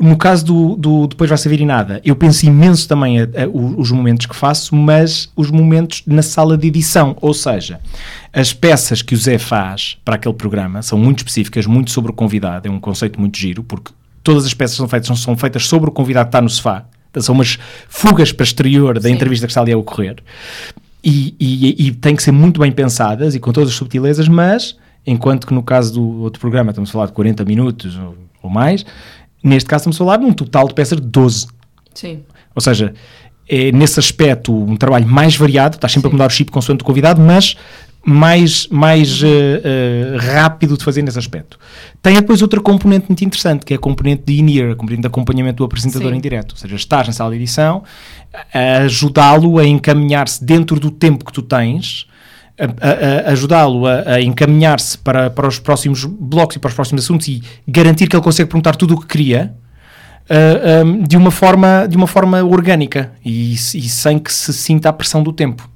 no 0.00 0.16
caso 0.16 0.44
do, 0.44 0.74
do 0.76 1.06
Depois 1.06 1.28
Vai 1.30 1.38
Saber 1.38 1.60
e 1.60 1.64
Nada, 1.66 2.00
eu 2.04 2.16
penso 2.16 2.44
imenso 2.44 2.88
também 2.88 3.20
a- 3.20 3.24
a- 3.24 3.48
o- 3.48 3.78
os 3.80 3.90
momentos 3.92 4.26
que 4.26 4.34
faço, 4.34 4.74
mas 4.74 5.30
os 5.36 5.48
momentos 5.50 6.02
na 6.06 6.22
sala 6.22 6.58
de 6.58 6.66
edição. 6.66 7.16
Ou 7.20 7.32
seja, 7.32 7.78
as 8.32 8.52
peças 8.52 9.00
que 9.00 9.14
o 9.14 9.16
Zé 9.16 9.38
faz 9.38 9.96
para 10.04 10.16
aquele 10.16 10.34
programa 10.34 10.82
são 10.82 10.98
muito 10.98 11.18
específicas, 11.18 11.66
muito 11.66 11.90
sobre 11.92 12.10
o 12.10 12.14
convidado. 12.14 12.66
É 12.66 12.70
um 12.70 12.80
conceito 12.80 13.20
muito 13.20 13.38
giro, 13.38 13.62
porque 13.62 13.92
todas 14.24 14.44
as 14.44 14.54
peças 14.54 14.76
são 14.76 14.88
feitas, 14.88 15.06
são, 15.06 15.14
são 15.16 15.36
feitas 15.36 15.66
sobre 15.68 15.88
o 15.88 15.92
convidado 15.92 16.26
que 16.26 16.28
está 16.30 16.40
no 16.40 16.48
sofá. 16.50 16.84
Então, 17.10 17.22
são 17.22 17.34
umas 17.34 17.58
fugas 17.88 18.32
para 18.32 18.42
exterior 18.44 18.94
da 18.98 19.02
Sim. 19.08 19.14
entrevista 19.14 19.46
que 19.46 19.50
está 19.52 19.60
ali 19.60 19.70
a 19.70 19.76
ocorrer. 19.78 20.16
E, 21.04 21.34
e, 21.40 21.88
e 21.88 21.90
têm 21.92 22.14
que 22.14 22.22
ser 22.22 22.30
muito 22.30 22.60
bem 22.60 22.70
pensadas 22.70 23.34
e 23.34 23.40
com 23.40 23.52
todas 23.52 23.70
as 23.70 23.74
subtilezas, 23.74 24.28
mas 24.28 24.76
enquanto 25.04 25.46
que 25.46 25.52
no 25.52 25.62
caso 25.62 25.94
do 25.94 26.22
outro 26.22 26.40
programa 26.40 26.70
estamos 26.70 26.90
a 26.90 26.92
falar 26.92 27.06
de 27.06 27.12
40 27.12 27.44
minutos 27.44 27.98
ou, 27.98 28.16
ou 28.40 28.48
mais, 28.48 28.86
neste 29.42 29.68
caso 29.68 29.82
estamos 29.82 29.96
a 29.96 29.98
falar 29.98 30.18
de 30.18 30.24
um 30.24 30.32
total 30.32 30.68
de 30.68 30.74
peças 30.74 31.00
de 31.00 31.06
12. 31.06 31.48
Sim. 31.92 32.20
Ou 32.54 32.62
seja, 32.62 32.94
é 33.48 33.72
nesse 33.72 33.98
aspecto 33.98 34.54
um 34.54 34.76
trabalho 34.76 35.06
mais 35.06 35.34
variado, 35.36 35.74
estás 35.74 35.92
sempre 35.92 36.08
Sim. 36.08 36.12
a 36.12 36.16
mudar 36.16 36.26
o 36.26 36.30
chip 36.30 36.50
consoante 36.50 36.82
o 36.82 36.86
convidado, 36.86 37.20
mas 37.20 37.56
mais, 38.04 38.66
mais 38.68 39.22
eh, 39.22 39.60
eh, 39.64 40.16
rápido 40.18 40.76
de 40.76 40.82
fazer 40.82 41.02
nesse 41.02 41.18
aspecto. 41.18 41.58
Tem 42.02 42.14
depois 42.16 42.42
outra 42.42 42.60
componente 42.60 43.06
muito 43.08 43.24
interessante, 43.24 43.64
que 43.64 43.72
é 43.72 43.76
a 43.76 43.78
componente 43.78 44.24
de 44.26 44.40
in-ear, 44.40 44.72
a 44.72 44.74
componente 44.74 45.02
de 45.02 45.06
acompanhamento 45.06 45.58
do 45.58 45.64
apresentador 45.64 46.10
Sim. 46.10 46.16
em 46.16 46.20
direto. 46.20 46.52
Ou 46.52 46.58
seja, 46.58 46.74
estás 46.74 47.06
na 47.06 47.12
sala 47.12 47.30
de 47.30 47.36
edição, 47.36 47.84
ajudá-lo 48.52 49.58
a 49.58 49.66
encaminhar-se 49.66 50.44
dentro 50.44 50.78
do 50.80 50.90
tempo 50.90 51.24
que 51.24 51.32
tu 51.32 51.42
tens, 51.42 52.06
ajudá-lo 53.26 53.86
a, 53.86 54.14
a 54.14 54.20
encaminhar-se 54.20 54.96
para, 54.98 55.30
para 55.30 55.48
os 55.48 55.58
próximos 55.58 56.04
blocos 56.04 56.56
e 56.56 56.58
para 56.58 56.68
os 56.68 56.74
próximos 56.74 57.04
assuntos 57.04 57.28
e 57.28 57.42
garantir 57.66 58.08
que 58.08 58.14
ele 58.14 58.22
consegue 58.22 58.48
perguntar 58.48 58.76
tudo 58.76 58.94
o 58.94 59.00
que 59.00 59.06
queria 59.06 59.54
uh, 60.28 60.84
um, 60.84 61.02
de, 61.02 61.16
uma 61.16 61.30
forma, 61.30 61.86
de 61.88 61.96
uma 61.96 62.06
forma 62.06 62.42
orgânica 62.42 63.12
e, 63.24 63.52
e 63.54 63.56
sem 63.56 64.18
que 64.18 64.32
se 64.32 64.52
sinta 64.52 64.88
a 64.88 64.92
pressão 64.92 65.22
do 65.22 65.32
tempo. 65.32 65.68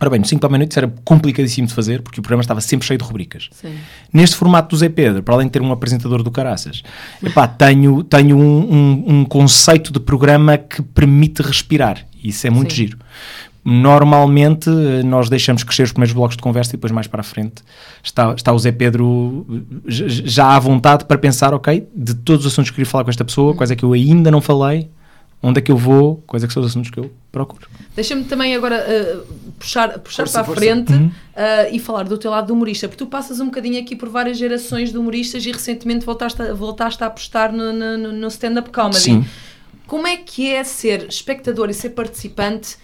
Ora 0.00 0.08
bem, 0.10 0.18
no 0.20 0.24
5 0.26 0.40
para 0.40 0.48
a 0.48 0.50
meia-noite 0.50 0.78
era 0.78 0.92
complicadíssimo 1.04 1.66
de 1.66 1.74
fazer 1.74 2.00
porque 2.00 2.20
o 2.20 2.22
programa 2.22 2.40
estava 2.40 2.60
sempre 2.62 2.86
cheio 2.86 2.96
de 2.98 3.04
rubricas. 3.04 3.50
Sim. 3.52 3.74
Neste 4.12 4.34
formato 4.34 4.70
do 4.74 4.78
Zé 4.78 4.88
Pedro, 4.88 5.22
para 5.22 5.34
além 5.34 5.46
de 5.46 5.52
ter 5.52 5.60
um 5.60 5.70
apresentador 5.70 6.22
do 6.22 6.30
Caraças, 6.30 6.82
epá, 7.22 7.46
tenho, 7.46 8.02
tenho 8.04 8.36
um, 8.38 8.74
um- 8.74 9.04
um 9.20 9.24
conceito 9.26 9.92
de 9.92 10.00
programa 10.00 10.56
que 10.56 10.80
permite 10.80 11.42
respirar. 11.42 12.06
E 12.22 12.30
isso 12.30 12.46
é 12.46 12.50
muito 12.50 12.70
Sim. 12.72 12.76
giro. 12.76 12.98
Normalmente 13.62 14.70
nós 15.04 15.28
deixamos 15.28 15.62
crescer 15.62 15.82
os 15.82 15.92
primeiros 15.92 16.14
blocos 16.14 16.34
de 16.34 16.42
conversa 16.42 16.70
e 16.70 16.76
depois 16.78 16.90
mais 16.92 17.06
para 17.06 17.20
a 17.20 17.24
frente 17.24 17.62
está, 18.02 18.32
está 18.34 18.52
o 18.54 18.58
Zé 18.58 18.72
Pedro 18.72 19.46
já 19.86 20.56
à 20.56 20.58
vontade 20.58 21.04
para 21.04 21.18
pensar, 21.18 21.52
ok, 21.52 21.86
de 21.94 22.14
todos 22.14 22.46
os 22.46 22.52
assuntos 22.52 22.70
que 22.70 22.76
queria 22.76 22.90
falar 22.90 23.04
com 23.04 23.10
esta 23.10 23.24
pessoa, 23.24 23.54
quais 23.54 23.70
é 23.70 23.76
que 23.76 23.84
eu 23.84 23.92
ainda 23.92 24.30
não 24.30 24.40
falei, 24.40 24.88
onde 25.42 25.58
é 25.58 25.62
que 25.62 25.72
eu 25.72 25.76
vou, 25.76 26.22
quais 26.26 26.44
é 26.44 26.46
que 26.46 26.52
são 26.52 26.62
os 26.62 26.68
assuntos 26.70 26.90
que 26.90 26.98
eu 27.00 27.10
procuro. 27.32 27.66
Deixa-me 27.96 28.24
também 28.24 28.54
agora 28.54 28.84
uh, 28.86 29.52
puxar, 29.58 29.98
puxar 29.98 30.24
Força, 30.24 30.32
para 30.32 30.40
a 30.42 30.44
força. 30.44 30.60
frente 30.60 30.92
Uhum. 30.92 31.06
uh, 31.06 31.12
e 31.74 31.78
falar 31.78 32.02
do 32.04 32.18
teu 32.18 32.30
lado 32.30 32.46
de 32.46 32.52
humorista, 32.52 32.88
porque 32.88 33.02
tu 33.02 33.08
passas 33.08 33.40
um 33.40 33.46
bocadinho 33.46 33.80
aqui 33.80 33.96
por 33.96 34.08
várias 34.08 34.36
gerações 34.38 34.90
de 34.90 34.98
humoristas 34.98 35.44
e 35.46 35.50
recentemente 35.52 36.04
voltaste 36.04 36.42
a, 36.42 36.52
voltaste 36.52 37.02
a 37.02 37.06
apostar 37.06 37.52
no, 37.52 37.72
no- 37.72 38.12
no 38.12 38.28
stand-up 38.28 38.70
comedy. 38.70 38.98
Sim. 39.00 39.24
Como 39.86 40.06
é 40.06 40.16
que 40.16 40.50
é 40.52 40.62
ser 40.62 41.08
espectador 41.08 41.68
e 41.70 41.74
ser 41.74 41.90
participante 41.90 42.76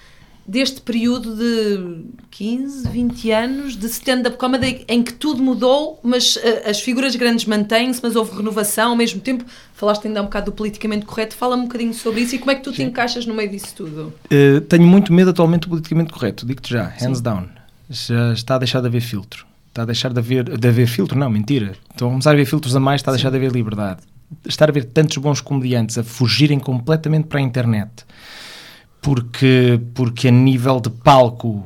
deste 0.46 0.80
período 0.80 1.34
de 1.34 2.04
15, 2.30 2.88
20 2.88 3.30
anos 3.32 3.76
de 3.76 3.86
stand-up 3.86 4.36
comedy 4.36 4.84
em 4.88 5.02
que 5.02 5.12
tudo 5.12 5.42
mudou, 5.42 5.98
mas 6.02 6.36
uh, 6.36 6.40
as 6.70 6.80
figuras 6.80 7.16
grandes 7.16 7.44
mantêm-se, 7.46 8.00
mas 8.02 8.14
houve 8.14 8.36
renovação 8.36 8.90
ao 8.90 8.96
mesmo 8.96 9.20
tempo? 9.20 9.44
Falaste 9.74 10.06
ainda 10.06 10.22
um 10.22 10.26
bocado 10.26 10.46
do 10.46 10.52
politicamente 10.52 11.04
correto, 11.04 11.34
fala-me 11.34 11.62
um 11.62 11.66
bocadinho 11.66 11.92
sobre 11.92 12.20
isso 12.20 12.36
e 12.36 12.38
como 12.38 12.52
é 12.52 12.54
que 12.54 12.62
tu 12.62 12.72
te 12.72 12.82
encaixas 12.82 13.26
no 13.26 13.34
meio 13.34 13.50
disso 13.50 13.74
tudo? 13.74 14.12
Uh, 14.26 14.60
tenho 14.62 14.84
muito 14.84 15.12
medo 15.12 15.30
atualmente 15.30 15.62
do 15.62 15.68
politicamente 15.68 16.12
correto, 16.12 16.46
digo-te 16.46 16.70
já, 16.70 16.84
hands 16.84 17.20
down. 17.20 17.48
Já 17.90 18.32
está 18.32 18.54
a 18.54 18.58
deixar 18.58 18.80
de 18.80 18.86
haver 18.86 19.00
filtro. 19.00 19.46
Está 19.68 19.82
a 19.82 19.86
deixar 19.86 20.12
de 20.12 20.18
haver, 20.18 20.58
de 20.58 20.68
haver 20.68 20.86
filtro, 20.86 21.18
não, 21.18 21.28
mentira. 21.28 21.74
Estão 21.90 22.08
a 22.08 22.10
começar 22.10 22.30
a 22.30 22.32
haver 22.32 22.46
filtros 22.46 22.74
a 22.74 22.80
mais, 22.80 23.00
está 23.00 23.10
a 23.10 23.14
deixar 23.14 23.30
de 23.30 23.36
haver 23.36 23.52
liberdade. 23.52 24.00
Estar 24.44 24.68
a 24.68 24.72
ver 24.72 24.84
tantos 24.84 25.18
bons 25.18 25.40
comediantes 25.40 25.98
a 25.98 26.02
fugirem 26.02 26.58
completamente 26.58 27.26
para 27.26 27.38
a 27.38 27.42
internet 27.42 28.04
porque, 29.06 29.80
porque 29.94 30.26
a 30.26 30.32
nível 30.32 30.80
de 30.80 30.90
palco 30.90 31.64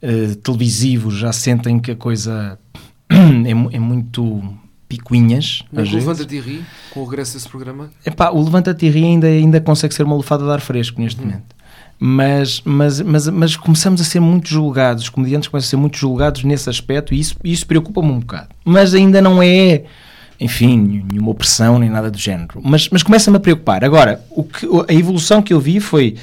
eh, 0.00 0.36
televisivo 0.44 1.10
já 1.10 1.32
sentem 1.32 1.80
que 1.80 1.90
a 1.90 1.96
coisa 1.96 2.56
é, 3.10 3.50
é 3.50 3.80
muito 3.80 4.40
picuinhas. 4.88 5.64
Com 5.74 5.80
o. 5.80 5.84
Levanta-te 5.84 6.36
e 6.36 6.40
ri, 6.40 6.62
com 6.94 7.00
o 7.00 7.04
regresso 7.04 7.34
desse 7.34 7.48
programa. 7.48 7.90
Epá, 8.06 8.30
o 8.30 8.40
Levanta-te 8.44 8.86
e 8.86 8.90
ri 8.90 9.02
ainda, 9.02 9.26
ainda 9.26 9.60
consegue 9.60 9.92
ser 9.92 10.04
uma 10.04 10.14
lufada 10.14 10.44
de 10.44 10.50
ar 10.52 10.60
fresco 10.60 11.00
neste 11.00 11.20
Uhum. 11.20 11.26
momento. 11.26 11.56
Mas, 11.98 12.62
mas, 12.64 13.00
mas, 13.00 13.28
mas 13.28 13.56
começamos 13.56 14.00
a 14.00 14.04
ser 14.04 14.20
muito 14.20 14.48
julgados, 14.48 15.02
os 15.04 15.08
comediantes 15.08 15.48
começam 15.48 15.66
a 15.66 15.70
ser 15.70 15.76
muito 15.76 15.98
julgados 15.98 16.44
nesse 16.44 16.70
aspecto 16.70 17.12
e 17.12 17.18
isso, 17.18 17.34
isso 17.42 17.66
preocupa-me 17.66 18.08
um 18.12 18.20
bocado. 18.20 18.50
Mas 18.64 18.94
ainda 18.94 19.20
não 19.20 19.42
é, 19.42 19.84
enfim, 20.42 21.04
nenhuma 21.08 21.30
opressão 21.30 21.78
nem 21.78 21.88
nada 21.88 22.10
do 22.10 22.18
género. 22.18 22.60
Mas, 22.62 22.88
mas 22.88 23.02
começa-me 23.02 23.36
a 23.36 23.40
preocupar. 23.40 23.84
Agora, 23.84 24.24
o 24.30 24.42
que, 24.42 24.66
a 24.88 24.92
evolução 24.92 25.40
que 25.40 25.52
eu 25.52 25.60
vi 25.60 25.80
foi. 25.80 26.16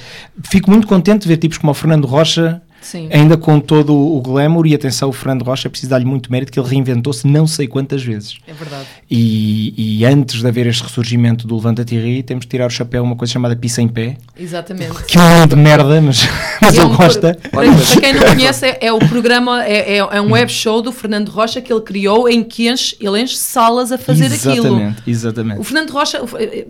Fico 0.44 0.70
muito 0.70 0.88
contente 0.88 1.22
de 1.24 1.28
ver 1.28 1.38
tipos 1.38 1.58
como 1.58 1.72
o 1.72 1.76
Fernando 1.76 2.06
Rocha 2.06 2.62
Sim. 2.82 3.10
ainda 3.12 3.38
com 3.38 3.60
todo 3.60 3.96
o 3.96 4.22
glamour 4.22 4.66
e 4.66 4.74
atenção, 4.74 5.10
o 5.10 5.14
Fernando 5.14 5.44
Rocha, 5.44 5.70
preciso 5.70 5.90
dar-lhe 5.90 6.06
muito 6.06 6.32
mérito 6.32 6.52
que 6.52 6.60
ele 6.60 6.68
reinventou-se 6.68 7.28
não 7.28 7.46
sei 7.46 7.68
quantas 7.68 8.04
vezes. 8.04 8.38
É 8.48 8.54
verdade. 8.54 8.88
E, 9.12 9.74
e 10.02 10.06
antes 10.06 10.40
de 10.40 10.48
haver 10.48 10.68
este 10.68 10.84
ressurgimento 10.84 11.48
do 11.48 11.56
Levanta-te 11.56 11.96
e 11.96 12.00
ri, 12.00 12.22
temos 12.22 12.46
de 12.46 12.50
tirar 12.50 12.68
o 12.68 12.70
chapéu 12.70 13.04
uma 13.04 13.16
coisa 13.16 13.34
chamada 13.34 13.56
Pisa 13.56 13.82
em 13.82 13.88
Pé, 13.88 14.18
Exatamente. 14.38 15.04
que 15.06 15.18
é 15.18 15.22
um 15.22 15.30
nome 15.30 15.48
de 15.48 15.56
merda, 15.56 16.00
mas, 16.00 16.28
mas 16.62 16.76
É 16.76 16.82
ele 16.82 16.86
um 16.86 16.96
gosta. 16.96 17.34
pro- 17.34 17.50
Para, 17.50 17.72
para 17.74 18.02
quem 18.02 18.14
não 18.14 18.22
conhece, 18.28 18.66
é, 18.68 18.78
é 18.82 18.94
o 18.94 19.00
programa, 19.00 19.66
é, 19.66 19.96
é, 19.96 19.98
é 19.98 20.22
um 20.22 20.34
web 20.34 20.52
show 20.52 20.80
do 20.80 20.92
Fernando 20.92 21.30
Rocha 21.30 21.60
que 21.60 21.74
ele 21.74 21.82
criou 21.82 22.30
em 22.30 22.44
que 22.44 22.68
enche, 22.70 22.96
ele 23.00 23.20
enche 23.20 23.36
salas 23.36 23.92
a 23.92 23.98
fazer 23.98 24.28
aquilo. 24.28 24.68
exatamente, 24.68 25.02
exatamente. 25.08 25.60
O 25.60 25.64
Fernando 25.64 25.90
Rocha, 25.90 26.22
eh, 26.38 26.68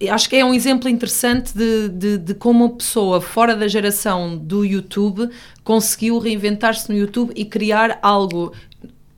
eh, 0.00 0.08
acho 0.10 0.28
que 0.28 0.36
é 0.36 0.44
um 0.44 0.54
exemplo 0.54 0.88
interessante 0.88 1.52
de, 1.58 1.88
de, 1.88 2.18
de 2.18 2.34
como 2.34 2.66
uma 2.66 2.70
pessoa 2.76 3.20
fora 3.20 3.56
da 3.56 3.66
geração 3.66 4.36
do 4.36 4.64
YouTube 4.64 5.28
conseguiu 5.64 6.18
reinventar-se 6.18 6.88
no 6.90 6.96
YouTube 6.96 7.30
e 7.36 7.44
criar 7.44 7.98
algo, 8.00 8.52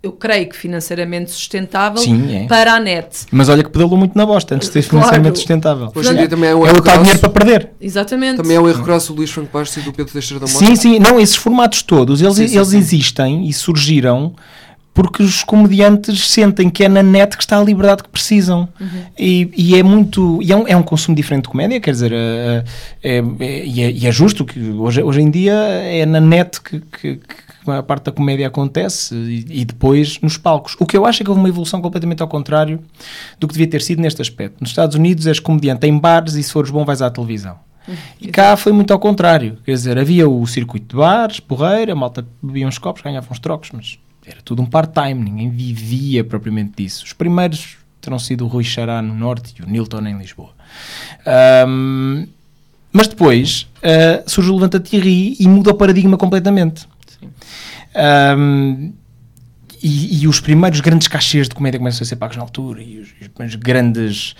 eu 0.02 0.12
creio 0.12 0.48
que 0.48 0.56
financeiramente 0.56 1.30
sustentável 1.30 1.98
Sim, 2.02 2.34
é. 2.34 2.46
para 2.46 2.72
a 2.74 2.80
net. 2.80 3.26
Mas 3.30 3.50
olha 3.50 3.62
que 3.62 3.68
pedalou 3.68 3.98
muito 3.98 4.16
na 4.16 4.24
bosta 4.24 4.54
antes 4.54 4.68
de 4.68 4.72
ter 4.72 4.82
Claro. 4.88 5.04
financiamento 5.04 5.36
sustentável. 5.36 5.92
Hoje 5.94 6.10
em 6.10 6.16
dia 6.16 6.28
também 6.28 6.48
é 6.50 6.54
um 6.54 6.64
É 6.66 6.70
erro 6.70 6.78
o 6.78 6.82
tal 6.82 6.98
dinheiro 6.98 7.18
para 7.18 7.28
perder. 7.30 7.70
Exatamente. 7.78 8.38
Também 8.38 8.56
é 8.56 8.60
um 8.60 8.68
erro 8.68 8.82
crasso 8.82 9.12
o 9.12 9.16
Luís 9.16 9.30
Franco 9.30 9.50
Bastos 9.52 9.82
e 9.82 9.84
do 9.84 9.92
Pedro 9.92 10.10
Teixeira 10.12 10.40
da 10.44 10.50
Mota. 10.50 10.64
Sim, 10.64 10.74
sim, 10.74 10.98
não, 10.98 11.20
esses 11.20 11.36
formatos 11.36 11.82
todos, 11.82 12.22
eles, 12.22 12.34
Sim, 12.34 12.48
sim, 12.48 12.56
eles 12.56 12.68
sim. 12.68 12.78
existem 12.78 13.46
e 13.46 13.52
surgiram 13.52 14.34
porque 14.92 15.22
os 15.22 15.42
comediantes 15.44 16.28
sentem 16.28 16.68
que 16.68 16.84
é 16.84 16.88
na 16.88 17.02
net 17.02 17.36
que 17.36 17.42
está 17.42 17.58
a 17.58 17.64
liberdade 17.64 18.02
que 18.02 18.08
precisam. 18.08 18.68
E, 19.18 19.50
e 19.56 19.76
é 19.76 19.82
muito. 19.82 20.40
E 20.42 20.52
é 20.52 20.56
um, 20.56 20.66
é 20.68 20.76
um 20.76 20.82
consumo 20.82 21.16
diferente 21.16 21.44
de 21.44 21.48
comédia, 21.50 21.80
quer 21.80 21.92
dizer, 21.92 22.12
eh, 22.12 22.64
é, 23.02 23.18
é- 23.40 23.64
e, 23.66 23.82
é, 23.82 23.90
e 23.92 24.06
é 24.06 24.12
justo 24.12 24.44
que 24.44 24.58
hoje, 24.60 25.02
hoje 25.02 25.20
em 25.20 25.30
dia 25.30 25.52
é 25.54 26.04
na 26.04 26.20
net 26.20 26.60
que, 26.60 26.80
que- 26.80 27.16
que 27.16 27.70
a 27.70 27.82
parte 27.82 28.04
da 28.06 28.12
comédia 28.12 28.46
acontece 28.48 29.14
e, 29.14 29.60
e 29.60 29.64
depois 29.64 30.18
nos 30.20 30.36
palcos. 30.36 30.74
O 30.80 30.84
que 30.86 30.96
eu 30.96 31.06
acho 31.06 31.22
é 31.22 31.24
que 31.24 31.30
houve 31.30 31.40
uma 31.40 31.48
evolução 31.48 31.80
completamente 31.80 32.20
ao 32.20 32.26
contrário 32.28 32.80
do 33.38 33.46
que 33.46 33.52
devia 33.54 33.68
ter 33.68 33.80
sido 33.82 34.00
neste 34.02 34.20
aspecto. 34.20 34.56
Nos 34.60 34.70
Estados 34.70 34.96
Unidos 34.96 35.26
és 35.26 35.38
comediante 35.38 35.86
em 35.86 35.96
bares 35.96 36.34
e 36.34 36.42
se 36.42 36.50
fores 36.52 36.70
bom 36.70 36.84
vais 36.84 37.00
à 37.00 37.08
televisão. 37.10 37.56
E 38.20 38.26
cá 38.28 38.56
foi 38.56 38.72
muito 38.72 38.92
ao 38.92 38.98
contrário. 38.98 39.56
Quer 39.64 39.72
dizer, 39.72 39.98
havia 39.98 40.28
o 40.28 40.44
circuito 40.46 40.88
de 40.88 40.96
bares, 40.96 41.38
porreira, 41.38 41.92
a 41.92 41.96
malta 41.96 42.26
bebia 42.42 42.66
uns 42.66 42.76
copos, 42.78 43.02
ganhava 43.02 43.26
uns 43.30 43.38
trocos, 43.38 43.70
mas 43.72 43.98
era 44.26 44.40
tudo 44.42 44.62
um 44.62 44.66
part-time, 44.66 45.14
ninguém 45.14 45.50
vivia 45.50 46.22
propriamente 46.22 46.82
disso. 46.82 47.04
Os 47.04 47.12
primeiros 47.12 47.76
terão 48.00 48.18
sido 48.18 48.44
o 48.44 48.48
Rui 48.48 48.64
Xará 48.64 49.02
no 49.02 49.14
Norte 49.14 49.54
e 49.58 49.62
o 49.62 49.66
Nilton 49.66 50.06
em 50.06 50.18
Lisboa. 50.18 50.50
Ahm, 51.26 52.26
mas 52.92 53.08
depois 53.08 53.68
ah, 53.82 54.22
surge 54.26 54.50
o 54.50 54.54
Levanta-te 54.54 54.96
e 54.96 55.00
Ri 55.00 55.36
e 55.38 55.48
muda 55.48 55.70
o 55.70 55.74
paradigma 55.74 56.16
completamente. 56.16 56.86
Ahm, 57.94 58.92
e, 59.82 60.22
e 60.22 60.28
os 60.28 60.40
primeiros 60.40 60.80
grandes 60.80 61.08
cachês 61.08 61.48
de 61.48 61.54
comédia 61.54 61.78
começam 61.78 62.02
a 62.02 62.06
ser 62.06 62.16
pagos 62.16 62.36
na 62.36 62.42
altura 62.42 62.82
e 62.82 62.98
os, 62.98 63.08
os 63.20 63.28
primeiros 63.28 63.54
grandes 63.56 64.34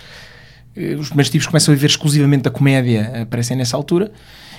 eh, 0.75 0.95
os 0.95 1.07
primeiros 1.07 1.31
tipos 1.31 1.47
começam 1.47 1.71
a 1.71 1.75
viver 1.75 1.87
exclusivamente 1.87 2.43
da 2.43 2.51
comédia 2.51 3.23
aparecem 3.23 3.57
nessa 3.57 3.75
altura 3.75 4.11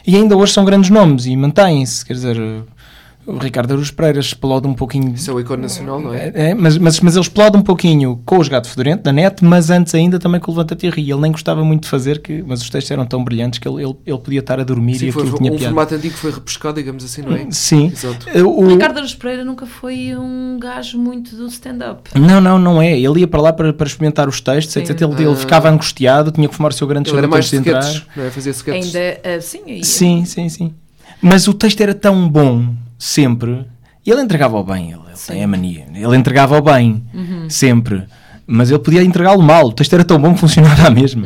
e 0.04 0.16
ainda 0.16 0.36
hoje 0.36 0.52
são 0.52 0.64
grandes 0.64 0.90
nomes 0.90 1.26
e 1.26 1.36
mantêm-se 1.36 2.04
quer 2.04 2.14
dizer 2.14 2.36
O 3.24 3.38
Ricardo 3.38 3.72
Aruz 3.74 3.90
Pereira 3.92 4.18
explode 4.18 4.66
um 4.66 4.74
pouquinho. 4.74 5.14
Isso 5.14 5.30
é 5.30 5.34
o 5.34 5.38
ícone 5.38 5.62
nacional, 5.62 6.00
não 6.00 6.12
é? 6.12 6.32
É, 6.34 6.50
é, 6.50 6.54
mas, 6.54 6.76
mas, 6.76 6.98
mas 6.98 7.14
ele 7.14 7.22
explode 7.22 7.56
um 7.56 7.62
pouquinho 7.62 8.20
com 8.26 8.36
os 8.38 8.48
Gato 8.48 8.66
Fedorento 8.68 9.04
da 9.04 9.12
net, 9.12 9.44
mas 9.44 9.70
antes 9.70 9.94
ainda 9.94 10.18
também 10.18 10.40
com 10.40 10.50
o 10.50 10.54
Levanta-te 10.54 10.88
e 10.88 10.90
ri. 10.90 11.08
Ele 11.10 11.20
nem 11.20 11.30
gostava 11.30 11.64
muito 11.64 11.84
de 11.84 11.88
fazer, 11.88 12.20
que, 12.20 12.42
mas 12.44 12.60
os 12.60 12.68
textos 12.68 12.90
eram 12.90 13.06
tão 13.06 13.22
brilhantes 13.22 13.60
que 13.60 13.68
ele, 13.68 13.84
ele, 13.84 13.94
ele 14.04 14.18
podia 14.18 14.40
estar 14.40 14.58
a 14.58 14.64
dormir 14.64 14.96
Sim, 14.96 15.06
e 15.06 15.12
foi 15.12 15.22
aquilo 15.22 15.38
tinha 15.38 15.52
um 15.52 15.56
piada. 15.56 15.72
formato 15.72 15.94
antigo 15.94 16.14
que 16.14 16.20
foi 16.20 16.32
repescado, 16.32 16.74
digamos 16.74 17.04
assim, 17.04 17.22
não 17.22 17.36
é? 17.36 17.46
Sim. 17.50 17.86
Exato. 17.94 18.26
Uh, 18.36 18.44
O 18.48 18.64
o- 18.64 18.68
Ricardo 18.68 18.98
Aruz 18.98 19.14
Pereira 19.14 19.44
nunca 19.44 19.66
foi 19.66 20.16
um 20.16 20.58
gajo 20.60 20.98
muito 20.98 21.36
do 21.36 21.46
stand-up. 21.46 22.10
Não, 22.18 22.40
não, 22.40 22.58
não 22.58 22.82
é. 22.82 22.98
Ele 22.98 23.20
ia 23.20 23.28
para 23.28 23.40
lá 23.40 23.52
para, 23.52 23.72
para 23.72 23.86
experimentar 23.86 24.28
os 24.28 24.40
textos, 24.40 24.72
Sim. 24.74 24.80
etc. 24.80 25.00
Ele, 25.00 25.12
ele 25.22 25.32
Ah. 25.32 25.36
ficava 25.36 25.70
angustiado, 25.70 26.32
tinha 26.32 26.48
que 26.48 26.54
fumar 26.56 26.72
o 26.72 26.74
seu 26.74 26.88
grande 26.88 27.08
Ele 27.08 27.18
era 27.18 27.28
charuto 27.28 27.34
mais 27.36 27.44
antes 27.46 27.62
de 27.62 27.68
entrar. 27.68 27.80
sketches, 27.82 28.16
não 28.16 28.24
é? 28.24 28.30
Fazia 28.30 28.50
sketches. 28.50 28.96
Ainda 28.96 29.36
assim, 29.36 29.60
aí- 29.68 29.84
Sim, 29.84 30.24
sim, 30.24 30.48
sim. 30.48 30.74
Mas 31.20 31.46
o 31.46 31.54
texto 31.54 31.80
era 31.80 31.94
tão 31.94 32.28
bom, 32.28 32.66
sempre. 33.02 33.66
E 34.06 34.10
ele 34.10 34.22
entregava-o 34.22 34.62
bem, 34.62 34.92
ele, 34.92 35.00
ele 35.06 35.18
tem 35.26 35.42
a 35.42 35.46
mania. 35.48 35.86
Ele 35.92 36.16
entregava-o 36.16 36.62
bem, 36.62 37.02
sempre. 37.48 38.04
Mas 38.46 38.70
ele 38.70 38.78
podia 38.80 39.02
entregá-lo 39.02 39.42
mal. 39.42 39.66
O 39.66 39.72
texto 39.72 39.92
era 39.92 40.04
tão 40.04 40.20
bom 40.20 40.34
que 40.34 40.40
funcionava 40.40 40.90
mesmo. 40.90 41.24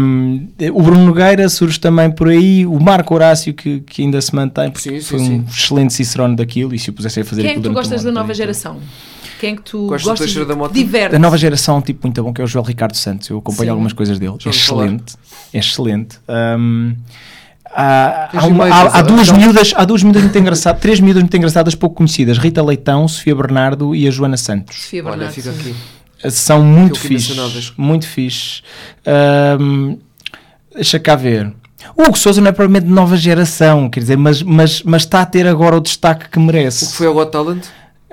Um, 0.00 0.48
o 0.72 0.82
Bruno 0.82 1.06
Nogueira 1.06 1.48
surge 1.48 1.78
também 1.78 2.10
por 2.10 2.28
aí. 2.28 2.66
O 2.66 2.78
Marco 2.80 3.14
Horácio, 3.14 3.54
que, 3.54 3.80
que 3.80 4.02
ainda 4.02 4.20
se 4.20 4.34
mantém, 4.34 4.70
porque 4.70 4.90
Sim, 4.90 5.00
sim, 5.00 5.06
foi 5.06 5.20
um 5.20 5.26
sim. 5.26 5.44
excelente 5.48 5.92
cicerone 5.92 6.36
daquilo. 6.36 6.74
E 6.74 6.78
se 6.78 6.90
o 6.90 6.92
pusessem 6.92 7.22
a 7.22 7.26
fazer 7.26 7.42
Quem 7.42 7.52
é 7.52 7.54
que 7.54 7.60
tu 7.60 7.72
gostas 7.72 8.02
da 8.02 8.12
nova 8.12 8.34
geração? 8.34 8.78
Quem 9.40 9.54
é 9.54 9.56
que 9.56 9.62
tu 9.62 9.86
Gosto 9.86 10.04
gostas 10.08 10.34
da? 10.34 10.68
Diverte. 10.68 11.12
Da 11.12 11.18
nova 11.18 11.38
geração, 11.38 11.78
um 11.78 11.80
tipo 11.80 12.06
muito 12.06 12.22
bom, 12.22 12.32
que 12.32 12.40
é 12.40 12.44
o 12.44 12.46
Joel 12.46 12.64
Ricardo 12.64 12.96
Santos. 12.96 13.28
Eu 13.28 13.38
acompanho 13.38 13.66
Sim. 13.66 13.70
algumas 13.70 13.92
coisas 13.92 14.18
dele. 14.18 14.34
É 14.44 14.48
excelente. 14.48 15.14
É 15.52 15.58
excelente. 15.58 16.18
Um, 16.58 16.94
há, 17.74 18.46
uma- 18.46 18.66
há- 18.66 18.98
há 18.98 19.02
duas 19.02 19.28
então- 19.28 19.40
miúdas, 19.40 19.72
há 19.76 19.84
duas 19.84 20.02
miúdas 20.02 20.22
muito 20.22 20.38
engraçadas, 20.38 20.80
três 20.80 21.00
miúdas 21.00 21.22
muito 21.22 21.36
engraçadas, 21.36 21.74
pouco 21.74 21.96
conhecidas: 21.96 22.38
Rita 22.38 22.62
Leitão, 22.62 23.06
Sofia 23.08 23.34
Bernardo 23.34 23.94
e 23.94 24.06
a 24.06 24.10
Joana 24.10 24.36
Santos. 24.36 24.76
Sofia 24.82 25.02
Olha, 25.02 25.10
Bernardo, 25.12 25.34
fica 25.34 25.52
sim. 25.52 25.60
aqui. 25.60 26.30
São 26.30 26.62
muito 26.62 27.00
fixe. 27.00 27.34
Muito 27.76 28.06
fixe. 28.06 28.62
Um, 29.60 29.98
deixa 30.74 30.98
cá 31.00 31.16
ver. 31.16 31.52
O 31.96 32.04
Hugo 32.04 32.16
Souza 32.16 32.40
não 32.40 32.48
é 32.48 32.52
provavelmente 32.52 32.86
de 32.86 32.92
nova 32.94 33.16
geração, 33.16 33.90
quer 33.90 33.98
dizer, 34.00 34.16
mas, 34.16 34.40
mas, 34.40 34.82
mas 34.84 35.02
está 35.02 35.20
a 35.20 35.26
ter 35.26 35.48
agora 35.48 35.76
o 35.76 35.80
destaque 35.80 36.28
que 36.28 36.38
merece. 36.38 36.84
O 36.84 36.88
que 36.88 36.94
foi 36.94 37.06
ao 37.08 37.14
Got 37.14 37.32
Talent? 37.32 37.64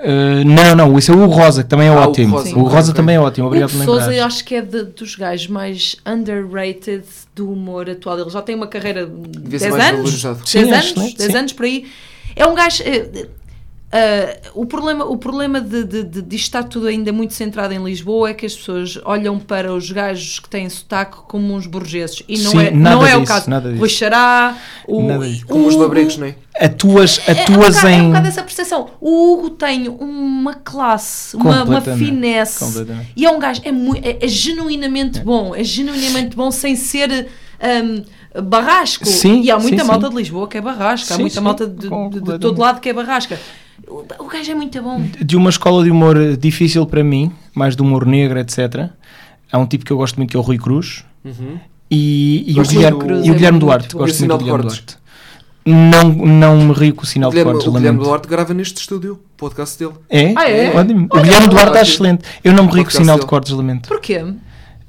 Uh, 0.02 0.44
não, 0.46 0.74
não, 0.74 0.98
isso 0.98 1.12
é 1.12 1.14
o 1.14 1.26
Rosa, 1.26 1.62
que 1.62 1.68
também 1.68 1.88
é 1.88 1.90
Ah, 1.90 1.94
o 1.94 2.08
ótimo. 2.08 2.36
Rosa, 2.36 2.56
o 2.58 2.62
Rosa 2.62 2.90
ok. 2.92 2.94
também 2.94 3.16
é 3.16 3.20
ótimo, 3.20 3.44
O 3.44 3.48
obrigado 3.48 3.70
por 3.70 3.78
me 3.80 3.84
Souza, 3.84 4.14
eu 4.14 4.24
acho 4.24 4.42
que 4.44 4.54
é 4.54 4.62
de- 4.62 4.84
dos 4.84 5.14
gajos 5.14 5.46
mais 5.48 5.96
underrated 6.06 7.04
do 7.34 7.52
humor 7.52 7.88
atual. 7.90 8.18
Ele 8.18 8.30
já 8.30 8.40
tem 8.40 8.54
uma 8.54 8.66
carreira 8.66 9.06
de 9.06 9.12
Devia 9.38 9.58
ser 9.58 9.64
10 9.66 9.76
mais 9.76 9.84
anos. 9.90 10.00
valorizado. 10.00 10.36
10 10.38 10.48
Sim, 10.48 10.58
é 10.58 10.62
anos, 10.74 10.86
excelente, 10.86 11.18
10 11.18 11.32
sim. 11.32 11.38
anos 11.38 11.52
por 11.52 11.64
aí. 11.66 11.86
É 12.34 12.46
um 12.46 12.54
gajo. 12.54 12.82
Eh, 13.92 14.40
o 14.54 14.64
problema, 14.66 15.04
o 15.04 15.16
problema 15.16 15.60
de, 15.60 15.82
de, 15.84 16.04
de, 16.04 16.22
de 16.22 16.36
estar 16.36 16.62
tudo 16.62 16.86
ainda 16.86 17.12
muito 17.12 17.34
centrado 17.34 17.74
em 17.74 17.82
Lisboa 17.82 18.30
é 18.30 18.34
que 18.34 18.46
as 18.46 18.54
pessoas 18.54 18.98
olham 19.04 19.38
para 19.38 19.74
os 19.74 19.90
gajos 19.90 20.38
que 20.38 20.48
têm 20.48 20.68
sotaque 20.68 21.16
como 21.26 21.52
uns 21.54 21.66
burgueses 21.66 22.22
e 22.28 22.38
não 22.38 22.52
Sim, 22.52 22.58
é, 22.66 22.70
nada 22.70 22.96
não 22.96 23.06
é 23.06 23.16
o 23.16 23.20
disso, 23.20 23.32
caso. 23.32 23.50
nada 23.50 23.68
disso. 23.68 23.80
Rui 23.80 23.88
Xará, 23.88 24.56
o, 24.86 25.02
Nada 25.02 25.26
disso. 25.28 25.46
Como 25.46 25.66
os 25.66 25.74
o- 25.74 25.78
labregos, 25.80 26.16
não 26.18 26.26
é? 26.28 26.36
Atuas, 26.60 27.20
é, 27.26 27.32
é, 27.32 27.34
um 27.34 27.42
atuas 27.42 27.74
bocado, 27.76 27.88
é 27.88 27.90
um 27.96 28.00
em. 28.00 28.06
bocado 28.08 28.28
essa 28.28 28.42
percepção. 28.42 28.90
O 29.00 29.32
Hugo 29.34 29.50
tem 29.50 29.88
uma 29.88 30.54
classe, 30.54 31.34
uma, 31.36 31.64
uma 31.64 31.80
finesse. 31.80 32.86
E 33.16 33.24
é 33.24 33.30
um 33.30 33.38
gajo, 33.38 33.62
é, 33.64 33.70
é, 34.08 34.18
é 34.24 34.28
genuinamente 34.28 35.20
bom. 35.20 35.54
É 35.54 35.64
genuinamente 35.64 36.36
bom 36.36 36.50
sem 36.50 36.76
ser 36.76 37.28
hum, 37.84 38.02
barrasco. 38.42 39.04
Sim, 39.06 39.42
e 39.42 39.50
há 39.50 39.58
muita 39.58 39.82
sim, 39.82 39.88
malta 39.88 40.06
sim. 40.06 40.12
de 40.12 40.16
Lisboa 40.18 40.48
que 40.48 40.58
é 40.58 40.60
barrasca. 40.60 41.14
há 41.14 41.18
muita 41.18 41.34
sim, 41.36 41.40
malta 41.40 41.66
de, 41.66 41.88
de- 41.88 42.20
de 42.22 42.38
todo 42.38 42.60
lado 42.60 42.80
que 42.80 42.88
é 42.88 42.92
barrasca. 42.92 43.38
O, 43.88 44.04
o 44.20 44.28
gajo 44.28 44.50
é 44.52 44.54
muito 44.54 44.80
bom. 44.82 45.02
de 45.20 45.36
uma 45.36 45.50
escola 45.50 45.82
de 45.82 45.90
humor 45.90 46.36
difícil 46.36 46.86
para 46.86 47.02
mim, 47.02 47.32
mais 47.54 47.74
de 47.74 47.82
humor 47.82 48.06
negro, 48.06 48.38
etc. 48.38 48.90
Há 49.50 49.58
um 49.58 49.66
tipo 49.66 49.84
que 49.84 49.90
eu 49.92 49.96
gosto 49.96 50.16
muito 50.16 50.30
que 50.30 50.36
é 50.36 50.40
o 50.40 50.42
Rui 50.42 50.58
Cruz 50.58 51.04
Uhum. 51.24 51.58
e, 51.90 52.44
e 52.54 52.60
o 52.60 52.62
Guilherme, 52.62 52.98
do- 53.04 53.24
e 53.26 53.30
o 53.30 53.32
é 53.32 53.36
Guilherme 53.36 53.58
Duarte. 53.58 53.94
Gosto 53.96 54.14
o 54.14 54.16
sinal 54.16 54.38
muito 54.38 54.44
de 54.46 54.50
do 54.50 54.56
Guilherme? 54.56 54.76
Duarte. 54.76 55.00
Não, 55.66 56.04
não 56.26 56.56
me 56.68 56.72
rio 56.72 56.94
com 56.94 57.02
o 57.02 57.06
sinal 57.06 57.28
O 57.28 57.32
de 57.32 57.36
Guilherme, 57.38 57.52
cortes, 57.52 57.68
o 57.68 57.72
Guilherme 57.72 57.98
lamento. 57.98 58.08
Duarte 58.08 58.28
grava 58.28 58.54
neste 58.54 58.80
estúdio, 58.80 59.12
o 59.14 59.18
podcast 59.36 59.78
dele. 59.78 59.94
É? 60.08 60.32
Ah, 60.36 60.48
é? 60.50 60.74
Ótimo. 60.76 61.06
O 61.12 61.20
Guilherme 61.20 61.48
Duarte 61.48 61.68
está 61.68 61.80
ótimo. 61.80 61.92
excelente. 61.94 62.24
Eu 62.44 62.52
não 62.54 62.64
me 62.64 62.72
rio 62.72 62.84
com 62.84 62.88
o 62.90 62.92
sinal 62.92 63.16
de 63.16 63.20
dele. 63.20 63.28
cortes, 63.30 63.52
lamento. 63.52 63.88
Porquê? 63.88 64.24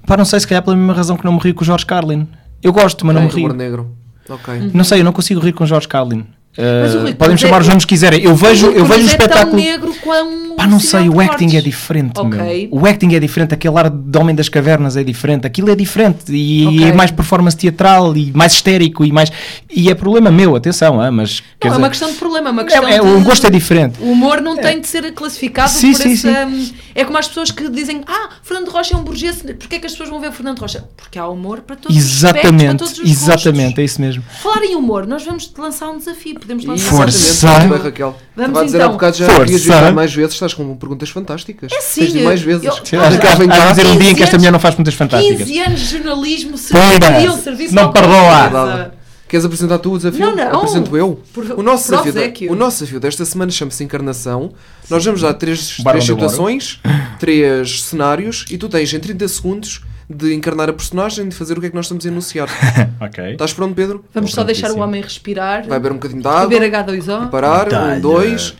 Pá, 0.07 0.15
não 0.15 0.25
sei 0.25 0.39
se 0.39 0.47
calhar 0.47 0.63
pela 0.63 0.75
mesma 0.75 0.93
razão 0.93 1.17
que 1.17 1.25
não 1.25 1.33
me 1.33 1.39
rio 1.39 1.53
com 1.53 1.61
o 1.61 1.65
Jorge 1.65 1.85
Carlin. 1.85 2.27
Eu 2.63 2.71
gosto, 2.73 3.05
mas 3.05 3.15
não 3.15 3.23
me 3.23 3.29
rio. 3.29 3.53
negro. 3.53 3.95
Ok. 4.29 4.71
Não 4.73 4.83
sei, 4.83 5.01
eu 5.01 5.03
não 5.03 5.11
consigo 5.13 5.39
rir 5.41 5.53
com 5.53 5.65
Jorge 5.65 5.87
Carlin. 5.87 6.25
O 6.57 6.61
Uh, 6.61 7.01
Rui 7.03 7.13
podem 7.13 7.37
chamar 7.37 7.57
é- 7.57 7.61
os 7.61 7.67
nomes 7.69 7.85
que 7.85 7.89
quiserem. 7.95 8.21
Eu 8.23 8.35
vejo, 8.35 8.67
O 8.67 8.71
eu 8.73 8.83
vejo 8.85 9.05
o 9.07 9.09
é 9.09 9.15
tão 9.15 9.25
espetáculo. 9.25 9.55
negro 9.55 9.95
como 10.01 10.55
Pá, 10.55 10.67
não 10.67 10.77
o 10.77 10.81
sei, 10.81 11.07
o 11.07 11.21
acting 11.21 11.45
cortes. 11.45 11.55
é 11.55 11.61
diferente, 11.61 12.19
Ok. 12.19 12.69
meu. 12.69 12.81
O 12.81 12.85
acting 12.85 13.13
é 13.15 13.19
diferente, 13.21 13.53
aquele 13.53 13.77
ar 13.79 13.89
de 13.89 14.17
Homem 14.17 14.35
das 14.35 14.49
Cavernas 14.49 14.97
é 14.97 15.03
diferente, 15.03 15.47
aquilo 15.47 15.69
é 15.71 15.75
diferente 15.75 16.25
e 16.29 16.65
Ok. 16.67 16.83
é 16.89 16.93
mais 16.93 17.09
performance 17.09 17.55
teatral 17.55 18.17
e 18.17 18.33
mais 18.35 18.51
histérico 18.51 19.05
e 19.05 19.13
mais. 19.13 19.31
E 19.73 19.89
é 19.89 19.95
problema 19.95 20.29
meu, 20.29 20.53
atenção, 20.53 20.99
ah, 20.99 21.09
mas. 21.09 21.39
Não, 21.39 21.45
é 21.61 21.69
dizer, 21.69 21.77
uma 21.81 21.89
questão 21.89 22.11
de 22.11 22.17
problema, 22.17 22.49
é 22.49 22.51
uma 22.51 22.63
questão 22.65 22.85
é, 22.85 22.95
é, 22.95 22.99
de... 22.99 23.07
o 23.07 23.21
gosto 23.21 23.47
é 23.47 23.49
diferente. 23.49 24.01
O 24.01 24.11
humor 24.11 24.41
não 24.41 24.57
tem 24.57 24.81
de 24.81 24.87
ser 24.87 25.09
classificado 25.13 25.69
Sim, 25.71 25.93
por 25.93 26.01
sim, 26.01 26.13
essa. 26.13 26.49
É 26.93 27.05
como 27.05 27.17
as 27.17 27.29
pessoas 27.29 27.49
que 27.49 27.69
dizem: 27.69 28.01
Ah, 28.05 28.31
Fernando 28.43 28.67
Rocha 28.67 28.93
é 28.93 28.97
um 28.97 29.03
burguês. 29.05 29.41
Porquê 29.41 29.77
é 29.77 29.79
que 29.79 29.85
as 29.85 29.93
pessoas 29.93 30.09
vão 30.09 30.19
ver 30.19 30.33
Fernando 30.33 30.59
Rocha? 30.59 30.83
Porque 30.97 31.17
há 31.17 31.27
humor 31.29 31.61
para 31.61 31.77
todos 31.77 31.95
os 31.95 32.25
aspectos, 32.25 32.41
para 32.41 32.49
Exatamente, 32.49 32.77
todos 32.77 32.99
os 32.99 33.09
exatamente, 33.09 33.63
gostos. 33.63 33.79
é 33.79 33.83
isso 33.85 34.01
mesmo. 34.01 34.23
Falar 34.43 34.65
em 34.65 34.75
humor, 34.75 35.07
nós 35.07 35.23
vamos 35.23 35.47
te 35.47 35.57
lançar 35.59 35.89
um 35.89 35.97
desafio. 35.97 36.40
Podemos 36.41 36.65
lançar 36.65 36.89
Força. 36.89 37.17
Exatamente, 37.17 37.69
bem, 37.73 37.81
Raquel. 37.83 38.17
Vamos 38.35 38.49
Estava 38.49 38.59
a 38.59 38.65
dizer 38.65 38.77
então. 38.77 38.89
há 38.89 38.91
bocado 38.93 39.17
já 39.17 39.25
Força. 39.27 39.41
querias 39.45 39.61
vir 39.63 39.93
mais 39.93 40.13
vezes, 40.13 40.33
estás 40.33 40.53
com 40.55 40.75
perguntas 40.75 41.09
fantásticas. 41.09 41.71
É 41.71 41.79
sim, 41.79 42.01
Tens 42.01 42.13
de 42.13 42.23
mais 42.23 42.39
eu- 42.41 42.45
vezes. 42.47 42.63
eu- 42.65 42.71
Acho 42.71 42.81
que 42.81 42.95
Ah, 42.95 43.05
há 43.05 43.09
de 43.09 43.69
dizer 43.77 43.85
um 43.87 43.97
dia 43.97 44.09
em 44.11 44.15
que 44.15 44.23
esta 44.23 44.31
15 44.35 44.37
mulher 44.39 44.51
não 44.51 44.59
faz 44.59 44.75
muitas 44.75 44.93
fantásticas. 44.95 45.37
15 45.47 45.59
anos 45.59 45.79
de 45.79 45.85
jornalismo 45.97 46.57
seriam 46.57 47.37
serviço 47.37 47.75
Não 47.75 47.91
perdoa. 47.91 48.41
Verdade. 48.41 48.91
Queres 49.29 49.45
apresentar 49.45 49.77
tu 49.77 49.93
o 49.93 49.97
desafio? 49.97 50.25
Não, 50.25 50.35
não. 50.35 50.57
Apresento 50.57 50.97
eu. 50.97 51.21
Por- 51.31 51.51
o, 51.57 51.63
nosso 51.63 51.85
desafio, 51.89 52.11
da- 52.11 52.19
obséquio. 52.19 52.51
o 52.51 52.55
nosso 52.55 52.79
desafio 52.79 52.99
desta 52.99 53.23
semana 53.23 53.49
chama-se 53.49 53.81
Encarnação. 53.81 54.51
Nós 54.89 55.05
vamos 55.05 55.21
dar 55.21 55.33
três, 55.35 55.77
três 55.77 56.09
eu 56.09 56.15
situações, 56.15 56.81
três 57.17 57.83
cenários 57.83 58.45
e 58.49 58.57
tu 58.57 58.67
tens 58.67 58.93
em 58.93 58.99
30 58.99 59.25
segundos 59.29 59.81
de 60.15 60.33
encarnar 60.33 60.69
a 60.69 60.73
personagem 60.73 61.25
e 61.25 61.29
de 61.29 61.35
fazer 61.35 61.57
o 61.57 61.61
que 61.61 61.67
é 61.67 61.69
que 61.69 61.75
nós 61.75 61.85
estamos 61.85 62.05
a 62.05 62.09
enunciar. 62.09 62.47
ok. 62.99 63.31
Estás 63.31 63.53
pronto, 63.53 63.73
Pedro? 63.75 64.03
Vamos 64.13 64.31
só 64.31 64.43
deixar 64.43 64.71
o 64.71 64.79
homem 64.79 65.01
respirar. 65.01 65.67
Vai 65.67 65.79
beber 65.79 65.91
um 65.91 65.95
bocadinho 65.95 66.21
de 66.21 66.27
água. 66.27 66.47
Beber 66.47 66.71
H2O. 66.71 67.29
Parar, 67.29 67.69
Dá-lhe. 67.69 67.97
um, 67.97 68.01
dois, 68.01 68.55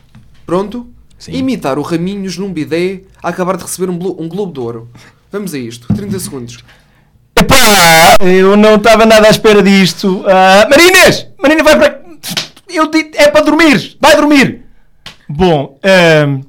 pronto. 0.46 0.88
Sim. 1.18 1.34
Imitar 1.34 1.78
o 1.78 1.82
Raminhos 1.84 2.38
num 2.38 2.52
bidé 2.52 3.02
a 3.22 3.30
acabar 3.30 3.56
de 3.56 3.64
receber 3.64 3.90
um, 3.92 3.94
um 3.94 4.28
Globo 4.28 4.52
de 4.54 4.60
Ouro. 4.60 4.90
Vamos 5.32 5.54
a 5.54 5.58
isto, 5.60 5.94
30 5.94 6.20
segundos. 6.20 6.58
Epá, 7.36 8.18
eu 8.22 8.58
não 8.58 8.76
estava 8.76 9.06
nada 9.06 9.28
à 9.28 9.30
espera 9.30 9.62
disto. 9.62 10.24
Ah, 10.28 10.68
Marinas! 10.70 11.28
Marina, 11.42 11.64
vai 11.64 11.78
para. 11.78 12.02
Eu 12.68 12.90
di- 12.90 13.12
é 13.16 13.28
para 13.30 13.46
dormir! 13.46 13.98
Vai 14.02 14.16
dormir! 14.16 14.64
Bom, 15.30 15.78
ahm, 15.84 16.42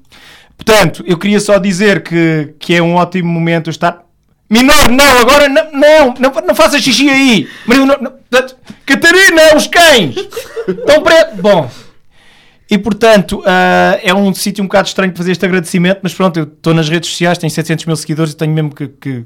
portanto, 0.56 1.04
eu 1.06 1.16
queria 1.18 1.38
só 1.38 1.58
dizer 1.58 2.02
que, 2.02 2.54
que 2.58 2.74
é 2.74 2.82
um 2.82 2.94
ótimo 2.94 3.28
momento 3.28 3.70
estar. 3.70 4.02
Minor, 4.52 4.90
não, 4.90 5.18
agora 5.18 5.48
não, 5.48 5.72
não, 5.72 6.14
não, 6.18 6.32
não 6.48 6.54
faça 6.54 6.78
xixi 6.78 7.08
aí! 7.08 7.48
Marina, 7.66 7.96
não, 7.98 8.12
não, 8.30 8.46
Catarina, 8.84 9.56
os 9.56 9.66
cães! 9.66 10.14
Estão 10.68 11.02
pretos! 11.02 11.40
Bom. 11.40 11.70
E 12.70 12.76
portanto, 12.76 13.42
ah, 13.46 13.98
é 14.02 14.12
um 14.14 14.32
sítio 14.34 14.62
um 14.62 14.66
bocado 14.66 14.88
estranho 14.88 15.10
de 15.12 15.16
fazer 15.16 15.32
este 15.32 15.44
agradecimento, 15.46 16.00
mas 16.02 16.12
pronto, 16.12 16.38
eu 16.38 16.44
estou 16.44 16.74
nas 16.74 16.88
redes 16.88 17.08
sociais, 17.10 17.38
tenho 17.38 17.50
700 17.50 17.86
mil 17.86 17.96
seguidores 17.96 18.32
e 18.32 18.36
tenho 18.36 18.52
mesmo 18.52 18.74
que, 18.74 18.88
que- 18.88 19.24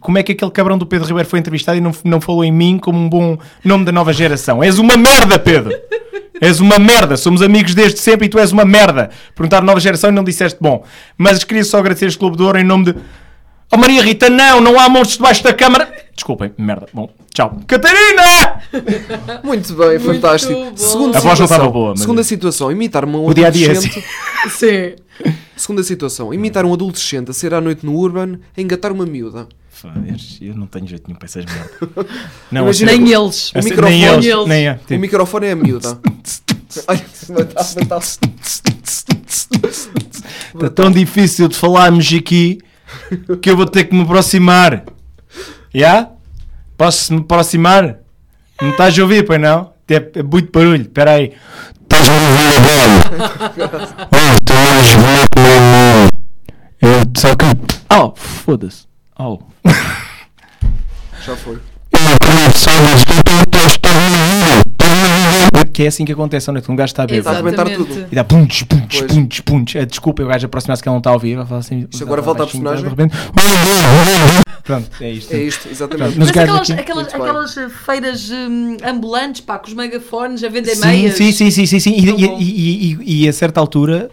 Como 0.00 0.16
é 0.18 0.22
que 0.22 0.32
aquele 0.32 0.50
cabrão 0.50 0.78
do 0.78 0.86
Pedro 0.86 1.06
Ribeiro 1.06 1.28
foi 1.28 1.38
entrevistado 1.38 1.76
e 1.76 1.80
não, 1.82 1.92
não 2.04 2.20
falou 2.20 2.42
em 2.42 2.50
mim 2.52 2.78
como 2.78 2.98
um 2.98 3.08
bom 3.08 3.38
nome 3.62 3.84
da 3.84 3.92
nova 3.92 4.12
geração? 4.14 4.62
És 4.64 4.78
uma 4.78 4.96
merda, 4.96 5.38
Pedro! 5.38 5.72
És 6.40 6.58
uma 6.60 6.78
merda, 6.78 7.16
somos 7.16 7.42
amigos 7.42 7.74
desde 7.74 7.98
sempre 8.00 8.26
e 8.26 8.28
tu 8.30 8.38
és 8.38 8.50
uma 8.52 8.64
merda. 8.64 9.10
Perguntar 9.34 9.60
nova 9.62 9.78
geração 9.80 10.08
e 10.10 10.12
não 10.12 10.24
disseste 10.24 10.58
bom. 10.60 10.84
Mas 11.18 11.42
queria 11.44 11.64
só 11.64 11.78
agradecer 11.78 12.06
este 12.06 12.18
Globo 12.18 12.36
de 12.36 12.42
Ouro 12.44 12.58
em 12.58 12.64
nome 12.64 12.84
de. 12.86 12.94
Oh 13.70 13.76
Maria 13.76 14.02
Rita, 14.02 14.30
não, 14.30 14.60
não 14.60 14.78
há 14.80 14.88
monstros 14.88 15.16
debaixo 15.18 15.42
da 15.44 15.52
câmara. 15.52 15.92
Desculpem, 16.14 16.52
merda. 16.56 16.86
Bom, 16.92 17.10
tchau. 17.34 17.58
Catarina! 17.66 18.62
Muito 19.44 19.74
bem, 19.74 19.98
fantástico. 19.98 20.52
bom. 20.54 20.76
Segunda 20.76 21.18
A 21.18 21.20
voz 21.20 21.38
não 21.38 21.46
situação. 21.46 21.56
estava 21.56 21.70
boa, 21.70 21.90
mas- 21.90 22.00
Segunda 22.00 22.24
situação, 22.24 22.72
imitar 22.72 23.04
uma 23.04 23.18
O 23.20 23.32
dia-a-dia 23.34 23.68
é 23.68 23.70
adolescente. 23.72 24.04
Sim. 24.50 24.94
Segunda 25.56 25.82
situação, 25.82 26.32
imitar 26.32 26.64
um 26.64 26.72
adolescente 26.72 27.30
a 27.30 27.34
ser 27.34 27.52
à 27.52 27.60
noite 27.60 27.84
no 27.84 27.94
Urban 27.94 28.38
a 28.56 28.60
engatar 28.60 28.90
uma 28.92 29.04
miúda. 29.04 29.46
Eu 30.40 30.56
não 30.56 30.66
tenho 30.66 30.88
jeito 30.88 31.04
nenhum 31.06 31.18
para 31.18 31.26
essas 31.26 31.44
merdas. 31.44 31.70
Não, 32.50 32.62
Imagina- 32.62 32.90
assim- 32.92 33.00
Nem 33.00 33.12
eles. 33.12 33.52
O 33.54 33.58
assim, 33.58 33.68
microfone- 33.70 33.96
nem 34.00 34.04
eles, 34.12 34.26
eles. 34.26 34.46
nem 34.48 34.66
é. 34.66 34.72
O 34.72 34.78
Tipo, 34.78 34.98
microfone 35.00 35.46
é 35.46 35.52
a 35.52 35.56
miúda. 35.56 36.00
Ai, 36.88 37.04
batata, 37.28 37.84
batata. 37.84 38.08
Está 40.54 40.70
tão 40.70 40.90
difícil 40.90 41.46
de 41.46 41.56
falarmos 41.56 42.12
aqui 42.12 42.58
que 43.40 43.50
eu 43.50 43.56
vou 43.56 43.66
ter 43.66 43.84
que 43.84 43.94
me 43.94 44.02
aproximar. 44.02 44.84
Já? 45.74 46.10
Posso 46.76 47.14
me 47.14 47.20
aproximar? 47.20 47.98
Não 48.60 48.70
estás 48.70 48.98
a 48.98 49.02
ouvir, 49.02 49.24
pois 49.24 49.40
não? 49.40 49.72
É, 49.88 50.22
muito 50.22 50.50
barulho. 50.52 50.82
Espera 50.82 51.12
aí. 51.12 51.32
Estás 51.82 52.08
a 52.08 52.12
ouvir 52.12 52.48
agora? 52.56 54.08
Oh, 54.10 54.44
tu 54.44 54.52
és 54.52 54.94
muito 54.96 55.36
mamãe. 55.36 56.08
Eu 56.80 57.02
só 57.16 57.34
que. 57.34 57.46
Oh, 57.94 58.14
foda-se. 58.16 58.86
Oh. 59.18 59.38
Já 61.24 61.36
foi. 61.36 61.54
Eu 61.54 62.18
queria 62.20 62.50
só 62.50 62.70
é 65.84 65.86
assim 65.86 66.04
que 66.04 66.12
acontece, 66.12 66.50
onde 66.50 66.62
um 66.70 66.76
gajo 66.76 66.90
está 66.90 67.02
a 67.02 67.06
beber. 67.06 67.26
A 67.28 67.32
Exatamente. 67.32 67.76
tudo. 67.76 68.06
E 68.10 68.14
dá 68.14 68.24
punch, 68.24 68.64
punch, 68.66 68.98
Pois. 68.98 69.12
punch, 69.12 69.42
punch. 69.42 69.78
Eh, 69.78 69.86
Desculpa, 69.86 70.22
o 70.22 70.26
gajo 70.26 70.46
aproximar-se 70.46 70.82
que 70.82 70.88
ele 70.88 70.94
não 70.94 70.98
está 70.98 71.10
a. 71.12 71.36
Vai 71.36 71.46
falar 71.46 71.60
assim. 71.60 71.86
Isto 71.90 72.04
agora 72.04 72.22
volta 72.22 72.42
baixinho, 72.44 72.62
personagem. 72.64 72.84
de 72.84 72.90
repente. 72.90 73.16
Pronto, 74.64 74.88
é 75.00 75.10
isto. 75.10 75.32
É 75.34 75.38
isto, 75.42 75.68
exatamente. 75.68 76.18
Mas 76.18 76.28
aquelas, 76.28 76.70
aqui- 76.70 76.80
aquelas, 76.80 77.06
aquelas 77.14 77.56
eh, 77.56 77.68
feiras 77.68 78.30
hum, 78.30 78.76
ambulantes, 78.84 79.40
pá, 79.40 79.58
com 79.58 79.68
os 79.68 79.74
megafones 79.74 80.44
a 80.44 80.48
vender 80.48 80.74
Sim, 80.74 80.86
meias. 80.86 81.14
sim, 81.16 81.32
sim, 81.32 81.50
sim, 81.50 81.66
sim, 81.66 81.80
sim. 81.80 81.92
E, 81.92 82.10
e- 82.10 82.42
e- 82.42 82.98
e- 83.00 83.24
e 83.24 83.28
a 83.28 83.32
certa 83.32 83.60
altura 83.60 84.10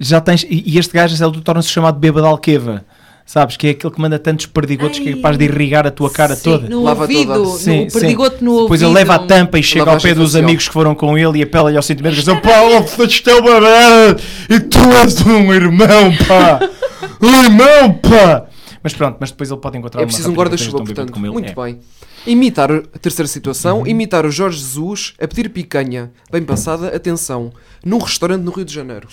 já 0.00 0.20
tens. 0.20 0.44
E 0.44 0.62
e 0.66 0.78
este 0.78 0.92
gajo 0.94 1.14
a 1.14 1.16
certa 1.16 1.24
altura 1.26 1.44
torna-se 1.44 1.68
chamado 1.68 1.98
bêbado 1.98 2.26
alqueva. 2.26 2.84
Sabes? 3.28 3.58
Que 3.58 3.66
é 3.66 3.70
aquele 3.72 3.92
que 3.92 4.00
manda 4.00 4.18
tantos 4.18 4.46
perdigotos 4.46 4.98
que 5.00 5.06
é 5.06 5.12
Ai. 5.12 5.16
capaz 5.16 5.36
de 5.36 5.44
irrigar 5.44 5.86
a 5.86 5.90
tua 5.90 6.08
cara 6.08 6.34
Sim, 6.34 6.44
toda. 6.44 6.66
No 6.66 6.82
Lava 6.82 7.02
ouvido, 7.02 7.26
toda. 7.34 7.38
no 7.40 7.58
Sim, 7.58 7.86
sim. 7.90 8.00
perdigoto 8.00 8.42
no 8.42 8.52
ouvido. 8.52 8.64
Depois 8.64 8.80
ele 8.80 8.92
leva 8.94 9.14
a 9.16 9.18
tampa 9.18 9.58
e 9.58 9.62
chega 9.62 9.90
ao 9.90 10.00
pé 10.00 10.14
dos 10.14 10.34
amigos 10.34 10.66
que 10.66 10.72
foram 10.72 10.94
com 10.94 11.18
ele 11.18 11.40
e 11.40 11.42
apela-lhe 11.42 11.76
ao 11.76 11.82
sentimento 11.82 12.14
e 12.14 12.22
diz: 12.22 12.24
Pá, 12.24 12.62
oh, 12.62 13.04
isto 13.04 13.28
é 13.28 13.34
uma 13.34 13.60
merda 13.60 14.16
e 14.48 14.60
tu 14.60 14.78
és 15.02 15.20
um 15.26 15.52
irmão, 15.52 16.16
pá! 16.26 16.58
Um 17.20 17.42
irmão, 17.44 17.92
pá! 18.00 18.46
Mas 18.82 18.94
pronto, 18.94 19.16
mas 19.20 19.30
depois 19.30 19.50
ele 19.50 19.60
pode 19.60 19.78
encontrar 19.78 20.00
É 20.00 20.02
uma 20.02 20.06
preciso 20.06 20.30
um 20.30 20.34
guarda-chuva, 20.34 20.78
portanto. 20.84 21.18
Muito 21.18 21.50
É. 21.50 21.64
bem. 21.64 21.80
Imitar 22.26 22.70
a 22.70 22.80
terceira 23.00 23.26
situação, 23.28 23.86
imitar 23.86 24.26
o 24.26 24.30
Jorge 24.30 24.58
Jesus 24.58 25.14
a 25.20 25.26
pedir 25.26 25.48
picanha. 25.48 26.10
Bem 26.30 26.42
passada, 26.42 26.94
atenção. 26.94 27.52
Num 27.84 27.98
restaurante 27.98 28.42
no 28.42 28.50
Rio 28.50 28.64
de 28.64 28.74
Janeiro. 28.74 29.08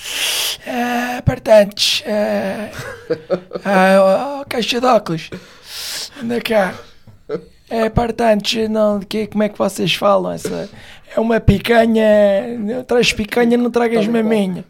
Ah, 0.68 1.22
portanto, 1.24 1.82
ah, 2.06 2.72
ah, 3.66 4.42
oh, 4.42 4.46
caixa 4.50 4.80
de 4.80 4.86
óculos, 4.88 5.30
anda 6.22 6.42
cá. 6.42 6.74
É, 7.70 7.90
portanto, 7.90 8.70
não, 8.70 9.00
que, 9.00 9.26
como 9.28 9.44
é 9.44 9.50
que 9.50 9.58
vocês 9.58 9.96
falam? 9.96 10.32
Essa, 10.32 10.70
é 11.16 11.20
uma 11.20 11.40
picanha, 11.40 12.04
traz 12.88 13.12
picanha, 13.12 13.58
não 13.58 13.72
tragas 13.72 14.08
maminha. 14.08 14.64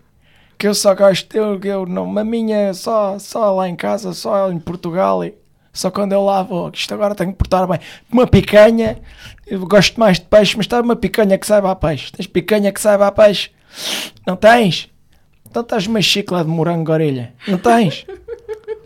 Que 0.58 0.68
eu 0.68 0.74
só 0.74 0.96
gosto, 0.96 1.36
eu, 1.36 1.60
eu 1.64 1.86
não, 1.86 2.06
maminha 2.06 2.74
só, 2.74 3.20
só 3.20 3.54
lá 3.54 3.68
em 3.68 3.76
casa, 3.76 4.14
só 4.14 4.52
em 4.52 4.60
Portugal, 4.60 5.24
e 5.24 5.34
só 5.74 5.92
quando 5.92 6.14
eu 6.14 6.24
lá 6.24 6.42
vou, 6.42 6.72
isto 6.74 6.94
agora 6.94 7.14
tenho 7.14 7.32
que 7.32 7.38
portar 7.38 7.68
bem. 7.68 7.80
Uma 8.10 8.26
picanha, 8.26 8.98
eu 9.46 9.60
gosto 9.68 10.00
mais 10.00 10.18
de 10.18 10.26
peixe, 10.26 10.56
mas 10.56 10.66
está 10.66 10.80
uma 10.80 10.96
picanha 10.96 11.38
que 11.38 11.46
saiba 11.46 11.70
a 11.70 11.76
peixe. 11.76 12.12
Tens 12.14 12.28
picanha 12.28 12.72
que 12.72 12.80
saiba 12.80 13.08
a 13.08 13.12
peixe? 13.12 13.50
Não 14.26 14.38
tens? 14.38 14.90
Então 15.50 15.62
estás 15.62 15.86
uma 15.86 16.02
chicla 16.02 16.44
de 16.44 16.50
morango 16.50 16.92
orelha. 16.92 17.34
Não 17.48 17.58
tens? 17.58 18.06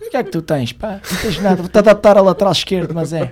O 0.01 0.09
que 0.09 0.17
é 0.17 0.23
que 0.23 0.31
tu 0.31 0.41
tens, 0.41 0.73
pá? 0.73 0.99
Não 1.11 1.21
tens 1.21 1.39
nada. 1.39 1.55
Vou-te 1.57 1.77
adaptar 1.77 2.17
a 2.17 2.21
lateral 2.21 2.51
esquerdo, 2.51 2.95
mas 2.95 3.13
é. 3.13 3.31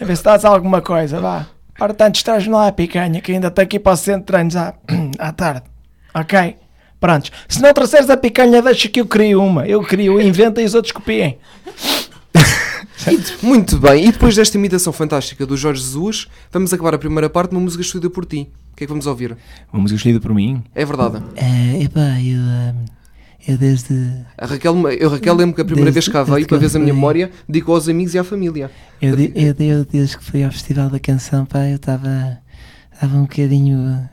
A 0.00 0.04
ver 0.04 0.06
se 0.06 0.12
estás 0.12 0.44
alguma 0.44 0.80
coisa, 0.80 1.20
vá. 1.20 1.46
Portanto, 1.76 2.14
estás 2.14 2.46
lá 2.46 2.68
a 2.68 2.72
picanha, 2.72 3.20
que 3.20 3.32
ainda 3.32 3.48
está 3.48 3.62
aqui 3.62 3.80
para 3.80 3.92
o 3.92 3.96
centro 3.96 4.20
de 4.20 4.26
treinos 4.26 4.54
à, 4.54 4.74
à 5.18 5.32
tarde. 5.32 5.64
Ok? 6.14 6.56
Prontos. 7.00 7.30
Se 7.48 7.60
não 7.62 7.72
trouxeres 7.72 8.10
a 8.10 8.16
picanha, 8.16 8.60
deixa 8.60 8.88
que 8.88 9.00
eu 9.00 9.06
crio 9.06 9.42
uma. 9.42 9.66
Eu 9.66 9.82
crio, 9.82 10.20
invento 10.20 10.60
e 10.60 10.64
os 10.64 10.74
outros 10.74 10.92
copiem. 10.92 11.38
Muito 13.42 13.78
bem. 13.78 14.06
E 14.08 14.12
depois 14.12 14.34
desta 14.36 14.56
imitação 14.58 14.92
fantástica 14.92 15.46
do 15.46 15.56
Jorge 15.56 15.82
Jesus, 15.82 16.26
vamos 16.50 16.72
acabar 16.72 16.94
a 16.94 16.98
primeira 16.98 17.30
parte 17.30 17.52
numa 17.52 17.62
música 17.62 17.82
escolhida 17.82 18.10
por 18.10 18.24
ti. 18.26 18.50
O 18.72 18.76
que 18.76 18.84
é 18.84 18.86
que 18.86 18.92
vamos 18.92 19.06
ouvir? 19.06 19.36
Uma 19.72 19.82
música 19.82 19.96
escolhida 19.96 20.20
por 20.20 20.34
mim. 20.34 20.62
É 20.74 20.84
verdade. 20.84 21.22
É, 21.36 21.82
epá, 21.82 22.20
eu, 22.20 22.40
ah, 22.40 22.74
eu 23.46 23.56
desde. 23.56 23.94
A 24.36 24.46
Raquel, 24.46 24.90
eu, 24.90 25.08
Raquel, 25.10 25.34
lembro 25.34 25.54
que 25.54 25.62
a 25.62 25.64
primeira 25.64 25.90
vez 25.90 26.04
Desde- 26.04 26.10
que 26.10 26.16
cá 26.16 26.22
veio, 26.34 26.46
para 26.46 26.58
ver 26.58 26.66
a 26.76 26.78
minha 26.78 26.94
memória, 26.94 27.30
digo 27.48 27.72
aos 27.72 27.88
amigos 27.88 28.14
e 28.14 28.18
à 28.18 28.24
família. 28.24 28.70
Eu, 29.00 29.18
eu, 29.18 29.54
eu 29.58 29.84
desde 29.84 30.18
que 30.18 30.24
fui 30.24 30.44
ao 30.44 30.50
Festival 30.50 30.90
da 30.90 30.98
Canção, 30.98 31.44
pá, 31.46 31.66
eu 31.66 31.76
estava 31.76 32.38
estava 32.92 33.16
um 33.16 33.22
bocadinho 33.22 34.08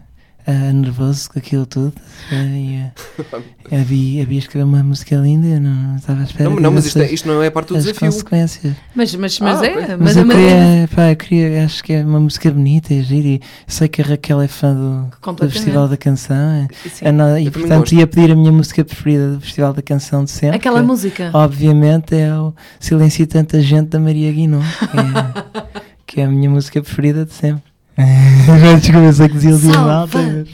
ah, 0.47 0.71
nervoso 0.73 1.29
com 1.31 1.39
aquilo 1.39 1.65
tudo. 1.65 1.93
E, 2.31 2.77
ah, 2.81 3.37
havia, 3.81 4.23
havia 4.23 4.39
escrever 4.39 4.63
uma 4.63 4.83
música 4.83 5.15
linda, 5.15 5.47
eu 5.47 5.59
não 5.61 5.73
não 5.75 5.95
estava 5.97 6.21
à 6.21 6.23
espera. 6.23 6.49
Não, 6.49 6.55
não 6.59 6.71
mas 6.71 6.85
isto, 6.85 6.99
é- 6.99 7.11
isto 7.11 7.27
não 7.27 7.41
é 7.41 7.49
parte 7.49 7.69
do 7.69 7.77
as 7.77 7.83
desafio. 7.85 8.11
consequências. 8.11 8.75
Mas, 8.95 9.15
mas, 9.15 9.39
mas 9.39 9.61
Ah, 9.61 9.65
é. 9.65 9.75
Mas, 9.97 9.99
Mas, 9.99 10.17
a 10.17 10.21
eu 10.21 10.27
queria, 10.27 10.89
pá, 10.95 11.11
eu 11.11 11.15
queria, 11.15 11.65
acho 11.65 11.83
que 11.83 11.93
é 11.93 12.03
uma 12.05 12.19
música 12.19 12.51
bonita 12.51 12.93
e 12.93 13.01
gira. 13.01 13.27
E 13.27 13.41
sei 13.67 13.87
que 13.87 14.01
a 14.01 14.05
Raquel 14.05 14.41
é 14.41 14.47
fã 14.47 14.73
do, 14.73 15.33
do. 15.33 15.49
Festival 15.49 15.87
da 15.87 15.97
Canção. 15.97 16.35
é- 16.35 16.67
Sim. 16.89 17.05
é 17.05 17.11
na- 17.11 17.39
e 17.41 17.49
portanto 17.49 17.93
ia 17.93 18.05
pedir 18.07 18.31
a 18.31 18.35
minha 18.35 18.51
música 18.51 18.83
preferida 18.83 19.31
do 19.33 19.41
Festival 19.41 19.73
da 19.73 19.81
Canção 19.81 20.23
de 20.23 20.31
sempre. 20.31 20.57
Aquela 20.57 20.79
que- 20.81 20.85
música. 20.87 21.29
Obviamente 21.33 22.15
é 22.15 22.33
o 22.35 22.53
Silêncio 22.79 23.23
e 23.23 23.25
Tanta 23.25 23.61
Gente 23.61 23.89
da 23.89 23.99
Maria 23.99 24.31
Guinon, 24.31 24.61
que 24.61 24.97
é, 24.99 25.81
que 26.07 26.21
é 26.21 26.25
a 26.25 26.29
minha 26.29 26.49
música 26.49 26.81
preferida 26.81 27.25
de 27.25 27.33
sempre. 27.33 27.63
Já 28.61 28.73
descomeçou 28.73 29.29
que 29.29 29.37
dizia 29.37 29.77
mal. 29.77 30.07
Salvador! 30.07 30.45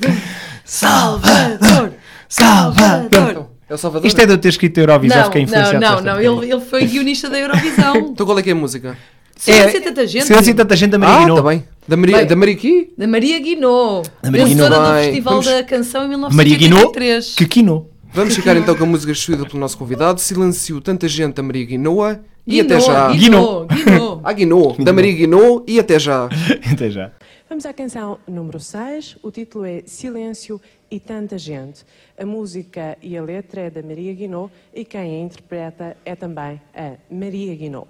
Salvador! 0.65 1.93
Salvador! 2.29 3.47
É 3.69 3.73
o 3.73 3.77
Salvador? 3.77 4.07
Isto 4.07 4.21
é 4.21 4.25
de 4.25 4.33
eu 4.33 4.37
ter 4.37 4.49
escrito 4.49 4.77
a 4.79 4.81
Eurovisão, 4.83 5.17
Não, 5.17 5.25
fiquei 5.25 5.41
não, 5.41 5.47
influenciado. 5.47 5.79
não, 5.79 5.89
não. 5.89 6.03
porcaria. 6.03 6.29
Ele, 6.29 6.51
ele 6.53 6.61
foi 6.61 6.85
guionista 6.85 7.29
da 7.29 7.39
Eurovisão. 7.39 7.95
Então 8.11 8.25
qual 8.25 8.37
é 8.37 8.43
que 8.43 8.49
é 8.49 8.53
a 8.53 8.55
música? 8.55 8.97
Silêncio 9.35 9.77
e 9.77 9.81
tanta 9.81 10.05
gente. 10.05 10.25
Silêncio 10.25 10.51
e 10.51 10.53
tanta 10.53 10.75
gente 10.75 10.91
da 10.91 10.99
Maria 10.99 11.15
ah, 11.15 11.19
Guinou. 11.21 11.37
está 11.37 11.49
bem. 11.49 11.63
Da 11.87 11.97
Maria, 11.97 12.17
Bem. 12.17 12.27
da 12.27 12.35
Mariqui? 12.35 12.93
Da 12.95 13.07
Maria. 13.07 13.39
Da 13.39 14.31
Maria 14.31 14.45
Vencedora 14.45 14.75
Guinot. 14.75 14.91
do 14.91 15.03
Festival 15.05 15.33
vamos- 15.33 15.45
da 15.47 15.63
Canção 15.63 16.03
em 16.03 16.17
Maria 16.17 16.57
Guinou, 16.57 16.79
1983. 16.91 17.35
que 17.35 17.45
quino. 17.47 17.87
Vamos 18.13 18.35
ficar 18.35 18.55
então 18.55 18.75
com 18.75 18.83
a 18.83 18.87
música 18.87 19.11
escolhida 19.11 19.45
pelo 19.45 19.59
nosso 19.59 19.77
convidado. 19.77 20.21
Silencio 20.21 20.79
tanta 20.79 21.07
gente 21.07 21.33
da 21.33 21.41
Maria 21.41 21.65
Guinoa. 21.65 22.19
E 22.45 22.59
até 22.59 22.79
já. 22.79 23.09
Guinot, 23.11 23.67
Guinot. 23.73 24.21
Ah, 24.23 24.33
Guinô. 24.33 24.75
Da 24.79 24.93
Maria 24.93 25.13
Guinô. 25.13 25.63
E 25.67 25.79
até 25.79 25.97
já. 25.97 26.29
Até 26.71 26.89
já. 26.91 27.11
Vamos 27.51 27.65
à 27.65 27.73
canção 27.73 28.17
número 28.25 28.61
6. 28.61 29.17
O 29.21 29.29
título 29.29 29.65
é 29.65 29.81
Silêncio 29.85 30.61
e 30.89 31.01
Tanta 31.01 31.37
Gente. 31.37 31.85
A 32.17 32.25
música 32.25 32.97
e 33.01 33.17
a 33.17 33.21
letra 33.21 33.63
é 33.63 33.69
da 33.69 33.83
Maria 33.83 34.13
Guinot 34.13 34.53
e 34.73 34.85
quem 34.85 35.01
a 35.01 35.19
interpreta 35.19 35.97
é 36.05 36.15
também 36.15 36.61
a 36.73 36.95
Maria 37.13 37.53
Guinot. 37.53 37.89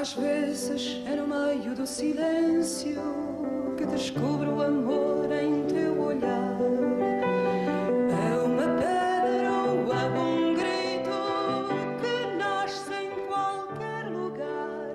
Às 0.00 0.14
vezes 0.14 1.02
é 1.04 1.14
no 1.14 1.26
meio 1.28 1.74
do 1.74 1.86
silêncio 1.86 3.02
que 3.76 3.84
descubro 3.84 4.54
o 4.54 4.62
amor 4.62 5.30
em 5.30 5.66
teu 5.66 6.00
olhar. 6.00 6.56
É 8.08 8.38
uma 8.42 8.62
pedra 8.80 9.52
ou 9.52 9.92
é 9.92 10.06
um 10.18 10.54
grito 10.54 11.10
que 12.00 12.34
nasce 12.38 12.94
em 12.94 13.26
qualquer 13.26 14.06
lugar. 14.10 14.94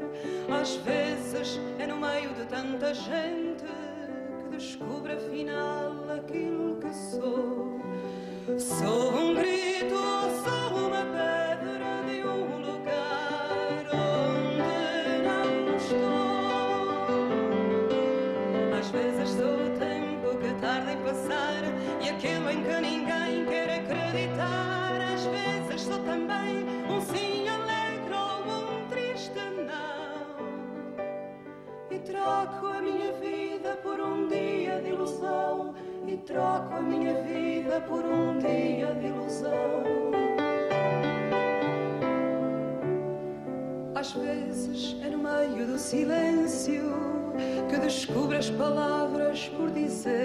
Às 0.59 0.75
vezes 0.77 1.59
é 1.77 1.85
no 1.85 1.97
meio 1.97 2.33
de 2.33 2.45
tanta 2.47 2.91
gente 2.95 3.63
que 3.63 4.57
descubro 4.57 5.13
afinal 5.13 5.93
aquilo 6.17 6.79
que 6.79 6.91
sou. 6.91 7.79
Sou 8.57 9.13
um 9.13 9.35
grito, 9.35 10.14
silêncio 45.85 46.81
que 47.69 47.77
descubro 47.77 48.35
as 48.35 48.49
palavras 48.49 49.47
por 49.49 49.69
dizer. 49.69 50.24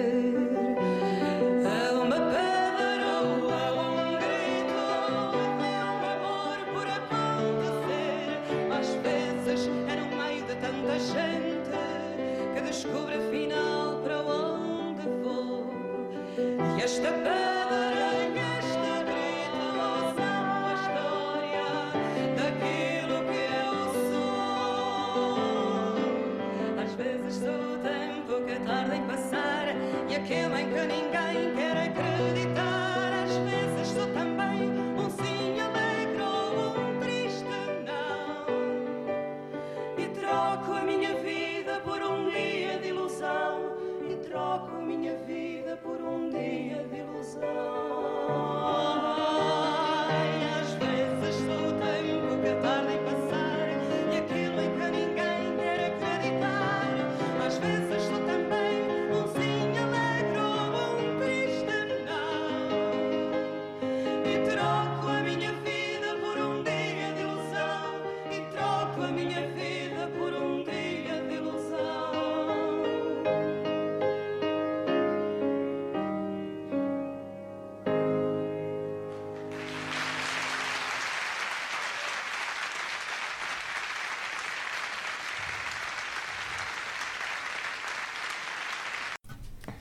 E 30.21 30.23
aquele 30.23 30.60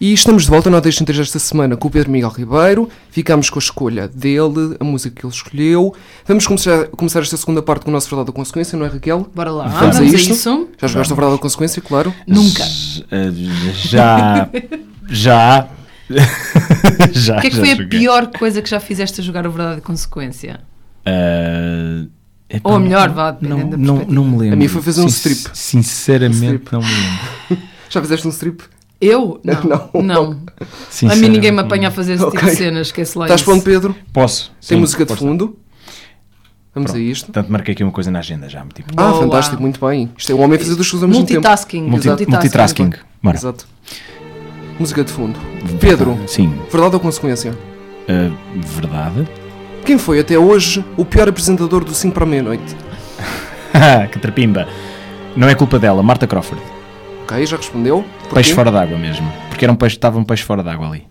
E 0.01 0.15
estamos 0.15 0.45
de 0.45 0.49
volta, 0.49 0.71
nós 0.71 0.81
deixamos 0.81 1.07
três 1.07 1.21
esta 1.21 1.39
semana 1.39 1.77
com 1.77 1.87
o 1.89 1.91
Pedro 1.91 2.11
Miguel 2.11 2.31
Ribeiro. 2.31 2.89
Ficamos 3.11 3.51
com 3.51 3.59
a 3.59 3.63
escolha 3.63 4.09
dele, 4.09 4.75
a 4.81 4.85
música 4.85 5.15
que 5.21 5.27
ele 5.27 5.33
escolheu. 5.33 5.95
Vamos 6.27 6.47
começar, 6.47 6.87
começar 6.89 7.21
esta 7.21 7.37
segunda 7.37 7.61
parte 7.61 7.85
com 7.85 7.91
o 7.91 7.93
nosso 7.93 8.09
Verdade 8.09 8.31
ou 8.31 8.33
Consequência, 8.35 8.79
não 8.79 8.87
é, 8.87 8.89
Raquel? 8.89 9.31
Bora 9.35 9.51
lá, 9.51 9.69
Vamos 9.69 9.97
vamos, 9.99 10.15
a 10.15 10.17
a, 10.17 10.21
isso. 10.21 10.69
Já 10.81 10.87
jogaste 10.89 11.13
a 11.13 11.17
Verdade 11.17 11.33
ou 11.35 11.39
Consequência, 11.39 11.83
claro. 11.83 12.15
Nunca. 12.27 12.65
Já. 13.75 14.49
Já. 15.11 15.69
já. 17.11 17.37
O 17.37 17.41
que 17.43 17.47
é 17.47 17.51
que 17.51 17.57
foi 17.57 17.71
a 17.73 17.77
joguei. 17.77 17.87
pior 18.01 18.27
coisa 18.37 18.61
que 18.63 18.69
já 18.71 18.81
fizeste 18.81 19.21
a 19.21 19.25
jogar 19.25 19.47
a 19.47 19.49
verdade 19.49 19.79
e 19.79 19.81
consequência? 19.83 20.61
Eh, 21.05 22.05
epá, 22.49 22.69
Ou 22.71 22.81
melhor, 22.81 23.11
vá, 23.11 23.37
não, 23.41 23.59
dependendo 23.59 23.71
da 23.71 23.77
não, 23.77 24.05
não 24.07 24.25
me 24.25 24.39
lembro. 24.39 24.55
A 24.55 24.57
minha 24.57 24.69
foi 24.69 24.83
fazer 24.83 25.03
um 25.03 25.09
Sin- 25.09 25.31
strip. 25.31 25.57
Sinceramente, 25.57 26.41
Um 26.41 26.45
strip. 26.47 26.73
não 26.73 26.81
me 26.81 26.87
lembro. 26.89 27.63
Já 27.89 28.01
fizeste 28.03 28.27
um 28.27 28.31
strip? 28.31 28.63
Eu? 29.01 29.41
Não. 29.45 29.63
Não. 29.65 29.91
não. 30.03 30.25
A 30.25 30.29
mim 30.31 30.41
Sinceramente, 30.91 31.29
ninguém 31.31 31.53
me 31.53 31.61
apanha 31.61 31.89
a 31.89 31.91
fazer 31.91 32.15
esse 32.15 32.31
tipo 32.31 32.45
de 32.45 32.55
cenas, 32.55 32.89
esquece 32.89 33.17
lá 33.19 33.25
Estás 33.25 33.43
pronto, 33.43 33.65
Pedro? 33.65 33.97
Posso. 34.13 34.51
Tem 34.67 34.77
Sim, 34.77 34.81
música 34.81 35.05
de 35.07 35.17
fundo. 35.17 35.57
Vamos 36.75 36.93
Pronto. 36.93 37.03
a 37.05 37.11
isto. 37.11 37.25
Portanto, 37.27 37.49
marquei 37.51 37.73
aqui 37.75 37.83
uma 37.83 37.91
coisa 37.93 38.11
na 38.13 38.21
agenda 38.21 38.49
já. 38.49 38.65
Tipo, 38.73 38.93
Ah, 38.97 39.09
Boa. 39.09 39.23
fantástico, 39.23 39.61
muito 39.61 39.85
bem. 39.85 40.09
Isto 40.17 40.31
é 40.31 40.35
um 40.37 40.41
homem 40.43 40.57
a 40.57 40.59
fazer 40.61 40.75
duas 40.77 40.89
coisas 40.89 41.03
ao 41.03 41.09
mesmo 41.09 41.25
tempo. 41.25 41.41
Multitasking. 41.41 41.83
multi- 41.83 42.09
multitasking. 42.29 42.91
Bora. 43.23 43.37
Exato. 43.37 43.67
Música 44.79 45.03
de 45.03 45.11
fundo. 45.13 45.39
Pedro, 45.81 46.17
Sim. 46.29 46.55
verdade 46.71 46.95
ou 46.95 47.01
consequência? 47.01 47.59
eh, 48.07 48.31
verdade. 48.55 49.27
Quem 49.85 49.99
foi 49.99 50.21
até 50.21 50.39
hoje 50.39 50.85
o 50.97 51.05
pior 51.05 51.29
apresentador 51.29 51.83
do 51.85 51.93
5 51.95 52.15
para 52.15 52.25
a 52.25 52.27
meia-noite? 52.27 52.77
que 54.13 54.19
trapimba. 54.21 54.69
Não 55.35 55.49
é 55.49 55.55
culpa 55.55 55.79
dela, 55.79 56.03
Marta 56.03 56.27
Crawford. 56.27 56.63
Ok, 57.31 57.47
já 57.47 57.57
respondeu. 57.57 58.05
Porquê? 58.21 58.35
Peixe 58.35 58.53
fora 58.55 58.71
d'água 58.73 58.99
mesmo. 58.99 59.31
Porque 59.49 59.65
era 59.65 59.73
um 59.73 59.77
peixe, 59.77 59.97
estava 59.97 60.19
um 60.19 60.25
peixe 60.25 60.43
fora 60.43 60.63
d'água 60.63 60.89
ali. 60.89 61.05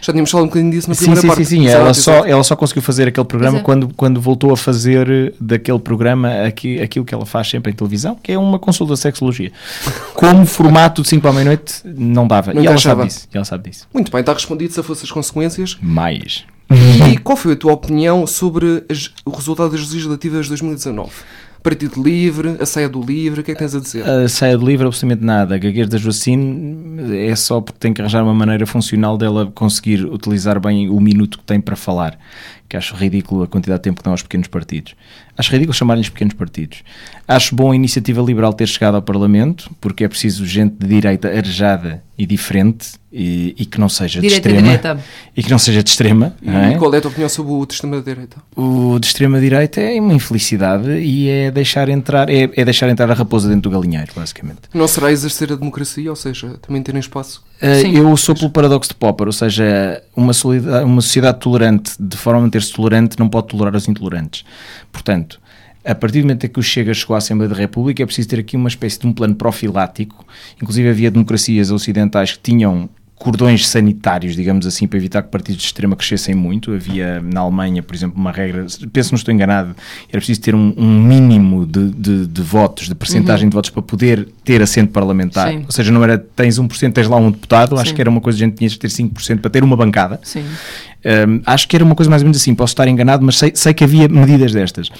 Já 0.00 0.12
tínhamos 0.12 0.30
falado 0.30 0.44
um 0.44 0.48
bocadinho 0.48 0.70
disso 0.70 0.88
na 0.88 0.94
Sim, 0.94 1.06
primeira 1.06 1.20
sim, 1.22 1.26
parte. 1.26 1.44
sim, 1.44 1.56
sim. 1.56 1.66
Exato, 1.66 1.80
Ela, 1.82 1.94
só, 1.94 2.24
ela 2.24 2.44
só 2.44 2.54
conseguiu 2.54 2.82
fazer 2.82 3.08
aquele 3.08 3.26
programa 3.26 3.58
é. 3.58 3.62
quando, 3.62 3.88
quando 3.96 4.20
voltou 4.20 4.52
a 4.52 4.56
fazer 4.56 5.34
daquele 5.40 5.78
programa 5.80 6.44
aqui, 6.46 6.80
aquilo 6.80 7.04
que 7.04 7.12
ela 7.12 7.26
faz 7.26 7.48
sempre 7.50 7.72
em 7.72 7.74
televisão, 7.74 8.14
que 8.22 8.30
é 8.30 8.38
uma 8.38 8.60
consulta 8.60 8.94
de 8.94 9.00
sexologia. 9.00 9.50
Como 10.14 10.46
formato 10.46 11.02
de 11.02 11.08
5 11.08 11.20
para 11.20 11.30
a 11.30 11.34
meia-noite, 11.34 11.80
não 11.84 12.28
dava. 12.28 12.54
Não 12.54 12.62
e 12.62 12.66
ela 12.66 12.78
sabe 12.78 13.06
disso. 13.06 13.26
E 13.32 13.36
ela 13.36 13.44
sabe 13.44 13.68
disso. 13.70 13.88
Muito 13.92 14.12
bem, 14.12 14.20
está 14.20 14.32
respondido 14.32 14.72
se 14.72 14.82
fossem 14.84 15.02
as 15.04 15.10
consequências. 15.10 15.76
Mais. 15.82 16.44
E 17.10 17.16
qual 17.18 17.36
foi 17.36 17.54
a 17.54 17.56
tua 17.56 17.72
opinião 17.72 18.24
sobre 18.24 18.84
as- 18.88 19.10
o 19.24 19.30
resultado 19.30 19.70
das 19.70 19.80
legislativas 19.90 20.44
de 20.44 20.50
2019? 20.50 21.10
Partido 21.62 22.02
Livre, 22.02 22.56
a 22.60 22.66
saia 22.66 22.88
do 22.88 23.02
Livre, 23.02 23.40
o 23.40 23.44
que 23.44 23.50
é 23.50 23.54
que 23.54 23.58
tens 23.58 23.74
a 23.74 23.80
dizer? 23.80 24.08
A 24.08 24.28
saia 24.28 24.56
de 24.56 24.64
livre, 24.64 24.86
absolutamente 24.86 25.24
nada. 25.24 25.54
A 25.54 25.58
gaguez 25.58 25.88
da 25.88 25.98
Joacine 25.98 27.16
é 27.28 27.34
só 27.34 27.60
porque 27.60 27.78
tem 27.78 27.92
que 27.92 28.00
arranjar 28.00 28.22
uma 28.22 28.34
maneira 28.34 28.66
funcional 28.66 29.18
dela 29.18 29.50
conseguir 29.54 30.04
utilizar 30.04 30.60
bem 30.60 30.88
o 30.88 31.00
minuto 31.00 31.38
que 31.38 31.44
tem 31.44 31.60
para 31.60 31.76
falar. 31.76 32.18
Que 32.68 32.76
acho 32.76 32.94
ridículo 32.94 33.42
a 33.42 33.46
quantidade 33.46 33.80
de 33.80 33.84
tempo 33.84 33.98
que 33.98 34.04
dão 34.04 34.12
aos 34.12 34.22
pequenos 34.22 34.46
partidos. 34.46 34.94
Acho 35.38 35.52
ridículo 35.52 35.72
chamar-lhes 35.72 36.08
pequenos 36.08 36.34
partidos. 36.34 36.78
Acho 37.26 37.54
bom 37.54 37.70
a 37.70 37.76
iniciativa 37.76 38.20
liberal 38.20 38.52
ter 38.52 38.66
chegado 38.66 38.96
ao 38.96 39.02
Parlamento, 39.02 39.70
porque 39.80 40.02
é 40.02 40.08
preciso 40.08 40.44
gente 40.44 40.74
de 40.78 40.86
direita 40.88 41.28
arejada 41.28 42.02
e 42.18 42.26
diferente 42.26 42.94
e, 43.12 43.54
e 43.56 43.64
que 43.64 43.78
não 43.78 43.88
seja 43.88 44.20
Direita 44.20 44.48
de 44.48 44.54
extrema. 44.56 44.76
direita. 44.78 45.04
E 45.36 45.42
que 45.42 45.50
não 45.50 45.58
seja 45.58 45.82
de 45.82 45.88
extrema. 45.90 46.34
não 46.42 46.58
é? 46.58 46.72
E 46.72 46.76
qual 46.78 46.92
é 46.92 46.98
a 46.98 47.00
tua 47.00 47.10
opinião 47.10 47.28
sobre 47.28 47.52
o 47.52 47.66
sistema 47.70 47.96
da 47.96 48.02
direita? 48.02 48.38
O 48.56 48.98
de 48.98 49.06
extrema 49.06 49.38
direita 49.38 49.80
é 49.80 50.00
uma 50.00 50.12
infelicidade 50.14 50.90
e 50.90 51.28
é 51.28 51.50
deixar 51.50 51.88
entrar, 51.88 52.28
é, 52.28 52.50
é 52.56 52.64
deixar 52.64 52.88
entrar 52.88 53.08
a 53.10 53.14
raposa 53.14 53.48
dentro 53.48 53.70
do 53.70 53.78
galinheiro, 53.78 54.10
basicamente. 54.16 54.62
Não 54.74 54.88
será 54.88 55.12
exercer 55.12 55.52
a 55.52 55.56
democracia, 55.56 56.10
ou 56.10 56.16
seja, 56.16 56.48
também 56.66 56.82
terem 56.82 56.98
espaço? 57.00 57.44
Uh, 57.62 57.80
Sim. 57.82 57.96
eu 57.96 58.16
sou 58.16 58.34
pelo 58.34 58.50
paradoxo 58.50 58.88
de 58.90 58.94
Popper, 58.96 59.26
ou 59.26 59.32
seja, 59.32 60.02
uma, 60.16 60.32
solida- 60.32 60.84
uma 60.84 61.00
sociedade 61.02 61.38
tolerante, 61.40 61.92
de 62.00 62.16
forma 62.16 62.40
a 62.40 62.42
manter-se 62.42 62.72
tolerante, 62.72 63.18
não 63.18 63.28
pode 63.28 63.48
tolerar 63.48 63.76
os 63.76 63.86
intolerantes. 63.88 64.44
Portanto, 64.92 65.27
a 65.88 65.94
partir 65.94 66.20
do 66.20 66.24
momento 66.24 66.44
em 66.44 66.48
que 66.50 66.60
o 66.60 66.62
Chega 66.62 66.92
chegou 66.92 67.14
à 67.14 67.18
Assembleia 67.18 67.48
da 67.48 67.56
República, 67.56 68.02
é 68.02 68.06
preciso 68.06 68.28
ter 68.28 68.38
aqui 68.38 68.56
uma 68.56 68.68
espécie 68.68 69.00
de 69.00 69.06
um 69.06 69.12
plano 69.12 69.34
profilático. 69.34 70.22
Inclusive, 70.60 70.86
havia 70.90 71.10
democracias 71.10 71.70
ocidentais 71.70 72.32
que 72.32 72.40
tinham 72.40 72.90
cordões 73.18 73.66
sanitários, 73.66 74.36
digamos 74.36 74.66
assim, 74.66 74.86
para 74.86 74.96
evitar 74.96 75.22
que 75.22 75.28
partidos 75.28 75.60
de 75.60 75.66
extrema 75.66 75.96
crescessem 75.96 76.34
muito. 76.34 76.72
Havia 76.72 77.20
na 77.20 77.40
Alemanha, 77.40 77.82
por 77.82 77.94
exemplo, 77.94 78.18
uma 78.18 78.30
regra, 78.30 78.64
penso 78.92 79.12
não 79.12 79.16
estou 79.16 79.34
enganado, 79.34 79.74
era 80.08 80.18
preciso 80.18 80.40
ter 80.40 80.54
um, 80.54 80.72
um 80.76 81.02
mínimo 81.02 81.66
de, 81.66 81.90
de, 81.90 82.26
de 82.26 82.42
votos, 82.42 82.88
de 82.88 82.94
percentagem 82.94 83.48
de 83.48 83.54
votos 83.54 83.70
para 83.70 83.82
poder 83.82 84.28
ter 84.44 84.62
assento 84.62 84.92
parlamentar. 84.92 85.50
Sim. 85.50 85.64
Ou 85.66 85.72
seja, 85.72 85.90
não 85.90 86.04
era 86.04 86.16
tens 86.16 86.58
1%, 86.58 86.92
tens 86.92 87.08
lá 87.08 87.16
um 87.16 87.30
deputado, 87.30 87.76
acho 87.76 87.90
Sim. 87.90 87.96
que 87.96 88.00
era 88.00 88.08
uma 88.08 88.20
coisa 88.20 88.38
que 88.38 88.44
a 88.44 88.46
gente 88.46 88.56
tinha 88.56 88.70
de 88.70 88.78
ter 88.78 88.88
5% 88.88 89.40
para 89.40 89.50
ter 89.50 89.64
uma 89.64 89.76
bancada. 89.76 90.20
Sim. 90.22 90.44
Um, 91.04 91.40
acho 91.44 91.68
que 91.68 91.76
era 91.76 91.84
uma 91.84 91.94
coisa 91.94 92.08
mais 92.08 92.22
ou 92.22 92.26
menos 92.26 92.36
assim, 92.36 92.54
posso 92.54 92.72
estar 92.72 92.86
enganado, 92.86 93.24
mas 93.24 93.36
sei, 93.36 93.52
sei 93.54 93.74
que 93.74 93.82
havia 93.82 94.08
medidas 94.08 94.52
destas. 94.52 94.90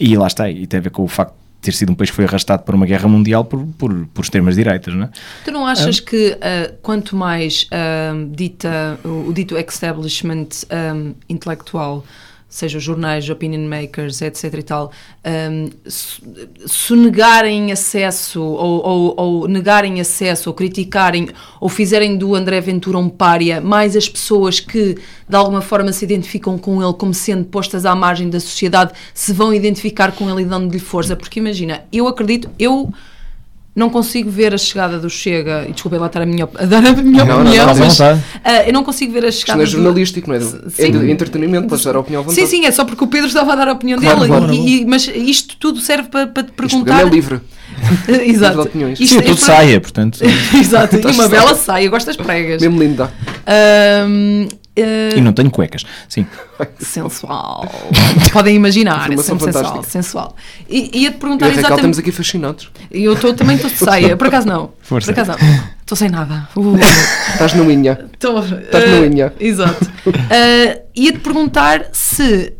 E 0.00 0.16
lá 0.16 0.26
está, 0.26 0.50
e 0.50 0.66
tem 0.66 0.78
a 0.78 0.82
ver 0.82 0.90
com 0.90 1.02
o 1.02 1.08
facto 1.08 1.45
ter 1.66 1.72
sido 1.72 1.90
um 1.90 1.94
país 1.94 2.10
que 2.10 2.16
foi 2.16 2.24
arrastado 2.24 2.62
por 2.62 2.74
uma 2.74 2.86
guerra 2.86 3.08
mundial 3.08 3.44
por, 3.44 3.64
por, 3.76 4.06
por 4.14 4.22
extremas 4.22 4.54
direitas, 4.54 4.94
não 4.94 5.04
é? 5.04 5.10
Tu 5.44 5.50
não 5.50 5.66
achas 5.66 5.98
que 5.98 6.38
ah, 6.40 6.72
quanto 6.80 7.16
mais 7.16 7.66
ah, 7.72 8.12
dita, 8.30 8.98
o, 9.04 9.28
o 9.28 9.32
dito 9.32 9.56
establishment 9.58 10.48
ah, 10.70 11.12
intelectual, 11.28 12.04
seja 12.48 12.78
jornais, 12.78 13.28
opinion 13.28 13.66
makers, 13.68 14.22
etc 14.22 14.54
e 14.54 14.62
tal, 14.62 14.92
ah, 15.24 15.68
se, 15.86 16.20
se 16.66 16.94
negarem 16.96 17.72
acesso 17.72 18.40
ou, 18.42 18.86
ou- 18.86 19.14
ou 19.16 19.48
negarem 19.48 20.00
acesso 20.00 20.48
ou 20.50 20.54
criticarem 20.54 21.28
ou 21.60 21.68
fizerem 21.68 22.16
do 22.16 22.34
André 22.34 22.60
Ventura 22.60 22.98
um 22.98 23.08
pária, 23.08 23.60
mais 23.60 23.96
as 23.96 24.08
pessoas 24.08 24.60
que 24.60 24.96
de 25.28 25.36
alguma 25.36 25.60
forma 25.60 25.92
se 25.92 26.04
identificam 26.04 26.56
com 26.56 26.82
ele 26.82 26.94
como 26.94 27.12
sendo 27.12 27.44
postas 27.44 27.84
à 27.84 27.94
margem 27.94 28.30
da 28.30 28.38
sociedade 28.40 28.92
se 29.12 29.32
vão 29.32 29.52
identificar 29.52 30.12
com 30.12 30.30
ele 30.30 30.42
e 30.42 30.44
dando-lhe 30.44 30.78
força, 30.78 31.16
porque 31.16 31.40
imagina, 31.40 31.82
eu 31.92 32.06
acredito, 32.06 32.48
eu 32.58 32.92
não 33.76 33.90
consigo 33.90 34.30
ver 34.30 34.54
a 34.54 34.58
chegada 34.58 34.98
do 34.98 35.10
Chega, 35.10 35.66
e 35.68 35.72
desculpem 35.72 36.00
lá 36.00 36.06
estar 36.06 36.22
a, 36.22 36.26
minha, 36.26 36.48
a 36.58 36.64
dar 36.64 36.78
a 36.86 36.92
minha 36.94 37.24
Não, 37.24 37.40
opinião, 37.42 37.66
não, 37.66 37.74
não, 37.74 37.84
mas 37.84 38.00
ah, 38.00 38.18
eu 38.66 38.72
não 38.72 38.82
consigo 38.82 39.12
ver 39.12 39.24
a 39.24 39.28
Isto 39.28 39.40
chegada 39.42 39.58
não 39.58 39.62
é 39.62 39.66
do- 39.66 39.70
jornalístico, 39.70 40.28
não 40.30 40.36
é? 40.36 40.40
Sim. 40.40 40.56
É 40.78 40.88
de 40.90 41.10
entretenimento, 41.10 41.68
podes 41.68 41.84
dar 41.84 41.94
a 41.94 42.00
opinião 42.00 42.22
à 42.22 42.24
vontade. 42.24 42.40
Sim, 42.40 42.62
sim, 42.62 42.64
é 42.66 42.72
só 42.72 42.84
porque 42.86 43.04
o 43.04 43.06
Pedro 43.06 43.28
estava 43.28 43.52
a 43.52 43.56
dar 43.56 43.68
a 43.68 43.72
opinião 43.74 44.00
Claro, 44.00 44.20
dele, 44.20 44.28
claro. 44.32 44.52
e- 44.54 44.80
e- 44.80 44.86
mas 44.86 45.06
isto 45.06 45.56
tudo 45.58 45.78
serve 45.80 46.08
para, 46.08 46.26
para 46.26 46.42
te 46.44 46.52
perguntar. 46.52 47.02
é 47.02 47.04
livre. 47.04 47.40
Exato. 48.24 48.62
opiniões. 48.62 48.98
Isto 48.98 49.12
Sim, 49.16 49.18
é 49.18 49.22
tudo 49.22 49.36
para- 49.36 49.46
saia, 49.54 49.80
portanto. 49.80 50.18
Exato, 50.58 50.96
e 50.96 51.06
uma 51.12 51.28
bela 51.28 51.54
saia, 51.54 51.84
eu 51.84 51.90
gosto 51.90 52.06
das 52.06 52.16
pregas. 52.16 52.62
Mesmo 52.62 52.80
linda. 52.80 53.12
Ah, 54.78 55.16
e 55.16 55.20
não 55.20 55.32
tenho 55.32 55.50
cuecas. 55.50 55.84
Sim. 56.08 56.26
sensual. 56.78 57.68
Podem 58.32 58.56
imaginar, 58.56 59.10
é 59.10 59.16
sempre 59.16 59.52
sensual. 59.52 59.82
sensual. 59.82 60.36
E 60.68 61.02
ia-te 61.02 61.04
Eu 61.04 61.12
perguntar 61.14 61.46
e 61.46 61.48
a 61.48 61.52
Raquel 61.52 61.62
estamos 61.62 61.78
exatamente. 61.78 62.00
aqui 62.00 62.12
fascinados. 62.12 62.70
E 62.90 63.04
eu 63.04 63.14
estou 63.14 63.34
também 63.34 63.56
estou 63.56 63.70
de 63.70 63.76
saia, 63.76 64.16
por 64.16 64.26
acaso 64.26 64.46
não. 64.46 64.72
Força. 64.82 65.12
Por 65.12 65.20
acaso 65.20 65.38
não. 65.38 65.76
Estou 65.80 65.96
sem 65.96 66.08
nada. 66.08 66.48
Uh, 66.56 66.76
Estás 67.32 67.54
no 67.54 67.70
Inha. 67.70 68.06
Estou. 68.12 68.40
Estás 68.40 68.84
uh, 68.84 68.88
no 68.88 69.06
Inha. 69.06 69.32
Exato. 69.38 69.84
Uh, 70.06 70.82
Ia-te 70.94 71.18
perguntar 71.20 71.86
se. 71.92 72.54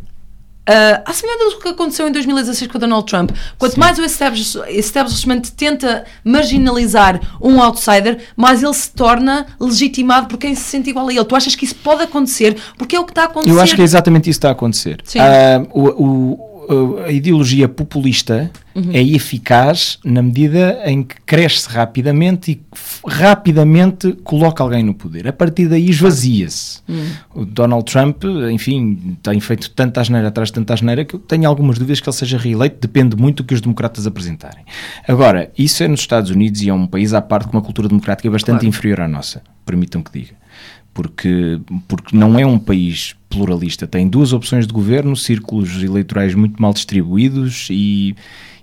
Uh, 0.68 1.00
à 1.04 1.12
semelhança 1.12 1.44
do 1.56 1.60
que 1.62 1.68
aconteceu 1.68 2.08
em 2.08 2.12
2016 2.12 2.68
com 2.70 2.76
o 2.76 2.80
Donald 2.80 3.06
Trump, 3.06 3.30
quanto 3.56 3.78
mais 3.78 3.98
o 4.00 4.02
establish- 4.04 4.56
establishment 4.68 5.42
tenta 5.56 6.04
marginalizar 6.24 7.20
um 7.40 7.62
outsider, 7.62 8.18
mais 8.36 8.62
ele 8.62 8.74
se 8.74 8.90
torna 8.90 9.46
legitimado 9.60 10.26
por 10.26 10.38
quem 10.38 10.54
se 10.54 10.62
sente 10.62 10.90
igual 10.90 11.08
a 11.08 11.12
ele. 11.14 11.24
Tu 11.24 11.36
achas 11.36 11.54
que 11.54 11.64
isso 11.64 11.76
pode 11.76 12.02
acontecer? 12.02 12.56
Porque 12.76 12.96
é 12.96 13.00
o 13.00 13.04
que 13.04 13.12
está 13.12 13.22
a 13.22 13.26
acontecer. 13.26 13.54
Eu 13.54 13.60
acho 13.60 13.74
que 13.76 13.80
é 13.80 13.84
exatamente 13.84 14.28
isso 14.28 14.38
que 14.38 14.46
está 14.46 14.48
a 14.48 14.52
acontecer. 14.52 15.00
Sim. 15.04 15.18
Ah, 15.20 15.62
o- 15.72 15.82
o- 15.82 16.32
o- 16.32 16.55
a 17.06 17.10
ideologia 17.12 17.68
populista 17.68 18.50
Uhum. 18.74 18.90
é 18.92 19.02
eficaz 19.02 19.98
na 20.04 20.20
medida 20.20 20.82
em 20.84 21.02
que 21.02 21.14
cresce 21.24 21.66
rapidamente 21.66 22.50
e 22.50 22.60
rapidamente 23.08 24.12
coloca 24.22 24.62
alguém 24.62 24.82
no 24.82 24.92
poder. 24.94 25.26
A 25.26 25.32
partir 25.32 25.66
daí 25.66 25.88
esvazia-se. 25.88 26.80
Hum. 26.86 27.06
O 27.34 27.44
Donald 27.46 27.90
Trump, 27.90 28.22
enfim, 28.52 29.16
tem 29.22 29.40
feito 29.40 29.70
tanta 29.70 30.00
asneira 30.02 30.28
atrás 30.28 30.48
de 30.50 30.54
tanta 30.54 30.74
asneira 30.74 31.06
que 31.06 31.14
eu 31.14 31.18
tenho 31.20 31.48
algumas 31.48 31.78
dúvidas 31.78 32.00
que 32.00 32.08
ele 32.08 32.16
seja 32.16 32.36
reeleito. 32.36 32.76
Depende 32.80 33.16
muito 33.16 33.42
do 33.42 33.46
que 33.46 33.54
os 33.54 33.62
democratas 33.62 34.06
apresentarem. 34.06 34.64
Agora, 35.08 35.50
isso 35.56 35.82
é 35.82 35.88
nos 35.88 36.00
Estados 36.00 36.30
Unidos 36.30 36.60
e 36.62 36.68
é 36.68 36.74
um 36.74 36.86
país 36.86 37.14
à 37.14 37.22
parte 37.22 37.48
com 37.48 37.56
uma 37.56 37.62
cultura 37.62 37.88
democrática 37.88 38.30
bastante 38.30 38.56
Claro. 38.60 38.66
inferior 38.66 39.00
à 39.00 39.08
nossa. 39.08 39.42
Permitam 39.64 40.02
que 40.02 40.12
diga 40.12 40.34
porque, 40.96 41.60
porque 41.86 42.16
não 42.16 42.38
é 42.38 42.46
um 42.46 42.58
país 42.58 43.14
pluralista. 43.28 43.86
Tem 43.86 44.08
duas 44.08 44.32
opções 44.32 44.66
de 44.66 44.72
governo, 44.72 45.14
círculos 45.14 45.82
eleitorais 45.82 46.34
muito 46.34 46.60
mal 46.60 46.72
distribuídos 46.72 47.68
e, 47.70 48.16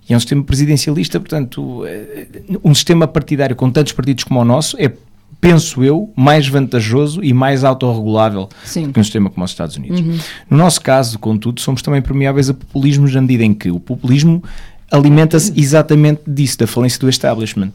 e 0.10 0.14
é 0.14 0.18
um 0.18 0.20
sistema 0.20 0.44
presidencialista. 0.44 1.20
Portanto, 1.20 1.86
eh, 1.86 2.26
um 2.64 2.74
sistema 2.74 3.08
partidário 3.08 3.56
com 3.56 3.70
tantos 3.70 3.94
partidos 3.94 4.24
como 4.24 4.40
o 4.40 4.46
nosso 4.46 4.76
é, 4.80 4.92
penso 5.40 5.84
eu, 5.84 6.12
mais 6.16 6.48
vantajoso 6.48 7.24
e 7.24 7.32
mais 7.34 7.64
autorregulável 7.64 8.50
Sim. 8.66 8.88
do 8.88 8.94
que 8.94 9.00
um 9.00 9.04
sistema 9.04 9.30
como 9.30 9.46
os 9.46 9.52
Estados 9.52 9.78
Unidos. 9.78 10.02
No 10.50 10.58
nosso 10.58 10.82
caso, 10.82 11.20
contudo, 11.20 11.62
somos 11.62 11.84
também 11.84 12.02
permeáveis 12.02 12.50
a 12.50 12.54
populismos 12.56 13.14
na 13.14 13.22
medida 13.22 13.44
em 13.44 13.54
que 13.54 13.70
o 13.70 13.80
populismo 13.80 14.44
alimenta-se 14.90 15.54
exatamente 15.56 16.22
disso, 16.28 16.58
da 16.58 16.68
falência 16.68 17.00
do 17.00 17.08
establishment. 17.08 17.74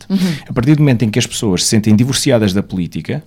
A 0.48 0.52
partir 0.52 0.74
do 0.74 0.80
momento 0.80 1.04
em 1.04 1.10
que 1.10 1.18
as 1.18 1.26
pessoas 1.26 1.62
se 1.62 1.70
sentem 1.70 1.94
divorciadas 1.94 2.52
da 2.52 2.62
política, 2.62 3.22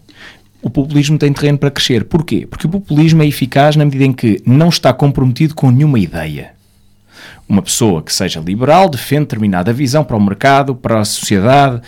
o 0.62 0.70
populismo 0.70 1.18
tem 1.18 1.34
terreno 1.34 1.58
para 1.58 1.72
crescer. 1.72 2.06
Porquê? 2.06 2.46
Porque 2.50 2.68
o 2.68 2.70
populismo 2.70 3.24
é 3.24 3.28
eficaz 3.28 3.76
na 3.76 3.86
medida 3.86 4.06
em 4.06 4.14
que 4.14 4.42
não 4.46 4.70
está 4.70 4.94
comprometido 4.94 5.56
com 5.56 5.72
nenhuma 5.72 6.00
ideia. 6.00 6.52
Uma 7.48 7.62
pessoa 7.62 8.02
que 8.02 8.14
seja 8.14 8.40
liberal 8.40 8.88
defende 8.88 9.22
determinada 9.22 9.74
visão 9.74 10.04
para 10.04 10.16
o 10.16 10.22
mercado, 10.22 10.76
para 10.76 11.02
a 11.02 11.06
sociedade. 11.06 11.82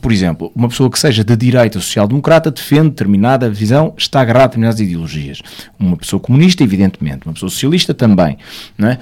Por 0.00 0.12
exemplo, 0.12 0.50
uma 0.54 0.68
pessoa 0.68 0.90
que 0.90 0.98
seja 0.98 1.22
de 1.22 1.36
direita 1.36 1.78
social-democrata 1.78 2.50
defende 2.50 2.90
determinada 2.90 3.48
visão, 3.48 3.94
está 3.96 4.20
agarrada 4.20 4.44
a 4.44 4.48
determinadas 4.48 4.80
ideologias. 4.80 5.40
Uma 5.78 5.96
pessoa 5.96 6.20
comunista, 6.20 6.62
evidentemente. 6.62 7.26
Uma 7.26 7.34
pessoa 7.34 7.50
socialista 7.50 7.94
também. 7.94 8.36
Não 8.76 8.88
é? 8.88 8.98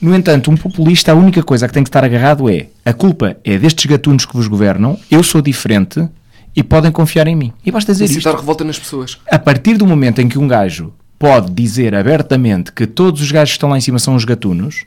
No 0.00 0.14
entanto, 0.14 0.50
um 0.50 0.56
populista, 0.56 1.12
a 1.12 1.14
única 1.14 1.42
coisa 1.42 1.68
que 1.68 1.74
tem 1.74 1.82
que 1.82 1.90
estar 1.90 2.02
agarrado 2.02 2.48
é 2.48 2.68
a 2.84 2.92
culpa 2.92 3.36
é 3.44 3.58
destes 3.58 3.84
gatunos 3.84 4.24
que 4.24 4.34
vos 4.34 4.48
governam, 4.48 4.98
eu 5.10 5.22
sou 5.22 5.42
diferente 5.42 6.08
e 6.54 6.62
podem 6.62 6.90
confiar 6.90 7.26
em 7.26 7.36
mim. 7.36 7.52
E 7.64 7.70
basta 7.70 7.92
dizer. 7.92 8.04
Incitar 8.04 8.36
revolta 8.36 8.64
nas 8.64 8.78
pessoas. 8.78 9.18
A 9.30 9.38
partir 9.38 9.76
do 9.76 9.86
momento 9.86 10.20
em 10.20 10.28
que 10.28 10.38
um 10.38 10.48
gajo 10.48 10.92
pode 11.18 11.52
dizer 11.52 11.94
abertamente 11.94 12.72
que 12.72 12.86
todos 12.86 13.20
os 13.20 13.30
gajos 13.30 13.52
que 13.52 13.56
estão 13.56 13.68
lá 13.68 13.76
em 13.76 13.80
cima 13.80 13.98
são 13.98 14.14
os 14.14 14.24
gatunos, 14.24 14.84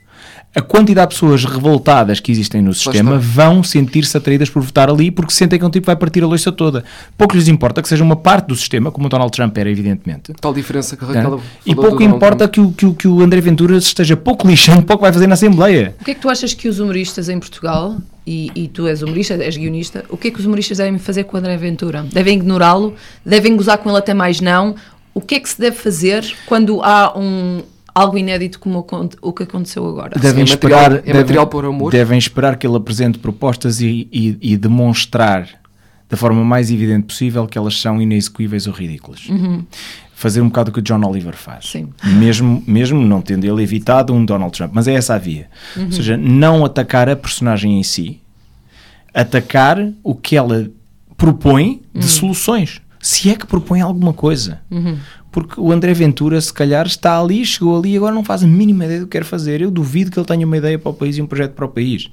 a 0.56 0.62
quantidade 0.62 1.10
de 1.10 1.16
pessoas 1.16 1.44
revoltadas 1.44 2.20
que 2.20 2.32
existem 2.32 2.62
no 2.62 2.74
sistema 2.74 3.18
vão 3.18 3.64
sentir-se 3.64 4.16
atraídas 4.16 4.50
por 4.50 4.62
votar 4.62 4.90
ali 4.90 5.10
porque 5.10 5.34
sentem 5.34 5.58
que 5.58 5.66
um 5.66 5.70
tipo 5.70 5.88
vai 5.88 5.96
partir 5.96 6.24
a 6.24 6.28
loiça 6.28 6.52
toda. 6.52 6.84
Pouco 7.18 7.36
lhes 7.36 7.48
importa 7.48 7.82
que 7.82 7.90
seja 7.90 8.04
uma 8.04 8.16
parte 8.16 8.48
do 8.48 8.56
sistema, 8.56 8.92
como 8.92 9.08
o 9.08 9.10
Donald 9.10 9.32
Trump 9.32 9.58
era, 9.58 9.70
evidentemente. 9.70 10.32
Tal 10.40 10.54
diferença 10.54 10.96
que 10.96 11.04
a? 11.04 11.08
Raquel 11.08 11.42
E 11.66 11.74
pouco 11.74 12.04
importa 12.04 12.48
que 12.48 12.60
o, 12.60 12.72
que, 12.72 12.86
o, 12.86 12.94
que 12.94 13.08
o 13.08 13.22
André 13.22 13.42
Ventura 13.42 13.78
esteja 13.78 14.16
pouco 14.16 14.48
lixando 14.48 14.84
para 14.84 14.94
o 14.94 14.98
que 14.98 15.02
vai 15.02 15.14
fazer 15.14 15.26
na 15.26 15.34
Assembleia. 15.34 15.96
O 16.00 16.04
que 16.04 16.12
é 16.12 16.14
que 16.14 16.22
tu 16.22 16.30
achas 16.30 16.54
que 16.54 16.68
os 16.68 16.80
humoristas 16.80 17.30
em 17.30 17.40
Portugal, 17.40 17.98
e, 18.26 18.52
e 18.56 18.68
tu 18.68 18.88
és 18.88 19.02
humorista, 19.02 19.34
és 19.34 19.58
guionista, 19.58 20.06
o 20.08 20.16
que 20.16 20.28
é 20.28 20.32
que 20.32 20.40
os 20.40 20.46
humoristas 20.46 20.78
devem 20.78 21.00
fazer 21.00 21.24
com 21.24 21.36
o 21.36 21.40
André 21.40 21.58
Ventura? 21.58 22.06
Devem 22.14 22.38
ignorá-lo? 22.38 22.94
Devem 23.26 23.56
gozar 23.58 23.80
com 23.80 23.90
ele 23.90 23.98
até 23.98 24.14
mais 24.14 24.40
não? 24.40 24.76
O 25.14 25.22
que 25.22 25.36
é 25.36 25.40
que 25.40 25.50
se 25.50 25.60
deve 25.60 25.76
fazer 25.76 26.26
quando 26.46 26.82
há 26.82 27.18
um, 27.18 27.62
algo 27.94 28.18
inédito 28.18 28.60
como 28.60 28.86
o, 29.22 29.34
que 29.34 29.44
aconteceu 29.44 29.88
agora? 29.88 30.20
devem 30.20 30.44
é 30.44 30.50
material- 30.50 30.82
esperar, 30.82 30.92
é 30.94 31.02
devem- 31.02 31.22
material 31.22 31.48
para 31.48 31.68
o 31.68 31.70
amor? 31.70 31.92
Devem 31.92 32.18
esperar 32.18 32.58
que 32.58 32.66
ele 32.68 32.76
apresente 32.78 33.20
propostas 33.20 33.82
e, 33.82 34.08
e- 34.12 34.38
e 34.42 34.58
demonstrar 34.58 35.48
da 36.10 36.18
forma 36.18 36.44
mais 36.44 36.70
evidente 36.72 37.08
possível 37.08 37.48
que 37.48 37.58
elas 37.58 37.80
são 37.80 38.02
inexecuíveis 38.02 38.68
ou 38.68 38.74
ridículas. 38.74 39.28
Fazer 40.14 40.42
um 40.42 40.48
bocado 40.48 40.70
o 40.70 40.74
que 40.74 40.80
o 40.80 40.82
John 40.82 41.04
Oliver 41.06 41.36
faz. 41.36 41.66
Sim. 41.72 41.90
Mesmo, 42.04 42.64
mesmo 42.68 43.02
não 43.02 43.20
tendo 43.22 43.46
ele 43.46 43.64
evitado 43.64 44.14
um 44.14 44.24
Donald 44.24 44.56
Trump. 44.56 44.72
Mas 44.74 44.88
é 44.88 44.94
essa 44.94 45.16
a 45.16 45.18
via. 45.18 45.50
Ou 45.76 45.92
seja, 45.92 46.16
não 46.16 46.64
atacar 46.64 47.10
a 47.10 47.16
personagem 47.16 47.80
em 47.80 47.84
si, 47.84 48.22
atacar 49.14 49.78
o 50.04 50.16
que 50.16 50.36
ela 50.36 50.70
propõe 51.18 51.82
de 51.94 52.06
soluções. 52.08 52.80
Se 53.02 53.30
é 53.30 53.36
que 53.36 53.46
propõe 53.46 53.82
alguma 53.82 54.14
coisa. 54.14 54.62
Porque 55.34 55.60
o 55.60 55.72
André 55.72 55.96
Ventura, 55.96 56.40
se 56.40 56.54
calhar, 56.54 56.86
está 56.86 57.20
ali, 57.20 57.44
chegou 57.44 57.76
ali 57.76 57.94
e 57.94 57.98
agora 57.98 58.14
não 58.14 58.24
faz 58.24 58.44
a 58.44 58.48
mínima 58.48 58.86
ideia 58.86 59.00
do 59.00 59.08
que 59.08 59.18
quer 59.18 59.26
fazer. 59.26 59.62
Eu 59.62 59.72
duvido 59.72 60.12
que 60.12 60.20
ele 60.20 60.28
tenha 60.28 60.46
uma 60.46 60.56
ideia 60.56 60.78
para 60.78 60.92
o 60.92 60.94
país 60.94 61.18
e 61.18 61.24
um 61.24 61.26
projeto 61.26 61.54
para 61.54 61.66
o 61.66 61.70
país. 61.70 62.12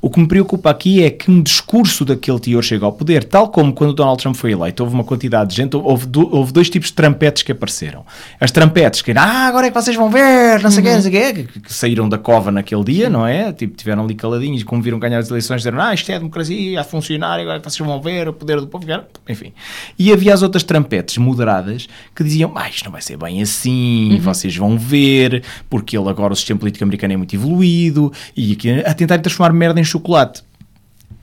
O 0.00 0.10
que 0.10 0.20
me 0.20 0.26
preocupa 0.28 0.70
aqui 0.70 1.02
é 1.02 1.10
que 1.10 1.30
um 1.30 1.42
discurso 1.42 2.04
daquele 2.04 2.38
teor 2.38 2.62
chega 2.62 2.84
ao 2.84 2.92
poder, 2.92 3.24
tal 3.24 3.48
como 3.48 3.72
quando 3.72 3.90
o 3.90 3.92
Donald 3.94 4.20
Trump 4.22 4.36
foi 4.36 4.52
eleito, 4.52 4.82
houve 4.82 4.94
uma 4.94 5.04
quantidade 5.04 5.50
de 5.50 5.56
gente, 5.56 5.76
houve, 5.76 6.06
do- 6.06 6.34
houve 6.34 6.52
dois 6.52 6.68
tipos 6.70 6.88
de 6.88 6.94
trampetes 6.94 7.42
que 7.42 7.52
apareceram. 7.52 8.04
As 8.40 8.50
trampetes 8.50 9.02
que, 9.02 9.12
ah, 9.12 9.46
agora 9.48 9.66
é 9.66 9.70
que 9.70 9.74
vocês 9.74 9.96
vão 9.96 10.10
ver, 10.10 10.62
não 10.62 10.70
sei 10.70 10.82
o 10.82 11.02
sei 11.02 11.10
o 11.10 11.12
quê, 11.12 11.42
que, 11.52 11.60
que 11.60 11.72
saíram 11.72 12.08
da 12.08 12.18
cova 12.18 12.50
naquele 12.50 12.84
dia, 12.84 13.08
não 13.10 13.26
é? 13.26 13.52
Tipo, 13.52 13.76
tiveram 13.76 14.04
ali 14.04 14.14
caladinhos, 14.14 14.62
como 14.62 14.80
viram 14.82 14.98
ganhar 14.98 15.18
as 15.18 15.30
eleições, 15.30 15.58
disseram, 15.58 15.80
ah, 15.80 15.92
isto 15.94 16.10
é 16.10 16.14
a 16.16 16.18
democracia, 16.18 16.80
a 16.80 16.84
funcionar, 16.84 17.38
agora 17.40 17.56
é 17.56 17.60
que 17.60 17.70
vocês 17.70 17.86
vão 17.86 18.00
ver 18.00 18.28
o 18.28 18.32
poder 18.32 18.60
do 18.60 18.66
povo, 18.66 18.86
enfim. 19.28 19.52
E 19.98 20.12
havia 20.12 20.32
as 20.34 20.42
outras 20.42 20.62
trampetes 20.62 21.16
moderadas 21.18 21.88
que 22.14 22.22
diziam, 22.22 22.52
ah, 22.54 22.68
isto 22.68 22.84
não 22.84 22.92
vai 22.92 23.02
ser 23.02 23.16
bem 23.16 23.42
assim, 23.42 24.18
vocês 24.22 24.56
vão 24.56 24.78
ver, 24.78 25.42
porque 25.68 25.96
ele 25.96 26.08
agora, 26.08 26.32
o 26.32 26.36
sistema 26.36 26.60
político 26.60 26.84
americano 26.84 27.14
é 27.14 27.16
muito 27.16 27.34
evoluído, 27.34 28.12
e 28.36 28.52
aqui, 28.52 28.70
a 28.84 28.94
tentar 28.94 29.18
transformar 29.18 29.52
merda 29.56 29.80
em 29.80 29.84
chocolate. 29.84 30.44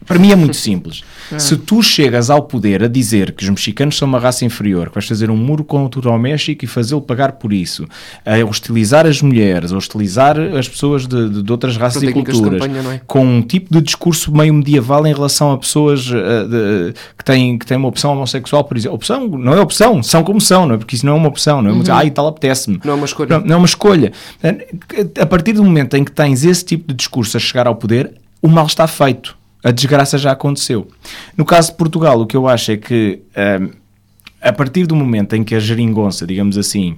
Para 0.06 0.20
mim 0.20 0.34
é 0.34 0.36
muito 0.36 0.58
simples. 0.58 1.02
Se 1.38 1.56
tu 1.56 1.82
chegas 1.82 2.30
ao 2.30 2.42
poder 2.44 2.84
a 2.84 2.90
dizer 2.90 3.32
que 3.32 3.42
os 3.42 3.50
mexicanos 3.50 3.98
são 3.98 4.06
uma 4.06 4.20
raça 4.20 4.44
inferior, 4.44 4.90
que 4.90 4.96
vais 4.96 5.08
fazer 5.08 5.32
um 5.32 5.38
muro 5.38 5.64
contra 5.64 6.10
o 6.10 6.18
México 6.20 6.66
e 6.66 6.68
fazê-lo 6.68 7.02
pagar 7.02 7.32
por 7.34 7.54
isso, 7.54 7.88
a 8.26 8.44
hostilizar 8.46 9.08
as 9.08 9.22
mulheres, 9.22 9.72
a 9.72 9.78
hostilizar 9.78 10.38
as 10.38 10.68
pessoas 10.68 11.08
de, 11.08 11.30
de- 11.30 11.42
de 11.42 11.50
outras 11.50 11.78
raças 11.78 12.02
São 12.02 12.10
e 12.10 12.14
culturas, 12.14 12.60
campanha, 12.62 12.82
é? 12.96 13.02
com 13.08 13.26
um 13.26 13.42
tipo 13.42 13.74
de 13.74 13.82
discurso 13.82 14.30
meio 14.36 14.54
medieval 14.54 15.08
em 15.08 15.14
relação 15.14 15.54
a 15.54 15.58
pessoas 15.58 16.06
eh, 16.14 16.48
de- 16.50 16.94
que, 17.18 17.24
têm, 17.24 17.58
que 17.58 17.66
têm 17.66 17.78
uma 17.78 17.88
opção 17.88 18.12
homossexual, 18.12 18.66
por 18.66 18.76
exemplo. 18.76 18.96
Opção 18.98 19.26
não 19.30 19.54
é 19.54 19.62
opção, 19.62 20.04
são 20.04 20.22
como 20.22 20.42
são, 20.42 20.66
não 20.66 20.76
é? 20.76 20.78
Porque 20.78 20.98
isso 20.98 21.06
não 21.06 21.14
é 21.14 21.16
uma 21.16 21.30
opção, 21.30 21.62
não 21.62 21.70
é? 21.70 21.74
Uma, 21.74 21.84
Ai, 21.96 22.12
tal 22.12 22.28
apetece-me. 22.28 22.78
Não 22.84 22.92
é 22.92 22.96
uma 22.98 23.06
escolha. 23.06 23.40
Não, 23.40 23.46
não 23.46 23.54
é 23.54 23.58
uma 23.58 23.66
escolha. 23.66 24.12
A 25.22 25.26
partir 25.26 25.54
do 25.54 25.64
momento 25.64 25.96
em 25.96 26.04
que 26.04 26.12
tens 26.12 26.44
esse 26.44 26.66
tipo 26.66 26.90
de 26.90 26.94
discurso 26.94 27.38
a 27.38 27.40
chegar 27.40 27.68
ao 27.68 27.76
poder, 27.78 28.12
o 28.44 28.48
mal 28.48 28.68
está 28.68 28.86
feito. 28.86 29.36
A 29.64 29.72
desgraça 29.72 30.18
já 30.18 30.32
aconteceu. 30.34 30.88
No 31.38 31.46
caso 31.46 31.72
de 31.72 31.78
Portugal, 31.78 32.20
o 32.20 32.28
que 32.28 32.36
eu 32.38 32.48
acho 32.48 32.72
é 32.74 32.78
que 32.78 33.22
hum, 33.62 33.70
a 34.42 34.52
partir 34.52 34.86
do 34.86 34.96
momento 34.96 35.36
em 35.36 35.44
que 35.44 35.56
a 35.56 35.60
geringonça, 35.60 36.28
digamos 36.28 36.58
assim, 36.58 36.98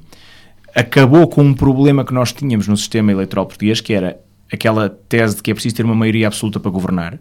acabou 0.74 1.28
com 1.28 1.44
um 1.44 1.54
problema 1.54 2.04
que 2.04 2.14
nós 2.14 2.34
tínhamos 2.34 2.68
no 2.68 2.76
sistema 2.76 3.12
eleitoral 3.12 3.46
português, 3.46 3.80
que 3.80 3.94
era 3.94 4.18
aquela 4.52 4.90
tese 4.90 5.36
de 5.38 5.44
que 5.44 5.52
é 5.52 5.54
preciso 5.54 5.76
ter 5.76 5.86
uma 5.86 5.96
maioria 5.96 6.28
absoluta 6.28 6.60
para 6.60 6.72
governar. 6.72 7.20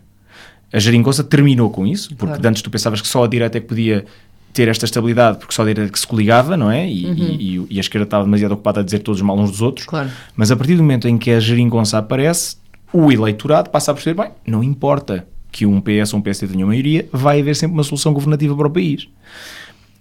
A 0.73 0.79
geringonça 0.79 1.23
terminou 1.23 1.71
com 1.71 1.87
isso, 1.87 2.15
porque 2.17 2.45
antes 2.47 2.63
tu 2.63 2.71
pensavas 2.71 3.01
que 3.01 3.07
só 3.07 3.23
a 3.25 3.29
direita 3.29 3.59
é 3.59 3.61
que 3.61 3.67
podia 3.67 4.05
ter 4.53 4.69
esta 4.69 4.85
estabilidade, 4.85 5.39
porque 5.39 5.55
só 5.55 5.63
a 5.63 5.67
direita 5.67 5.91
é 5.91 5.93
que 5.93 5.99
se 5.99 6.07
coligava, 6.07 6.57
não 6.57 6.71
é? 6.71 6.89
E, 6.89 7.05
e- 7.07 7.57
e- 7.59 7.67
e 7.71 7.77
a 7.77 7.81
esquerda 7.81 8.05
estava 8.05 8.25
demasiado 8.25 8.53
ocupada 8.53 8.81
a 8.81 8.83
dizer 8.83 9.01
todos 9.01 9.21
mal 9.21 9.39
uns 9.39 9.51
dos 9.51 9.61
outros. 9.63 9.87
Claro. 9.87 10.11
Mas 10.37 10.51
a 10.51 10.57
partir 10.57 10.75
do 10.77 10.83
momento 10.83 11.07
em 11.09 11.17
que 11.19 11.31
a 11.31 11.39
geringonça 11.41 11.99
aparece, 11.99 12.57
o 12.97 13.11
eleitorado 13.11 13.71
passa 13.71 13.91
a 13.91 13.95
perceber, 13.95 14.23
bem, 14.23 14.31
não 14.47 14.63
importa 14.63 15.27
que 15.51 15.67
um 15.67 15.81
PS 15.81 16.13
ou 16.15 16.21
um 16.21 16.23
PSD 16.23 16.53
tenha 16.53 16.65
maioria, 16.67 17.09
vai 17.13 17.41
haver 17.41 17.55
sempre 17.57 17.75
uma 17.75 17.83
solução 17.83 18.13
governativa 18.13 18.57
para 18.57 18.67
o 18.69 18.71
país. 18.71 19.09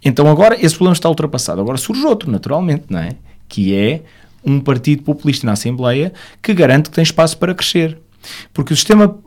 Então 0.06 0.28
agora 0.30 0.56
esse 0.56 0.76
problema 0.76 0.94
está 0.94 1.10
ultrapassado. 1.10 1.60
Agora 1.62 1.78
surge 1.78 2.06
outro, 2.06 2.30
naturalmente, 2.32 2.86
não 2.90 3.00
é? 3.00 3.10
Que 3.50 3.74
é 3.76 4.02
um 4.46 4.60
partido 4.60 5.04
populista 5.04 5.46
na 5.46 5.54
Assembleia 5.54 6.14
que 6.42 6.54
garante 6.54 6.90
que 6.90 6.96
tem 6.96 7.04
espaço 7.04 7.38
para 7.38 7.54
crescer. 7.56 7.98
Porque 8.54 8.74
o 8.74 8.76
sistema 8.76 9.18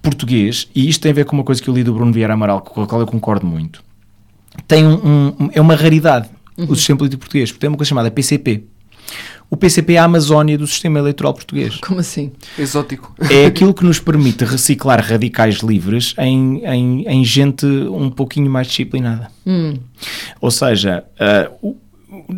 português, 0.00 0.68
e 0.74 0.88
isto 0.88 1.00
tem 1.02 1.12
a 1.12 1.14
ver 1.14 1.24
com 1.24 1.36
uma 1.36 1.44
coisa 1.44 1.62
que 1.62 1.68
eu 1.68 1.74
li 1.74 1.84
do 1.84 1.92
Bruno 1.94 2.12
Vieira 2.12 2.34
Amaral, 2.34 2.60
com 2.60 2.82
a 2.82 2.86
qual 2.86 3.00
eu 3.00 3.06
concordo 3.06 3.46
muito, 3.46 3.82
tem 4.66 4.84
um, 4.86 5.28
um- 5.38 5.50
é 5.52 5.60
uma 5.60 5.74
raridade 5.76 6.28
o 6.56 6.74
sistema 6.76 6.98
político 6.98 7.20
português, 7.20 7.50
porque 7.50 7.60
tem 7.60 7.68
uma 7.70 7.76
coisa 7.76 7.88
chamada 7.88 8.10
PCP. 8.10 8.64
O 9.52 9.56
PCP 9.56 9.92
é 9.92 9.98
a 9.98 10.04
Amazónia 10.04 10.56
do 10.56 10.66
sistema 10.66 10.98
eleitoral 10.98 11.34
português. 11.34 11.76
Como 11.76 12.00
assim? 12.00 12.32
Exótico. 12.58 13.14
É 13.30 13.44
aquilo 13.44 13.74
que 13.74 13.84
nos 13.84 13.98
permite 14.00 14.46
reciclar 14.46 15.04
radicais 15.04 15.56
livres 15.56 16.14
em, 16.18 16.64
em, 16.64 17.06
em 17.06 17.22
gente 17.22 17.66
um 17.66 18.08
pouquinho 18.08 18.50
mais 18.50 18.66
disciplinada. 18.68 19.30
Ou 20.40 20.50
seja, 20.50 21.04
o- 21.60 21.76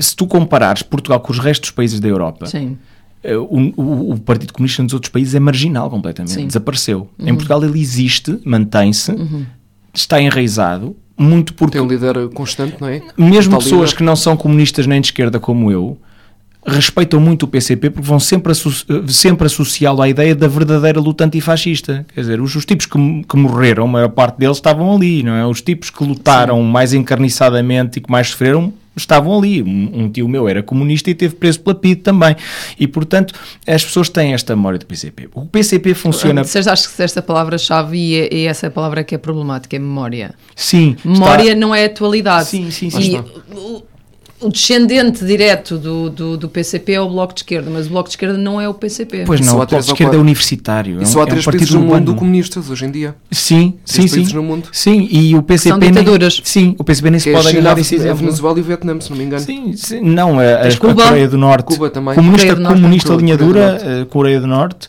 se 0.00 0.16
tu 0.16 0.26
comparares 0.26 0.82
Portugal 0.82 1.20
com 1.20 1.30
os 1.30 1.38
restos 1.38 1.68
dos 1.70 1.76
países 1.76 2.00
da 2.00 2.08
Europa, 2.08 2.46
Sim. 2.46 2.76
eh, 3.22 3.36
o, 3.36 3.72
o- 3.76 4.10
o 4.14 4.18
Partido 4.20 4.52
Comunista 4.52 4.82
nos 4.82 4.92
outros 4.92 5.12
países 5.12 5.36
é 5.36 5.40
marginal 5.40 5.88
completamente, 5.88 6.32
Sim. 6.34 6.40
Uhum. 6.40 6.46
desapareceu. 6.48 7.08
Em 7.20 7.32
Portugal 7.32 7.62
ele 7.64 7.80
existe, 7.80 8.40
mantém-se, 8.44 9.12
está 9.94 10.20
enraizado, 10.20 10.96
muito 11.16 11.54
porque 11.54 11.74
Tem 11.78 11.80
um 11.80 11.86
líder 11.86 12.28
constante, 12.30 12.74
não 12.80 12.88
é? 12.88 13.00
mesmo 13.16 13.56
pessoas 13.58 13.90
líder. 13.90 13.96
que 13.98 14.02
não 14.02 14.16
são 14.16 14.36
comunistas 14.36 14.84
nem 14.84 15.00
de 15.00 15.06
esquerda 15.06 15.38
como 15.38 15.70
eu 15.70 15.96
respeitam 16.66 17.20
muito 17.20 17.42
o 17.44 17.48
PCP 17.48 17.90
porque 17.90 18.06
vão 18.08 18.18
sempre, 18.18 18.52
asso- 18.52 18.86
eh, 18.88 19.02
sempre 19.08 19.46
associá-lo 19.46 20.00
à 20.02 20.08
ideia 20.08 20.34
da 20.34 20.48
verdadeira 20.48 20.98
luta 21.00 21.24
antifascista. 21.24 22.06
Quer 22.14 22.20
dizer, 22.22 22.40
os, 22.40 22.54
os 22.54 22.64
tipos 22.64 22.86
que, 22.86 22.98
que 23.28 23.36
morreram, 23.36 23.84
a 23.84 23.88
maior 23.88 24.08
parte 24.08 24.38
deles 24.38 24.56
estavam 24.56 24.94
ali, 24.94 25.22
não 25.22 25.34
é? 25.34 25.46
Os 25.46 25.60
tipos 25.60 25.90
que 25.90 26.02
lutaram 26.04 26.62
mais 26.62 26.92
encarniçadamente 26.94 27.98
e 27.98 28.02
que 28.02 28.10
mais 28.10 28.28
sofreram 28.30 28.72
estavam 28.96 29.36
ali. 29.36 29.60
Um, 29.62 29.90
um 30.04 30.08
tio 30.08 30.28
meu 30.28 30.48
era 30.48 30.62
comunista 30.62 31.10
e 31.10 31.14
teve 31.14 31.34
preso 31.34 31.60
pela 31.60 31.74
PID 31.74 32.00
também. 32.00 32.36
E, 32.78 32.86
portanto, 32.86 33.34
as 33.66 33.84
pessoas 33.84 34.08
têm 34.08 34.32
esta 34.34 34.54
memória 34.54 34.78
do 34.78 34.86
PCP. 34.86 35.28
O 35.34 35.44
PCP 35.46 35.94
funciona... 35.94 36.42
Disseste, 36.42 36.70
acho 36.70 36.84
que 36.84 36.90
disseste 36.90 37.18
a 37.18 37.22
palavra-chave 37.22 37.96
e, 37.96 38.14
é- 38.16 38.44
essa 38.44 38.70
palavra 38.70 39.02
que 39.02 39.14
é 39.14 39.18
problemática, 39.18 39.74
é 39.74 39.78
memória. 39.80 40.32
Sim. 40.54 40.92
está- 40.96 41.08
Memória 41.10 41.54
não 41.56 41.74
é 41.74 41.86
atualidade. 41.86 42.46
Sim, 42.48 42.70
sim, 42.70 42.88
sim. 42.88 43.20
E 43.52 43.93
o, 44.46 44.50
descendente 44.50 45.24
direto 45.24 45.78
do, 45.78 46.10
do, 46.10 46.36
do 46.36 46.48
PCP 46.48 46.92
é 46.92 47.00
o 47.00 47.08
Bloco 47.08 47.34
de 47.34 47.40
Esquerda, 47.40 47.70
mas 47.70 47.86
o 47.86 47.90
Bloco 47.90 48.08
de 48.08 48.12
Esquerda 48.12 48.36
não 48.38 48.60
é 48.60 48.68
o 48.68 48.74
PCP. 48.74 49.24
Pois 49.26 49.40
não, 49.40 49.46
só 49.46 49.52
o 49.52 49.54
há 49.54 49.56
Bloco 49.58 49.70
três 49.70 49.86
de 49.86 49.92
esquerda 49.92 50.16
é 50.16 50.18
universitário. 50.18 51.00
E 51.00 51.02
é 51.02 51.06
só 51.06 51.18
um, 51.18 51.22
há 51.22 51.24
é 51.24 51.26
um 51.26 51.28
três 51.30 51.44
partido 51.44 51.60
países 51.60 51.74
no 51.74 51.80
urbano. 51.82 52.06
mundo 52.06 52.14
comunistas 52.18 52.70
hoje 52.70 52.84
em 52.86 52.90
dia. 52.90 53.14
Sim, 53.30 53.74
sim, 53.84 54.06
Três 54.06 54.28
sim. 54.28 54.34
no 54.34 54.42
mundo. 54.42 54.68
Sim, 54.72 55.08
e 55.10 55.34
o 55.36 55.42
PCP 55.42 55.68
São 55.70 55.78
nem- 55.78 55.90
ditaduras. 55.90 56.40
Sim, 56.44 56.74
o 56.78 56.84
PCP 56.84 57.10
nem 57.10 57.20
se 57.20 57.28
é 57.30 57.32
a 57.32 57.36
pode 57.36 57.48
China, 57.48 57.60
agarrar 57.60 57.76
a 57.76 57.80
esse 57.80 57.94
exemplo. 57.94 58.16
Venezuela 58.18 58.58
e 58.58 58.60
o 58.60 58.64
Vietnã, 58.64 59.00
se 59.00 59.10
não 59.10 59.16
me 59.16 59.24
engano. 59.24 59.42
Sim, 59.44 59.72
sim, 59.76 60.00
não, 60.00 60.38
a, 60.38 60.42
a, 60.42 60.68
a? 60.68 60.76
Coreia 60.78 61.28
do 61.28 61.38
Norte. 61.38 61.64
Cuba 61.66 61.90
também. 61.90 62.14
Comunista, 62.14 62.46
Coreia 62.48 62.54
do 62.56 62.62
Norte. 62.62 62.80
comunista 62.80 63.08
Coreia- 63.08 63.24
linha 63.26 63.38
Coreia 63.38 63.72
do 63.72 63.78
dura, 63.80 64.00
eh, 64.00 64.04
Coreia 64.06 64.40
do 64.40 64.46
Norte. 64.46 64.88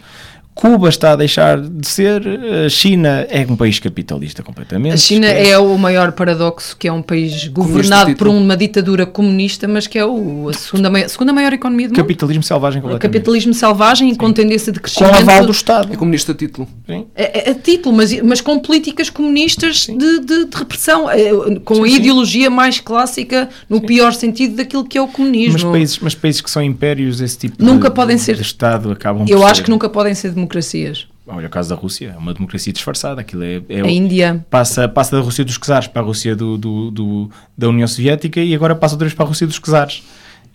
Cuba 0.56 0.88
está 0.88 1.12
a 1.12 1.16
deixar 1.18 1.60
de 1.60 1.86
ser, 1.86 2.22
a 2.66 2.70
China 2.70 3.28
é 3.30 3.46
um 3.48 3.58
país 3.58 3.78
capitalista 3.78 4.42
completamente. 4.42 4.94
A 4.94 4.98
China 4.98 5.28
esquece. 5.28 5.50
é 5.52 5.60
o 5.60 5.78
maior 5.78 6.14
paradoxo, 6.14 6.78
que 6.78 6.88
é 6.88 6.94
um 6.94 7.02
país 7.02 7.50
governado 7.50 8.16
por 8.16 8.30
uma 8.30 8.56
ditadura 8.56 9.06
comunista, 9.06 9.68
mas 9.68 9.86
que 9.86 10.00
é 10.00 10.06
o, 10.06 10.48
a 10.48 10.54
segunda, 10.54 10.90
mai- 10.90 11.04
a 11.04 11.10
segunda 11.10 11.34
maior 11.34 11.52
economia 11.52 11.88
do 11.88 11.92
mundo. 11.92 11.98
capitalismo 11.98 12.42
selvagem 12.42 12.82
completamente. 12.82 13.14
capitalismo 13.14 13.54
selvagem 13.54 14.10
e 14.12 14.16
com 14.16 14.32
tendência 14.32 14.72
de 14.72 14.80
Com 14.80 14.84
crescimento. 14.84 15.16
aval 15.30 15.46
do 15.46 15.52
Estado. 15.52 15.92
É 15.92 15.98
comunista 15.98 16.32
a 16.32 16.36
título. 16.36 16.66
Sim. 16.88 17.06
A, 17.18 17.50
a- 17.50 17.52
a 17.52 17.56
título, 17.56 17.94
mas, 17.98 18.22
mas 18.22 18.40
com 18.40 18.58
políticas 18.58 19.10
comunistas 19.10 19.88
de, 19.88 20.20
de- 20.22 20.46
de 20.46 20.56
repressão, 20.58 21.12
eh, 21.12 21.32
com 21.66 21.84
a 21.84 21.88
sim. 21.88 21.96
ideologia 21.98 22.50
mais 22.50 22.80
clássica, 22.80 23.50
no 23.70 23.82
pior 23.82 24.14
sentido 24.14 24.56
daquilo 24.56 24.86
que 24.86 24.98
é 24.98 25.02
o 25.02 25.06
Mas 25.08 25.16
comunismo. 25.18 25.72
países, 25.74 26.00
mas 26.02 26.16
países 26.16 26.40
que 26.40 26.50
são 26.50 26.64
impérios, 26.64 27.20
esse 27.20 27.38
tipo 27.38 27.62
Nunca 27.62 27.90
de, 27.90 27.96
podem 27.96 28.16
de- 28.16 28.22
ser- 28.22 28.38
de 28.38 28.42
Estado 28.42 28.90
acabam 28.90 29.26
Eu 29.28 29.40
por 29.40 29.46
acho 29.48 29.56
ser- 29.58 29.64
que 29.64 29.70
nunca 29.70 29.90
podem 29.90 30.16
ser 30.16 30.32
democracias. 30.46 31.08
Olha 31.28 31.48
o 31.48 31.50
caso 31.50 31.70
da 31.70 31.76
Rússia, 31.76 32.14
é 32.16 32.18
uma 32.20 32.34
democracia 32.34 32.72
disfarçada. 32.72 33.22
Aquilo 33.22 33.44
é, 33.44 33.62
é 33.68 33.82
A 33.82 33.86
o- 33.86 33.88
Índia. 33.90 34.46
passa, 34.50 34.88
passa 34.88 35.16
da 35.18 35.22
Rússia 35.24 35.44
dos 35.44 35.58
czares 35.58 35.88
para 35.88 36.02
a 36.02 36.06
Rússia 36.06 36.36
do, 36.36 36.56
do- 36.58 36.92
do- 36.92 37.32
da 37.58 37.68
União 37.68 37.88
Soviética 37.88 38.40
e 38.40 38.54
agora 38.54 38.76
passa 38.76 38.94
outra 38.94 39.06
vez 39.08 39.16
para 39.16 39.26
a 39.26 39.28
Rússia 39.28 39.48
dos 39.48 39.58
czares. 39.60 40.04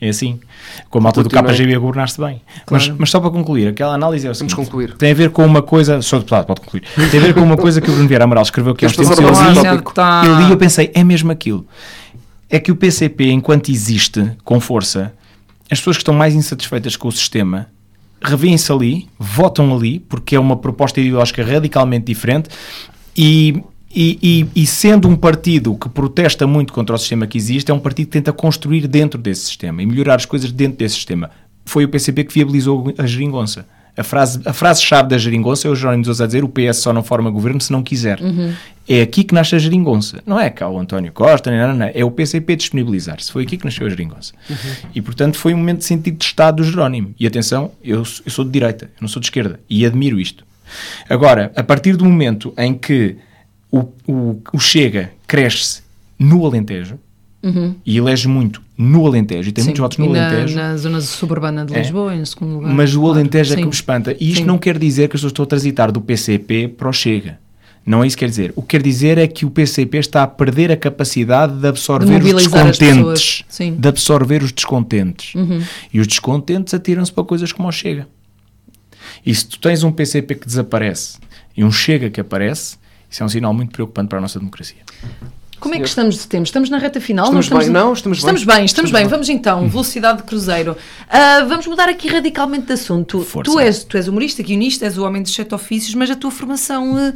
É 0.00 0.08
assim. 0.08 0.40
Com 0.88 0.98
a 0.98 1.00
malta 1.02 1.22
do 1.22 1.28
é? 1.36 1.42
KGB 1.42 1.74
a 1.74 1.78
governar-se 1.78 2.18
bem. 2.18 2.40
Mas, 2.70 2.88
mas 2.88 3.10
só 3.10 3.20
para 3.20 3.30
concluir, 3.30 3.68
aquela 3.68 3.92
análise 3.92 4.26
é 4.26 4.30
o 4.30 4.32
Vamos 4.34 4.38
seguinte. 4.52 4.54
concluir. 4.54 4.94
Tem 4.94 5.10
a 5.10 5.14
ver 5.14 5.28
com 5.30 5.44
uma 5.44 5.60
coisa. 5.60 6.00
Sou 6.00 6.20
deputado, 6.20 6.46
pode 6.46 6.60
concluir. 6.62 6.84
Tem 7.10 7.20
a 7.20 7.22
ver 7.24 7.34
com 7.34 7.40
uma 7.40 7.56
coisa 7.56 7.82
que 7.82 7.90
o 7.90 7.92
Bruno 7.92 8.08
Vieira 8.08 8.24
Amaral 8.24 8.42
escreveu 8.42 8.74
que 8.74 8.86
passar 8.86 9.02
Eu 9.66 9.82
tá. 9.92 10.22
eu 10.24 10.36
li 10.38 10.48
e 10.48 10.50
eu 10.52 10.56
pensei, 10.56 10.90
é 10.94 11.04
mesmo 11.04 11.30
aquilo. 11.30 11.66
É 12.48 12.58
que 12.58 12.72
o 12.72 12.76
PCP, 12.76 13.30
enquanto 13.30 13.70
existe 13.70 14.32
com 14.42 14.58
força, 14.58 15.12
as 15.70 15.78
pessoas 15.78 15.96
que 15.98 16.02
estão 16.02 16.14
mais 16.14 16.34
insatisfeitas 16.34 16.96
com 16.96 17.08
o 17.08 17.12
sistema 17.12 17.66
revêem-se 18.22 18.70
ali, 18.70 19.08
votam 19.18 19.74
ali, 19.74 20.00
porque 20.00 20.36
é 20.36 20.40
uma 20.40 20.56
proposta 20.56 21.00
ideológica 21.00 21.44
radicalmente 21.44 22.06
diferente 22.06 22.48
e, 23.16 23.62
e, 23.94 24.18
e- 24.54 24.62
e 24.62 24.66
sendo 24.66 25.08
um 25.08 25.16
partido 25.16 25.74
que 25.74 25.88
protesta 25.88 26.46
muito 26.46 26.72
contra 26.72 26.94
o 26.94 26.98
sistema 26.98 27.26
que 27.26 27.38
existe, 27.38 27.70
é 27.70 27.74
um 27.74 27.80
partido 27.80 28.06
que 28.06 28.12
tenta 28.12 28.32
construir 28.32 28.86
dentro 28.86 29.20
desse 29.20 29.46
sistema 29.46 29.82
e 29.82 29.86
melhorar 29.86 30.16
as 30.16 30.24
coisas 30.26 30.52
dentro 30.52 30.78
desse 30.78 30.96
sistema. 30.96 31.30
Foi 31.64 31.84
o 31.84 31.88
PCP 31.88 32.24
que 32.24 32.34
viabilizou 32.34 32.92
a 32.98 33.06
geringonça. 33.06 33.66
A 33.96 34.02
frase- 34.04 34.40
a 34.44 34.52
frase-chave 34.52 35.08
da 35.08 35.18
geringonça 35.18 35.66
é 35.68 35.70
o 35.70 35.74
Jerónimo 35.74 36.02
de 36.02 36.06
Sousa 36.06 36.24
a 36.24 36.26
dizer 36.26 36.42
o 36.44 36.48
PS 36.48 36.76
só 36.78 36.92
não 36.92 37.02
forma 37.02 37.28
governo 37.30 37.60
se 37.60 37.70
não 37.72 37.82
quiser. 37.82 38.18
É 38.88 39.02
aqui 39.02 39.22
que 39.24 39.34
nasce 39.34 39.54
a 39.54 39.58
geringonça. 39.58 40.22
Não 40.26 40.38
é 40.40 40.48
cá 40.50 40.68
o 40.68 40.78
António 40.78 41.12
Costa, 41.12 41.50
nem 41.50 41.60
nada, 41.60 41.74
não. 41.74 41.90
É 41.94 42.04
o 42.04 42.10
PCP 42.10 42.56
disponibilizar-se. 42.56 43.30
Foi 43.30 43.42
aqui 43.44 43.56
que 43.56 43.64
nasceu 43.64 43.86
a 43.86 43.90
geringonça. 43.90 44.32
E, 44.94 45.00
portanto, 45.02 45.36
foi 45.36 45.54
um 45.54 45.58
momento 45.58 45.78
de 45.78 45.84
sentido 45.84 46.16
de 46.18 46.24
Estado 46.24 46.56
do 46.56 46.64
Jerónimo. 46.64 47.14
E 47.18 47.26
atenção, 47.26 47.72
eu, 47.84 47.98
eu 47.98 48.04
sou 48.30 48.44
de 48.44 48.50
direita, 48.50 48.86
eu 48.86 49.00
não 49.02 49.08
sou 49.08 49.20
de 49.20 49.26
esquerda. 49.26 49.60
E 49.68 49.84
admiro 49.86 50.18
isto. 50.18 50.44
Agora, 51.08 51.52
a 51.56 51.62
partir 51.62 51.96
do 51.96 52.04
momento 52.04 52.52
em 52.56 52.74
que 52.74 53.16
o, 53.70 53.88
o, 54.08 54.42
o 54.52 54.58
Chega 54.58 55.12
cresce 55.26 55.82
no 56.18 56.44
Alentejo, 56.46 56.98
e 57.86 57.96
elege 57.96 58.28
muito 58.28 58.60
no 58.76 59.06
Alentejo, 59.06 59.48
e 59.48 59.52
tem 59.52 59.64
muitos 59.64 59.80
votos 59.80 59.98
no 59.98 60.06
Uhum. 60.06 60.12
na, 60.12 60.26
Alentejo, 60.28 60.56
na 60.56 60.76
zona 60.76 61.00
suburbana 61.00 61.64
de 61.64 61.74
É. 61.74 61.78
Lisboa, 61.78 62.14
em 62.14 62.24
segundo 62.24 62.54
lugar. 62.54 62.72
mas 62.74 62.94
o 62.94 63.00
Claro. 63.00 63.14
Alentejo 63.18 63.52
é 63.52 63.56
que 63.56 63.62
Sim. 63.62 63.68
me 63.68 63.74
espanta. 63.74 64.16
E 64.20 64.28
isto 64.30 64.40
Sim. 64.42 64.46
não 64.46 64.58
quer 64.58 64.78
dizer 64.78 65.08
que 65.08 65.16
eu 65.16 65.26
estou 65.26 65.42
a 65.42 65.46
transitar 65.46 65.90
do 65.92 66.00
PCP 66.00 66.68
para 66.68 66.88
o 66.88 66.92
Chega. 66.92 67.38
Não 67.86 68.04
é 68.04 68.06
isso 68.06 68.14
que 68.16 68.20
quer 68.24 68.28
dizer. 68.30 68.52
O 68.54 68.60
que 68.62 68.68
quer 68.68 68.82
dizer 68.82 69.16
é 69.16 69.26
que 69.26 69.46
o 69.46 69.50
PCP 69.50 69.96
está 69.98 70.22
a 70.22 70.26
perder 70.26 70.70
a 70.70 70.76
capacidade 70.76 71.54
de 71.58 71.66
absorver 71.66 72.20
De 72.20 72.26
os 72.34 72.34
as 72.34 72.42
descontentes. 72.42 72.78
pessoas. 72.96 73.44
Sim. 73.48 73.70
Uhum. 73.72 73.80
De 73.80 73.88
absorver 73.88 74.42
os 74.42 74.52
descontentes. 74.52 75.32
E 75.92 75.98
os 75.98 76.06
descontentes 76.06 76.74
atiram-se 76.74 77.10
para 77.10 77.24
coisas 77.24 77.52
como 77.52 77.68
o 77.68 77.72
Chega. 77.72 78.06
E 79.24 79.34
se 79.34 79.46
tu 79.46 79.58
tens 79.58 79.82
um 79.82 79.90
PCP 79.90 80.34
que 80.34 80.46
desaparece 80.46 81.18
e 81.56 81.64
um 81.64 81.72
Chega 81.72 82.10
que 82.10 82.20
aparece, 82.20 82.76
isso 83.08 83.22
é 83.22 83.26
um 83.26 83.28
sinal 83.30 83.52
muito 83.54 83.72
preocupante 83.72 84.08
para 84.08 84.18
a 84.18 84.20
nossa 84.20 84.38
democracia. 84.38 84.76
Como 85.60 85.74
é 85.74 85.78
que 85.78 85.86
estamos 85.86 86.16
de 86.16 86.26
tempo? 86.26 86.44
Estamos 86.44 86.70
na 86.70 86.78
reta 86.78 87.00
final? 87.00 87.26
Estamos 87.26 87.44
estamos 87.46 87.64
bem, 87.66 87.72
não, 87.72 87.92
estamos 87.92 88.18
bem. 88.18 88.34
Estamos 88.34 88.44
bem, 88.44 88.64
estamos 88.64 88.70
Estamos 88.70 88.90
bem. 88.92 89.02
bem. 89.02 89.10
Vamos 89.10 89.28
então, 89.28 89.68
velocidade 89.68 90.18
de 90.18 90.24
cruzeiro. 90.24 90.76
Ah, 91.08 91.44
vamos 91.46 91.66
mudar 91.66 91.88
aqui 91.88 92.08
radicalmente 92.08 92.66
de 92.66 92.72
assunto. 92.72 93.20
Força. 93.20 93.52
Tu 93.52 93.60
és, 93.60 93.84
tu 93.84 93.96
és 93.96 94.08
humorista, 94.08 94.42
guionista, 94.42 94.86
és 94.86 94.96
o 94.96 95.04
homem 95.04 95.22
dos 95.22 95.34
sete 95.34 95.54
ofícios, 95.54 95.94
mas 95.94 96.10
a 96.10 96.16
tua 96.16 96.30
formação 96.30 96.98
eh, 96.98 97.12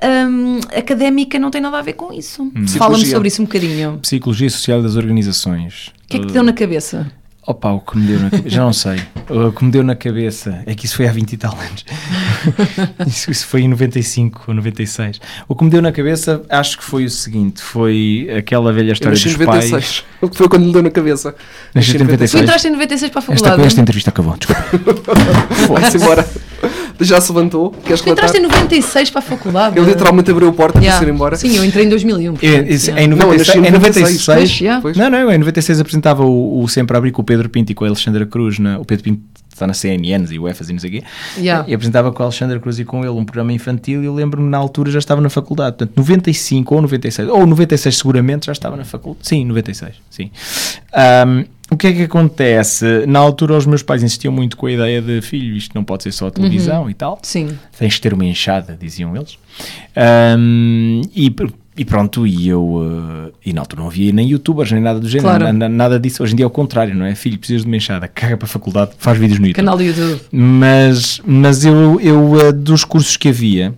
ahm, 0.00 0.60
académica 0.76 1.38
não 1.38 1.50
tem 1.50 1.60
nada 1.60 1.78
a 1.78 1.82
ver 1.82 1.94
com 1.94 2.12
isso. 2.12 2.36
Fala-me 2.48 2.64
Psicologia. 2.66 3.10
sobre 3.10 3.28
isso 3.28 3.42
um 3.42 3.44
bocadinho. 3.46 3.98
Psicologia 4.00 4.48
Social 4.48 4.80
das 4.80 4.94
Organizações. 4.94 5.88
O 6.04 6.08
que 6.08 6.16
é 6.18 6.20
que 6.20 6.26
te 6.26 6.32
deu 6.32 6.42
na 6.44 6.52
cabeça? 6.52 7.10
Opa, 7.50 7.70
o 7.70 7.80
que 7.80 7.96
me 7.96 8.06
deu 8.06 8.20
na 8.20 8.28
cabeça, 8.30 8.50
já 8.50 8.62
não 8.62 8.72
sei. 8.74 9.00
O 9.30 9.50
que 9.52 9.64
me 9.64 9.70
deu 9.70 9.82
na 9.82 9.94
cabeça 9.96 10.62
é 10.66 10.74
que 10.74 10.84
isso 10.84 10.94
foi 10.96 11.08
há 11.08 11.12
20 11.12 11.32
e 11.32 11.36
tal 11.38 11.52
anos. 11.58 11.82
Isso, 13.08 13.30
isso 13.30 13.46
foi 13.46 13.62
em 13.62 13.68
95 13.68 14.44
ou 14.48 14.54
96. 14.54 15.18
O 15.48 15.54
que 15.56 15.64
me 15.64 15.70
deu 15.70 15.80
na 15.80 15.90
cabeça, 15.90 16.42
acho 16.50 16.76
que 16.76 16.84
foi 16.84 17.04
o 17.06 17.10
seguinte: 17.10 17.62
foi 17.62 18.28
aquela 18.36 18.70
velha 18.72 18.92
história 18.92 19.14
dos 19.18 19.22
pais. 19.24 19.70
96. 19.70 20.04
O 20.20 20.28
que 20.28 20.36
foi 20.36 20.48
quando 20.48 20.66
me 20.66 20.72
deu 20.72 20.82
na 20.82 20.90
cabeça? 20.90 21.34
Nasci 21.74 21.92
em 21.92 21.98
Tu 21.98 22.04
96. 22.04 22.42
entraste 22.42 22.68
em 22.68 22.70
96 22.72 23.10
para 23.10 23.18
a 23.20 23.22
Esta, 23.22 23.34
faculdade. 23.34 23.66
esta 23.66 23.80
entrevista 23.80 24.10
acabou, 24.10 24.36
desculpa. 24.36 25.14
Vai-se 25.72 25.96
embora. 25.96 26.28
Já 27.00 27.20
se 27.20 27.32
levantou. 27.32 27.70
Queres 27.70 28.00
Tu 28.00 28.04
relatar? 28.06 28.24
entraste 28.26 28.38
em 28.38 28.42
96 28.42 29.10
para 29.10 29.18
a 29.20 29.22
faculdade. 29.22 29.78
Ele 29.78 29.86
literalmente 29.86 30.30
abriu 30.30 30.48
a 30.48 30.52
porta 30.52 30.78
Yeah. 30.78 30.96
para 30.98 31.06
ser 31.06 31.12
embora. 31.14 31.36
Sim, 31.36 31.56
eu 31.56 31.64
entrei 31.64 31.84
em 31.84 31.88
2001. 31.88 32.34
É, 32.34 32.36
portanto, 32.38 32.68
esse- 32.70 32.90
yeah. 32.90 33.02
em, 33.04 33.08
Não, 33.08 33.32
eu 33.32 33.38
nasci 33.38 33.56
96, 33.58 33.64
em 33.64 33.68
em 33.68 33.72
96. 33.72 34.04
96 34.26 34.36
Pois, 34.38 34.60
yeah. 34.60 34.82
Pois. 34.82 34.96
Não, 34.96 35.10
não, 35.10 35.18
eu 35.18 35.30
em 35.32 35.38
96 35.38 35.80
apresentava 35.80 36.24
o, 36.24 36.62
o 36.62 36.68
Sempre 36.68 36.96
Abrir 36.96 37.12
com 37.12 37.22
o 37.22 37.24
Pedro 37.24 37.48
Pinto 37.48 37.72
e 37.72 37.74
com 37.74 37.84
a 37.84 37.88
Alexandra 37.88 38.26
Cruz. 38.26 38.58
Na, 38.58 38.78
o 38.78 38.84
Pedro 38.84 39.04
Pinto 39.04 39.22
está 39.52 39.66
na 39.66 39.74
CNNs 39.74 40.30
e 40.30 40.38
UEFAs 40.38 40.68
e 40.68 40.72
não 40.72 40.78
sei 40.80 40.90
o 40.90 40.92
quê. 40.94 41.04
Yeah. 41.38 41.64
E 41.68 41.74
apresentava 41.74 42.12
com 42.12 42.22
a 42.22 42.26
Alexandra 42.26 42.58
Cruz 42.60 42.78
e 42.78 42.84
com 42.84 43.00
ele 43.00 43.08
um 43.10 43.24
programa 43.24 43.52
infantil 43.52 44.02
e 44.02 44.06
eu 44.06 44.14
lembro-me 44.14 44.48
na 44.48 44.56
altura 44.58 44.90
já 44.90 44.98
estava 44.98 45.20
na 45.20 45.28
faculdade. 45.30 45.76
Portanto, 45.76 45.96
95 45.96 46.74
ou 46.74 46.82
96, 46.82 47.28
ou 47.28 47.46
96 47.46 47.96
seguramente 47.96 48.46
já 48.46 48.52
estava 48.52 48.76
na 48.76 48.84
faculdade. 48.84 49.26
Sim, 49.26 49.44
96, 49.46 49.94
sim. 50.10 50.30
Ahm, 50.92 51.44
o 51.70 51.76
que 51.76 51.86
é 51.88 51.92
que 51.92 52.02
acontece? 52.02 53.04
Na 53.06 53.18
altura 53.18 53.56
os 53.56 53.66
meus 53.66 53.82
pais 53.82 54.02
insistiam 54.02 54.32
muito 54.32 54.56
com 54.56 54.66
a 54.66 54.72
ideia 54.72 55.00
de 55.02 55.20
filho, 55.20 55.56
isto 55.56 55.74
não 55.74 55.84
pode 55.84 56.02
ser 56.04 56.12
só 56.12 56.28
a 56.28 56.30
televisão 56.30 56.88
e 56.88 56.94
tal 56.94 57.18
Sim. 57.22 57.58
tens 57.78 57.94
de 57.94 58.00
ter 58.00 58.14
uma 58.14 58.24
enxada, 58.24 58.76
diziam 58.80 59.14
eles. 59.16 59.36
Ahm, 59.94 61.02
e, 61.14 61.34
e 61.76 61.84
pronto, 61.84 62.26
e 62.26 62.48
eu. 62.48 63.28
eh, 63.28 63.32
e 63.46 63.52
na 63.52 63.60
altura 63.62 63.82
não 63.82 63.88
havia 63.88 64.12
nem 64.12 64.28
youtubers 64.28 64.70
nem 64.72 64.80
nada 64.82 64.98
do 65.00 65.08
género, 65.08 65.28
Claro. 65.38 65.52
na- 65.52 65.68
nada 65.68 65.98
disso. 66.00 66.22
Hoje 66.22 66.32
em 66.32 66.36
dia 66.36 66.44
é 66.44 66.46
o 66.46 66.50
contrário, 66.50 66.94
não 66.94 67.04
é? 67.04 67.14
Filho, 67.14 67.38
precisas 67.38 67.62
de 67.62 67.68
uma 67.68 67.76
enxada, 67.76 68.06
caga 68.08 68.36
para 68.36 68.46
a 68.46 68.48
faculdade, 68.48 68.92
faz 68.98 69.18
vídeos 69.18 69.38
no 69.38 69.46
YouTube. 69.46 69.56
Canal 69.64 69.76
do 69.76 69.82
YouTube. 69.82 70.20
Mas, 70.32 71.20
mas 71.26 71.64
eu, 71.64 72.00
eu 72.00 72.40
eh, 72.48 72.52
dos 72.52 72.84
cursos 72.84 73.16
que 73.16 73.28
havia, 73.28 73.74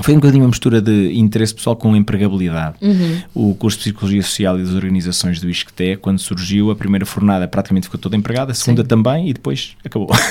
Foi 0.00 0.14
um 0.14 0.16
bocadinho 0.16 0.44
uma 0.44 0.48
mistura 0.48 0.80
de 0.80 1.12
interesse 1.18 1.54
pessoal 1.54 1.76
com 1.76 1.94
empregabilidade. 1.94 2.76
Uhum. 2.80 3.22
O 3.34 3.54
curso 3.54 3.76
de 3.78 3.84
Psicologia 3.84 4.22
Social 4.22 4.58
e 4.58 4.62
das 4.62 4.72
Organizações 4.74 5.38
do 5.38 5.50
ISCTE, 5.50 5.98
quando 6.00 6.18
surgiu, 6.18 6.70
a 6.70 6.76
primeira 6.76 7.04
fornada 7.04 7.46
praticamente 7.46 7.86
ficou 7.88 8.00
toda 8.00 8.16
empregada, 8.16 8.52
a 8.52 8.54
segunda 8.54 8.82
também 8.82 9.28
e 9.28 9.32
depois 9.34 9.76
acabou. 9.84 10.08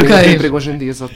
Ok. 0.00 0.34
emprego 0.34 0.56
hoje 0.56 0.70
em 0.70 0.78
dia, 0.78 0.88
exato. 0.88 1.14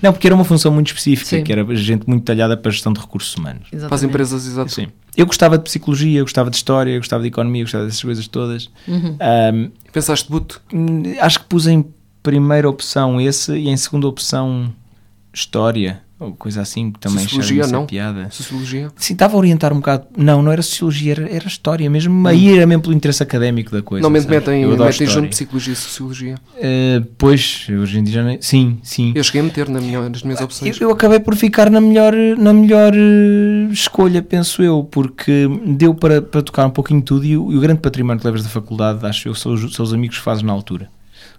Não, 0.00 0.12
porque 0.12 0.26
era 0.26 0.34
uma 0.34 0.44
função 0.44 0.72
muito 0.72 0.86
específica, 0.88 1.36
Sim. 1.36 1.44
que 1.44 1.52
era 1.52 1.74
gente 1.76 2.08
muito 2.08 2.24
talhada 2.24 2.56
para 2.56 2.70
a 2.70 2.72
gestão 2.72 2.92
de 2.92 3.00
recursos 3.00 3.34
humanos. 3.36 3.68
Para 3.68 3.76
as 3.76 3.82
Exatamente. 3.82 4.06
empresas, 4.06 4.46
exato. 4.46 4.72
Sim. 4.72 4.86
Eu 5.16 5.26
gostava 5.26 5.58
de 5.58 5.64
psicologia, 5.64 6.20
eu 6.20 6.24
gostava 6.24 6.48
de 6.48 6.56
história, 6.56 6.92
eu 6.92 6.98
gostava 6.98 7.22
de 7.22 7.28
economia, 7.28 7.62
eu 7.62 7.64
gostava 7.66 7.84
dessas 7.84 8.02
coisas 8.02 8.26
todas. 8.26 8.70
Uhum. 8.88 9.16
Ahm, 9.20 9.70
Pensaste, 9.92 10.30
buto, 10.30 10.60
acho 11.20 11.40
que 11.40 11.44
pus 11.46 11.66
em 11.66 11.84
primeira 12.22 12.68
opção 12.68 13.20
esse 13.20 13.52
e 13.52 13.68
em 13.68 13.76
segunda 13.76 14.06
opção 14.06 14.72
história, 15.34 16.00
ou 16.20 16.32
coisa 16.34 16.60
assim, 16.60 16.92
que 16.92 17.00
também 17.00 17.20
Sociologia, 17.20 17.66
não? 17.66 17.86
piada. 17.86 18.28
Sociologia. 18.30 18.92
Sim, 18.94 19.14
estava 19.14 19.34
a 19.34 19.38
orientar 19.38 19.72
um 19.72 19.76
bocado. 19.76 20.06
Não, 20.14 20.42
não 20.42 20.52
era 20.52 20.60
sociologia, 20.60 21.12
era, 21.12 21.34
era 21.34 21.46
história 21.46 21.88
mesmo. 21.88 22.28
Aí 22.28 22.54
era 22.54 22.66
mesmo 22.66 22.82
pelo 22.82 22.94
interesse 22.94 23.22
académico 23.22 23.70
da 23.72 23.80
coisa. 23.80 24.02
Normalmente 24.02 24.28
sabes? 24.28 24.46
metem, 24.46 24.66
metem 24.66 25.06
junto 25.06 25.28
psicologia 25.30 25.72
e 25.72 25.76
sociologia. 25.76 26.34
Eh, 26.58 27.02
pois, 27.16 27.66
hoje 27.70 27.98
em 27.98 28.04
dia 28.04 28.14
já 28.16 28.22
nem... 28.22 28.40
Sim, 28.42 28.78
sim. 28.82 29.12
Eu 29.14 29.24
cheguei 29.24 29.40
a 29.40 29.44
meter 29.44 29.70
na 29.70 29.80
minha, 29.80 30.10
nas 30.10 30.22
minhas 30.22 30.42
opções. 30.42 30.78
Eu, 30.78 30.88
eu 30.88 30.94
acabei 30.94 31.20
por 31.20 31.34
ficar 31.34 31.70
na 31.70 31.80
melhor, 31.80 32.12
na 32.36 32.52
melhor 32.52 32.92
eh, 32.94 33.72
escolha, 33.72 34.20
penso 34.20 34.62
eu, 34.62 34.84
porque 34.90 35.48
deu 35.64 35.94
para, 35.94 36.20
para 36.20 36.42
tocar 36.42 36.66
um 36.66 36.70
pouquinho 36.70 37.00
tudo 37.00 37.24
e 37.24 37.34
o, 37.34 37.50
e 37.50 37.56
o 37.56 37.60
grande 37.60 37.80
património 37.80 38.20
que 38.20 38.26
levas 38.26 38.42
da 38.42 38.50
faculdade, 38.50 39.06
acho 39.06 39.26
eu, 39.26 39.34
são 39.34 39.54
os, 39.54 39.74
são 39.74 39.84
os 39.84 39.94
amigos 39.94 40.18
que 40.18 40.24
fazes 40.24 40.42
na 40.42 40.52
altura. 40.52 40.90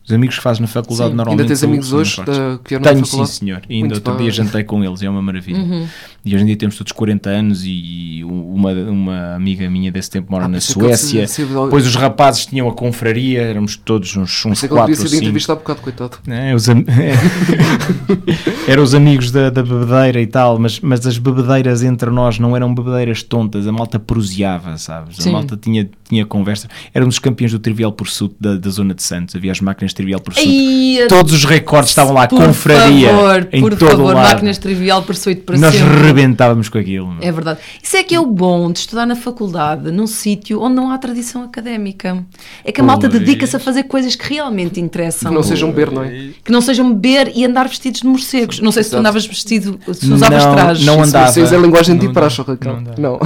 Os 0.04 0.12
amigos 0.12 0.36
que 0.38 0.42
fazes 0.42 0.60
na 0.60 0.68
faculdade 0.68 1.12
Sim. 1.12 1.16
normalmente. 1.16 1.42
Ainda 1.44 1.54
tens 1.54 1.64
amigos 1.64 1.94
hoje 1.94 2.18
da, 2.18 2.60
que 2.64 2.70
vieram 2.70 2.84
Tenho, 2.84 3.00
na 3.00 3.06
sim, 3.06 3.12
faculdade? 3.12 3.30
senhor. 3.30 3.62
E 3.70 3.74
ainda 3.76 3.88
Muito 3.90 4.08
outro 4.08 4.24
dia 4.24 4.32
jantei 4.32 4.64
com 4.64 4.84
eles, 4.84 5.02
é 5.04 5.10
uma 5.10 5.22
maravilha. 5.22 5.60
Uhum. 5.60 5.88
E 6.24 6.36
hoje 6.36 6.44
em 6.44 6.48
dia 6.48 6.56
temos 6.56 6.78
todos 6.78 6.92
40 6.92 7.30
anos 7.32 7.64
e 7.66 8.22
uma, 8.24 8.72
uma 8.74 9.34
amiga 9.36 9.68
minha 9.72 9.92
desse 9.92 10.10
tempo 10.12 10.32
mora 10.32 10.46
Ah, 10.46 10.48
na 10.48 10.62
Suécia. 10.62 11.28
se- 11.28 11.34
se- 11.44 11.46
Depois 11.46 11.88
os 11.88 11.96
rapazes 11.96 12.46
tinham 12.46 12.70
a 12.70 12.74
confraria, 12.74 13.42
éramos 13.42 13.76
todos 13.76 14.16
uns, 14.16 14.46
uns 14.46 14.62
quatro 14.62 14.92
ou 15.02 15.08
cinco. 15.08 15.52
há 15.52 15.56
bocado, 15.56 15.82
coitado. 15.82 16.18
É, 16.28 16.54
os 16.54 16.70
am- 16.70 16.86
eram 18.68 18.84
os 18.84 18.94
amigos 18.94 19.32
da, 19.32 19.50
da 19.50 19.64
bebedeira 19.64 20.22
e 20.22 20.28
tal, 20.28 20.60
mas, 20.60 20.80
mas 20.80 21.06
as 21.06 21.18
bebedeiras 21.18 21.84
entre 21.84 22.10
nós 22.10 22.40
não 22.40 22.56
eram 22.56 22.74
bebedeiras 22.74 23.24
tontas, 23.24 23.68
a 23.68 23.72
malta 23.72 24.00
proseava, 24.00 24.78
sabes? 24.78 25.20
A 25.20 25.24
Sim. 25.24 25.32
malta 25.32 25.58
tinha, 25.58 25.90
tinha 26.08 26.26
conversa. 26.26 26.68
Éramos 26.94 27.16
os 27.16 27.20
campeões 27.20 27.52
do 27.52 27.60
Trivial 27.60 27.92
Pursuit 27.92 28.36
da, 28.40 28.56
da 28.58 28.70
zona 28.70 28.94
de 28.94 29.04
Santos, 29.04 29.36
havia 29.36 29.52
as 29.52 29.60
máquinas 29.60 29.94
Trivial 29.94 30.20
Pursuit. 30.20 30.48
Ai, 30.48 31.08
Todos 31.08 31.34
os 31.34 31.46
recordes 31.46 31.90
estavam 31.92 32.14
lá, 32.14 32.28
por 32.28 32.40
confraria, 32.46 33.10
favor, 33.10 33.50
em 33.52 33.62
por 33.62 33.76
todo 33.76 33.90
favor, 33.90 34.04
o 34.04 34.16
lado. 34.18 34.28
máquinas 34.34 34.58
trivial 34.58 35.02
persuito 35.04 35.42
para 35.44 35.58
Nós 35.58 35.74
sempre. 35.74 36.11
Rebentávamos 36.14 36.70
com 36.70 36.78
aquilo. 36.78 37.08
meu. 37.08 37.18
É 37.22 37.32
verdade. 37.32 37.60
Isso 37.82 37.96
é 37.98 38.04
que 38.04 38.14
é 38.16 38.20
o 38.20 38.26
bom 38.26 38.72
de 38.72 38.80
estudar 38.80 39.06
na 39.06 39.16
faculdade, 39.16 39.92
num 39.92 40.08
sítio 40.08 40.62
onde 40.62 40.76
não 40.76 40.92
há 40.92 40.98
tradição 40.98 41.44
académica. 41.44 42.24
É 42.64 42.72
que 42.72 42.82
a 42.82 42.84
malta 42.84 43.08
dedica-se 43.10 43.56
a 43.56 43.60
fazer 43.60 43.84
coisas 43.84 44.16
que 44.16 44.34
realmente 44.34 44.80
interessam. 44.80 45.30
Que 45.30 45.36
não 45.36 45.44
sejam 45.44 45.70
beber, 45.70 45.92
não 45.92 46.04
é? 46.04 46.30
Que 46.44 46.52
não 46.52 46.62
sejam 46.62 46.94
beber 46.94 47.32
e 47.36 47.46
andar 47.46 47.68
vestidos 47.68 48.02
de 48.02 48.08
morcegos. 48.08 48.60
Não 48.60 48.72
sei 48.72 48.84
se 48.84 48.92
tu 48.92 48.98
andavas 48.98 49.26
vestido, 49.26 49.80
se 49.94 50.12
usavas 50.12 50.46
Não, 50.46 50.56
trajes. 50.56 50.86
não 50.86 51.04
andava. 51.04 51.32
Vocês 51.32 51.52
é 51.52 51.56
a 51.56 51.60
linguagem 51.60 51.98
de 51.98 52.10
praxe. 52.10 52.42
Raquel. 52.42 52.80
Não. 52.98 53.12
Não. 53.12 53.20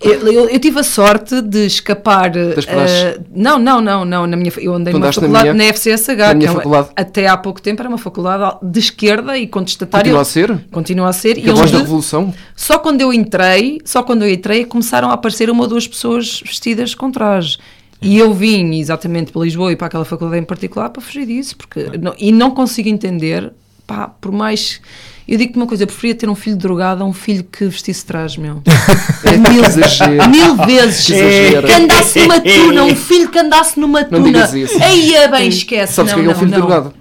Eu, 0.00 0.26
eu- 0.32 0.48
eu 0.48 0.58
tive 0.58 0.80
a 0.80 0.82
sorte 0.82 1.40
de 1.42 1.66
escapar. 1.66 2.30
Das 2.30 2.64
eh, 2.66 3.18
não, 3.34 3.58
não, 3.58 3.80
não, 3.80 4.04
não. 4.04 4.26
Na 4.26 4.36
minha, 4.36 4.52
eu 4.58 4.74
andei 4.74 4.92
numa 4.92 5.04
andaste 5.06 5.20
na 5.20 5.26
faculdade 5.28 5.44
minha- 5.52 5.54
na, 5.54 5.72
FCSH, 5.72 6.16
na 6.28 6.34
minha 6.34 6.38
que 6.40 6.46
é 6.46 6.50
uma- 6.50 6.56
faculdade. 6.56 6.88
até 6.96 7.26
há 7.28 7.36
pouco 7.36 7.60
tempo 7.60 7.82
era 7.82 7.88
uma 7.88 7.98
faculdade 7.98 8.56
de 8.62 8.78
esquerda 8.78 9.36
e 9.36 9.46
contestatária. 9.46 10.04
Continua 10.04 10.20
a 10.22 10.24
ser? 10.24 10.58
Continua 10.70 11.08
a 11.08 11.12
ser. 11.12 11.34
Que 11.34 11.50
a 11.50 11.52
e 11.52 11.56
voz 11.56 11.70
da 11.70 11.78
revolução? 11.78 12.31
Só 12.56 12.78
quando 12.78 13.00
eu 13.00 13.12
entrei, 13.12 13.80
só 13.84 14.02
quando 14.02 14.22
eu 14.22 14.30
entrei, 14.30 14.64
começaram 14.64 15.10
a 15.10 15.14
aparecer 15.14 15.50
uma 15.50 15.62
ou 15.62 15.68
duas 15.68 15.86
pessoas 15.86 16.40
vestidas 16.44 16.94
com 16.94 17.10
traje. 17.10 17.58
E 18.00 18.18
eu 18.18 18.34
vim 18.34 18.78
exatamente 18.80 19.30
para 19.30 19.42
Lisboa 19.42 19.70
e 19.72 19.76
para 19.76 19.86
aquela 19.86 20.04
faculdade 20.04 20.42
em 20.42 20.44
particular 20.44 20.90
para 20.90 21.00
fugir 21.00 21.24
disso, 21.26 21.56
porque 21.56 21.90
não- 22.00 22.14
e 22.18 22.32
não 22.32 22.50
consigo 22.50 22.88
entender, 22.88 23.52
pá, 23.86 24.08
por 24.08 24.32
mais. 24.32 24.80
Eu 25.28 25.38
digo-te 25.38 25.56
uma 25.56 25.68
coisa, 25.68 25.84
eu 25.84 25.86
preferia 25.86 26.16
ter 26.16 26.28
um 26.28 26.34
filho 26.34 26.56
drogado 26.56 27.04
a 27.04 27.06
um 27.06 27.12
filho 27.12 27.44
que 27.44 27.64
vestisse 27.66 28.04
traje, 28.04 28.40
meu. 28.40 28.60
mil, 29.52 29.64
exagero. 29.64 30.28
mil 30.28 30.56
vezes. 30.66 31.06
Que 31.06 31.12
exagero. 31.12 31.66
Que 31.68 31.72
andasse 31.74 32.18
numa 32.20 32.40
tuna, 32.40 32.84
um 32.84 32.96
filho 32.96 33.28
que 33.30 33.38
andasse 33.38 33.78
numa 33.78 34.00
Não 34.00 34.08
tuna. 34.10 34.24
digas 34.24 34.52
isso. 34.54 34.82
Aí 34.82 35.14
é 35.14 35.28
bem, 35.28 35.46
esquece. 35.48 35.92
Sabes 35.94 36.10
não, 36.12 36.18
quem 36.18 36.26
é 36.26 36.28
o 36.28 36.32
não, 36.32 36.38
filho 36.40 36.50
não. 36.50 36.58
drogado? 36.58 36.94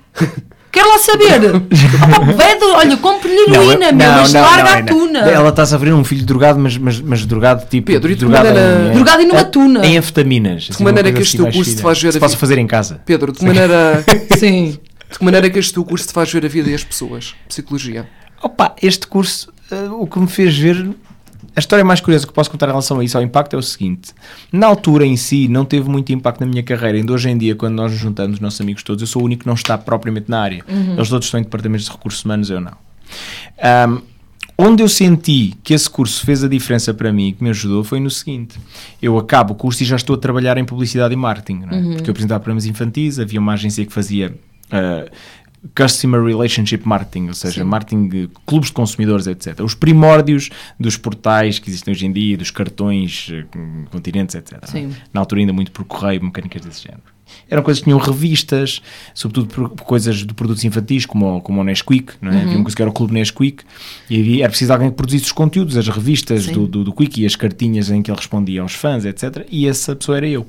Quero 0.72 0.88
lá 0.90 0.98
saber. 1.00 1.42
Opa, 1.56 2.32
Vedo, 2.32 2.66
olha, 2.74 2.96
compre-lhe 2.98 3.42
heroína, 3.54 3.88
eu- 3.90 3.96
meu, 3.96 4.12
mas 4.12 4.34
larga 4.34 4.70
a 4.72 4.80
não. 4.80 4.86
tuna. 4.86 5.20
Ela 5.20 5.50
está 5.50 5.64
a 5.64 5.66
sofrer 5.66 5.94
um 5.94 6.04
filho 6.04 6.26
drogado, 6.26 6.58
mas, 6.60 6.78
mas, 6.78 7.00
mas 7.02 7.26
drogado 7.26 7.66
tipo. 7.70 7.88
Pedro, 7.88 8.10
e 8.12 8.14
que 8.16 8.20
drogado 8.22 8.48
maneira- 8.48 8.88
em- 8.90 8.94
Drogado 8.94 9.22
e 9.22 9.26
numa 9.26 9.44
tuna. 9.44 9.86
Em 9.86 9.98
anfetaminas. 9.98 10.64
De 10.64 10.84
maneira 10.84 11.10
é 11.10 11.12
que 11.12 11.22
este 11.22 11.36
teu 11.38 11.52
curso 11.52 11.76
te 11.76 11.82
faz 11.82 12.02
ver 12.02 12.10
a 12.10 12.12
Se 12.14 12.20
vida? 12.20 12.38
fazer 12.38 12.58
em 12.58 12.68
casa. 12.68 13.02
Pedro, 13.06 13.32
de 13.34 13.40
que 13.40 13.46
maneira, 13.46 14.04
Sim. 14.40 14.80
de 15.12 15.20
que 15.20 15.26
maneira 15.26 15.48
é 15.48 15.50
que 15.50 15.60
este 15.60 15.74
teu 15.74 15.84
curso 15.84 16.08
te 16.08 16.14
faz 16.14 16.32
ver 16.32 16.46
a 16.46 16.48
vida 16.48 16.70
e 16.70 16.74
as 16.74 16.84
pessoas? 16.84 17.36
Psicologia. 17.50 18.08
Opa, 18.42 18.74
este 18.82 19.06
curso, 19.08 19.52
eh, 19.72 19.90
o 19.92 20.08
que 20.08 20.20
me 20.20 20.28
fez 20.28 20.58
ver. 20.58 20.90
A 21.56 21.60
história 21.60 21.84
mais 21.84 22.00
curiosa 22.00 22.26
que 22.26 22.34
posso 22.34 22.50
contar 22.50 22.68
em 22.68 22.70
relação 22.70 23.00
a 23.00 23.04
isso, 23.04 23.18
ao 23.18 23.24
impacto, 23.24 23.56
é 23.56 23.60
o 23.60 23.62
seguinte: 23.62 24.14
na 24.52 24.68
altura 24.68 25.06
em 25.06 25.18
si, 25.18 25.48
não 25.48 25.66
teve 25.66 25.90
muito 25.90 26.12
impacto 26.14 26.40
na 26.42 26.46
minha 26.46 26.64
carreira. 26.64 26.98
Ainda 26.98 27.12
hoje 27.12 27.30
em 27.30 27.38
dia, 27.38 27.56
quando 27.56 27.76
nós 27.76 27.92
nos 27.92 28.00
juntamos, 28.00 28.36
os 28.36 28.40
nossos 28.40 28.62
amigos 28.62 28.84
todos, 28.84 29.02
eu 29.02 29.08
sou 29.08 29.22
o 29.22 29.26
único 29.26 29.42
que 29.42 29.48
não 29.48 29.56
está 29.56 29.78
propriamente 29.78 30.30
na 30.30 30.42
área. 30.42 30.64
Eles 30.96 31.10
todos 31.10 31.28
estão 31.28 31.40
em 31.40 31.44
departamentos 31.44 31.86
de 31.86 31.92
recursos 31.92 32.24
humanos, 32.24 32.50
eu 32.50 32.62
não. 32.62 32.74
Ahm, 33.62 34.02
onde 34.58 34.82
eu 34.82 34.88
senti 34.88 35.54
que 35.64 35.74
esse 35.74 35.90
curso 35.90 36.26
fez 36.26 36.44
a 36.44 36.48
diferença 36.48 36.94
para 36.94 37.12
mim 37.12 37.30
e 37.30 37.32
que 37.34 37.44
me 37.44 37.50
ajudou 37.50 37.84
foi 37.84 38.00
no 38.00 38.10
seguinte: 38.10 38.58
eu 39.02 39.18
acabo 39.18 39.54
o 39.54 39.56
curso 39.56 39.84
e 39.84 39.86
já 39.86 39.98
estou 39.98 40.16
a 40.16 40.20
trabalhar 40.20 40.58
em 40.58 40.64
publicidade 40.64 41.14
e 41.14 41.18
marketing, 41.18 41.64
é? 41.64 41.96
porque 41.96 42.10
eu 42.10 42.12
apresentava 42.12 42.40
programas 42.40 42.66
infantis, 42.66 43.20
havia 43.20 43.40
uma 43.40 43.54
agência 43.54 43.86
que 43.86 43.92
fazia. 43.92 44.34
ah, 44.72 45.12
Customer 45.76 46.24
Relationship 46.24 46.82
Marketing, 46.86 47.28
ou 47.28 47.34
seja, 47.34 47.64
marketing 47.64 48.10
de 48.10 48.30
clubes 48.46 48.70
de 48.70 48.74
consumidores, 48.74 49.28
etc. 49.28 49.60
Os 49.62 49.76
primórdios 49.76 50.50
dos 50.80 50.98
portais 50.98 51.60
que 51.60 51.70
existem 51.70 51.92
hoje 51.94 52.06
em 52.06 52.12
dia, 52.12 52.36
dos 52.38 52.50
cartões, 52.52 53.30
eh, 53.32 53.46
continentes, 53.92 54.34
etc. 54.36 54.58
é? 54.64 54.66
Sim. 54.68 54.92
Na 55.14 55.20
altura 55.22 55.42
ainda 55.42 55.54
muito 55.54 55.72
por 55.72 55.86
correio, 55.86 56.24
mecânicas 56.24 56.62
desse 56.64 56.84
género. 56.84 57.04
Eram 57.50 57.64
coisas 57.64 57.80
que 57.80 57.86
tinham 57.86 57.98
revistas, 58.00 58.82
sobretudo 59.14 59.70
coisas 59.86 60.18
de 60.26 60.34
produtos 60.34 60.66
infantis, 60.66 61.06
como, 61.06 61.38
o- 61.38 61.42
como 61.42 61.62
o 61.62 61.64
Nesquik, 61.64 62.14
não 62.22 62.30
é? 62.32 62.36
Uhum. 62.36 62.42
Havia 62.42 62.62
coisa 62.64 62.76
que 62.76 62.82
era 62.82 62.90
o 62.92 62.94
Clube 62.94 63.14
Nesquik, 63.14 63.64
e 64.10 64.20
havia, 64.20 64.44
era 64.44 64.50
preciso 64.50 64.74
alguém 64.74 64.90
que 64.90 64.96
produzisse 64.98 65.26
os 65.26 65.32
conteúdos, 65.32 65.78
as 65.78 65.88
revistas 65.88 66.44
Sim. 66.46 66.54
do, 66.54 66.68
do, 66.68 66.84
do 66.84 66.92
Quick 66.94 67.22
e 67.22 67.26
as 67.26 67.36
cartinhas 67.38 67.90
em 67.90 68.02
que 68.02 68.12
ele 68.12 68.18
respondia 68.18 68.62
aos 68.62 68.74
fãs, 68.74 69.06
etc. 69.06 69.46
E 69.50 69.66
essa 69.68 69.96
pessoa 69.96 70.18
era 70.18 70.28
eu. 70.28 70.46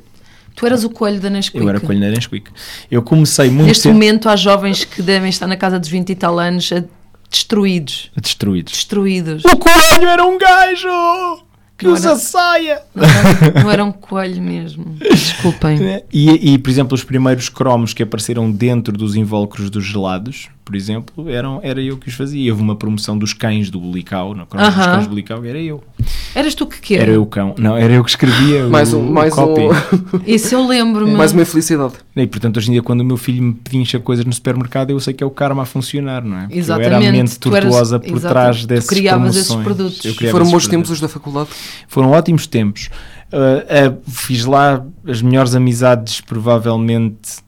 Tu 0.55 0.67
eras 0.67 0.85
o 0.85 0.91
coelho 0.91 1.21
da 1.21 1.31
Nesquik. 1.31 1.59
Eu 1.63 1.69
era 1.69 1.81
coelho 1.81 2.01
na 2.01 2.11
Nesquik. 2.11 2.51
Eu 2.91 3.03
comecei 3.03 3.51
muito 3.51 3.69
Neste 3.69 3.85
cedo- 3.85 3.93
momento 3.95 4.29
há 4.29 4.37
jovens 4.37 4.85
que 4.85 5.01
devem 5.03 5.29
estar 5.31 5.47
na 5.47 5.57
casa 5.57 5.79
dos 5.81 5.89
20 5.89 6.11
e 6.11 6.15
tal 6.15 6.39
anos 6.39 6.71
a- 6.73 6.85
destruídos. 7.31 8.11
destruídos. 8.17 8.73
Destruídos. 8.75 9.45
O 9.45 9.57
coelho 9.57 10.09
era 10.09 10.25
um 10.25 10.37
gajo 10.39 11.43
que 11.79 11.87
Não 11.87 11.95
usa 11.95 12.11
era- 12.11 12.19
saia. 12.19 12.83
Não 12.95 13.05
era, 13.05 13.63
não 13.65 13.71
era 13.71 13.85
um 13.85 13.93
coelho 13.93 14.43
mesmo. 14.43 14.97
Desculpem. 15.01 16.03
E, 16.13 16.53
e, 16.55 16.59
por 16.59 16.69
exemplo, 16.71 16.95
os 16.95 17.03
primeiros 17.03 17.49
cromos 17.49 17.95
que 17.95 18.03
apareceram 18.03 18.51
dentro 18.51 18.93
dos 18.97 19.17
invólucros 19.17 19.71
dos 19.71 19.85
gelados, 19.85 20.49
por 20.65 20.75
exemplo, 20.77 21.29
eram, 21.29 21.61
era 21.63 21.81
eu 21.81 21.97
que 21.97 22.09
os 22.09 22.15
fazia. 22.15 22.51
Houve 22.53 22.63
uma 22.63 22.77
promoção 22.77 23.17
dos 23.19 23.33
cães 23.33 23.69
do 23.71 23.81
Bulicau, 23.81 24.35
no 24.35 24.47
cromos 24.47 24.69
dos 24.69 24.79
Aham. 24.79 24.93
cães 24.95 25.07
do 25.07 25.11
Bulicau, 25.11 25.45
era 25.45 25.59
eu. 25.59 25.83
Eras 26.35 26.55
tu 26.55 26.67
que 26.67 26.81
que 26.81 26.95
Era 26.95 27.11
eu 27.13 27.23
o 27.23 27.27
cão. 27.27 27.55
Não, 27.59 27.77
era 27.77 27.93
eu 27.93 28.03
que 28.03 28.09
escrevia 28.11 28.67
Mais 28.71 28.93
o, 28.95 28.99
um, 28.99 29.09
o 29.09 29.13
mais 29.13 29.35
copy. 29.35 29.61
um, 29.63 29.71
Isso 30.27 30.55
eu 30.55 30.67
lembro-me. 30.67 31.13
mais 31.13 31.33
uma 31.33 31.43
infelicidade. 31.43 31.95
E, 32.17 32.27
portanto, 32.27 32.57
hoje 32.57 32.69
em 32.69 32.73
dia, 32.73 32.83
quando 32.83 33.01
o 33.01 33.05
meu 33.05 33.17
filho 33.19 33.43
me 33.43 33.53
pedincha 33.53 33.99
coisas 34.01 34.25
no 34.25 34.33
supermercado, 34.33 34.91
eu 34.91 35.01
sei 35.01 35.13
que 35.13 35.23
é 35.23 35.27
o 35.27 35.31
karma 35.31 35.63
a 35.63 35.67
funcionar, 35.67 36.25
não 36.25 36.39
é? 36.39 36.41
Porque 36.47 36.59
Eu 36.59 36.63
era 36.65 36.75
a 36.75 36.79
Exatamente. 36.81 37.13
mente 37.13 37.39
Tu 37.39 37.49
eras- 37.55 37.65
tortuosa 37.71 38.01
por 38.01 38.17
exato. 38.17 38.33
trás 38.35 38.61
Tu 38.63 38.67
desses 38.67 38.89
criavas 38.89 39.37
esses 39.37 39.49
promoções. 39.49 39.77
produtos. 39.77 40.05
Eu 40.05 40.15
criava 40.15 40.33
Foram 40.33 40.45
esses 40.45 40.53
bons 40.53 40.63
produtos. 40.69 40.71
tempos 40.71 40.91
os 40.91 41.01
da 41.01 41.09
faculdade. 41.09 41.49
Foram 41.89 42.11
ótimos 42.13 42.47
tempos. 42.47 42.89
Uh, 43.33 43.91
uh, 43.97 44.11
fiz 44.11 44.45
lá 44.45 44.85
as 45.07 45.21
melhores 45.23 45.55
amizades, 45.55 46.21
provavelmente. 46.21 47.43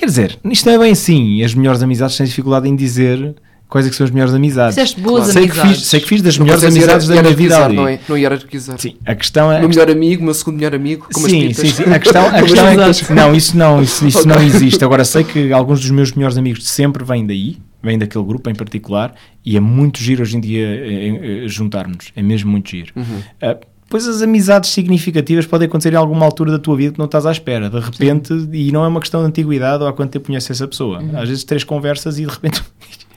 Quer 0.00 0.06
dizer, 0.06 0.38
isto 0.44 0.64
não 0.64 0.72
é 0.72 0.78
bem 0.78 0.92
assim. 0.92 1.44
As 1.44 1.52
melhores 1.52 1.82
amizades 1.82 2.16
têm 2.16 2.24
dificuldade 2.24 2.66
em 2.66 2.74
dizer 2.74 3.34
quais 3.68 3.86
é 3.86 3.90
que 3.90 3.94
são 3.94 4.06
as 4.06 4.10
melhores 4.10 4.32
amizades. 4.32 4.74
Fizeste 4.74 4.98
boas 4.98 5.26
sei, 5.26 5.46
que 5.46 5.50
amizades. 5.50 5.78
fiz, 5.78 5.88
sei 5.88 6.00
que 6.00 6.08
fiz 6.08 6.22
das 6.22 6.38
Não 6.38 6.46
melhores 6.46 6.64
amizades 6.64 7.06
da 7.06 7.20
minha 7.20 7.34
vida 7.34 7.62
ali. 7.66 7.76
Não, 7.76 7.86
é? 7.86 8.00
não 8.08 8.16
hierarquizar. 8.16 8.78
Sim, 8.78 8.96
a 9.04 9.14
questão 9.14 9.52
é. 9.52 9.58
O 9.58 9.60
meu 9.60 9.68
melhor 9.68 9.90
amigo, 9.90 10.22
o 10.22 10.24
meu 10.24 10.32
segundo 10.32 10.56
melhor 10.56 10.74
amigo, 10.74 11.06
como 11.12 11.28
sim, 11.28 11.48
as 11.48 11.56
sim, 11.58 11.66
sim. 11.66 11.82
A 11.82 11.98
questão, 11.98 12.26
a 12.28 12.40
questão 12.40 12.66
é 12.66 12.94
que. 12.94 13.12
Não, 13.12 13.34
isso 13.34 13.58
não, 13.58 13.82
isso, 13.82 14.06
isso 14.06 14.26
não 14.26 14.40
existe. 14.42 14.82
Agora 14.82 15.04
sei 15.04 15.22
que 15.22 15.52
alguns 15.52 15.80
dos 15.80 15.90
meus 15.90 16.12
melhores 16.12 16.38
amigos 16.38 16.60
de 16.60 16.68
sempre 16.70 17.04
vêm 17.04 17.26
daí, 17.26 17.58
vêm 17.82 17.98
daquele 17.98 18.24
grupo 18.24 18.48
em 18.48 18.54
particular, 18.54 19.14
e 19.44 19.54
é 19.54 19.60
muito 19.60 20.02
giro 20.02 20.22
hoje 20.22 20.34
em 20.34 20.40
dia 20.40 20.64
eh, 20.66 21.44
eh, 21.44 21.46
juntar-nos. 21.46 22.10
É 22.16 22.22
mesmo 22.22 22.50
muito 22.50 22.70
giro. 22.70 22.90
Uhum. 22.96 23.20
Ah, 23.42 23.58
Pois 23.90 24.06
as 24.08 24.22
amizades 24.22 24.70
significativas 24.70 25.44
podem 25.46 25.66
acontecer 25.66 25.92
em 25.92 25.96
alguma 25.96 26.24
altura 26.24 26.52
da 26.52 26.58
tua 26.60 26.76
vida 26.76 26.92
que 26.92 26.98
não 26.98 27.06
estás 27.06 27.26
à 27.26 27.32
espera, 27.32 27.68
de 27.68 27.78
repente, 27.80 28.32
e 28.52 28.70
não 28.72 28.84
é 28.84 28.88
uma 28.88 29.00
questão 29.00 29.20
de 29.20 29.26
antiguidade 29.26 29.82
ou 29.82 29.88
há 29.88 29.92
quanto 29.92 30.12
tempo 30.12 30.28
conheces 30.28 30.48
essa 30.52 30.66
pessoa. 30.68 31.00
Uhum. 31.00 31.18
Às 31.20 31.28
vezes 31.28 31.42
três 31.44 31.64
conversas 31.64 32.16
e 32.18 32.24
de 32.24 32.30
repente 32.30 32.62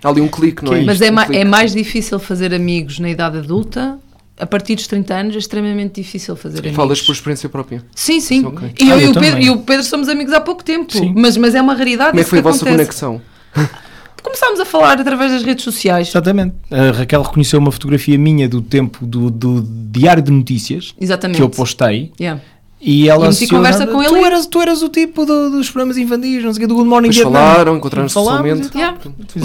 Há 0.04 0.10
ali 0.10 0.20
um 0.20 0.28
clique, 0.28 0.66
não 0.66 0.74
é? 0.74 0.82
Mas 0.84 1.00
é, 1.00 1.10
Um 1.10 1.14
ma- 1.14 1.26
clique. 1.26 1.40
é 1.42 1.46
mais 1.46 1.72
difícil 1.74 2.18
fazer 2.20 2.54
amigos 2.54 3.00
na 3.00 3.10
idade 3.10 3.38
adulta. 3.38 3.98
A 4.40 4.48
partir 4.48 4.74
dos 4.76 4.88
30 4.88 5.14
anos 5.14 5.36
é 5.36 5.38
extremamente 5.38 6.02
difícil 6.02 6.36
fazer 6.36 6.58
amigos. 6.60 6.76
Falas 6.76 7.02
por 7.04 7.12
experiência 7.14 7.48
própria. 7.48 7.86
Sim, 7.96 8.20
sim. 8.20 8.44
Ok. 8.44 8.74
E, 8.80 8.90
eu, 8.90 8.96
Ah, 8.96 8.98
e 9.00 9.04
eu 9.04 9.12
o 9.12 9.14
Pedro, 9.14 9.40
e 9.42 9.50
o 9.52 9.58
Pedro 9.60 9.84
somos 9.86 10.10
amigos 10.10 10.34
há 10.34 10.42
pouco 10.42 10.64
tempo. 10.64 10.92
Sim. 10.92 11.14
Mas, 11.16 11.38
mas 11.38 11.54
é 11.54 11.62
uma 11.62 11.76
raridade. 11.76 12.10
Como 12.10 12.20
é 12.20 12.24
que 12.24 12.30
foi 12.32 12.40
a 12.40 12.42
vossa 12.42 12.66
acontece. 12.66 12.78
conexão? 13.00 13.22
Começámos 14.24 14.60
a 14.60 14.66
falar 14.66 15.00
através 15.00 15.32
das 15.32 15.44
redes 15.44 15.64
sociais. 15.64 16.08
Exatamente. 16.08 16.56
A 16.72 16.92
Raquel 16.98 17.22
reconheceu 17.22 17.60
uma 17.60 17.72
fotografia 17.72 18.18
minha 18.18 18.48
do 18.50 18.62
tempo 18.62 19.06
do, 19.06 19.30
do 19.30 19.62
Diário 19.92 20.24
de 20.24 20.32
Notícias 20.32 20.96
Exatamente. 21.00 21.38
que 21.38 21.44
eu 21.44 21.50
postei 21.50 22.12
Yeah. 22.20 22.42
e 22.82 23.10
ela 23.10 23.30
E 23.30 23.48
conversa 23.48 23.86
"Não, 23.86 23.94
com 23.94 24.04
tu 24.04 24.16
ele." 24.16 24.26
Eras, 24.26 24.46
tu 24.48 24.62
eras 24.62 24.82
o 24.82 24.90
tipo 24.90 25.26
do- 25.26 25.50
dos 25.52 25.70
programas 25.70 25.98
infantis, 25.98 26.44
não 26.44 26.54
sei 26.54 26.60
o 26.60 26.62
quê, 26.62 26.68
do 26.68 26.76
Good 26.76 26.88
Morning 26.90 27.10
Depois 27.10 27.28
Vietnam. 27.34 27.52
falaram, 27.54 27.78
encontraram-se 27.78 28.16
pessoalmente. 28.16 28.70
Yeah. 28.76 28.98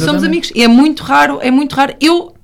Somos 0.04 0.22
amigos. 0.22 0.52
E 0.54 0.62
é 0.62 0.68
muito 0.68 1.02
raro, 1.02 1.38
é 1.42 1.50
muito 1.50 1.74
raro. 1.74 1.94
Eu 2.00 2.34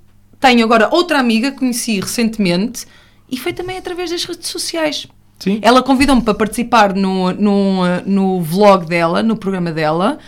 tenho 0.40 0.64
agora 0.64 0.88
outra 0.92 1.18
amiga 1.20 1.50
que 1.52 1.58
conheci 1.58 2.00
recentemente 2.00 2.84
e 3.30 3.38
foi 3.38 3.52
também 3.52 3.78
através 3.78 4.10
das 4.10 4.24
redes 4.24 4.48
sociais. 4.48 5.06
Sim. 5.38 5.58
Ela 5.62 5.82
convidou-me 5.82 6.22
para 6.22 6.34
participar 6.34 6.94
no, 6.94 7.32
no, 7.32 7.80
no 8.06 8.40
vlog 8.42 8.86
dela, 8.86 9.22
no 9.22 9.36
programa 9.36 9.72
dela, 9.72 10.18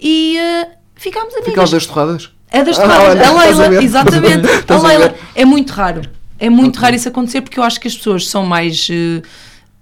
e 0.00 0.36
eh, 0.38 0.68
ficámos 0.96 1.32
amigas. 1.34 1.50
Fica 1.54 1.66
das 1.66 1.86
torradas? 1.86 2.30
É 2.50 2.62
das 2.64 2.78
Ah, 2.78 2.82
torradas. 2.82 3.08
olha, 3.10 3.28
a 3.28 3.32
Leila, 3.66 3.82
exatamente. 3.82 4.46
A 4.68 4.74
a 4.74 4.78
Leila. 4.78 5.14
É 5.34 5.44
muito 5.44 5.70
raro. 5.72 6.02
É 6.38 6.50
muito 6.50 6.78
raro 6.78 6.94
isso 6.96 7.08
acontecer 7.08 7.40
porque 7.40 7.58
eu 7.58 7.64
acho 7.64 7.80
que 7.80 7.88
as 7.88 7.96
pessoas 7.96 8.28
são 8.28 8.44
mais 8.44 8.88
eh, 8.90 9.22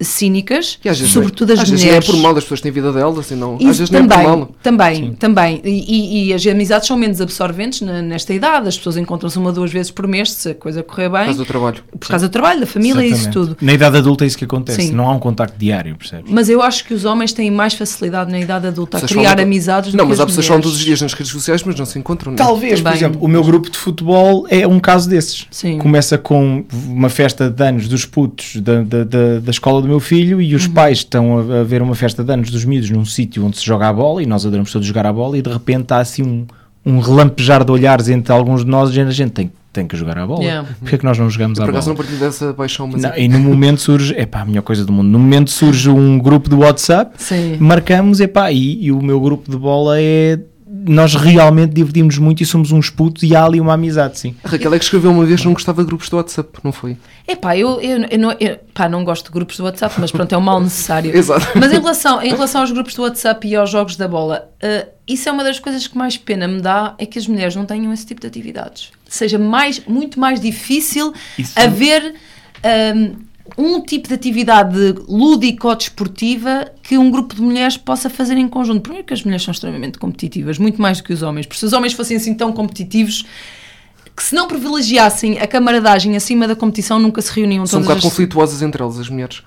cínicas, 0.08 0.78
E 0.84 0.88
às 0.88 0.98
vezes, 0.98 1.12
sobretudo 1.12 1.48
não 1.48 1.54
é, 1.54 1.58
as 1.58 1.62
às 1.62 1.70
vezes 1.70 1.84
mulheres. 1.84 2.08
não 2.08 2.14
é 2.14 2.16
por 2.16 2.22
mal, 2.22 2.36
as 2.36 2.44
pessoas 2.44 2.60
têm 2.60 2.72
vida 2.72 2.92
delas 2.92 3.30
e 3.30 3.34
não. 3.34 3.56
Isso 3.56 3.68
às 3.70 3.78
vezes 3.78 3.90
não 3.90 4.00
é 4.00 4.02
também, 4.06 4.24
por 4.26 4.36
mal. 4.38 4.54
também, 4.62 5.12
também. 5.14 5.60
E, 5.64 6.28
e- 6.28 6.34
as 6.34 6.46
amizades 6.46 6.86
são 6.88 6.96
menos 6.96 7.20
absorventes 7.20 7.80
na- 7.80 8.02
nesta 8.02 8.32
idade. 8.34 8.68
As 8.68 8.76
pessoas 8.76 8.96
encontram-se 8.96 9.38
uma 9.38 9.52
duas 9.52 9.72
vezes 9.72 9.90
por 9.90 10.06
mês, 10.06 10.32
se 10.32 10.50
a 10.50 10.54
coisa 10.54 10.82
correr 10.82 11.08
bem, 11.08 11.24
Faz 11.26 11.40
o 11.40 11.44
trabalho. 11.44 11.82
por 11.98 12.08
causa 12.08 12.28
do 12.28 12.32
trabalho, 12.32 12.60
da 12.60 12.66
família 12.66 13.02
e 13.02 13.06
isso 13.10 13.22
Exatamente. 13.28 13.32
tudo. 13.54 13.56
Na 13.60 13.72
idade 13.72 13.96
adulta 13.98 14.24
é 14.24 14.26
isso 14.26 14.38
que 14.38 14.44
acontece. 14.44 14.82
Sim. 14.82 14.92
Não 14.92 15.08
há 15.08 15.12
um 15.14 15.18
contacto 15.18 15.58
diário, 15.58 15.96
percebes? 15.96 16.30
Mas 16.30 16.48
eu 16.48 16.62
acho 16.62 16.84
que 16.84 16.94
os 16.94 17.04
homens 17.04 17.32
têm 17.32 17.50
mais 17.50 17.74
facilidade 17.74 18.30
na 18.30 18.38
idade 18.40 18.66
adulta 18.66 18.98
a 18.98 19.00
criar 19.02 19.30
falam- 19.30 19.44
amizades 19.44 19.92
do 19.92 19.96
Não, 19.96 20.04
que 20.04 20.10
mas 20.10 20.20
as 20.20 20.22
há 20.24 20.26
pessoas 20.26 20.44
que 20.44 20.48
falam 20.48 20.62
todos 20.62 20.78
os 20.78 20.84
dias 20.84 21.00
nas 21.00 21.12
redes 21.12 21.30
sociais, 21.32 21.62
mas 21.64 21.78
não 21.78 21.84
se 21.86 21.98
encontram. 21.98 22.32
não 22.32 22.36
é? 22.36 22.38
Talvez, 22.38 22.80
por 22.80 22.84
Também. 22.84 22.98
exemplo, 22.98 23.20
o 23.24 23.28
meu 23.28 23.42
grupo 23.44 23.70
de 23.70 23.78
futebol 23.78 24.46
é 24.50 24.66
um 24.66 24.78
caso 24.80 25.08
desses. 25.08 25.46
Sim. 25.50 25.78
Começa 25.78 26.18
com 26.18 26.64
uma 26.86 27.08
festa 27.08 27.50
de 27.50 27.62
anos 27.64 27.88
dos 27.88 28.04
putos 28.04 28.56
da, 28.56 28.82
da, 28.82 29.04
da, 29.04 29.40
da 29.40 29.50
escola 29.50 29.80
do 29.82 29.88
meu 29.88 29.93
filho 30.00 30.40
e 30.40 30.50
Uhum. 30.50 30.56
os 30.56 30.66
pais 30.66 30.98
estão 30.98 31.38
a, 31.38 31.60
a 31.60 31.64
ver 31.64 31.82
uma 31.82 31.94
festa 31.94 32.22
de 32.24 32.32
anos 32.32 32.50
dos 32.50 32.64
miúdos 32.64 32.90
num 32.90 33.04
sítio 33.04 33.44
onde 33.44 33.56
se 33.58 33.64
joga 33.64 33.88
a 33.88 33.92
bola 33.92 34.22
e 34.22 34.26
nós 34.26 34.44
adoramos 34.46 34.70
todos 34.72 34.86
jogar 34.86 35.06
a 35.06 35.12
bola 35.12 35.36
e 35.38 35.42
de 35.42 35.50
repente 35.50 35.92
há 35.92 35.98
assim 35.98 36.22
um, 36.22 36.46
um 36.84 36.98
relampejar 37.00 37.64
de 37.64 37.70
olhares 37.72 38.08
entre 38.08 38.32
alguns 38.32 38.64
de 38.64 38.70
nós 38.70 38.94
e 38.94 39.00
a 39.00 39.10
gente 39.10 39.30
tem, 39.32 39.50
tem 39.72 39.86
que 39.88 39.96
jogar 39.96 40.18
a 40.18 40.26
bola. 40.26 40.42
Yeah. 40.44 40.68
Porquê 40.78 40.94
é 40.94 40.98
que 40.98 41.04
nós 41.04 41.18
não 41.18 41.28
jogamos 41.30 41.58
a 41.58 41.64
Por 41.64 41.70
acaso 41.70 41.86
bola? 41.86 41.96
não 41.98 42.04
partilho 42.04 42.18
dessa 42.20 42.54
paixão, 42.54 42.86
mas 42.86 43.02
Não, 43.02 43.10
é- 43.10 43.22
e 43.22 43.28
no 43.28 43.38
momento 43.40 43.80
surge, 43.80 44.14
epá, 44.16 44.40
a 44.42 44.44
melhor 44.44 44.62
coisa 44.62 44.84
do 44.84 44.92
mundo, 44.92 45.08
no 45.08 45.18
momento 45.18 45.50
surge 45.50 45.88
um 45.90 46.18
grupo 46.18 46.48
do 46.48 46.58
WhatsApp, 46.58 47.14
Sim. 47.16 47.56
marcamos, 47.58 48.20
epá, 48.20 48.52
e, 48.52 48.84
e 48.84 48.92
o 48.92 49.00
meu 49.02 49.18
grupo 49.20 49.50
de 49.50 49.56
bola 49.56 49.96
é, 50.00 50.38
nós 50.66 51.14
realmente 51.14 51.74
divertimos 51.74 52.16
muito 52.16 52.42
e 52.42 52.46
somos 52.46 52.72
uns 52.72 52.88
putos 52.88 53.22
e 53.22 53.36
há 53.36 53.44
ali 53.44 53.60
uma 53.60 53.74
amizade, 53.74 54.18
sim. 54.18 54.34
A 54.42 54.48
Raquel 54.48 54.72
é 54.72 54.78
que 54.78 54.84
escreveu 54.84 55.10
uma 55.10 55.24
vez 55.26 55.40
que 55.40 55.46
não 55.46 55.52
gostava 55.52 55.82
de 55.82 55.86
grupos 55.86 56.08
do 56.08 56.16
WhatsApp, 56.16 56.58
não 56.62 56.72
foi? 56.72 56.96
Epá, 57.28 57.54
eu, 57.56 57.80
eu, 57.82 57.98
eu, 58.04 58.18
não, 58.18 58.32
eu 58.40 58.58
pá, 58.72 58.88
não 58.88 59.04
gosto 59.04 59.26
de 59.26 59.30
grupos 59.30 59.58
do 59.58 59.64
WhatsApp, 59.64 59.94
mas 59.98 60.10
pronto, 60.10 60.34
é 60.34 60.38
um 60.38 60.40
mal 60.40 60.60
necessário. 60.60 61.12
Exato. 61.16 61.46
Mas 61.58 61.70
em 61.70 61.78
relação, 61.80 62.22
em 62.22 62.30
relação 62.30 62.62
aos 62.62 62.72
grupos 62.72 62.94
do 62.94 63.02
WhatsApp 63.02 63.46
e 63.46 63.54
aos 63.54 63.68
jogos 63.70 63.96
da 63.96 64.08
bola, 64.08 64.50
eh, 64.60 64.88
isso 65.06 65.28
é 65.28 65.32
uma 65.32 65.44
das 65.44 65.58
coisas 65.60 65.86
que 65.86 65.98
mais 65.98 66.16
pena 66.16 66.48
me 66.48 66.60
dá, 66.62 66.94
é 66.98 67.04
que 67.04 67.18
as 67.18 67.26
mulheres 67.26 67.54
não 67.54 67.66
tenham 67.66 67.92
esse 67.92 68.06
tipo 68.06 68.22
de 68.22 68.26
atividades. 68.26 68.90
Seja 69.06 69.38
mais, 69.38 69.82
muito 69.86 70.18
mais 70.18 70.40
difícil 70.40 71.12
Isso- 71.38 71.52
haver 71.60 72.14
ahm, 72.62 73.16
um 73.58 73.80
tipo 73.80 74.08
de 74.08 74.14
atividade 74.14 74.94
lúdico-desportiva 75.06 76.72
que 76.82 76.96
um 76.96 77.10
grupo 77.10 77.34
de 77.34 77.42
mulheres 77.42 77.76
possa 77.76 78.08
fazer 78.08 78.36
em 78.36 78.48
conjunto. 78.48 78.80
Primeiro 78.80 79.06
que 79.06 79.12
as 79.12 79.22
mulheres 79.22 79.42
são 79.42 79.52
extremamente 79.52 79.98
competitivas, 79.98 80.58
muito 80.58 80.80
mais 80.80 80.98
do 80.98 81.04
que 81.04 81.12
os 81.12 81.22
homens. 81.22 81.46
Porque 81.46 81.60
se 81.60 81.66
os 81.66 81.72
homens 81.72 81.92
fossem 81.92 82.16
assim 82.16 82.34
tão 82.34 82.52
competitivos, 82.52 83.24
que 84.16 84.22
se 84.22 84.34
não 84.34 84.48
privilegiassem 84.48 85.38
a 85.38 85.46
camaradagem 85.46 86.16
acima 86.16 86.48
da 86.48 86.56
competição, 86.56 86.98
nunca 86.98 87.20
se 87.20 87.32
reuniam 87.32 87.66
São 87.66 87.80
um 87.80 87.82
todas 87.82 87.96
bocado 87.96 88.06
as... 88.06 88.12
conflituosas 88.12 88.62
entre 88.62 88.82
elas, 88.82 88.98
as 88.98 89.08
mulheres. 89.08 89.42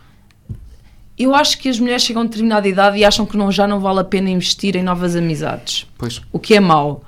Eu 1.18 1.34
acho 1.34 1.58
que 1.58 1.68
as 1.68 1.80
mulheres 1.80 2.04
chegam 2.04 2.22
a 2.22 2.26
determinada 2.26 2.68
idade 2.68 2.98
e 2.98 3.04
acham 3.04 3.26
que 3.26 3.36
não, 3.36 3.52
já 3.52 3.68
não 3.68 3.80
vale 3.80 4.02
a 4.02 4.04
pena 4.04 4.30
investir 4.30 4.76
em 4.76 4.84
novas 4.84 5.16
amizades, 5.16 5.88
Pois. 5.98 6.22
o 6.32 6.38
que 6.38 6.54
é 6.54 6.60
mau. 6.60 7.04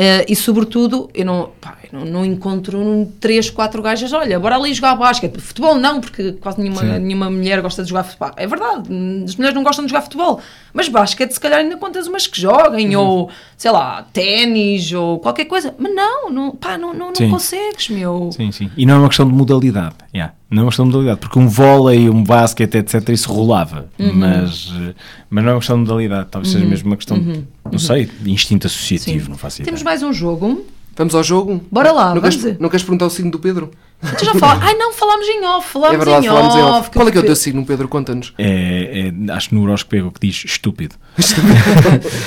Eh, 0.00 0.26
e 0.28 0.36
sobretudo, 0.36 1.10
eu 1.12 1.24
não, 1.26 1.50
pá, 1.60 1.76
eu 1.92 1.98
não, 1.98 2.06
não 2.06 2.24
encontro 2.24 2.78
um, 2.78 3.04
três, 3.04 3.50
quatro 3.50 3.82
gajas, 3.82 4.12
olha, 4.12 4.38
bora 4.38 4.54
ali 4.54 4.72
jogar 4.72 4.94
basquete. 4.94 5.40
Futebol 5.40 5.74
não, 5.74 6.00
porque 6.00 6.34
quase 6.34 6.60
nenhuma, 6.60 6.80
Sim. 6.82 6.98
nenhuma 7.00 7.28
mulher 7.28 7.60
gosta 7.60 7.82
de 7.82 7.88
jogar 7.88 8.04
futebol. 8.04 8.30
É 8.36 8.46
verdade, 8.46 8.88
as 9.24 9.34
mulheres 9.34 9.56
não 9.56 9.64
gostam 9.64 9.84
de 9.84 9.90
jogar 9.90 10.02
futebol. 10.02 10.40
Mas 10.72 10.88
basquete, 10.88 11.32
se 11.32 11.40
calhar 11.40 11.58
ainda 11.58 11.76
contas 11.76 12.06
umas 12.06 12.28
que 12.28 12.40
joguem, 12.40 12.94
Uhum. 12.94 13.02
ou 13.02 13.30
sei 13.58 13.72
lá, 13.72 14.06
ténis, 14.12 14.92
ou 14.92 15.18
qualquer 15.18 15.44
coisa. 15.46 15.74
Mas 15.76 15.92
não, 15.92 16.30
não, 16.30 16.52
pá, 16.52 16.78
não, 16.78 16.94
não, 16.94 17.12
não 17.12 17.30
consegues, 17.30 17.88
meu. 17.88 18.30
Sim, 18.32 18.52
sim. 18.52 18.70
E 18.76 18.86
não 18.86 18.94
é 18.94 18.98
uma 18.98 19.08
questão 19.08 19.26
de 19.26 19.34
modalidade. 19.34 19.96
yeah. 20.14 20.32
Não 20.48 20.60
é 20.60 20.64
uma 20.64 20.70
questão 20.70 20.86
de 20.86 20.92
modalidade. 20.92 21.20
Porque 21.20 21.38
um 21.40 21.48
vôlei, 21.48 22.08
um 22.08 22.22
basquete, 22.22 22.76
etc., 22.76 23.08
isso 23.08 23.30
rolava. 23.32 23.90
Uhum. 23.98 24.14
Mas, 24.14 24.72
eh, 24.80 24.94
mas 25.28 25.44
não 25.44 25.50
é 25.50 25.54
uma 25.54 25.58
questão 25.58 25.76
de 25.76 25.82
modalidade. 25.82 26.28
Talvez 26.30 26.52
seja 26.52 26.64
mesmo 26.64 26.88
uma 26.88 26.96
questão, 26.96 27.18
de, 27.18 27.44
não 27.70 27.78
sei, 27.80 28.06
de 28.06 28.30
instinto 28.30 28.68
associativo. 28.68 29.24
Sim. 29.24 29.30
Não 29.32 29.36
faço 29.36 29.56
ideia. 29.56 29.66
Temos 29.66 29.82
mais 29.82 30.04
um 30.04 30.12
jogo. 30.12 30.64
Vamos 30.96 31.14
ao 31.14 31.22
jogo? 31.22 31.60
Bora 31.70 31.92
lá, 31.92 32.14
não 32.14 32.20
vamos 32.20 32.36
queres, 32.36 32.58
não 32.58 32.68
queres 32.68 32.82
perguntar 32.84 33.06
o 33.06 33.10
signo 33.10 33.30
do 33.30 33.38
Pedro? 33.38 33.70
Tu 34.16 34.24
já 34.24 34.34
falaste. 34.34 34.62
Ai 34.62 34.74
não, 34.74 34.92
falámos 34.92 35.26
em 35.26 35.44
off. 35.44 35.72
Falámos 35.72 35.94
é 35.94 35.98
verdade, 35.98 36.26
em 36.26 36.28
falámos 36.28 36.54
em 36.54 36.58
off. 36.62 36.78
off. 36.78 36.90
Qual 36.92 37.08
é 37.08 37.10
que 37.10 37.18
é 37.18 37.20
o 37.20 37.22
eu- 37.22 37.26
teu 37.26 37.36
signo, 37.36 37.66
Pedro? 37.66 37.88
Conta-nos. 37.88 38.32
É, 38.38 39.12
é, 39.28 39.32
acho 39.32 39.48
que 39.48 39.54
no 39.56 39.62
horóscopo 39.62 39.96
é 39.96 40.02
o 40.02 40.10
que 40.12 40.24
diz 40.28 40.44
estúpido. 40.44 40.94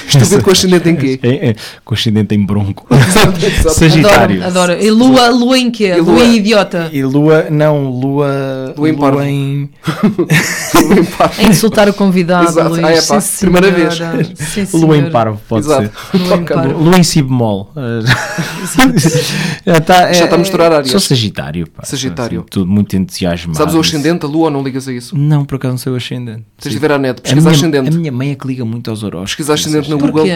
Estúpido 0.08 0.44
com 0.44 0.52
ascendente 0.52 0.90
em 0.90 0.96
quê? 0.98 1.20
É, 1.24 1.50
é, 1.52 1.56
com 1.86 1.94
ascendente 1.94 2.36
em 2.36 2.46
bronco. 2.46 2.86
Sagitário. 3.74 4.44
Adoro, 4.46 4.74
adoro. 4.74 4.84
E 4.84 4.92
lua, 4.92 5.30
lua 5.30 5.58
em 5.58 5.72
quê? 5.72 5.94
E 5.96 6.02
lua... 6.02 6.14
lua- 6.16 6.26
em 6.26 6.36
idiota. 6.36 6.90
E 6.92 7.04
lua, 7.04 7.48
não, 7.50 7.90
lua. 7.90 8.74
Lua 8.78 8.90
em 8.90 8.94
parvo. 8.98 9.22
em- 9.24 9.70
A 11.40 11.44
insultar 11.44 11.88
o 11.88 11.94
convidado, 11.94 12.50
Exato. 12.50 12.70
Luís. 12.70 12.84
Ah, 12.84 12.92
é 12.92 13.02
pá, 13.02 13.22
Sim, 13.22 13.38
primeira 13.50 13.72
vez. 13.72 13.94
Sim, 14.36 14.68
Lua 14.78 14.98
em 14.98 15.10
parvo, 15.10 15.40
pode 15.48 15.66
Exato. 15.66 15.90
ser. 16.12 16.18
Lua 16.18 16.36
em 16.38 16.44
parvo. 16.46 16.84
Lua 16.84 16.98
em 16.98 17.04
si 17.04 17.22
bemol. 17.22 17.72
já 19.66 19.78
está 19.78 20.12
Já 20.14 20.24
está 20.26 20.36
a 20.36 20.40
misturar 20.40 20.72
áreas. 20.72 20.92
Sou 20.92 21.00
Sagitário. 21.00 21.61
Pá. 21.68 21.84
Sagitário. 21.84 22.40
Assim, 22.40 22.48
tudo 22.50 22.72
muito 22.72 22.96
entusiasmado. 22.96 23.58
Sabes 23.58 23.74
o 23.76 23.80
ascendente, 23.80 24.26
a 24.26 24.30
lua, 24.30 24.46
ou 24.46 24.52
não 24.52 24.64
ligas 24.64 24.88
a 24.88 24.94
isso? 24.94 25.18
Não, 25.18 25.46
por 25.46 25.56
acaso 25.56 25.72
não 25.74 25.78
sei 25.78 25.92
o 25.92 25.96
ascendente. 25.96 26.44
Tens 26.60 26.72
de 26.74 26.80
ver 26.80 26.92
à 26.92 26.98
net, 26.98 27.20
a 27.20 27.22
pesquisa 27.22 27.42
minha, 27.42 27.52
ascendente. 27.58 27.90
a 27.96 28.00
minha 28.00 28.12
mãe 28.12 28.32
é 28.32 28.36
que 28.36 28.48
liga 28.48 28.64
muito 28.66 28.90
aos 28.90 29.04
horóscopos. 29.04 29.32
Pesquisa 29.36 29.54
ascendente 29.54 29.90
no 29.90 29.98
Google. 29.98 30.26
Porquê? 30.26 30.32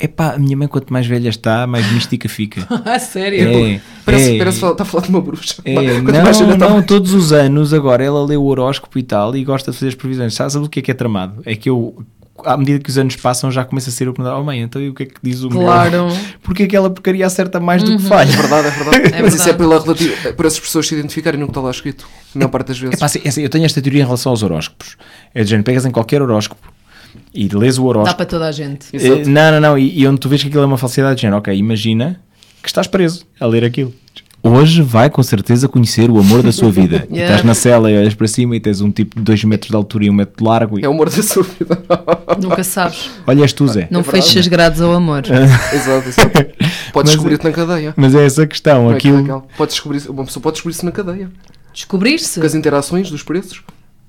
Epá, 0.00 0.34
a 0.34 0.38
minha 0.38 0.56
mãe 0.56 0.68
quanto 0.68 0.92
mais 0.92 1.06
velha 1.08 1.28
está, 1.28 1.66
mais 1.66 1.90
mística 1.90 2.28
fica. 2.28 2.64
Ah, 2.84 2.98
sério? 3.00 3.40
É, 3.48 3.80
Parece, 4.04 4.34
é, 4.36 4.38
parece 4.38 4.60
que 4.60 4.66
está 4.66 4.82
a 4.84 4.86
falar 4.86 5.02
de 5.04 5.10
uma 5.10 5.20
bruxa. 5.20 5.60
é, 5.64 5.74
não, 6.00 6.02
não, 6.56 6.70
mais- 6.70 6.86
todos 6.86 7.12
os 7.12 7.32
anos 7.32 7.74
agora 7.74 8.04
ela 8.04 8.24
lê 8.24 8.36
o 8.36 8.44
horóscopo 8.44 8.96
e 8.98 9.02
tal 9.02 9.36
e 9.36 9.42
gosta 9.42 9.72
de 9.72 9.76
fazer 9.76 9.88
as 9.88 9.94
previsões. 9.96 10.34
Sabe, 10.34 10.52
sabe 10.52 10.66
o 10.66 10.68
que 10.68 10.78
é 10.78 10.82
que 10.82 10.90
é 10.92 10.94
tramado? 10.94 11.42
É 11.44 11.56
que 11.56 11.68
eu, 11.68 12.00
à 12.44 12.56
medida 12.56 12.78
que 12.78 12.90
os 12.90 12.98
anos 12.98 13.16
passam, 13.16 13.50
já 13.50 13.64
começo 13.64 13.88
a 13.88 13.92
ser 13.92 14.08
o 14.08 14.12
que 14.14 14.20
me 14.20 14.26
dá. 14.26 14.36
Oh 14.38 14.44
mãe, 14.44 14.60
então 14.60 14.80
e 14.80 14.88
o 14.88 14.94
que 14.94 15.02
é 15.04 15.06
que 15.06 15.14
diz 15.22 15.42
o 15.42 15.48
meu? 15.50 15.60
Claro. 15.60 16.08
Porque 16.42 16.64
aquela 16.64 16.88
porcaria 16.90 17.26
acerta 17.26 17.58
mais 17.60 17.82
do 17.82 17.96
que 17.96 18.04
É 18.04 18.08
falha. 18.08 18.30
verdade, 18.36 18.68
é 18.68 18.70
verdade. 18.70 19.14
É 19.14 19.22
Mas 19.22 19.34
isso 19.34 19.42
é 19.48 19.52
verdade. 19.52 19.56
pela 19.58 19.80
relativa, 19.82 20.32
por 20.34 20.46
essas 20.46 20.60
pessoas 20.60 20.86
se 20.86 20.94
identificarem 20.94 21.38
no 21.40 21.46
que 21.46 21.50
está 21.50 21.60
lá 21.60 21.70
escrito. 21.70 22.06
A 22.34 22.38
maior 22.38 22.48
parte 22.48 22.68
das 22.68 22.78
vezes. 22.78 22.94
É 22.96 22.98
pá, 22.98 23.06
assim, 23.06 23.20
assim, 23.26 23.42
eu 23.42 23.48
tenho 23.48 23.64
esta 23.64 23.80
teoria 23.82 24.02
em 24.02 24.04
relação 24.04 24.30
aos 24.30 24.42
horóscopos. 24.42 24.96
É 25.34 25.42
de 25.42 25.50
género, 25.50 25.64
pegas 25.64 25.84
em 25.86 25.90
qualquer 25.90 26.22
horóscopo 26.22 26.72
e 27.34 27.48
lês 27.48 27.78
o 27.78 27.82
Dá 27.82 27.88
horóscopo. 27.88 28.16
para 28.16 28.26
toda 28.26 28.46
a 28.46 28.52
gente. 28.52 28.86
Exato. 28.92 29.20
Eh, 29.22 29.24
não, 29.26 29.52
não, 29.52 29.60
não. 29.60 29.78
E, 29.78 30.00
e 30.00 30.06
onde 30.06 30.20
tu 30.20 30.28
vês 30.28 30.40
que 30.42 30.48
aquilo 30.48 30.62
é 30.62 30.66
uma 30.66 30.78
falsidade 30.78 31.16
de 31.16 31.22
género, 31.22 31.38
ok, 31.38 31.54
imagina 31.54 32.20
que 32.62 32.68
estás 32.68 32.86
preso 32.86 33.24
a 33.40 33.46
ler 33.46 33.64
aquilo. 33.64 33.92
Hoje 34.42 34.82
vai 34.82 35.10
com 35.10 35.22
certeza 35.22 35.68
conhecer 35.68 36.10
o 36.10 36.18
amor 36.18 36.42
da 36.42 36.52
sua 36.52 36.70
vida. 36.70 37.06
E 37.10 37.18
Yeah. 37.18 37.34
estás 37.36 37.44
na 37.44 37.54
cela 37.54 37.90
e 37.90 37.98
olhas 37.98 38.14
para 38.14 38.28
cima 38.28 38.54
e 38.54 38.60
tens 38.60 38.80
um 38.80 38.90
tipo 38.90 39.16
de 39.16 39.22
2 39.22 39.44
metros 39.44 39.70
de 39.70 39.76
altura 39.76 40.04
e 40.04 40.10
1 40.10 40.12
um 40.12 40.16
metro 40.16 40.36
de 40.36 40.44
largo. 40.44 40.78
E, 40.78 40.84
É 40.84 40.88
o 40.88 40.92
humor 40.92 41.10
da 41.10 41.22
sua 41.22 41.42
vida. 41.42 41.78
Nunca 42.40 42.62
sabes. 42.62 43.10
Olhas 43.26 43.52
tu, 43.52 43.66
Zé. 43.66 43.88
Não 43.90 44.00
É 44.00 44.04
feches 44.04 44.46
grades 44.46 44.80
ao 44.80 44.92
amor. 44.92 45.22
exato, 45.72 46.08
exato. 46.08 46.46
Podes 46.92 47.12
descobrir-te 47.12 47.44
na 47.44 47.52
cadeia. 47.52 47.94
Mas 47.96 48.14
é 48.14 48.24
essa 48.24 48.42
a 48.42 48.46
questão. 48.46 48.84
Não 48.84 48.90
é 48.92 49.00
que, 49.00 49.08
aquilo... 49.08 49.22
Raquel? 49.22 49.46
Podes 49.56 49.74
descobrir, 49.74 50.08
uma 50.08 50.24
pessoa 50.24 50.42
pode 50.42 50.54
descobrir-se 50.54 50.84
na 50.84 50.92
cadeia. 50.92 51.30
Descobrir-se? 51.72 52.40
Com 52.40 52.46
as 52.46 52.54
interações 52.54 53.10
dos 53.10 53.22
preços. 53.22 53.62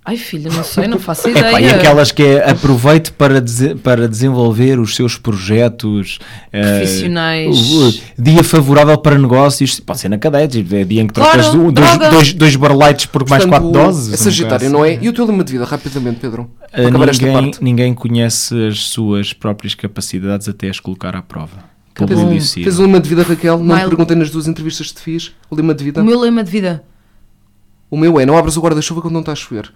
Ai 0.09 0.17
filha, 0.17 0.49
não 0.51 0.63
sei, 0.63 0.87
não 0.87 0.97
faço 0.97 1.29
ideia. 1.29 1.51
pá, 1.51 1.61
e 1.61 1.69
aquelas 1.69 2.11
que 2.11 2.23
é 2.23 2.49
aproveite 2.49 3.11
para, 3.11 3.39
dese- 3.39 3.75
para 3.75 4.07
desenvolver 4.09 4.79
os 4.79 4.95
seus 4.95 5.17
projetos 5.17 6.17
eh, 6.51 6.79
Profissionais. 6.79 7.55
o 7.71 7.93
dia 8.17 8.43
favorável 8.43 8.97
para 8.97 9.19
negócios, 9.19 9.79
pode 9.79 9.99
ser 9.99 10.09
na 10.09 10.17
cadeia, 10.17 10.45
é 10.45 10.47
dia 10.83 11.01
em 11.01 11.05
que 11.07 11.13
Claro, 11.13 11.31
trocas 11.39 11.51
do- 11.53 11.71
dois, 11.71 11.97
dois, 12.11 12.33
dois 12.33 12.55
barlites 12.55 13.05
por 13.05 13.29
mais 13.29 13.45
Portanto, 13.45 13.71
quatro 13.71 13.85
doses. 13.91 14.13
É 14.13 14.17
Sagitário, 14.17 14.69
não 14.71 14.83
é? 14.83 14.97
E 14.99 15.07
o 15.07 15.13
teu 15.13 15.25
limite 15.27 15.45
de 15.45 15.51
vida, 15.53 15.65
rapidamente, 15.65 16.19
Pedro? 16.19 16.49
Uh, 16.73 17.03
esta 17.03 17.25
ninguém, 17.25 17.33
parte. 17.51 17.63
ninguém 17.63 17.93
conhece 17.93 18.67
as 18.67 18.79
suas 18.85 19.31
próprias 19.31 19.75
capacidades 19.75 20.49
até 20.49 20.69
as 20.69 20.79
colocar 20.79 21.15
à 21.15 21.21
prova. 21.21 21.69
Bom. 21.99 22.29
disse- 22.33 22.63
Fez 22.63 22.79
o 22.79 22.81
lema 22.83 22.99
de 22.99 23.09
vida, 23.09 23.21
Raquel. 23.23 23.57
Não 23.59 23.65
te 23.75 23.79
Mild- 23.79 23.89
perguntei 23.89 24.15
nas 24.15 24.31
duas 24.31 24.47
entrevistas 24.47 24.87
que 24.87 24.95
te 24.95 25.01
fiz. 25.01 25.31
O 25.51 25.55
lema 25.55 25.75
de 25.75 25.83
vida. 25.83 26.01
O 26.01 26.05
meu 26.05 26.19
lema 26.19 26.43
de 26.43 26.49
vida. 26.49 26.83
O 27.91 27.97
meu 27.97 28.19
é: 28.19 28.25
não 28.25 28.37
abras 28.37 28.55
o 28.55 28.61
guarda-chuva 28.61 29.01
quando 29.01 29.13
não 29.13 29.19
está 29.19 29.33
a 29.33 29.35
chover. 29.35 29.71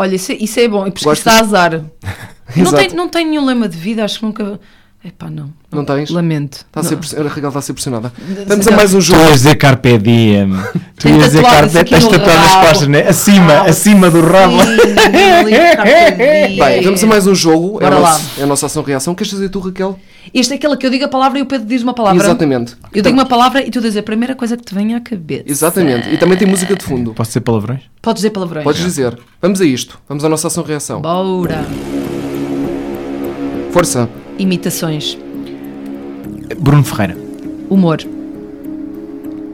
Olha, 0.00 0.16
isso 0.16 0.32
é, 0.32 0.36
isso 0.36 0.58
é 0.58 0.66
bom. 0.66 0.86
E 0.86 1.12
está 1.12 1.32
a 1.32 1.40
azar. 1.40 1.84
não, 2.56 2.72
tem, 2.72 2.88
não 2.94 3.06
tem 3.06 3.26
nenhum 3.26 3.44
lema 3.44 3.68
de 3.68 3.76
vida, 3.76 4.02
acho 4.02 4.18
que 4.18 4.24
nunca. 4.24 4.58
Epá, 5.02 5.30
não. 5.30 5.50
Não 5.72 5.82
tens? 5.82 6.10
Lamento. 6.10 6.56
Está 6.58 6.80
a 6.80 6.82
ser, 6.82 6.90
Não. 6.92 6.98
pressi- 6.98 7.16
a 7.16 7.22
Raquel 7.22 7.48
está 7.48 7.58
a 7.58 7.62
ser 7.62 7.72
pressionada. 7.72 8.12
Vamos 8.46 8.68
a 8.68 8.70
mais 8.72 8.92
um 8.92 8.98
Tu 8.98 9.04
jogo. 9.06 9.20
ias 9.22 9.32
dizer 9.32 9.54
Carpe 9.54 9.96
Diem. 9.96 10.50
Tu 11.00 11.08
ias 11.08 11.24
dizer 11.24 11.42
Carpe 11.42 11.68
Diem. 11.70 11.84
Tens 11.84 12.06
tatuado 12.06 12.38
nas 12.38 12.68
costas, 12.68 12.86
né? 12.88 13.08
Acima, 13.08 13.52
Rabo. 13.54 13.70
acima 13.70 14.10
do 14.10 14.20
rabo. 14.20 14.56
Bem, 16.58 16.82
vamos 16.82 17.02
a 17.02 17.06
mais 17.06 17.26
um 17.26 17.34
jogo. 17.34 17.78
É 17.82 17.88
lá. 17.88 17.98
nossa, 18.00 18.40
é 18.40 18.42
a 18.42 18.46
nossa 18.46 18.66
ação-reação. 18.66 19.14
Queres 19.14 19.32
fazer 19.32 19.48
tu, 19.48 19.58
Raquel? 19.60 19.98
Isto 20.34 20.52
é 20.52 20.56
aquela 20.56 20.76
que 20.76 20.84
eu 20.86 20.90
digo 20.90 21.06
a 21.06 21.08
palavra 21.08 21.38
e 21.38 21.42
o 21.42 21.46
Pedro 21.46 21.66
diz 21.66 21.82
uma 21.82 21.94
palavra. 21.94 22.22
Exatamente. 22.22 22.76
Eu 22.92 23.02
digo 23.02 23.14
uma 23.16 23.24
palavra 23.26 23.66
e 23.66 23.70
tu 23.70 23.80
dizes 23.80 23.96
a 23.96 24.02
primeira 24.02 24.34
coisa 24.34 24.54
que 24.54 24.62
te 24.64 24.74
vem 24.74 24.94
à 24.94 25.00
cabeça. 25.00 25.44
Exatamente. 25.46 26.10
E 26.10 26.18
também 26.18 26.36
tem 26.36 26.46
música 26.46 26.76
de 26.76 26.84
fundo. 26.84 27.14
Posso 27.14 27.30
dizer 27.30 27.40
palavrões? 27.40 27.80
Podes 28.02 28.20
dizer 28.20 28.30
palavrões. 28.30 28.64
Podes 28.64 28.82
dizer. 28.82 29.18
Vamos 29.40 29.62
a 29.62 29.64
isto. 29.64 29.98
Vamos 30.06 30.22
à 30.26 30.28
nossa 30.28 30.48
ação-reação. 30.48 31.00
Bora. 31.00 31.64
Força. 33.72 34.06
Imitações. 34.40 35.18
Bruno 36.58 36.82
Ferreira. 36.82 37.14
Humor. 37.68 37.98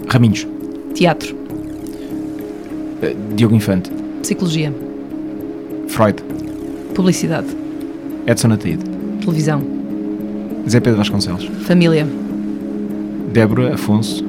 Raminhos. 0.07 0.47
Teatro. 0.95 1.37
Eh, 3.03 3.16
Diogo 3.34 3.57
Infante. 3.57 3.91
Psicologia. 4.22 4.72
Freud. 5.89 6.22
Publicidade. 6.95 7.49
Edson 8.28 8.53
Ataíde. 8.53 8.84
Televisão. 9.20 9.61
Zé 10.68 10.78
Pedro 10.78 10.99
Vasconcelos. 10.99 11.45
Família. 11.64 12.07
Débora 13.32 13.74
Afonso. 13.74 14.24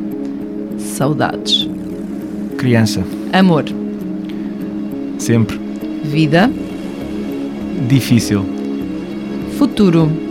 Saudades. 0.80 1.70
Criança. 2.58 3.04
Amor. 3.32 3.64
Sempre. 5.20 5.60
Vida. 6.04 6.50
Difícil. 7.88 8.44
Futuro. 9.60 10.27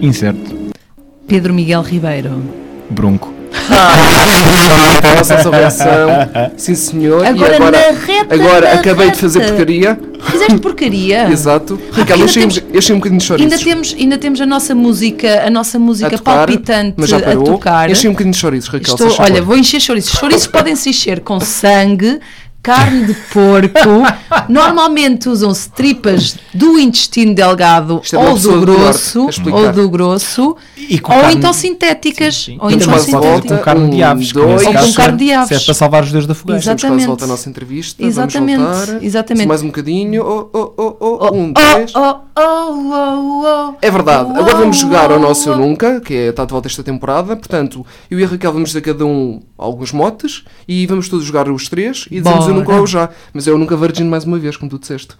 Incerto. 0.00 0.54
Pedro 1.26 1.52
Miguel 1.54 1.82
Ribeiro. 1.82 2.42
Bronco. 2.90 3.34
A 5.02 5.14
nossa. 5.16 6.52
Sim, 6.56 6.74
senhor. 6.74 7.24
Agora 7.26 7.52
e 7.52 7.56
agora, 7.56 7.78
reta 8.06 8.34
agora 8.34 8.72
acabei 8.74 9.10
de 9.10 9.18
fazer 9.18 9.38
reta. 9.40 9.52
porcaria. 9.52 9.98
Fizeste 10.20 10.58
porcaria. 10.58 11.28
Exato. 11.32 11.80
Raquel, 11.92 12.18
enchei, 12.24 12.42
temos- 12.42 12.62
enchei 12.74 12.94
um 12.94 12.98
bocadinho 12.98 13.20
de 13.20 13.26
chouriços. 13.26 13.52
Ainda 13.52 13.64
temos, 13.64 13.96
ainda 13.98 14.18
temos 14.18 14.40
a 14.40 14.46
nossa 14.46 14.74
música, 14.74 15.44
a 15.46 15.50
nossa 15.50 15.78
a 15.78 15.80
música 15.80 16.10
tocar, 16.10 16.46
palpitante 16.46 16.94
mas 16.96 17.08
já 17.10 17.16
a 17.18 17.20
parou. 17.22 17.44
tocar. 17.44 17.90
Enchei 17.90 18.08
um 18.08 18.12
bocadinho 18.12 18.32
de 18.34 18.38
chouriços, 18.40 18.68
Raquel. 18.68 18.94
Estou, 18.94 19.06
olha, 19.08 19.34
favor. 19.36 19.42
vou 19.42 19.56
encher 19.56 19.80
chouriços. 19.80 20.12
Chouriços 20.18 20.46
podem 20.46 20.76
se 20.76 20.90
encher 20.90 21.20
com 21.20 21.40
sangue, 21.40 22.20
carne 22.66 23.06
de 23.06 23.14
porco. 23.32 23.78
Normalmente 24.48 25.28
usam-se 25.28 25.70
tripas 25.70 26.36
do 26.52 26.78
intestino 26.78 27.34
delgado 27.34 28.00
é 28.12 28.18
ou 28.18 28.36
do 28.38 28.60
grosso, 28.60 29.28
ou 29.52 29.72
do 29.72 29.88
grosso, 29.88 30.56
E 30.76 30.94
ou 30.96 31.00
carne- 31.00 31.34
então 31.34 31.52
sintéticas, 31.52 32.34
Sim, 32.36 32.52
sim. 32.52 32.58
ou 32.60 32.70
então 32.70 32.88
mais 32.90 33.06
uma 33.08 33.20
sintéticas. 33.20 33.30
volta. 33.50 33.56
Com 33.56 33.62
carne 33.62 33.90
de 33.90 34.02
Um, 34.02 34.06
aves. 34.06 34.32
dois. 34.32 34.66
Ou 34.66 34.72
com 34.74 34.92
carne 34.92 35.18
de 35.18 35.32
aves. 35.32 35.48
serve 35.48 35.64
para 35.64 35.74
salvar 35.74 36.02
os 36.04 36.10
dedos 36.12 36.26
da 36.26 36.34
fogueira. 36.34 36.60
Exato. 36.60 36.76
Estamos 36.76 37.04
volta 37.04 37.24
à 37.24 37.26
Exatamente. 37.26 37.30
nossa 37.38 37.48
entrevista. 37.48 38.04
Exatamente, 38.04 38.58
Vamos 38.62 38.86
voltar. 38.88 39.04
exatamente. 39.04 39.46
Mais 39.48 39.62
um 39.62 39.66
bocadinho. 39.66 40.22
Oh, 40.24 40.48
oh, 40.52 40.72
oh, 40.76 40.96
oh. 41.00 41.16
Oh, 41.26 41.34
Um, 41.34 41.52
oh, 41.56 41.76
dois. 41.76 41.92
oh, 41.94 42.16
oh, 42.36 42.42
oh, 42.92 43.44
oh. 43.72 43.74
É 43.80 43.90
verdade. 43.90 44.30
Oh, 44.34 44.38
Agora 44.40 44.56
vamos 44.56 44.76
jogar 44.76 45.10
ao 45.10 45.18
nosso 45.18 45.48
oh. 45.50 45.52
Eu 45.52 45.58
Nunca, 45.58 46.00
que 46.00 46.14
é, 46.14 46.28
está 46.28 46.44
de 46.44 46.52
volta 46.52 46.68
esta 46.68 46.82
temporada. 46.82 47.34
Portanto, 47.36 47.84
eu 48.10 48.18
e 48.20 48.24
a 48.24 48.26
Raquel 48.28 48.52
vamos 48.52 48.70
dizer 48.70 48.80
cada 48.82 49.04
um 49.04 49.40
alguns 49.58 49.92
motes 49.92 50.44
e 50.68 50.86
vamos 50.86 51.08
todos 51.08 51.24
jogar 51.24 51.48
os 51.48 51.68
três 51.68 52.06
e 52.10 52.20
dizemos 52.20 52.46
Nunca 52.56 52.66
Bora. 52.68 52.80
ou 52.80 52.86
Já. 52.86 53.10
Mas 53.32 53.46
eu 53.46 53.56
nunca 53.58 53.76
Virgin 53.76 54.04
mais 54.04 54.24
uma 54.24 54.38
vez, 54.38 54.56
como 54.56 54.70
tu 54.70 54.78
disseste. 54.78 55.16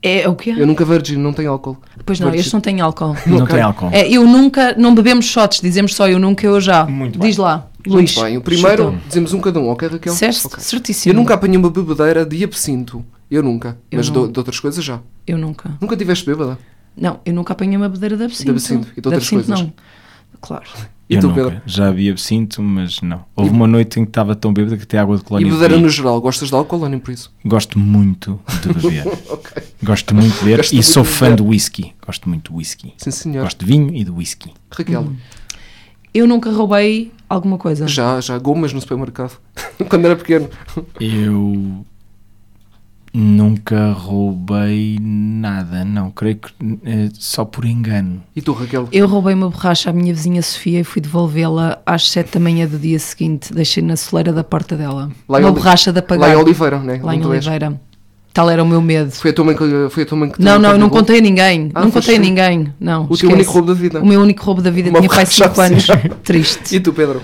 É 0.00 0.28
o 0.28 0.36
quê? 0.36 0.54
Eu 0.56 0.64
nunca 0.64 0.84
Virgin, 0.84 1.16
não 1.16 1.32
tem 1.32 1.46
álcool. 1.46 1.76
Pois 2.06 2.20
não, 2.20 2.28
Virgin. 2.28 2.40
este 2.40 2.54
não 2.54 2.60
tem 2.60 2.80
álcool. 2.80 3.16
Não 3.26 3.44
tem 3.46 3.60
álcool. 3.60 3.88
É, 3.92 4.08
eu 4.08 4.24
nunca, 4.24 4.72
não 4.78 4.94
bebemos 4.94 5.24
shots, 5.24 5.60
dizemos 5.60 5.92
só 5.94 6.08
eu 6.08 6.20
nunca, 6.20 6.46
eu 6.46 6.60
já. 6.60 6.84
Muito 6.86 7.18
Diz 7.18 7.34
bem. 7.36 7.44
lá, 7.44 7.66
Luís. 7.84 8.14
Muito 8.14 8.24
bem. 8.28 8.36
O 8.36 8.40
primeiro, 8.40 8.84
chuta. 8.92 8.98
dizemos 9.08 9.32
um 9.32 9.40
cada 9.40 9.58
um, 9.58 9.68
ok, 9.70 9.88
Raquel? 9.88 10.12
Disseste? 10.12 10.46
Ok. 10.46 10.60
Certíssimo. 10.60 11.12
Eu 11.12 11.16
nunca 11.16 11.34
apanhei 11.34 11.56
uma 11.56 11.68
bebedeira 11.68 12.24
de 12.24 12.44
absinto. 12.44 13.04
Eu 13.28 13.42
nunca. 13.42 13.76
Eu 13.90 13.98
Mas 13.98 14.08
não. 14.08 14.26
de, 14.26 14.32
de 14.34 14.38
outras 14.38 14.60
coisas 14.60 14.84
já. 14.84 15.00
Eu 15.26 15.36
nunca. 15.36 15.70
Nunca 15.80 15.96
tiveste 15.96 16.24
bêbada? 16.24 16.56
Não, 16.96 17.18
eu 17.26 17.34
nunca 17.34 17.52
apanhei 17.52 17.76
uma 17.76 17.88
bedeira 17.88 18.16
de 18.16 18.22
absinto. 18.22 18.44
De 18.44 18.50
absinto 18.50 18.88
e 18.96 19.00
de 19.00 19.08
outras 19.08 19.24
absinto, 19.24 19.46
coisas. 19.46 19.60
não. 19.64 19.72
Claro. 20.40 20.64
E 21.10 21.14
Eu 21.14 21.20
tu, 21.22 21.28
nunca. 21.28 21.42
Pedro? 21.44 21.62
Já 21.64 21.88
havia 21.88 22.12
absinto, 22.12 22.62
mas 22.62 23.00
não. 23.00 23.24
Houve 23.34 23.50
uma 23.50 23.66
noite 23.66 23.98
em 23.98 24.04
que 24.04 24.10
estava 24.10 24.36
tão 24.36 24.52
bêbada 24.52 24.76
que 24.76 24.82
até 24.82 24.98
água 24.98 25.16
de 25.16 25.22
E 25.22 25.24
colónia 25.24 25.46
bebedeira 25.46 25.74
bebi. 25.74 25.84
no 25.84 25.88
geral, 25.90 26.20
gostas 26.20 26.48
de 26.48 26.54
álcool 26.54 26.80
ou 26.82 26.88
nem 26.88 26.98
por 26.98 27.12
isso? 27.12 27.32
Gosto 27.44 27.78
muito 27.78 28.38
de 28.62 28.68
beber. 28.74 29.06
Ok. 29.30 29.62
Gosto 29.82 30.14
muito 30.14 30.34
de 30.34 30.40
beber 30.40 30.56
Gosto 30.58 30.72
e 30.74 30.82
sou 30.82 31.02
de 31.02 31.08
fã 31.08 31.26
beber. 31.30 31.36
do 31.36 31.46
whisky. 31.46 31.94
Gosto 32.06 32.28
muito 32.28 32.50
de 32.52 32.58
whisky. 32.58 32.92
Sim, 32.98 33.10
senhor. 33.10 33.42
Gosto 33.44 33.64
de 33.64 33.66
vinho 33.72 33.94
e 33.94 34.04
de 34.04 34.10
whisky. 34.10 34.52
Raquel, 34.70 35.02
Hum. 35.02 35.16
Eu 36.14 36.26
nunca 36.26 36.50
roubei 36.50 37.12
alguma 37.28 37.56
coisa. 37.58 37.86
já, 37.86 38.20
já, 38.20 38.38
gomas 38.38 38.72
no 38.72 38.80
supermercado. 38.80 39.38
Quando 39.88 40.04
era 40.06 40.16
pequeno. 40.16 40.48
Eu 41.00 41.84
nunca 43.18 43.90
roubei 43.92 44.96
nada, 45.00 45.84
não. 45.84 46.10
Creio 46.10 46.36
que 46.36 46.50
eh, 46.84 47.08
só 47.14 47.44
por 47.44 47.64
engano. 47.64 48.22
E 48.34 48.40
tu, 48.40 48.52
Raquel? 48.52 48.88
Eu 48.92 49.06
roubei 49.08 49.34
uma 49.34 49.48
borracha 49.50 49.90
à 49.90 49.92
minha 49.92 50.14
vizinha 50.14 50.40
Sofia 50.42 50.80
e 50.80 50.84
fui 50.84 51.02
devolvê-la 51.02 51.78
às 51.84 52.08
7 52.10 52.34
da 52.34 52.40
manhã 52.40 52.66
do 52.66 52.78
dia 52.78 52.98
seguinte. 52.98 53.52
Deixei 53.52 53.82
na 53.82 53.96
soleira 53.96 54.32
da 54.32 54.44
porta 54.44 54.76
dela. 54.76 55.10
Lá 55.28 55.38
uma 55.38 55.48
Oli- 55.48 55.56
borracha 55.56 55.92
de 55.92 55.98
apagar. 55.98 56.28
Lá 56.28 56.34
em 56.34 56.38
Oliveira, 56.38 56.78
né? 56.78 57.00
Lá 57.02 57.14
em. 57.14 57.24
Oliveira. 57.24 57.80
Tal 58.32 58.48
era 58.48 58.62
o 58.62 58.66
meu 58.68 58.80
medo. 58.80 59.10
Foi 59.10 59.30
a 59.30 59.34
tua 59.34 59.44
mãe 59.44 59.56
que, 59.56 59.64
foi 59.90 60.02
a 60.04 60.06
tua 60.06 60.16
mãe 60.18 60.30
que 60.30 60.40
Não, 60.40 60.58
não, 60.60 60.70
eu 60.70 60.78
não 60.78 60.88
contei 60.88 61.18
a 61.18 61.20
ninguém. 61.20 61.70
Ah, 61.74 61.80
não 61.82 61.90
contei 61.90 62.16
a 62.16 62.18
ninguém. 62.20 62.72
Não. 62.78 63.02
O 63.04 63.06
teu 63.08 63.14
esquece. 63.14 63.32
único 63.34 63.52
roubo 63.52 63.68
da 63.68 63.74
vida. 63.74 64.00
O 64.00 64.06
meu 64.06 64.20
único 64.20 64.44
roubo 64.44 64.62
da 64.62 64.70
vida 64.70 64.90
Uma 64.90 65.00
tinha 65.00 65.08
pai 65.08 65.24
borracha 65.24 65.44
5 65.48 65.60
anos. 65.60 65.90
assim. 65.90 66.08
Triste. 66.22 66.76
E 66.76 66.78
tu, 66.78 66.92
Pedro? 66.92 67.20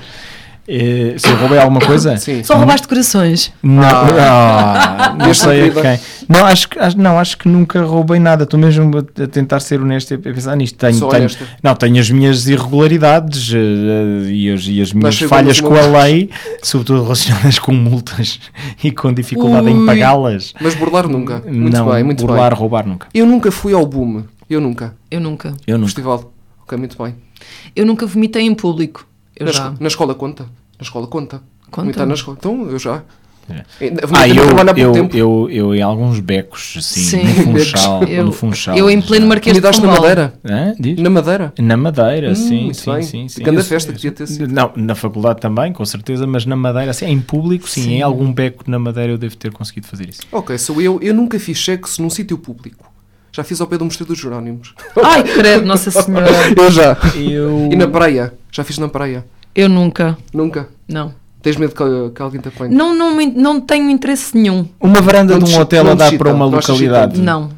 Eh, 0.67 1.15
se 1.19 1.29
eu 1.29 1.37
roubei 1.37 1.59
alguma 1.59 1.81
coisa? 1.81 2.17
Sim. 2.19 2.43
Só 2.43 2.55
roubaste 2.57 2.89
corações. 2.89 3.53
Não, 3.63 3.83
ah, 3.85 5.15
não 5.19 5.27
Deste 5.27 5.45
sei 5.45 5.69
a 5.69 5.73
quem. 5.73 6.01
Não 6.29 6.45
acho, 6.47 6.69
que- 6.71 6.79
acho- 6.79 6.99
não, 6.99 7.19
acho 7.19 7.37
que 7.37 7.49
nunca 7.49 7.83
roubei 7.83 8.19
nada. 8.19 8.45
Estou 8.45 8.59
mesmo 8.59 8.91
a 8.99 9.27
tentar 9.27 9.61
ser 9.61 9.81
honesto 9.81 10.13
e 10.13 10.15
a 10.15 10.19
pensar 10.19 10.57
nisto. 10.57 10.77
Tenho, 10.79 10.95
Sou 10.95 11.09
tenho- 11.11 11.29
não, 11.63 11.75
tenho 11.75 11.99
as 12.01 12.11
minhas 12.11 12.47
irregularidades 12.49 13.53
eh, 13.55 14.31
e, 14.31 14.51
as, 14.51 14.67
e 14.67 14.81
as 14.81 14.93
minhas 14.93 15.19
falhas 15.21 15.61
com 15.61 15.75
a 15.75 16.03
lei, 16.03 16.31
sobretudo 16.63 17.03
relacionadas 17.03 17.59
com 17.59 17.73
multas 17.73 18.41
e 18.83 18.91
com 18.91 19.13
dificuldade 19.13 19.69
em 19.69 19.79
Ui. 19.81 19.87
pagá-las. 19.87 20.55
Mas 20.61 20.75
burlar 20.75 21.07
nunca. 21.09 21.43
Muito 21.47 21.77
não, 21.77 21.91
bem, 21.93 22.03
muito 22.03 22.25
burlar, 22.27 22.51
bem. 22.51 22.59
roubar 22.59 22.87
nunca. 22.87 23.07
Eu 23.13 23.27
nunca 23.27 23.51
fui 23.53 23.75
ao 23.75 23.85
boom. 23.85 24.23
Eu 24.49 24.61
nunca. 24.61 24.95
Eu 25.11 25.21
nunca. 25.21 25.55
Eu 25.67 25.77
nunca. 25.79 25.89
Festival. 25.89 26.33
Ok, 26.63 26.79
muito 26.79 26.97
bem. 27.03 27.15
Eu 27.77 27.85
nunca 27.85 28.07
vomitei 28.07 28.43
em 28.43 28.55
público. 28.55 29.07
Eu 29.37 29.47
na, 29.47 29.53
já. 29.53 29.65
esco- 29.69 29.77
na 29.81 29.89
escola 29.89 30.15
conta. 30.15 30.45
Na 30.45 30.83
escola 30.83 31.07
conta. 31.07 31.43
Conta? 31.71 31.81
Vomitar 31.83 32.07
na 32.07 32.15
escola. 32.15 32.37
Então, 32.39 32.69
eu 32.71 32.79
já. 32.79 33.03
É. 33.51 33.63
Ainda- 33.85 34.03
Ah, 34.15 34.27
eu, 34.27 34.37
trabalho 34.47 34.71
há 34.71 34.75
pouco 34.75 34.81
eu, 34.89 34.93
tempo. 34.95 35.17
eu, 35.17 35.49
eu 35.51 35.75
em 35.75 35.83
alguns 35.83 36.19
becos, 36.19 36.77
assim, 36.79 37.01
Sim. 37.03 37.25
no 37.25 37.59
Funchal. 37.59 38.05
Eu, 38.05 38.25
no 38.25 38.33
funchal 38.33 38.75
eu 38.79 38.89
em 38.89 39.03
pleno. 39.03 39.27
Marquês 39.27 39.55
de 39.55 39.61
Vomitaste 39.61 39.83
na 39.83 39.89
Pombal. 39.89 40.09
Madeira? 40.09 40.35
Hã? 40.49 40.75
Diz? 40.81 40.99
Na 40.99 41.11
Madeira? 41.11 41.53
Na 41.59 41.77
Madeira, 41.77 42.31
Hum, 42.31 42.35
sim, 42.35 42.73
sim, 42.73 42.91
bem. 42.93 43.03
sim, 43.03 43.29
sim. 43.29 43.43
Grande 43.43 43.59
Eu- 43.61 43.65
festa 43.65 43.93
que 43.93 43.99
devia 43.99 44.13
ter 44.13 44.27
sido. 44.27 44.49
Não, 44.51 44.73
na 44.77 44.95
faculdade 44.95 45.41
também, 45.43 45.75
com 45.75 45.85
certeza, 45.85 46.27
mas 46.27 46.47
na 46.47 46.57
Madeira, 46.57 46.91
assim, 46.91 47.05
em 47.05 47.21
público, 47.21 47.69
sim, 47.69 47.83
Sim. 47.83 47.93
em 47.97 48.03
algum 48.03 48.33
beco 48.33 48.65
na 48.67 48.79
Madeira 48.79 49.13
eu 49.13 49.19
devo 49.19 49.37
ter 49.37 49.53
conseguido 49.53 49.89
fazer 49.89 50.09
isso. 50.09 50.23
Ok, 50.33 50.57
sou 50.57 50.81
eu. 50.81 50.99
Eu 51.03 51.13
nunca 51.13 51.39
fiz 51.39 51.63
sexo 51.63 52.01
num 52.01 52.09
sítio 52.09 52.39
público. 52.39 52.94
Já 53.35 53.43
fiz 53.43 53.61
ao 53.61 53.67
pé 53.67 53.77
do 53.77 53.85
Mosteiro 53.85 54.13
dos 54.13 54.23
Jerónimos. 54.23 54.73
Ai, 55.03 55.25
credo, 55.25 55.67
Nossa 55.67 55.91
Senhora. 55.91 56.29
Eu 56.57 56.71
já. 56.71 56.97
Eu... 57.17 57.69
E 57.73 57.75
na 57.75 57.89
praia? 57.89 58.33
Já 58.53 58.63
fiz 58.63 58.79
na 58.79 58.89
praia. 58.89 59.27
Eu 59.53 59.69
nunca. 59.69 60.17
Nunca. 60.33 60.69
Não. 60.87 61.13
Tens 61.43 61.57
medo 61.57 61.75
que, 61.75 62.11
que 62.15 62.23
alguém 62.23 62.41
te 62.41 62.47
apanhe? 62.47 62.73
Não, 62.73 62.95
não, 62.95 63.17
não 63.33 63.61
tenho 63.61 63.91
interesse 63.91 64.37
nenhum. 64.37 64.69
Uma 64.79 65.01
varanda 65.01 65.37
Não 65.37 65.41
de 65.41 65.53
um 65.53 65.61
hotel 65.61 65.91
a 65.91 65.95
dar 65.95 66.17
para 66.17 66.33
uma 66.33 66.45
não 66.47 66.53
localidade. 66.53 67.21
Não. 67.21 67.51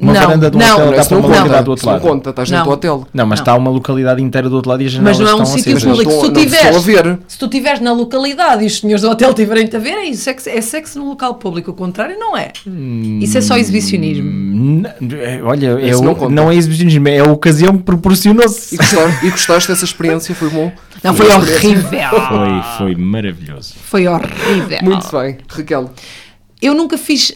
Uma 0.00 0.14
não, 0.14 0.20
varanda 0.22 0.50
de 0.50 0.56
um 0.56 0.60
não. 0.60 0.66
hotel 0.74 0.86
Não, 0.86 0.98
isso 0.98 1.08
para 1.08 1.18
não 1.18 1.24
uma 1.24 1.28
localidade 1.34 1.64
do 1.64 1.70
outro 1.70 1.80
Isso 1.82 1.86
não 1.86 1.92
lado. 1.92 2.02
conta. 2.02 2.30
Estás 2.30 2.50
Não. 2.50 2.68
hotel. 2.68 3.06
Não, 3.12 3.26
mas 3.26 3.38
Não. 3.38 3.42
está 3.42 3.54
uma 3.56 3.70
localidade 3.70 4.22
inteira 4.22 4.48
do 4.48 4.56
outro 4.56 4.70
lado 4.70 4.82
e 4.82 4.86
as 4.86 4.92
janelas 4.92 5.18
Mas 5.18 5.26
não 5.26 5.36
é 5.36 5.40
um 5.40 5.42
estão 5.42 5.58
sítio 5.58 5.76
acesas. 5.76 5.90
público. 5.90 6.10
Se 6.12 6.18
tu 6.20 6.22
Não 6.32 6.40
a 6.40 6.44
tiveres, 6.44 6.84
ver. 6.84 7.18
se 7.28 7.38
tu 7.38 7.44
estiveres 7.44 7.80
na 7.80 7.92
localidade 7.92 8.62
e 8.64 8.66
os 8.66 8.78
senhores 8.78 9.02
do 9.02 9.10
hotel 9.10 9.34
tiverem-te 9.34 9.76
a 9.76 9.78
ver, 9.78 9.90
é 9.92 10.04
isso. 10.06 10.22
Sexo, 10.24 10.48
é 10.48 10.60
sexo 10.62 10.98
no 10.98 11.08
local 11.10 11.34
público. 11.34 11.70
O 11.70 11.74
contrário 11.74 12.18
não 12.18 12.34
é. 12.36 12.50
Isso 13.20 13.36
é 13.36 13.40
só 13.42 13.56
exibicionismo. 13.58 14.26
Hum, 14.30 14.82
é, 15.20 15.40
Olha, 15.42 15.66
é 15.80 15.94
o- 15.94 16.02
não 16.02 16.30
não, 16.30 16.50
é 16.50 16.54
exibicionismo, 16.56 17.06
é 17.08 17.18
a 17.18 17.24
ocasião 17.24 17.76
que 17.76 17.82
proporcionou-se. 17.84 18.74
E 18.74 18.78
gostaste, 18.78 19.26
e 19.26 19.30
gostaste 19.30 19.68
dessa 19.68 19.84
experiência? 19.84 20.34
Foi 20.34 20.48
bom? 20.48 20.72
Não, 21.04 21.14
foi 21.14 21.28
horrível. 21.30 21.82
Foi, 22.28 22.62
foi 22.78 22.94
maravilhoso. 22.96 23.74
Foi 23.84 24.06
horrível. 24.06 24.78
Muito 24.82 25.08
bem. 25.18 25.36
Raquel, 25.48 25.90
Eu 26.62 26.74
nunca 26.74 26.96
fiz 26.98 27.32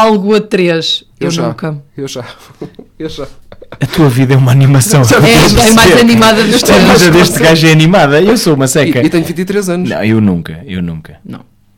algo 0.00 0.34
a 0.34 0.40
três. 0.40 1.04
Eu, 1.20 1.26
eu, 1.26 1.30
já. 1.30 1.48
nunca. 1.48 1.82
Eu 1.96 2.08
já. 2.08 2.24
Eu 2.98 3.08
já. 3.08 3.26
A 3.80 3.86
tua 3.86 4.08
vida 4.08 4.34
é 4.34 4.36
uma 4.36 4.52
animação. 4.52 5.02
É 5.02 5.70
a 5.70 5.74
mais 5.74 5.96
animada 6.00 6.42
dos 6.44 6.62
A 6.62 6.66
teus. 6.66 7.02
vida 7.02 7.10
deste 7.18 7.38
gajo 7.38 7.66
é 7.66 7.72
animada. 7.72 8.20
Eu 8.20 8.36
sou 8.36 8.54
uma 8.54 8.66
E, 8.66 8.68
seca. 8.68 9.02
e 9.02 9.08
tenho 9.08 9.24
23 9.24 9.68
anos. 9.70 9.90
Não, 9.90 10.04
eu 10.04 10.20
nunca, 10.20 10.62
eu 10.66 10.82
nunca. 10.82 11.18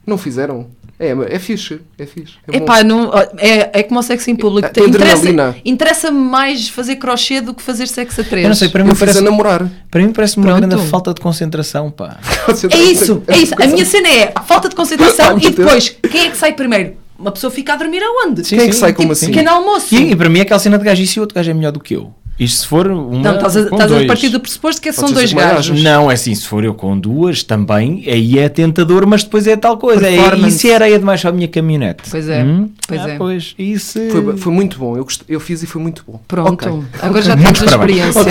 Não 0.06 0.18
fizeram? 0.18 0.66
É, 0.98 1.10
é 1.28 1.38
fixe. 1.38 1.80
É 1.98 2.06
fixe. 2.06 2.34
É. 2.50 2.56
Epá, 2.58 2.84
não, 2.84 3.10
é, 3.38 3.80
é 3.80 3.82
como 3.82 3.98
o 3.98 4.02
sexo 4.02 4.30
em 4.30 4.36
público. 4.36 4.66
É, 4.66 4.70
tem 4.70 4.84
Interessa-. 4.86 5.56
Interessa-me 5.64 6.18
mais 6.18 6.68
fazer 6.68 6.96
crochê 6.96 7.40
do 7.40 7.52
que 7.52 7.62
fazer 7.62 7.86
sexo 7.88 8.20
a 8.20 8.24
três. 8.24 8.44
Eu 8.44 8.48
não 8.48 8.54
sei, 8.54 8.68
para 8.68 8.84
mim 8.84 8.90
Eu 8.90 8.94
a 8.94 8.98
parece, 8.98 9.20
namorar. 9.20 9.68
para 9.90 10.00
mim 10.02 10.12
parece 10.12 10.36
uma 10.36 10.46
Pronto. 10.46 10.68
grande 10.68 10.86
falta 10.88 11.12
de 11.12 11.20
concentração, 11.20 11.90
pá. 11.90 12.16
É 12.70 12.76
isso, 12.76 13.22
é 13.26 13.38
isso. 13.38 13.54
A 13.60 13.66
minha 13.66 13.84
cena 13.84 14.08
é 14.08 14.32
falta 14.46 14.68
de 14.68 14.76
concentração 14.76 15.36
e 15.38 15.50
depois, 15.50 15.96
quem 16.10 16.26
é 16.26 16.30
que 16.30 16.36
sai 16.36 16.52
primeiro? 16.52 16.94
Uma 17.18 17.30
pessoa 17.30 17.50
fica 17.50 17.72
a 17.74 17.76
dormir 17.76 18.02
aonde? 18.02 18.44
Sim, 18.44 18.56
Quem 18.56 18.64
é 18.64 18.68
que 18.68 18.74
sim. 18.74 18.80
sai 18.80 18.92
como 18.92 19.08
Tipo, 19.08 19.12
assim? 19.12 19.26
pequeno 19.26 19.50
almoço. 19.50 19.94
E, 19.94 20.12
e 20.12 20.16
para 20.16 20.28
mim 20.28 20.38
é 20.40 20.42
aquela 20.42 20.58
cena 20.58 20.78
de 20.78 20.84
gajo, 20.84 21.02
e 21.02 21.06
se 21.06 21.18
o 21.18 21.22
outro 21.22 21.34
gajo 21.34 21.50
é 21.50 21.54
melhor 21.54 21.70
do 21.72 21.80
que 21.80 21.94
eu? 21.94 22.12
Isto 22.36 22.62
se 22.62 22.66
for 22.66 22.88
uma. 22.88 23.16
Não, 23.20 23.36
estás 23.36 23.56
a, 23.56 23.60
estás 23.60 23.92
a 23.92 24.04
partir 24.06 24.28
do 24.28 24.40
pressuposto 24.40 24.82
que 24.82 24.92
são 24.92 25.08
dois 25.12 25.32
gajos. 25.32 25.80
Não, 25.80 26.10
é 26.10 26.14
assim, 26.14 26.34
se 26.34 26.44
for 26.48 26.64
eu 26.64 26.74
com 26.74 26.98
duas 26.98 27.44
também, 27.44 28.02
aí 28.08 28.40
é 28.40 28.48
tentador, 28.48 29.06
mas 29.06 29.22
depois 29.22 29.46
é 29.46 29.54
tal 29.54 29.78
coisa. 29.78 30.08
É, 30.08 30.16
Performance. 30.16 30.56
isso 30.56 30.66
é 30.66 30.74
areia 30.74 30.98
demais 30.98 31.20
para 31.20 31.30
a 31.30 31.32
minha 31.32 31.46
caminhonete. 31.46 32.10
Pois 32.10 32.28
é, 32.28 32.42
Hum? 32.42 32.70
pois 32.88 33.00
Ah, 33.00 33.10
é. 33.10 33.16
Pois, 33.18 33.54
isso. 33.56 34.00
Foi, 34.10 34.36
foi 34.36 34.52
muito 34.52 34.76
bom. 34.80 34.96
Eu, 34.96 35.04
gost- 35.04 35.22
eu 35.28 35.38
fiz 35.38 35.62
e 35.62 35.66
foi 35.68 35.80
muito 35.80 36.02
bom. 36.04 36.20
Pronto, 36.26 36.50
Ok. 36.68 36.82
agora 37.00 37.22
já 37.22 37.36
Muitos 37.36 37.60
temos 37.60 37.72
a 37.72 37.76
experiência. 37.76 38.22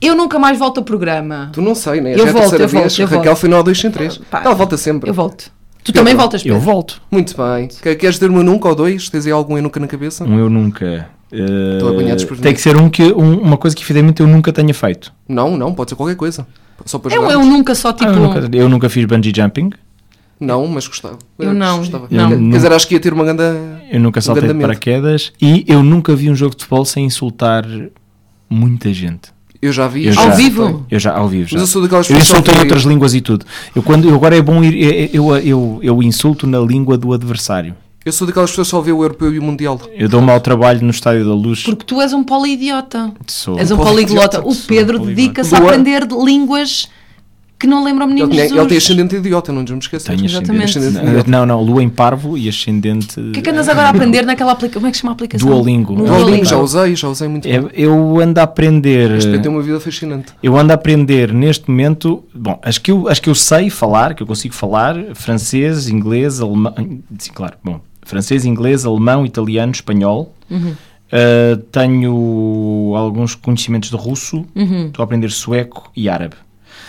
Eu 0.00 0.14
nunca 0.14 0.38
mais 0.38 0.58
volto 0.58 0.78
ao 0.78 0.84
programa. 0.84 1.50
Tu 1.52 1.60
não 1.60 1.74
sei, 1.74 2.00
né? 2.00 2.14
Eu 2.14 2.20
Já 2.20 2.24
é 2.24 2.28
a 2.28 2.32
volto, 2.32 2.40
terceira 2.42 2.64
eu 2.64 2.68
volto, 2.68 2.82
vez. 2.84 2.98
eu 2.98 3.04
Raquel 3.06 3.22
volto. 3.24 3.36
foi 3.38 3.48
no 3.50 3.62
A2 3.62 3.74
sem 3.82 3.90
3. 3.90 4.16
Pá, 4.30 4.42
Ela 4.42 4.54
volta 4.54 4.76
sempre. 4.78 5.10
Eu 5.10 5.14
volto. 5.14 5.52
Tu 5.82 5.92
também 5.92 6.14
voltas, 6.14 6.44
Eu 6.44 6.54
Pedro? 6.54 6.60
volto. 6.60 7.02
Muito 7.10 7.34
bem. 7.36 7.68
Que- 7.68 7.94
Queres 7.96 8.18
ter 8.18 8.28
uma 8.30 8.42
nunca 8.42 8.68
ou 8.68 8.74
dois? 8.74 9.08
Tens 9.08 9.26
aí 9.26 9.32
algum 9.32 9.56
eu 9.56 9.62
nunca 9.62 9.80
na 9.80 9.86
cabeça? 9.86 10.24
Um 10.24 10.38
eu 10.38 10.50
nunca. 10.50 11.08
desprevenido. 12.16 12.42
tem 12.42 12.54
que 12.54 12.60
ser 12.60 12.76
um 12.76 12.88
que, 12.90 13.04
um- 13.12 13.40
uma 13.40 13.56
coisa 13.56 13.74
que 13.76 13.82
efetivamente 13.82 14.20
eu 14.20 14.26
nunca 14.26 14.52
tenha 14.52 14.74
feito. 14.74 15.12
Não, 15.28 15.56
não, 15.56 15.72
pode 15.72 15.90
ser 15.90 15.96
qualquer 15.96 16.16
coisa. 16.16 16.46
Só 16.84 16.98
para 16.98 17.14
Eu, 17.14 17.30
eu 17.30 17.44
nunca 17.44 17.74
só 17.74 17.92
tipo. 17.92 18.10
Ah, 18.10 18.14
eu, 18.14 18.20
nunca, 18.20 18.56
eu 18.56 18.68
nunca 18.68 18.88
fiz 18.88 19.04
bungee 19.04 19.32
jumping, 19.34 19.70
Não, 20.40 20.66
mas 20.66 20.86
gostava. 20.88 21.18
Eu 21.38 21.52
não, 21.54 21.78
Gostava. 21.78 22.06
não. 22.10 22.30
Quer- 22.30 22.50
dizer, 22.56 22.72
acho 22.72 22.88
que 22.88 22.94
ia 22.94 23.00
ter 23.00 23.12
uma 23.12 23.24
grande. 23.24 23.42
eu 23.92 24.00
nunca 24.00 24.20
saltei 24.20 24.42
de 24.42 24.48
Grandamente. 24.48 24.80
paraquedas 24.80 25.32
e 25.40 25.64
eu 25.68 25.82
nunca 25.82 26.16
vi 26.16 26.30
um 26.30 26.34
jogo 26.34 26.54
de 26.56 26.62
futebol 26.62 26.84
sem 26.84 27.04
insultar 27.04 27.64
muita 28.48 28.92
gente. 28.92 29.30
Eu 29.62 29.72
já 29.72 29.86
vi. 29.86 30.06
Eu 30.06 30.18
Ao 30.18 30.28
já. 30.28 30.34
vivo? 30.34 30.86
Eu 30.90 30.98
já, 30.98 31.12
ao 31.14 31.28
vivo. 31.28 31.48
Já. 31.48 31.58
Mas 31.58 31.62
eu 31.62 31.66
sou 31.66 31.82
daquelas 31.82 32.08
Eu 32.08 32.16
pessoas 32.16 32.40
que 32.40 32.48
insulto 32.48 32.58
em 32.58 32.62
outras 32.62 32.82
línguas 32.82 33.14
e 33.14 33.20
tudo. 33.20 33.44
Eu, 33.74 33.82
quando, 33.82 34.08
eu 34.08 34.14
agora 34.14 34.36
é 34.36 34.40
bom 34.40 34.64
ir. 34.64 35.10
Eu, 35.12 35.34
eu, 35.34 35.36
eu, 35.36 35.80
eu 35.82 36.02
insulto 36.02 36.46
na 36.46 36.58
língua 36.60 36.96
do 36.96 37.12
adversário. 37.12 37.74
Eu 38.02 38.12
sou 38.12 38.26
daquelas 38.26 38.50
pessoas 38.50 38.68
que 38.68 38.70
só 38.70 38.80
vê 38.80 38.92
o 38.92 39.02
europeu 39.02 39.32
e 39.34 39.38
o 39.38 39.42
mundial. 39.42 39.78
Eu 39.92 40.08
dou-me 40.08 40.30
ao 40.30 40.40
trabalho 40.40 40.80
no 40.82 40.90
Estádio 40.90 41.26
da 41.26 41.34
Luz. 41.34 41.62
Porque 41.62 41.84
tu 41.84 42.00
és 42.00 42.14
um 42.14 42.24
polidiota. 42.24 43.12
Sou. 43.26 43.58
És 43.58 43.70
um 43.70 43.76
poliglota. 43.76 44.40
poliglota. 44.40 44.48
O 44.48 44.50
um 44.50 44.66
Pedro 44.66 44.98
dedica-se 44.98 45.54
a 45.54 45.58
aprender 45.58 46.06
de 46.06 46.16
línguas 46.16 46.88
que 47.60 47.66
não 47.66 47.84
lembram 47.84 48.06
Ele, 48.06 48.14
meninos 48.14 48.30
tinha, 48.30 48.42
Jesus. 48.44 48.58
ele 48.58 48.68
tem 48.68 48.78
ascendente 48.78 49.16
idiota, 49.16 49.52
não 49.52 49.60
nos 49.60 49.70
vamos 49.70 49.84
esquecer. 49.84 50.14
Exatamente. 50.14 50.64
ascendente. 50.64 50.96
Ascendente. 50.96 51.30
Não, 51.30 51.44
não, 51.44 51.62
lua 51.62 51.82
em 51.82 51.90
parvo 51.90 52.38
e 52.38 52.48
ascendente. 52.48 53.20
O 53.20 53.32
que 53.32 53.40
é 53.40 53.42
que 53.42 53.50
andas 53.50 53.68
agora 53.68 53.88
a 53.88 53.90
aprender 53.90 54.24
naquela 54.24 54.52
aplicação? 54.52 54.80
Como 54.80 54.86
é 54.86 54.90
que 54.90 54.96
se 54.96 55.02
chama 55.02 55.12
a 55.12 55.14
aplicação? 55.14 55.46
Duolingo. 55.46 55.94
No 55.94 56.06
Duolingo, 56.06 56.46
já 56.46 56.56
usei, 56.56 56.96
já 56.96 57.08
usei 57.08 57.28
muito. 57.28 57.46
É, 57.46 57.60
bem. 57.60 57.70
eu 57.74 58.18
ando 58.18 58.40
a 58.40 58.44
aprender. 58.44 59.10
Este 59.10 59.38
tem 59.38 59.50
uma 59.50 59.60
vida 59.60 59.78
fascinante. 59.78 60.32
Eu 60.42 60.56
ando 60.56 60.72
a 60.72 60.74
aprender 60.74 61.34
neste 61.34 61.68
momento. 61.68 62.24
Bom, 62.34 62.58
as 62.62 62.78
que, 62.78 62.90
eu, 62.90 63.06
as 63.08 63.20
que 63.20 63.28
eu 63.28 63.34
sei 63.34 63.68
falar, 63.68 64.14
que 64.14 64.22
eu 64.22 64.26
consigo 64.26 64.54
falar: 64.54 64.96
francês, 65.12 65.90
inglês, 65.90 66.40
alemão. 66.40 66.74
Sim, 67.18 67.32
claro. 67.34 67.58
Bom, 67.62 67.80
francês, 68.06 68.46
inglês, 68.46 68.86
alemão, 68.86 69.26
italiano, 69.26 69.70
espanhol. 69.70 70.34
Uhum. 70.50 70.72
Uh, 71.12 71.56
tenho 71.70 72.94
alguns 72.96 73.34
conhecimentos 73.34 73.90
de 73.90 73.96
russo. 73.96 74.46
Uhum. 74.56 74.86
Estou 74.86 75.02
a 75.02 75.04
aprender 75.04 75.30
sueco 75.30 75.90
e 75.94 76.08
árabe. 76.08 76.36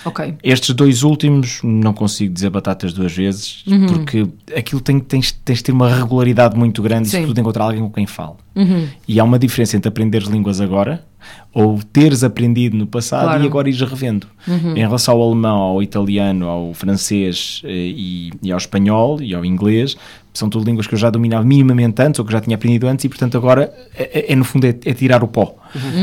Ok. 0.05 0.35
Estes 0.43 0.73
dois 0.76 1.03
últimos 1.03 1.59
não 1.63 1.93
consigo 1.93 2.34
dizer 2.34 2.49
batatas 2.49 2.93
duas 2.93 3.13
vezes 3.13 3.63
Uhum. 3.68 3.85
porque 3.88 4.27
aquilo 4.55 4.81
tem, 4.81 4.99
tens, 4.99 5.31
tens 5.31 5.57
de 5.59 5.63
ter 5.65 5.72
uma 5.72 5.93
regularidade 5.93 6.57
muito 6.57 6.81
grande 6.81 7.07
e 7.07 7.11
Sim. 7.11 7.18
sobretudo 7.18 7.39
encontrar 7.41 7.63
alguém 7.65 7.81
com 7.81 7.91
quem 7.91 8.07
fale. 8.07 8.34
Uhum. 8.55 8.88
E 9.07 9.19
há 9.19 9.23
uma 9.23 9.38
diferença 9.39 9.77
entre 9.77 9.89
aprender 9.89 10.23
línguas 10.23 10.59
agora 10.59 11.03
ou 11.53 11.80
teres 11.91 12.23
aprendido 12.23 12.77
no 12.77 12.88
passado 12.88 13.23
Claro. 13.23 13.43
e 13.43 13.48
agora 13.48 13.69
ires 13.69 13.81
revendo. 13.81 14.27
Uhum. 14.48 14.76
Em 14.76 14.80
relação 14.80 15.15
ao 15.15 15.23
alemão, 15.31 15.57
ao 15.60 15.84
italiano, 15.84 16.48
ao 16.48 16.73
francês 16.73 17.61
eh, 17.65 17.69
e, 17.72 18.31
e 18.41 18.52
ao 18.52 18.57
espanhol 18.57 19.22
e 19.22 19.35
ao 19.35 19.43
inglês, 19.45 19.95
são 20.34 20.49
tudo 20.49 20.65
línguas 20.65 20.88
que 20.88 20.95
eu 20.95 20.98
já 20.99 21.10
dominava 21.10 21.43
minimamente 21.43 22.02
antes 22.02 22.18
ou 22.19 22.26
que 22.26 22.31
já 22.31 22.39
tinha 22.39 22.56
aprendido 22.56 22.88
antes 22.88 23.03
e 23.03 23.10
portanto 23.10 23.35
agora 23.38 23.72
é, 23.93 24.03
é- 24.30 24.31
é, 24.31 24.35
no 24.35 24.45
fundo 24.45 24.65
é, 24.65 24.69
é 24.85 24.93
tirar 24.93 25.23
o 25.23 25.27
pó. 25.27 25.56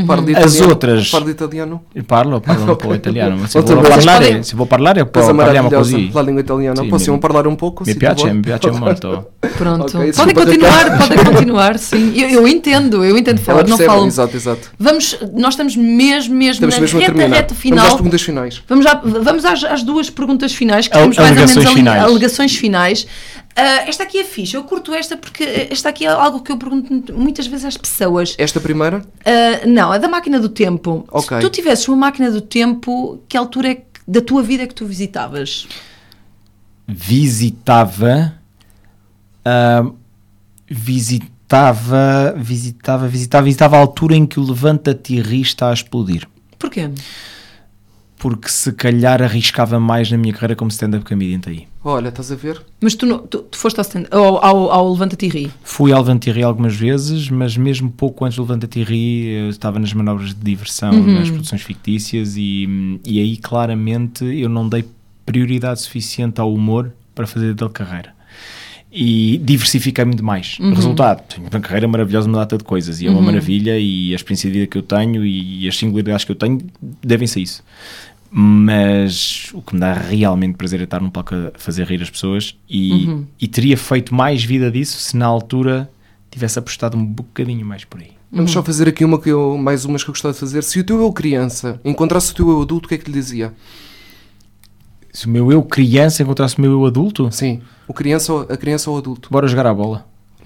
Par 0.07 0.21
de 0.21 0.35
As 0.35 0.53
italiano- 0.53 0.69
outras- 0.71 1.09
Par 1.11 1.23
de 1.23 1.31
italiano. 1.31 1.81
Eu 1.95 2.03
parlo, 2.03 2.39
parlo 2.41 2.73
un 2.73 2.77
po' 2.77 2.93
italiano, 2.95 3.47
se 3.47 3.59
vez. 3.59 3.71
parlare, 3.89 4.25
Podem- 4.27 4.43
se 4.43 4.55
parlare 4.55 5.05
Coisa 5.05 5.31
po- 5.31 5.37
parliamo 5.37 5.69
maravilhosa. 5.69 5.91
così. 5.97 6.11
La 6.13 6.21
língua 6.21 6.41
italiana. 6.41 6.81
Sì, 6.81 6.87
Possiamo 6.89 7.19
parlare 7.19 7.47
un 7.47 7.55
pouco? 7.55 7.83
Mi 7.85 7.91
se 7.93 7.97
piace, 7.97 8.31
mi 8.33 8.41
piace 8.41 8.71
molto. 8.71 9.31
Pronto. 9.57 9.97
Ok, 9.97 10.11
podem 10.15 10.33
continuar, 10.35 10.97
podem 10.97 11.17
continuar, 11.25 11.77
sim. 11.79 12.13
Eu, 12.15 12.29
eu 12.29 12.47
entendo, 12.47 13.03
eu 13.03 13.17
entendo 13.17 13.39
falar, 13.39 13.67
não 13.67 13.77
falo. 13.77 14.05
exato, 14.05 14.35
exato. 14.35 14.69
Vamos, 14.79 15.08
nós 15.33 15.53
estamos 15.53 15.75
mesmo, 15.75 16.35
mesmo 16.35 16.67
Estamos 16.67 16.75
na 16.75 16.81
mesmo 16.81 16.99
a 16.99 17.01
reta, 17.01 17.27
reta 17.35 17.47
Vamos 17.53 17.61
final. 17.61 17.85
às 17.87 17.93
perguntas 17.93 18.21
finais. 18.21 18.63
Vamos, 18.67 18.85
já- 18.85 18.93
vamos 19.03 19.45
às, 19.45 19.63
às 19.63 19.83
duas 19.83 20.09
perguntas 20.09 20.53
finais, 20.53 20.87
que 20.87 20.93
temos 20.97 21.17
mais 21.17 21.29
ou 21.29 21.35
menos 21.47 21.73
finais. 21.73 22.03
alegações 22.03 22.55
finais. 22.55 23.07
Ah, 23.55 23.83
esta 23.87 24.03
aqui 24.03 24.19
é 24.19 24.23
fixe, 24.23 24.55
eu 24.55 24.63
curto 24.63 24.93
esta 24.93 25.17
porque 25.17 25.67
esta 25.71 25.89
aqui 25.89 26.05
é 26.05 26.09
algo 26.09 26.41
que 26.41 26.51
eu 26.51 26.57
pergunto 26.57 27.13
muitas 27.13 27.45
vezes 27.47 27.65
às 27.65 27.77
pessoas. 27.77 28.35
Esta 28.37 28.59
primeira, 28.59 29.01
Ah, 29.25 29.65
não, 29.67 29.91
a 29.91 29.97
da 29.97 30.07
máquina 30.07 30.39
do 30.39 30.47
tempo. 30.49 31.05
Ok. 31.11 31.37
Se 31.37 31.41
tu 31.43 31.49
tivesses 31.49 31.87
uma 31.87 31.97
máquina 31.97 32.31
do 32.31 32.41
tempo, 32.41 33.21
que 33.27 33.35
altura 33.35 33.69
é 33.71 33.75
que- 33.75 33.83
da 34.07 34.21
tua 34.21 34.41
vida 34.41 34.63
é 34.63 34.67
que 34.67 34.73
tu 34.75 34.85
visitavas? 34.85 35.67
Visitava, 36.87 38.33
ah, 39.45 39.85
visitava, 40.69 41.31
visitava, 42.37 43.07
visitava, 43.07 43.43
visitava 43.43 43.75
a 43.77 43.79
altura 43.79 44.15
em 44.15 44.25
que 44.25 44.39
o 44.39 44.43
Levanta-te 44.43 45.19
ri 45.21 45.41
está 45.41 45.69
a 45.69 45.73
explodir. 45.73 46.27
Porquê? 46.57 46.89
Porque 48.17 48.49
se 48.49 48.73
calhar 48.73 49.21
arriscava 49.21 49.79
mais 49.79 50.11
na 50.11 50.17
minha 50.17 50.33
carreira 50.33 50.55
como 50.55 50.69
stand-up 50.69 51.05
comedian 51.05 51.39
aí. 51.47 51.67
olha, 51.83 52.09
estás 52.09 52.29
a 52.31 52.35
ver? 52.35 52.61
Mas 52.81 52.93
tu, 52.93 53.05
não- 53.05 53.19
tu, 53.19 53.39
tu 53.43 53.57
foste 53.57 53.79
ao, 53.79 53.83
stand- 53.85 54.07
ao, 54.11 54.43
ao, 54.45 54.71
ao 54.71 54.91
Levanta-te 54.91 55.27
Ri. 55.29 55.49
Fui 55.63 55.93
ao 55.93 56.01
Levanta-te 56.01 56.31
ri 56.31 56.43
algumas 56.43 56.75
vezes, 56.75 57.29
mas 57.29 57.55
mesmo 57.55 57.89
pouco 57.89 58.25
antes 58.25 58.35
do 58.35 58.41
Levanta-te 58.43 58.83
ri 58.83 59.25
eu 59.27 59.49
estava 59.49 59.79
nas 59.79 59.93
manobras 59.93 60.29
de 60.33 60.41
diversão, 60.41 60.91
Uhum. 60.91 61.13
nas 61.15 61.29
produções 61.29 61.61
fictícias 61.61 62.35
e, 62.35 62.99
e 63.05 63.19
aí 63.21 63.37
claramente 63.37 64.25
eu 64.25 64.49
não 64.49 64.67
dei 64.67 64.83
prioridade 65.25 65.79
suficiente 65.81 66.41
ao 66.41 66.53
humor 66.53 66.91
para 67.15 67.25
fazer 67.25 67.53
dele 67.53 67.71
carreira. 67.71 68.13
E 68.91 69.37
diversifiquei 69.43 70.03
muito 70.03 70.23
mais. 70.23 70.57
Uhum. 70.59 70.73
Resultado, 70.73 71.21
tenho 71.27 71.47
uma 71.47 71.59
carreira 71.59 71.87
maravilhosa, 71.87 72.27
uma 72.27 72.39
data 72.39 72.57
de 72.57 72.63
coisas, 72.63 72.99
e 73.01 73.05
é 73.07 73.09
uma 73.11 73.21
maravilha, 73.21 73.77
e 73.77 74.13
a 74.13 74.15
experiência 74.15 74.49
de 74.49 74.57
vida 74.59 74.67
que 74.67 74.77
eu 74.77 74.81
tenho 74.81 75.23
e 75.23 75.67
as 75.67 75.77
singularidades 75.77 76.25
que 76.25 76.31
eu 76.31 76.35
tenho 76.35 76.59
devem-se 77.03 77.37
a 77.37 77.41
isso. 77.41 77.63
Mas 78.31 79.49
o 79.53 79.61
que 79.61 79.73
me 79.73 79.79
dá 79.79 79.93
realmente 79.93 80.55
prazer 80.55 80.79
é 80.79 80.83
estar 80.83 81.01
num 81.01 81.09
palco 81.09 81.33
a 81.35 81.51
fazer 81.57 81.85
rir 81.87 82.01
as 82.01 82.09
pessoas 82.09 82.55
e, 82.69 83.05
Uhum. 83.07 83.25
e 83.39 83.47
teria 83.47 83.75
feito 83.77 84.13
mais 84.13 84.43
vida 84.43 84.71
disso 84.71 84.99
se 84.99 85.17
na 85.17 85.25
altura 85.25 85.89
tivesse 86.31 86.57
apostado 86.59 86.95
um 86.97 87.05
bocadinho 87.05 87.65
mais 87.65 87.83
por 87.85 87.99
aí. 88.01 88.11
Vamos 88.31 88.51
só 88.51 88.61
fazer 88.63 88.87
aqui 88.87 89.03
uma 89.03 89.19
que 89.19 89.29
eu, 89.29 89.57
mais 89.57 89.85
umas 89.85 90.03
que 90.03 90.09
eu 90.09 90.13
gostava 90.13 90.33
de 90.33 90.39
fazer. 90.39 90.63
Se 90.63 90.79
o 90.79 90.83
teu 90.83 91.01
eu 91.01 91.11
criança 91.11 91.81
encontrasse 91.83 92.31
o 92.31 92.35
teu 92.35 92.49
eu 92.49 92.61
adulto, 92.61 92.85
o 92.85 92.89
que 92.89 92.95
é 92.95 92.97
que 92.99 93.09
lhe 93.09 93.17
dizia? 93.19 93.51
Se 95.11 95.25
o 95.25 95.29
meu 95.29 95.51
eu 95.51 95.63
criança 95.63 96.21
encontrasse 96.23 96.57
o 96.57 96.61
meu 96.61 96.71
eu 96.71 96.85
adulto, 96.85 97.29
Sim, 97.31 97.61
o 97.87 97.93
criança, 97.93 98.31
a 98.49 98.55
criança 98.57 98.89
ou 98.89 98.95
o 98.95 98.99
adulto. 98.99 99.29
bora 99.31 99.47
jogar 99.47 99.65
à 99.67 99.73
bola. 99.73 100.05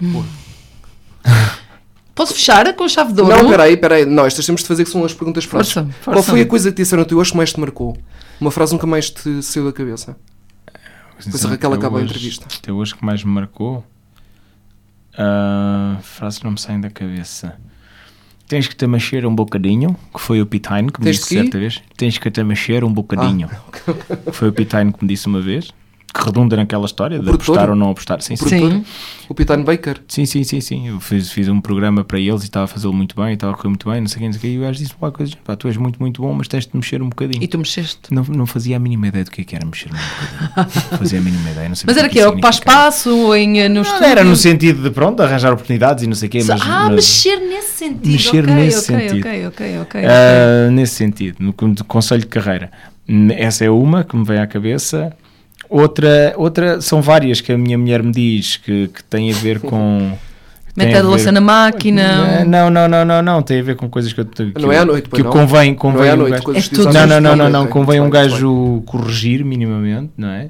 Posso 2.14 2.32
fechar 2.34 2.72
com 2.74 2.88
chave 2.88 3.12
de 3.12 3.20
ouro? 3.20 3.36
Não, 3.36 3.50
peraí, 3.50 3.76
peraí. 3.76 4.02
Estas 4.26 4.46
temos 4.46 4.60
de 4.62 4.68
fazer 4.68 4.84
que 4.84 4.90
são 4.90 5.04
as 5.04 5.12
perguntas 5.12 5.44
Força, 5.44 5.82
força. 6.00 6.10
Qual 6.12 6.22
foi 6.22 6.40
a 6.42 6.46
coisa 6.46 6.70
que 6.70 6.76
te 6.76 6.82
disseram 6.82 7.02
a 7.02 7.06
ti 7.06 7.14
hoje 7.14 7.32
que 7.32 7.36
mais 7.36 7.52
te 7.52 7.58
marcou? 7.58 7.96
Uma 8.40 8.52
frase 8.52 8.72
nunca 8.72 8.86
mais 8.86 9.10
te 9.10 9.42
saiu 9.42 9.64
da 9.66 9.72
cabeça. 9.72 10.16
Depois 11.24 11.44
a 11.44 11.48
Raquel 11.48 11.72
acaba 11.72 11.96
a 11.98 12.02
hoje- 12.02 12.06
entrevista. 12.06 12.46
Até 12.56 12.72
hoje 12.72 12.94
que 12.94 13.04
mais 13.04 13.24
me 13.24 13.30
marcou. 13.32 13.84
Ah, 15.18 15.96
frases 16.02 16.40
não 16.42 16.52
me 16.52 16.60
saem 16.60 16.80
da 16.80 16.90
cabeça. 16.90 17.56
Tens 18.46 18.68
que 18.68 18.76
te 18.76 18.86
mexer 18.86 19.24
um 19.24 19.34
bocadinho, 19.34 19.96
que 20.12 20.20
foi 20.20 20.40
o 20.40 20.46
Pitine 20.46 20.92
que 20.92 21.00
me 21.00 21.06
Tens 21.06 21.16
disse 21.16 21.28
que? 21.28 21.38
Ah. 21.38 21.42
certa 21.42 21.58
vez. 21.58 21.82
Tens 21.96 22.18
que 22.18 22.30
te 22.30 22.44
mexer 22.44 22.84
um 22.84 22.92
bocadinho. 22.92 23.48
Que 24.26 24.32
foi 24.32 24.48
o 24.48 24.52
Pitine 24.52 24.92
que 24.92 25.02
me 25.02 25.08
disse 25.08 25.26
uma 25.26 25.40
vez. 25.40 25.70
Que 26.16 26.24
redunda 26.24 26.56
naquela 26.56 26.84
história 26.86 27.18
de 27.18 27.24
produtor? 27.24 27.54
apostar 27.56 27.70
ou 27.70 27.76
não 27.76 27.90
apostar. 27.90 28.20
Sim, 28.22 28.36
sim. 28.36 28.48
Sim. 28.48 28.84
O 29.28 29.34
Pitane 29.34 29.64
Baker. 29.64 30.00
Sim, 30.06 30.24
sim, 30.26 30.44
sim, 30.44 30.60
sim. 30.60 30.88
Eu 30.88 31.00
fiz, 31.00 31.30
fiz 31.32 31.48
um 31.48 31.60
programa 31.60 32.04
para 32.04 32.20
eles 32.20 32.42
e 32.42 32.44
estava 32.44 32.66
a 32.66 32.68
fazê-lo 32.68 32.92
muito 32.92 33.16
bem, 33.16 33.30
e 33.30 33.34
estava 33.34 33.52
a 33.52 33.56
correr 33.56 33.68
muito 33.70 33.90
bem, 33.90 34.00
não 34.00 34.06
sei 34.06 34.16
o 34.16 34.20
que, 34.20 34.26
não 34.26 34.32
sei 34.32 34.38
o 34.38 34.40
que. 34.42 34.48
E 34.48 34.58
o 34.58 34.60
gajo 34.62 34.78
disse 34.78 34.92
uma 35.00 35.10
coisa: 35.10 35.32
pá, 35.44 35.56
tu 35.56 35.66
és 35.66 35.76
muito, 35.76 35.98
muito 35.98 36.22
bom, 36.22 36.32
mas 36.32 36.46
tens 36.46 36.66
de 36.66 36.70
mexer 36.76 37.02
um 37.02 37.08
bocadinho. 37.08 37.42
E 37.42 37.48
tu 37.48 37.58
mexeste. 37.58 37.98
Não, 38.14 38.22
não 38.28 38.46
fazia 38.46 38.76
a 38.76 38.78
mínima 38.78 39.08
ideia 39.08 39.24
do 39.24 39.30
que, 39.30 39.40
é 39.40 39.44
que 39.44 39.56
era 39.56 39.64
mexer 39.66 39.88
um 39.88 39.96
bocadinho. 39.96 40.70
Fazia 40.98 41.18
a 41.18 41.22
mínima 41.22 41.50
ideia. 41.50 41.68
Não 41.68 41.70
Mas 41.70 41.78
sabia 41.80 41.94
o 41.96 41.98
era 41.98 42.08
que 42.08 42.14
que 42.14 42.20
isso 42.20 42.28
ocupar 42.28 42.50
espaço 42.52 43.34
em, 43.34 43.58
eh, 43.60 43.68
no 43.68 43.82
Não, 43.82 44.02
era 44.04 44.22
no 44.22 44.36
sentido 44.36 44.82
de, 44.82 44.90
pronto, 44.90 45.20
arranjar 45.22 45.52
oportunidades 45.52 46.04
e 46.04 46.06
não 46.06 46.14
sei 46.14 46.28
o 46.28 46.30
quê, 46.30 46.44
mas... 46.46 46.60
ah, 46.62 46.84
mas- 46.84 46.94
mexer 46.94 47.36
nesse 47.38 47.72
sentido. 47.72 48.08
Mexer 48.12 48.44
ok, 48.44 48.54
nesse 48.54 48.92
ok, 48.92 49.08
sentido. 49.08 49.26
Ok, 49.26 49.46
ok, 49.48 49.78
ok. 49.80 50.00
Ah, 50.04 50.70
nesse 50.70 50.94
sentido, 50.94 51.36
no 51.40 51.52
con- 51.52 51.74
conselho 51.88 52.20
de 52.20 52.28
carreira. 52.28 52.70
Essa 53.36 53.64
é 53.64 53.70
uma 53.70 54.04
que 54.04 54.16
me 54.16 54.24
vem 54.24 54.38
à 54.38 54.46
cabeça. 54.46 55.12
Outra, 55.76 56.34
outra 56.36 56.80
são 56.80 57.02
várias 57.02 57.40
que 57.40 57.50
a 57.50 57.58
minha 57.58 57.76
mulher 57.76 58.00
me 58.00 58.12
diz 58.12 58.56
que, 58.58 58.86
que 58.88 59.02
têm 59.02 59.32
a 59.32 59.34
ver 59.34 59.58
com. 59.58 60.12
Mete 60.76 60.96
a 60.96 61.02
louça 61.02 61.30
na 61.32 61.40
máquina. 61.40 62.44
Não, 62.44 62.70
não, 62.70 62.88
não, 62.88 63.04
não, 63.04 63.22
não. 63.22 63.42
Tem 63.42 63.58
a 63.60 63.62
ver 63.62 63.74
com 63.76 63.88
coisas 63.88 64.12
que 64.12 64.20
eu. 64.20 64.24
Que 64.24 64.52
Não 64.60 64.70
é 64.72 64.78
à 64.78 64.84
noite, 64.84 65.08
pois 65.08 65.20
que 65.20 65.24
não? 65.24 65.32
convém, 65.32 65.74
convém 65.74 66.00
não 66.00 66.06
é 66.06 66.10
à 66.10 66.14
um 66.14 66.18
noite. 66.18 66.46
gajo- 66.46 66.58
É 66.58 66.62
tudo. 66.62 66.92
Não, 66.92 67.06
não, 67.06 67.20
não, 67.20 67.36
não, 67.36 67.50
não. 67.50 67.66
Convém 67.66 68.00
um 68.00 68.08
gajo 68.10 68.82
corrigir 68.86 69.44
minimamente, 69.44 70.12
não 70.16 70.28
é? 70.28 70.48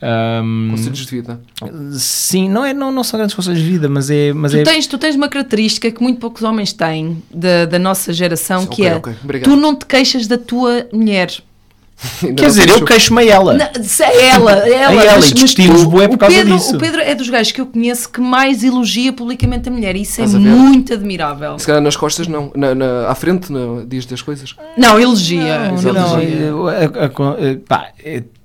Bem. 0.00 0.70
Conselhos 0.70 0.98
de 1.06 1.10
vida. 1.10 1.40
sim, 1.92 2.48
não, 2.48 2.64
é, 2.64 2.74
não, 2.74 2.90
não 2.92 3.02
são 3.04 3.16
grandes 3.18 3.34
conselhos 3.34 3.60
de 3.60 3.68
vida, 3.70 3.88
mas 3.88 4.10
é. 4.10 4.32
Mas 4.32 4.52
Tu 4.52 4.58
é 4.58 4.62
tens, 4.64 4.86
tu 4.86 4.98
tens 4.98 5.14
uma 5.16 5.28
característica 5.28 5.90
que 5.90 6.02
muito 6.02 6.18
poucos 6.20 6.42
homens 6.42 6.72
têm 6.72 7.22
da, 7.32 7.64
da 7.64 7.78
nossa 7.78 8.12
geração, 8.12 8.62
Sim, 8.62 8.66
que 8.68 8.82
ok, 8.82 8.86
é 8.88 8.94
ok, 8.96 9.14
obrigado. 9.22 9.50
tu 9.50 9.56
não 9.56 9.74
te 9.74 9.86
queixas 9.86 10.26
da 10.26 10.36
tua 10.36 10.86
mulher. 10.92 11.30
Ainda 12.22 12.34
Quer 12.34 12.42
não 12.42 12.48
dizer, 12.48 12.68
eu 12.68 12.84
queixo-me 12.84 13.22
a 13.22 13.24
ela. 13.24 13.54
Não, 13.54 13.82
se 13.84 14.02
é 14.02 14.28
ela, 14.30 14.52
é 14.66 14.72
ela. 14.82 15.02
É 15.02 15.06
ela, 15.06 15.16
mas- 15.16 15.30
e 15.30 15.66
tu- 15.68 15.88
bué 15.88 16.06
por 16.08 16.16
o 16.16 16.18
causa 16.18 16.36
Pedro, 16.36 16.54
disso. 16.56 16.76
O 16.76 16.78
Pedro 16.78 17.00
é 17.00 17.14
dos 17.14 17.28
gajos 17.30 17.52
que 17.52 17.60
eu 17.60 17.66
conheço 17.66 18.08
que 18.10 18.20
mais 18.20 18.62
elogia 18.64 19.12
publicamente 19.12 19.68
a 19.68 19.72
mulher. 19.72 19.94
Isso 19.96 20.20
é 20.20 20.24
Estás 20.24 20.34
a 20.34 20.38
ver? 20.38 20.50
muito 20.50 20.92
admirável. 20.92 21.58
Se 21.58 21.66
calhar 21.66 21.80
nas 21.80 21.96
costas 21.96 22.26
não. 22.26 22.50
Na, 22.54 22.74
na- 22.74 23.08
à 23.08 23.14
frente 23.14 23.50
na, 23.52 23.84
diz 23.86 24.04
das 24.06 24.20
coisas. 24.20 24.54
Não, 24.76 24.98
elogia. 25.00 25.70
Não, 25.70 25.78
elogia. 25.78 26.28
eu- 26.40 26.68
a- 26.68 26.72
a- 26.72 26.76
a- 26.76 27.36
eh, 27.46 27.58
pá, 27.66 27.88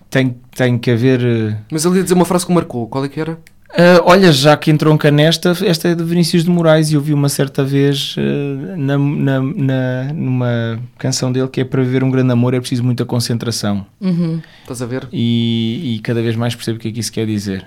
tem, 0.09 0.35
tem 0.55 0.77
que 0.77 0.91
haver. 0.91 1.19
eh, 1.23 1.55
Mas 1.71 1.83
ele 1.85 1.97
ia 1.97 2.03
dizer 2.03 2.15
uma 2.15 2.25
frase 2.25 2.45
que 2.45 2.51
o 2.51 2.55
marcou. 2.55 2.87
Qual 2.87 3.03
é 3.03 3.09
que 3.09 3.19
era? 3.19 3.37
Ah, 3.71 4.01
olha, 4.05 4.31
já 4.31 4.55
que 4.57 4.71
entronca 4.71 5.11
nesta, 5.11 5.55
esta 5.65 5.87
é 5.89 5.95
de 5.95 6.03
Vinícius 6.03 6.43
de 6.43 6.49
Moraes 6.49 6.91
e 6.91 6.95
eu 6.95 7.01
vi 7.01 7.13
uma 7.13 7.29
certa 7.29 7.63
vez 7.63 8.15
eh, 8.17 8.75
na, 8.75 8.97
na- 8.97 9.41
na- 9.41 10.13
numa 10.13 10.79
canção 10.97 11.31
dele 11.31 11.47
que 11.47 11.61
é 11.61 11.63
para 11.63 11.81
viver 11.83 12.03
um 12.03 12.09
grande 12.11 12.31
amor 12.31 12.53
é 12.53 12.59
preciso 12.59 12.83
muita 12.83 13.05
concentração 13.05 13.85
Uhum. 14.01 14.41
Estás 14.61 14.81
a 14.81 14.85
ver? 14.85 15.07
e, 15.11 15.95
e 15.95 15.99
cada 15.99 16.21
vez 16.21 16.35
mais 16.35 16.55
percebo 16.55 16.77
o 16.77 16.81
que 16.81 16.87
é 16.87 16.91
que 16.91 16.99
isso 16.99 17.11
quer 17.11 17.25
dizer. 17.27 17.65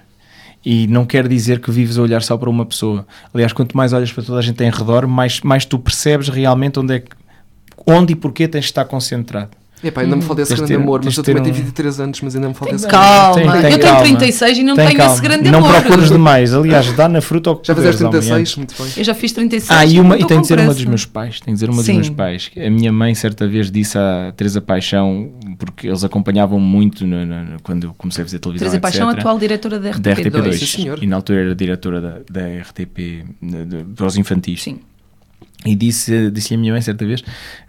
E 0.64 0.86
não 0.86 1.04
quer 1.04 1.26
dizer 1.26 1.58
que 1.60 1.72
vives 1.72 1.98
a 1.98 2.02
olhar 2.02 2.22
só 2.22 2.36
para 2.36 2.48
uma 2.48 2.64
pessoa. 2.64 3.04
Aliás, 3.34 3.52
quanto 3.52 3.76
mais 3.76 3.92
olhas 3.92 4.12
para 4.12 4.22
toda 4.22 4.38
a 4.38 4.42
gente 4.42 4.62
em 4.62 4.70
redor, 4.70 5.08
mais, 5.08 5.40
mais 5.40 5.64
tu 5.64 5.76
percebes 5.76 6.28
realmente 6.28 6.78
onde 6.78 6.94
é 6.94 6.98
que, 7.00 7.10
onde 7.84 8.12
e 8.12 8.16
porquê 8.16 8.46
tens 8.46 8.60
de 8.60 8.66
estar 8.66 8.84
concentrado. 8.84 9.50
Epá, 9.84 10.02
ainda 10.02 10.14
me 10.14 10.22
falta 10.22 10.42
esse 10.42 10.54
grande 10.54 10.68
ter- 10.68 10.76
amor, 10.76 11.00
mas 11.04 11.16
eu 11.16 11.24
também 11.24 11.42
tenho 11.42 11.54
um- 11.56 11.59
23 11.59 11.98
anos, 12.00 12.20
mas 12.20 12.36
ainda 12.36 12.48
me 12.48 12.54
falta 12.54 12.74
esse 12.74 12.86
grande 12.86 13.04
Calma, 13.04 13.34
Tem- 13.34 13.44
tem 13.44 13.54
eu 13.56 13.62
tenho 13.78 13.80
calma. 13.80 14.02
36 14.02 14.59
e 14.59 14.62
não 14.62 14.76
tenho 14.76 14.96
calma. 14.96 15.12
esse 15.12 15.22
grande 15.22 15.50
não 15.50 15.59
amor. 15.59 15.82
procures 15.82 16.09
demais. 16.09 16.54
Aliás, 16.54 16.92
dá 16.92 17.09
na 17.09 17.20
fruta 17.20 17.50
ao 17.50 17.56
que 17.56 17.66
Já 17.66 17.74
fizeste 17.74 18.02
puderes, 18.04 18.26
homem, 18.30 18.44
36? 18.44 18.48
antes. 18.48 18.56
Muito 18.56 18.82
bem. 18.82 18.92
Eu 18.96 19.04
já 19.04 19.14
fiz 19.14 19.32
36. 19.32 19.70
Ah, 19.78 19.84
e, 19.84 19.98
uma, 19.98 20.10
não 20.16 20.24
e 20.24 20.28
com 20.28 20.40
de 20.40 20.46
ser 20.46 20.59
uma 20.60 20.72
dos 20.72 20.84
meus 20.84 21.04
pais. 21.04 21.40
Tem 21.40 21.52
de 21.54 21.59
ser 21.60 21.68
uma 21.70 21.82
Sim. 21.82 21.98
dos 21.98 22.09
meus 22.09 22.16
pais. 22.16 22.50
A 22.56 22.70
minha 22.70 22.92
mãe, 22.92 23.14
certa 23.14 23.48
vez, 23.48 23.70
disse 23.72 23.98
à 23.98 24.32
Teresa 24.36 24.60
Paixão, 24.60 25.32
porque 25.59 25.88
eles 25.88 26.04
acompanhavam 26.04 26.60
muito 26.60 27.04
no- 27.06 27.26
no- 27.26 27.44
no- 27.44 27.60
quando 27.62 27.84
eu 27.88 27.94
comecei 27.98 28.22
a 28.22 28.24
fazer 28.26 28.38
televisão. 28.38 28.68
Teresa 28.68 28.80
Paixão, 28.80 29.09
atual 29.09 29.38
diretora 29.38 29.80
da 29.80 29.90
da 29.90 30.12
RTP2. 30.12 30.14
RTP2. 30.30 30.59
Sim, 30.59 30.66
senhor. 30.82 30.98
e 31.02 31.06
na 31.09 31.16
altura 31.16 31.40
era 31.40 31.54
diretora 31.54 32.00
da, 32.00 32.18
da 32.30 32.46
RTP 32.62 33.24
para 33.96 34.06
os 34.06 34.16
infantis. 34.16 34.62
Sim. 34.62 34.78
E 35.64 35.76
disse, 35.76 36.30
disse 36.30 36.54
a 36.54 36.59
minha 36.59 36.72
mãe 36.72 36.80
certa 36.82 37.04
vez: 37.06 37.22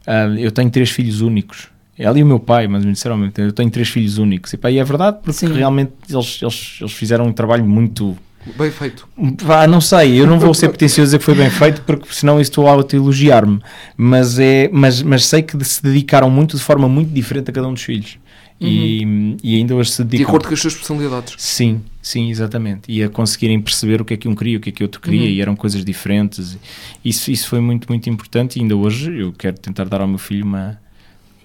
ah, 0.07 0.25
Eu 0.37 0.51
tenho 0.51 0.69
três 0.69 0.89
filhos 0.89 1.21
únicos. 1.21 1.67
Ela 2.03 2.19
e 2.19 2.23
o 2.23 2.25
meu 2.25 2.39
pai, 2.39 2.67
mas 2.67 2.83
me 2.85 2.91
disseram 2.91 3.17
mesmo, 3.17 3.33
eu 3.37 3.51
tenho 3.53 3.69
três 3.69 3.87
filhos 3.89 4.17
únicos. 4.17 4.51
E, 4.53 4.57
pá, 4.57 4.69
e 4.69 4.77
é 4.77 4.83
verdade, 4.83 5.17
porque 5.23 5.47
Sim. 5.47 5.53
realmente 5.53 5.93
eles, 6.09 6.39
eles, 6.41 6.77
eles 6.81 6.91
fizeram 6.93 7.25
um 7.25 7.31
trabalho 7.33 7.65
muito. 7.65 8.17
Bem 8.57 8.69
feito. 8.69 9.07
Vá, 9.41 9.65
não 9.65 9.79
sei, 9.79 10.19
eu 10.19 10.27
não 10.27 10.37
vou 10.37 10.53
ser 10.53 10.67
pretencioso 10.67 11.01
a 11.01 11.05
dizer 11.05 11.19
que 11.19 11.23
foi 11.23 11.35
bem 11.35 11.49
feito, 11.49 11.81
porque 11.83 12.07
senão 12.11 12.41
isso 12.41 12.51
estou 12.51 12.67
a 12.67 12.71
auto-elogiar-me. 12.71 13.61
Mas, 13.95 14.37
é, 14.37 14.69
mas, 14.71 15.01
mas 15.01 15.25
sei 15.25 15.41
que 15.41 15.63
se 15.63 15.81
dedicaram 15.81 16.29
muito 16.29 16.57
de 16.57 16.61
forma 16.63 16.89
muito 16.89 17.13
diferente 17.13 17.49
a 17.49 17.53
cada 17.53 17.67
um 17.69 17.73
dos 17.73 17.83
filhos. 17.83 18.17
E, 18.59 19.35
e 19.43 19.55
ainda 19.57 19.75
hoje 19.75 19.91
se 19.91 20.03
De 20.03 20.09
dedicam. 20.09 20.29
acordo 20.29 20.47
com 20.47 20.53
as 20.53 20.59
suas 20.59 20.75
personalidades. 20.75 21.35
Sim, 21.37 21.81
sim, 22.01 22.29
exatamente. 22.29 22.83
E 22.87 23.03
a 23.03 23.09
conseguirem 23.09 23.59
perceber 23.59 24.01
o 24.01 24.05
que 24.05 24.13
é 24.13 24.17
que 24.17 24.27
um 24.27 24.35
queria, 24.35 24.57
o 24.57 24.61
que 24.61 24.69
é 24.69 24.71
que 24.71 24.83
outro 24.83 25.01
queria, 25.01 25.29
e 25.29 25.41
eram 25.41 25.55
coisas 25.55 25.83
diferentes. 25.83 26.57
Isso, 27.03 27.29
isso 27.31 27.47
foi 27.49 27.59
muito, 27.59 27.87
muito 27.89 28.09
importante. 28.09 28.57
E 28.57 28.61
ainda 28.61 28.75
hoje 28.75 29.17
eu 29.17 29.33
quero 29.33 29.57
tentar 29.57 29.85
dar 29.85 30.01
ao 30.01 30.07
meu 30.07 30.17
filho 30.17 30.45
uma. 30.45 30.77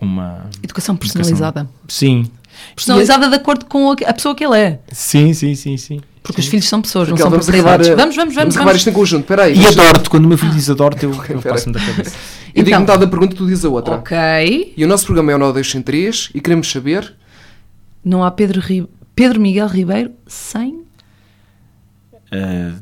Uma 0.01 0.47
Educação 0.63 0.97
personalizada. 0.97 1.69
Sim. 1.89 2.31
Personalizada 2.75 3.29
de 3.29 3.35
acordo 3.37 3.67
com 3.67 3.91
a, 3.93 4.13
pessoa 4.13 4.35
que 4.35 4.45
ele 4.45 4.59
é. 4.59 4.81
Sim, 4.93 5.33
sim, 5.33 5.55
sim, 5.55 5.77
sim. 5.77 6.01
Porque 6.23 6.41
os 6.41 6.47
filhos 6.47 6.69
são 6.69 6.83
pessoas, 6.83 7.09
Raquel, 7.09 7.17
não 7.17 7.23
são 7.23 7.31
vamos 7.31 7.47
propriedades. 7.47 7.89
eh, 7.89 7.95
Vamos, 7.97 8.17
vamos, 8.17 8.35
vamos. 8.35 8.55
acabar 8.55 8.67
vamos. 8.71 8.81
isto 8.81 8.91
em 8.91 8.93
conjunto. 8.93 9.23
Espera 9.23 9.45
aí. 9.45 9.55
E 9.55 9.59
deixa- 9.59 9.81
adoro-te, 9.81 10.11
quando 10.11 10.25
o 10.25 10.29
meu 10.29 10.37
filho 10.37 10.53
diz 10.53 10.69
adoro-te, 10.69 11.05
eu, 11.05 11.11
eu 11.29 11.41
passo-me 11.43 11.75
da 11.75 11.81
cabeça. 11.81 12.17
Eu 12.55 12.65
digo 12.65 12.71
Então. 12.71 12.81
metade 12.81 13.01
da 13.01 13.07
pergunta 13.07 13.35
e 13.35 13.37
tu 13.37 13.47
dizes 13.47 13.65
a 13.65 13.69
outra. 13.69 13.95
Ok. 13.97 14.75
E 14.77 14.85
o 14.85 14.89
nosso 14.89 15.05
programa 15.05 15.31
é 15.31 15.35
o 15.37 15.39
Nó 15.39 15.53
em 15.57 15.83
3 15.83 16.31
e 16.35 16.41
queremos 16.41 16.69
saber. 16.69 17.15
Não 18.03 18.25
há 18.25 18.31
Pedro, 18.31 18.61
Ri... 18.61 18.89
Pedro 19.15 19.39
Miguel 19.41 19.69
Ribeiro 19.69 20.13
sem. 20.27 20.83
Ah, 22.33 22.73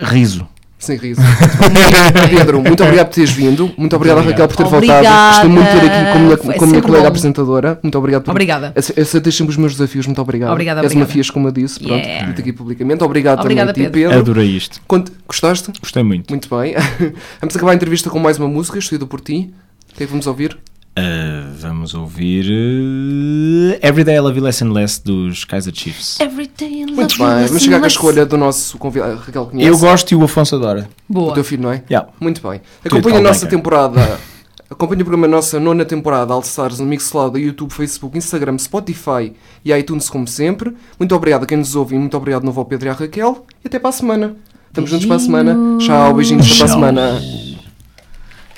riso. 0.00 0.46
Sem 0.84 0.96
riso. 0.98 1.20
Pedro, 2.28 2.60
muito 2.62 2.82
obrigado 2.82 3.06
por 3.08 3.14
teres 3.14 3.30
vindo. 3.30 3.72
Muito 3.76 3.96
obrigado, 3.96 4.18
obrigado. 4.18 4.40
Raquel, 4.42 4.48
por 4.48 4.56
ter 4.70 4.76
Obrigada. 4.76 5.02
voltado. 5.02 5.30
Gostei 5.32 5.48
muito 5.50 5.64
de 5.66 5.80
ter 5.80 5.86
aqui 5.90 6.12
como 6.12 6.24
minha, 6.24 6.36
Foi 6.36 6.54
como 6.56 6.70
minha 6.70 6.82
colega 6.82 7.02
bom. 7.02 7.08
apresentadora. 7.08 7.80
Muito 7.82 7.98
obrigado 7.98 8.22
por. 8.24 8.30
Obrigada. 8.32 8.72
Ace- 8.76 9.00
Aceitas 9.00 9.34
sempre 9.34 9.50
os 9.52 9.56
meus 9.56 9.72
desafios. 9.72 10.06
Muito 10.06 10.20
obrigado. 10.20 10.52
Obrigada, 10.52 10.80
És 10.80 10.84
uma 10.84 10.90
obrigada. 11.04 11.12
fias, 11.12 11.30
como 11.30 11.48
eu 11.48 11.52
disse. 11.52 11.80
Pronto, 11.80 11.94
Yeah. 12.04 12.26
dito 12.28 12.40
aqui 12.42 12.52
publicamente. 12.52 13.02
Obrigado 13.02 13.40
Obrigada, 13.40 13.72
também 13.72 13.86
a 13.86 13.90
ti, 13.90 13.92
Pedro. 13.94 14.10
Pedro. 14.10 14.30
Adorei 14.32 14.48
isto. 14.50 14.80
Conte- 14.86 15.12
Gostaste? 15.26 15.72
Gostei 15.80 16.02
muito. 16.02 16.28
Muito 16.30 16.48
bem. 16.54 16.74
vamos 17.40 17.56
acabar 17.56 17.72
a 17.72 17.74
entrevista 17.74 18.10
com 18.10 18.18
mais 18.18 18.38
uma 18.38 18.48
música, 18.48 18.78
escolhida 18.78 19.06
por 19.06 19.20
ti. 19.22 19.54
O 19.90 19.96
que 19.96 20.02
é 20.02 20.06
que 20.06 20.12
vamos 20.12 20.26
ouvir? 20.26 20.58
Ah, 20.96 21.50
vamos 21.58 21.92
ouvir 21.92 22.46
uh, 22.46 23.78
Everyday 23.82 24.14
I 24.14 24.20
Love 24.20 24.38
You 24.38 24.44
Less 24.44 24.62
and 24.62 24.72
Less 24.72 25.02
dos 25.02 25.44
Kaiser 25.44 25.74
Chiefs. 25.74 26.20
Every 26.20 26.46
day 26.46 26.82
I 26.82 26.84
love 26.84 26.94
Muito 26.94 27.18
bem. 27.18 27.46
Vamos 27.46 27.62
chegar 27.62 27.80
com 27.80 27.84
a 27.84 27.88
escolha 27.88 28.24
do 28.24 28.36
nosso 28.36 28.78
convidado. 28.78 29.16
Raquel 29.16 29.46
conhece. 29.46 29.68
Eu 29.68 29.76
gosto 29.76 30.12
e 30.12 30.14
o 30.14 30.22
Afonso 30.22 30.54
adora. 30.54 30.88
O 31.08 31.12
Boa. 31.12 31.34
teu 31.34 31.42
filho, 31.42 31.62
não 31.62 31.72
é? 31.72 31.82
Yeah. 31.90 32.08
Muito 32.20 32.40
bem. 32.48 32.60
Tudo 32.82 32.98
Acompanha 32.98 33.18
a 33.18 33.22
nossa 33.22 33.46
temporada. 33.46 34.20
Acompanha 34.70 35.02
o 35.02 35.04
programa 35.04 35.28
nossa 35.28 35.58
nona 35.58 35.84
temporada 35.84 36.32
All 36.32 36.40
Stars 36.40 36.78
no 36.78 36.86
Mixcloud, 36.86 37.38
YouTube, 37.38 37.72
Facebook, 37.72 38.16
Instagram, 38.16 38.56
Spotify 38.58 39.32
e 39.64 39.72
iTunes 39.72 40.08
como 40.08 40.26
sempre. 40.28 40.74
Muito 40.98 41.14
obrigado 41.14 41.42
a 41.42 41.46
quem 41.46 41.58
nos 41.58 41.74
ouve 41.74 41.96
e 41.96 41.98
muito 41.98 42.16
obrigado 42.16 42.42
de 42.42 42.46
novo 42.46 42.60
ao 42.60 42.66
Pedro 42.66 42.86
e 42.86 42.90
à 42.90 42.92
Raquel. 42.92 43.44
E 43.64 43.66
até 43.66 43.80
para 43.80 43.90
a 43.90 43.92
semana. 43.92 44.36
Estamos 44.68 44.90
juntos 44.90 45.06
para 45.06 45.16
a 45.16 45.20
semana. 45.20 45.78
Tchau, 45.78 46.14
beijinhos 46.14 46.46
até 46.46 46.56
para 46.56 46.64
a 46.64 46.68
semana. 46.68 47.22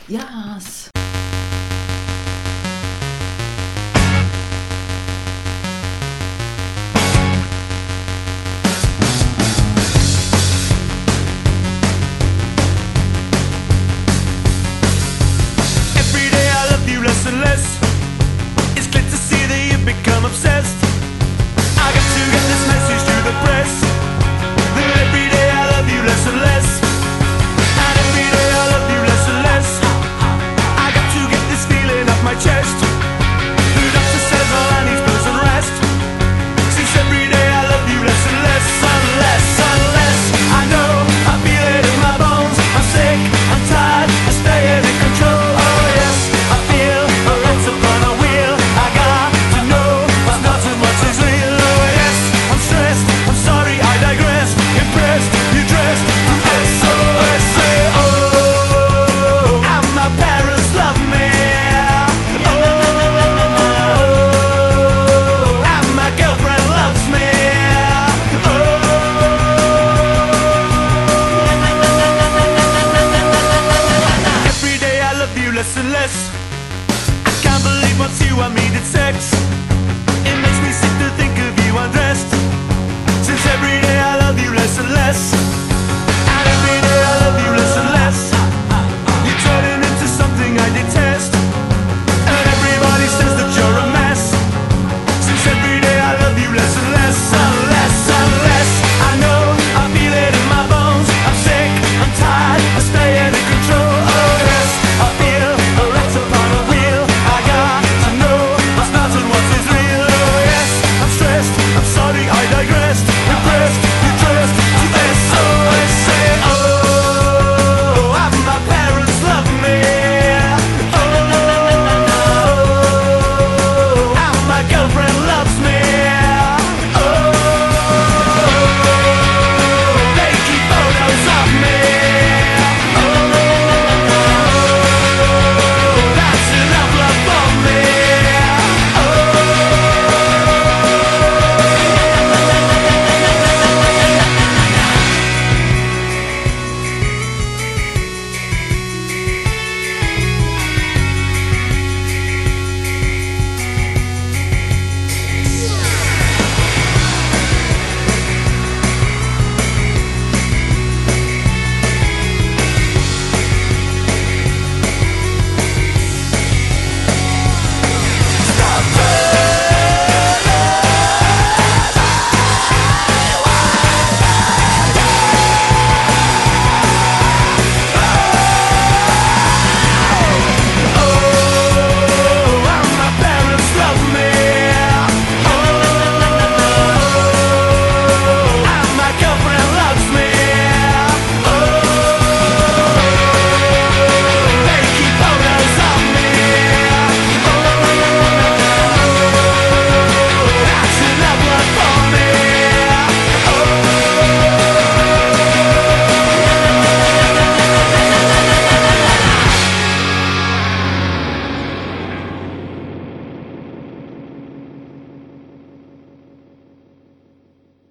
Yes. 0.09 0.76